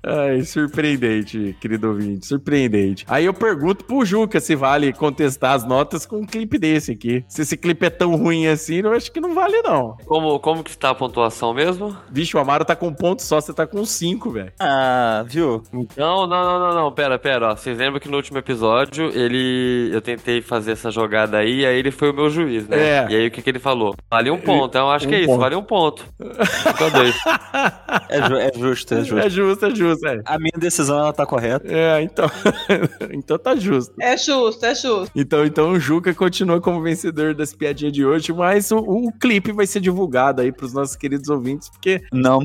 Ai, 0.04 0.42
surpreendente, 0.44 1.56
querido 1.60 1.90
ouvinte, 1.90 2.26
surpreendente. 2.26 3.06
Aí 3.08 3.26
eu 3.26 3.34
pergunto 3.34 3.84
pro 3.86 4.06
Juca 4.06 4.40
se 4.40 4.56
vale 4.56 4.94
contestar 4.94 5.54
as 5.54 5.66
notas 5.66 6.06
com 6.06 6.18
um 6.18 6.26
clipe 6.26 6.58
desse 6.58 6.92
aqui. 6.92 7.24
Se 7.28 7.42
esse 7.42 7.58
clipe 7.58 7.86
é 7.86 7.90
tão 7.90 8.16
ruim 8.16 8.48
assim, 8.48 8.78
eu 8.80 8.94
acho 8.94 9.12
que 9.12 9.20
não 9.20 9.34
vale, 9.34 9.62
não. 9.62 9.98
Como, 10.06 10.40
como 10.40 10.64
que 10.64 10.78
tá 10.78 10.92
a 10.92 10.96
pontuação 10.96 11.54
mesmo? 11.54 11.96
Vixe, 12.12 12.36
o 12.36 12.40
Amaro 12.40 12.66
tá 12.66 12.76
com 12.76 12.88
um 12.88 12.94
ponto 12.94 13.22
só, 13.22 13.40
você 13.42 13.54
tá 13.54 13.66
com 13.68 13.84
cinco, 13.86 14.32
velho. 14.32 14.52
Ah, 14.60 15.24
viu? 15.28 15.64
Não, 15.98 16.28
não, 16.28 16.28
não, 16.28 16.60
não, 16.60 16.76
não, 16.76 16.92
pera, 16.92 17.18
pera, 17.20 17.52
ó. 17.52 17.56
Vocês 17.56 17.78
lembram 17.78 18.00
que 18.00 18.10
no 18.10 18.18
último 18.18 18.38
episódio 18.38 19.06
ele. 19.14 19.90
Eu 19.92 20.02
tentei 20.02 20.42
fazer 20.42 20.72
essa 20.72 20.90
jogada 20.92 21.38
aí, 21.38 21.60
e 21.62 21.66
aí 21.66 21.78
ele 21.78 21.92
foi 21.92 22.12
o 22.12 22.14
meu 22.14 22.30
juiz, 22.30 22.68
né? 22.68 22.78
É. 22.80 23.08
E 23.10 23.16
aí 23.16 23.28
o 23.28 23.32
que, 23.32 23.42
que 23.42 23.50
ele 23.50 23.60
falou? 23.60 23.96
Vale 24.10 24.32
um 24.32 24.38
ponto, 24.40 24.68
então 24.68 24.88
eu 24.88 24.92
acho 24.92 25.06
Um 25.06 25.10
que 25.10 25.16
é 25.16 25.20
isso, 25.20 25.28
ponto. 25.28 25.40
vale 25.40 25.56
um 25.56 25.64
ponto. 25.64 26.06
Ficou 26.68 26.92
dois. 26.92 27.16
É, 28.10 28.28
ju- 28.28 28.36
é 28.38 28.52
justo, 28.58 28.94
é 28.94 28.98
justo. 29.00 29.18
É 29.20 29.30
justo, 29.30 29.41
é 29.42 29.76
justo, 29.76 30.08
é. 30.08 30.22
A 30.26 30.38
minha 30.38 30.58
decisão, 30.58 31.00
ela 31.00 31.14
tá 31.14 31.26
correta. 31.26 31.66
É, 31.68 32.02
então. 32.02 32.30
então 33.12 33.38
tá 33.38 33.56
justo. 33.56 33.94
É 34.00 34.18
justo, 34.18 34.66
é 34.66 34.76
justo. 34.76 35.12
Então, 35.16 35.46
então 35.46 35.72
o 35.72 35.80
Juca 35.80 36.14
continua 36.14 36.62
como 36.62 36.82
vencedor 36.82 37.34
das 37.34 37.54
piadinhas 37.54 37.94
de 37.94 38.06
hoje, 38.06 38.34
mas 38.34 38.72
o, 38.72 38.78
o 38.78 39.12
clipe 39.14 39.52
vai 39.52 39.68
ser 39.68 39.80
divulgado 39.80 40.42
aí 40.42 40.52
pros 40.52 40.74
nossos 40.74 40.96
queridos 40.96 41.30
ouvintes, 41.30 41.70
porque. 41.70 42.02
Não, 42.12 42.40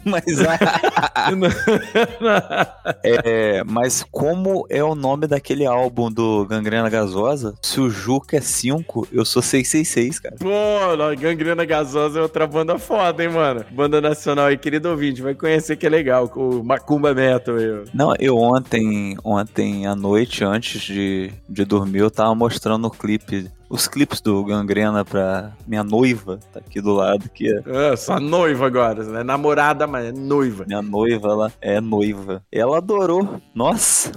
mas. 0.04 0.24
é, 3.02 3.62
mas 3.64 4.04
como 4.10 4.66
é 4.68 4.82
o 4.82 4.94
nome 4.94 5.26
daquele 5.26 5.66
álbum 5.66 6.10
do 6.10 6.46
Gangrena 6.46 6.88
Gasosa? 6.88 7.54
Se 7.62 7.80
o 7.80 7.90
Juca 7.90 8.36
é 8.36 8.40
5, 8.40 9.08
eu 9.12 9.24
sou 9.24 9.42
666, 9.42 10.18
cara. 10.18 10.36
Pô, 10.38 10.96
não, 10.96 11.14
Gangrena 11.14 11.64
Gasosa 11.64 12.18
é 12.18 12.22
outra 12.22 12.46
banda 12.46 12.78
foda, 12.78 13.22
hein, 13.22 13.30
mano? 13.30 13.64
Banda 13.70 14.00
nacional 14.00 14.46
aí, 14.46 14.58
querido 14.58 14.88
ouvinte, 14.88 15.22
vai 15.22 15.34
conhecer 15.34 15.76
que 15.76 15.86
é 15.86 15.90
legal, 15.90 16.28
com 16.28 16.48
o 16.48 16.64
Macumba 16.64 17.14
Metal 17.14 17.54
ó. 17.54 17.84
Não, 17.92 18.14
eu 18.18 18.36
ontem, 18.36 19.16
ontem 19.24 19.86
à 19.86 19.94
noite, 19.94 20.44
antes 20.44 20.82
de, 20.82 21.32
de 21.48 21.64
dormir, 21.64 22.00
eu 22.00 22.10
tava 22.10 22.34
mostrando 22.34 22.86
o 22.86 22.90
clipe, 22.90 23.50
os 23.70 23.86
clipes 23.86 24.20
do 24.20 24.44
Gangrena 24.44 25.04
pra 25.04 25.52
minha 25.66 25.84
noiva, 25.84 26.38
tá 26.52 26.58
aqui 26.58 26.80
do 26.80 26.92
lado, 26.92 27.30
que 27.32 27.48
é 27.48 27.62
Ah, 27.92 27.96
sua 27.96 28.18
noiva 28.20 28.66
agora, 28.66 29.04
não 29.04 29.20
é 29.20 29.24
namorada, 29.24 29.86
mas 29.86 30.06
é 30.06 30.12
noiva. 30.12 30.64
minha 30.66 30.82
noiva, 30.82 31.28
ela 31.28 31.52
é 31.60 31.80
noiva. 31.80 32.42
Ela 32.52 32.78
adorou. 32.78 33.40
Nossa! 33.54 34.10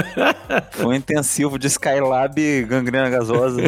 Foi 0.72 0.86
um 0.86 0.94
intensivo 0.94 1.58
de 1.58 1.66
Skylab 1.68 2.62
Gangrena 2.64 3.08
Gasosa. 3.08 3.62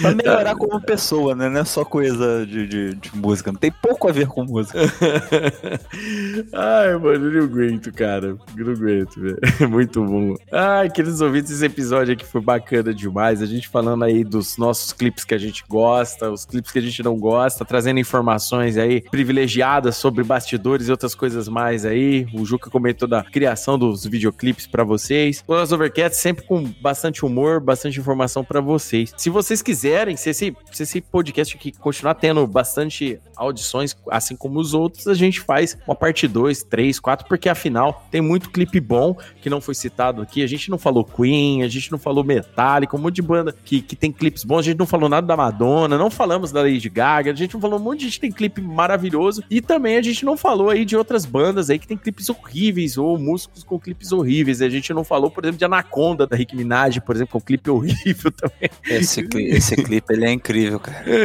Pra 0.00 0.14
melhorar 0.14 0.54
como 0.58 0.80
pessoa, 0.80 1.34
né? 1.34 1.48
Não 1.48 1.60
é 1.60 1.64
só 1.64 1.84
coisa 1.84 2.44
de, 2.44 2.66
de, 2.66 2.94
de 2.96 3.16
música. 3.16 3.52
Não 3.52 3.58
tem 3.58 3.70
pouco 3.70 4.08
a 4.08 4.12
ver 4.12 4.26
com 4.26 4.44
música. 4.44 4.78
Ai, 6.52 6.96
mano, 6.96 7.26
eu 7.26 7.32
não 7.32 7.44
aguento, 7.44 7.92
cara. 7.92 8.36
Eu 8.56 8.64
não 8.64 8.72
aguento, 8.72 9.20
velho. 9.20 9.38
Muito 9.70 10.04
bom. 10.04 10.34
Ai, 10.52 10.90
queridos 10.90 11.20
ouvintes, 11.20 11.52
esse 11.52 11.64
episódio 11.64 12.14
aqui 12.14 12.24
foi 12.24 12.40
bacana 12.40 12.92
demais. 12.92 13.40
A 13.42 13.46
gente 13.46 13.68
falando 13.68 14.04
aí 14.04 14.24
dos 14.24 14.55
os 14.56 14.58
nossos 14.58 14.92
clipes 14.92 15.24
que 15.24 15.34
a 15.34 15.38
gente 15.38 15.64
gosta, 15.68 16.30
os 16.30 16.44
clipes 16.44 16.72
que 16.72 16.78
a 16.78 16.82
gente 16.82 17.02
não 17.02 17.16
gosta, 17.16 17.64
trazendo 17.64 18.00
informações 18.00 18.76
aí 18.76 19.02
privilegiadas 19.02 19.96
sobre 19.96 20.24
bastidores 20.24 20.88
e 20.88 20.90
outras 20.90 21.14
coisas 21.14 21.48
mais 21.48 21.84
aí. 21.84 22.26
O 22.32 22.44
Juca 22.44 22.70
comentou 22.70 23.06
da 23.06 23.22
criação 23.22 23.78
dos 23.78 24.04
videoclipes 24.06 24.66
pra 24.66 24.82
vocês. 24.82 25.44
O 25.46 25.54
Overcast 25.54 26.16
sempre 26.18 26.46
com 26.46 26.64
bastante 26.80 27.24
humor, 27.24 27.60
bastante 27.60 28.00
informação 28.00 28.42
pra 28.42 28.60
vocês. 28.60 29.12
Se 29.16 29.28
vocês 29.28 29.60
quiserem, 29.60 30.16
se 30.16 30.30
esse, 30.30 30.56
se 30.72 30.82
esse 30.82 31.00
podcast 31.00 31.54
aqui 31.54 31.72
continuar 31.72 32.14
tendo 32.14 32.46
bastante 32.46 33.20
audições, 33.36 33.94
assim 34.10 34.34
como 34.34 34.58
os 34.58 34.72
outros, 34.72 35.06
a 35.06 35.14
gente 35.14 35.40
faz 35.40 35.76
uma 35.86 35.94
parte 35.94 36.26
2, 36.26 36.62
3, 36.62 36.98
4, 36.98 37.28
porque 37.28 37.48
afinal 37.48 38.06
tem 38.10 38.20
muito 38.20 38.50
clipe 38.50 38.80
bom 38.80 39.16
que 39.42 39.50
não 39.50 39.60
foi 39.60 39.74
citado 39.74 40.22
aqui. 40.22 40.42
A 40.42 40.46
gente 40.46 40.70
não 40.70 40.78
falou 40.78 41.04
Queen, 41.04 41.62
a 41.62 41.68
gente 41.68 41.92
não 41.92 41.98
falou 41.98 42.24
Metallica, 42.24 42.96
um 42.96 43.00
monte 43.00 43.16
de 43.16 43.22
banda 43.22 43.54
que, 43.64 43.82
que 43.82 43.94
tem 43.94 44.10
clipes 44.10 44.45
bons. 44.46 44.58
A 44.60 44.62
gente 44.62 44.78
não 44.78 44.86
falou 44.86 45.08
nada 45.08 45.26
da 45.26 45.36
Madonna, 45.36 45.98
não 45.98 46.10
falamos 46.10 46.52
da 46.52 46.62
Lady 46.62 46.88
Gaga, 46.88 47.32
a 47.32 47.34
gente 47.34 47.54
não 47.54 47.60
falou 47.60 47.78
um 47.78 47.82
monte 47.82 47.98
de 48.00 48.04
gente 48.06 48.14
que 48.14 48.20
tem 48.20 48.32
clipe 48.32 48.60
maravilhoso. 48.60 49.42
E 49.50 49.60
também 49.60 49.96
a 49.96 50.02
gente 50.02 50.24
não 50.24 50.36
falou 50.36 50.70
aí 50.70 50.84
de 50.84 50.96
outras 50.96 51.24
bandas 51.26 51.68
aí 51.70 51.78
que 51.78 51.86
tem 51.86 51.96
clipes 51.96 52.28
horríveis 52.28 52.96
ou 52.96 53.18
músicos 53.18 53.62
com 53.64 53.78
clipes 53.78 54.12
horríveis. 54.12 54.62
A 54.62 54.68
gente 54.68 54.92
não 54.94 55.04
falou, 55.04 55.30
por 55.30 55.44
exemplo, 55.44 55.58
de 55.58 55.64
Anaconda 55.64 56.26
da 56.26 56.36
Rick 56.36 56.54
Minaj, 56.56 57.00
por 57.00 57.14
exemplo, 57.14 57.32
com 57.32 57.38
um 57.38 57.40
clipe 57.42 57.70
horrível 57.70 58.30
também. 58.32 58.70
Esse, 58.88 59.22
cli- 59.22 59.50
esse 59.50 59.74
clipe, 59.76 60.12
ele 60.12 60.24
é 60.26 60.30
incrível, 60.32 60.78
cara. 60.80 61.04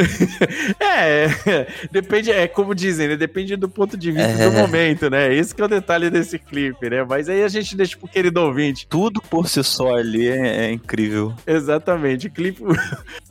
É, 0.80 1.66
depende, 1.90 2.30
é 2.30 2.46
como 2.46 2.74
dizem, 2.74 3.08
né? 3.08 3.16
Depende 3.16 3.56
do 3.56 3.68
ponto 3.68 3.96
de 3.96 4.10
vista 4.12 4.28
É. 4.42 4.50
do 4.50 4.56
momento, 4.56 5.08
né? 5.10 5.32
Esse 5.34 5.54
que 5.54 5.60
é 5.62 5.64
o 5.64 5.68
detalhe 5.68 6.10
desse 6.10 6.38
clipe, 6.38 6.88
né? 6.90 7.04
Mas 7.04 7.28
aí 7.28 7.42
a 7.42 7.48
gente 7.48 7.76
deixa 7.76 7.96
pro 7.96 8.08
querido 8.08 8.40
ouvinte. 8.40 8.86
Tudo 8.88 9.20
por 9.22 9.48
si 9.48 9.62
só 9.62 9.94
ali 9.96 10.28
é, 10.28 10.66
é 10.66 10.72
incrível. 10.72 11.32
Exatamente, 11.46 12.26
o 12.26 12.30
clipe. 12.30 12.62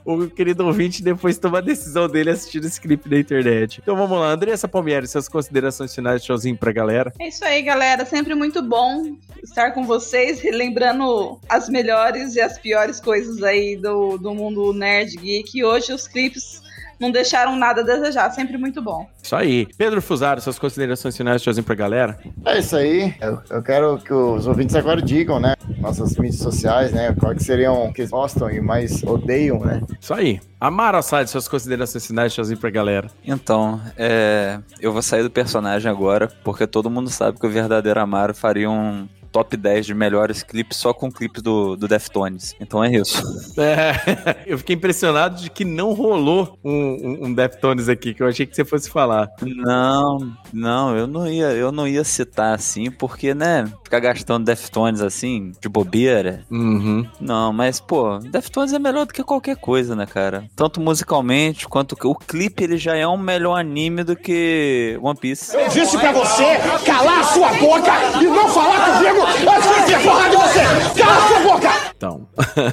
O 0.04 0.28
querido 0.28 0.66
ouvinte 0.66 1.04
depois 1.04 1.38
toma 1.38 1.60
a 1.60 1.62
decisão 1.62 2.08
dele 2.08 2.32
assistindo 2.32 2.66
esse 2.66 2.80
clipe 2.82 3.10
na 3.10 3.20
internet. 3.20 3.80
Então 3.82 3.96
vamos 3.96 4.20
lá, 4.20 4.32
Andressa 4.32 4.68
Palmieri, 4.68 5.08
suas 5.08 5.30
considerações 5.30 5.94
finais, 5.94 6.24
tchauzinho 6.24 6.58
pra 6.58 6.72
galera. 6.72 7.14
É 7.20 7.28
isso 7.28 7.46
aí, 7.46 7.62
galera. 7.62 8.06
Sempre 8.06 8.34
muito 8.34 8.62
bom 8.62 9.16
estar 9.44 9.72
com 9.72 9.86
vocês, 9.86 10.40
relembrando 10.40 11.40
as 11.48 11.70
melhores 11.70 12.36
e 12.36 12.42
as 12.42 12.58
piores 12.58 13.00
coisas 13.00 13.44
aí 13.44 13.76
do, 13.76 14.18
do 14.18 14.34
mundo 14.34 14.74
nerd 14.74 15.16
geek. 15.18 15.58
E 15.58 15.64
hoje 15.64 15.94
os 15.94 16.08
clipes 16.08 16.62
não 17.02 17.12
deixaram 17.12 17.56
nada 17.56 17.82
a 17.82 17.84
desejar. 17.84 18.30
Sempre 18.32 18.58
muito 18.58 18.82
bom. 18.82 19.10
Isso 19.22 19.36
aí. 19.36 19.68
Pedro 19.78 20.02
Fusaro, 20.02 20.40
suas 20.40 20.60
considerações 20.60 21.18
finais, 21.18 21.42
tchauzinho 21.42 21.66
pra 21.66 21.76
galera. 21.76 22.18
É 22.46 22.60
isso 22.60 22.78
aí. 22.78 23.14
Eu, 23.20 23.42
eu 23.50 23.64
quero 23.64 23.98
que 23.98 24.14
os 24.14 24.46
ouvintes 24.46 24.76
agora 24.76 25.02
digam, 25.02 25.40
né? 25.40 25.56
Nossas 25.80 26.16
mídias 26.16 26.40
sociais, 26.40 26.92
né? 26.92 27.14
Qual 27.20 27.34
que 27.34 27.44
seriam 27.44 27.92
que 27.92 28.02
eles 28.02 28.12
gostam 28.12 28.50
e 28.52 28.62
mais 28.62 29.04
odeiam, 29.04 29.60
né? 29.60 29.82
Isso 30.00 30.14
aí. 30.14 30.40
Amaro 30.60 30.98
Assad, 30.98 31.28
suas 31.28 31.48
considerações 31.48 32.06
finais, 32.06 32.34
tchauzinho 32.34 32.60
pra 32.60 32.70
galera. 32.70 33.10
Então, 33.26 33.82
é, 33.98 34.60
eu 34.80 34.94
vou 34.94 35.02
sair 35.02 35.24
do 35.24 35.32
personagem 35.32 35.90
agora, 35.90 36.32
porque 36.44 36.68
todo 36.68 36.90
mundo 36.90 37.10
sabe 37.10 37.40
que 37.40 37.48
o 37.48 37.50
verdadeiro 37.50 38.00
Amaro 38.00 38.36
faria 38.36 38.70
um 38.70 39.08
top 39.32 39.56
10 39.56 39.86
de 39.86 39.94
melhores 39.94 40.44
clipes 40.44 40.78
só 40.78 40.94
com 40.94 41.12
clipes 41.12 41.42
do, 41.42 41.76
do 41.76 41.88
Deftones. 41.88 42.56
Então 42.60 42.84
é 42.84 42.92
isso. 42.92 43.22
É, 43.62 44.44
eu 44.46 44.58
fiquei 44.58 44.76
impressionado 44.76 45.42
de 45.42 45.50
que 45.50 45.64
não 45.64 45.94
rolou 45.94 46.58
um, 46.64 46.72
um, 46.72 47.26
um 47.28 47.34
Deftones 47.34 47.88
aqui, 47.88 48.14
que 48.14 48.24
eu 48.24 48.28
achei 48.28 48.46
que 48.46 48.56
você 48.56 48.66
fosse 48.66 48.90
falar. 48.90 49.30
Não, 49.42 50.32
não, 50.52 50.96
eu 50.96 51.08
não 51.08 51.28
ia, 51.28 51.52
eu 51.52 51.72
não 51.72 51.88
ia 51.88 52.04
citar 52.04 52.56
assim, 52.56 52.90
porque, 52.90 53.34
né, 53.34 53.66
ficar 53.84 54.00
gastando 54.00 54.46
Deftones 54.46 55.02
assim, 55.02 55.52
de 55.62 55.70
bobeira. 55.70 56.44
Uhum. 56.50 57.06
Não, 57.20 57.54
mas, 57.54 57.80
pô, 57.80 58.18
Deftones 58.20 58.74
é 58.74 58.80
melhor 58.80 59.06
do 59.06 59.14
que 59.14 59.24
qualquer 59.24 59.56
coisa, 59.56 59.96
né, 59.96 60.06
cara? 60.06 60.46
Tanto 60.56 60.82
musicalmente 60.82 61.68
quanto 61.68 61.96
que 61.96 62.08
o 62.08 62.16
clipe 62.16 62.64
ele 62.64 62.78
já 62.78 62.96
é 62.96 63.08
um 63.08 63.18
melhor 63.18 63.60
anime 63.60 64.04
do 64.04 64.16
que 64.16 64.98
One 65.02 65.18
Piece. 65.18 65.56
Eu 65.56 65.70
disse 65.70 65.98
pra 65.98 66.12
você 66.12 66.58
calar 66.86 67.20
a 67.20 67.24
sua 67.24 67.54
boca 67.54 67.92
e 68.22 68.26
não 68.26 68.48
falar 68.50 68.98
comigo 68.98 69.21
antes 69.26 70.32
de 70.32 70.38
você! 70.38 71.02
Cala 71.02 71.18
a 71.18 71.28
sua 71.28 71.40
boca! 71.40 71.92
Então. 72.02 72.28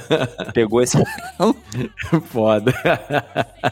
Pegou 0.55 0.81
esse. 0.81 0.97
Foda. 2.31 2.73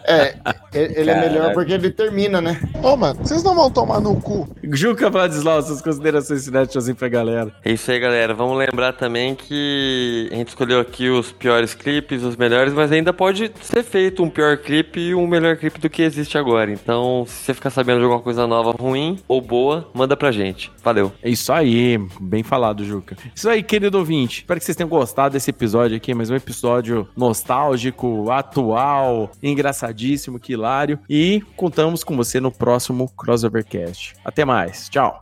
É, 0.05 0.37
ele 0.75 1.11
é 1.11 1.21
melhor 1.21 1.55
porque 1.55 1.73
ele 1.73 1.91
termina, 1.91 2.43
né? 2.43 2.61
Ô, 2.83 2.95
mano, 2.95 3.21
vocês 3.23 3.43
não 3.43 3.55
vão 3.55 3.71
tomar 3.71 4.01
no 4.01 4.21
cu. 4.21 4.47
Juca 4.63 5.09
Vladislau, 5.09 5.63
suas 5.63 5.81
considerações 5.81 6.45
finais, 6.45 6.69
tchauzinho 6.69 6.97
pra 6.97 7.09
galera. 7.09 7.53
É 7.65 7.73
isso 7.73 7.91
aí, 7.91 7.99
galera. 7.99 8.35
Vamos 8.35 8.59
lembrar 8.59 8.93
também 8.93 9.35
que 9.35 10.29
a 10.31 10.35
gente 10.37 10.49
escolheu 10.49 10.79
aqui 10.79 11.09
os 11.09 11.33
piores 11.33 11.75
clipes, 11.75 12.23
os 12.23 12.37
melhores, 12.37 12.75
mas 12.75 12.93
ainda 12.93 13.13
pode 13.13 13.51
ser 13.63 13.83
feito 13.83 14.23
um 14.23 14.29
pior 14.29 14.59
clipe 14.59 15.01
e 15.01 15.15
um 15.15 15.27
melhor 15.27 15.57
clipe 15.57 15.81
do 15.81 15.89
que 15.89 16.03
existe 16.03 16.37
agora. 16.37 16.71
Então, 16.71 17.25
se 17.27 17.45
você 17.47 17.55
ficar 17.55 17.71
sabendo 17.71 17.99
de 17.99 18.05
alguma 18.05 18.23
coisa 18.23 18.47
nova, 18.47 18.73
ruim 18.73 19.19
ou 19.27 19.41
boa, 19.41 19.89
manda 19.95 20.15
pra 20.17 20.31
gente. 20.31 20.71
Valeu. 20.85 21.13
É 21.23 21.31
isso 21.31 21.51
aí, 21.51 21.99
bem 22.21 22.43
falado, 22.67 22.85
Juca. 22.85 23.17
Isso 23.35 23.49
aí, 23.49 23.63
querido 23.63 23.99
ouvinte. 23.99 24.41
Espero 24.41 24.59
que 24.59 24.67
vocês 24.67 24.77
tenham 24.77 24.89
gostado 24.89 25.35
desse 25.35 25.51
episódio 25.51 25.97
aqui, 25.97 26.13
mais 26.15 26.31
um 26.31 26.35
episódio 26.35 27.09
nostálgico, 27.17 28.31
atual, 28.31 29.31
engraçadíssimo, 29.43 30.41
que 30.41 30.53
hilário. 30.53 30.99
E 31.09 31.43
contamos 31.57 32.03
com 32.03 32.17
você 32.17 32.41
no 32.41 32.51
próximo 32.51 33.09
Crossovercast. 33.17 34.15
Até 34.25 34.45
mais, 34.45 34.89
tchau. 34.89 35.21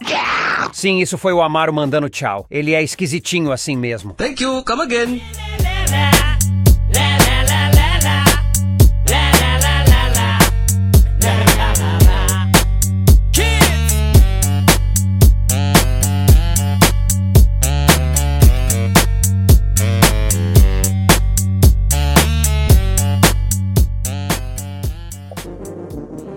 Sim, 0.72 1.00
isso 1.00 1.18
foi 1.18 1.32
o 1.32 1.42
Amaro 1.42 1.72
mandando 1.72 2.08
tchau. 2.08 2.46
Ele 2.50 2.72
é 2.72 2.82
esquisitinho 2.82 3.52
assim 3.52 3.76
mesmo. 3.76 4.14
Thank 4.14 4.42
you, 4.42 4.64
come 4.64 4.82
again. 4.82 5.20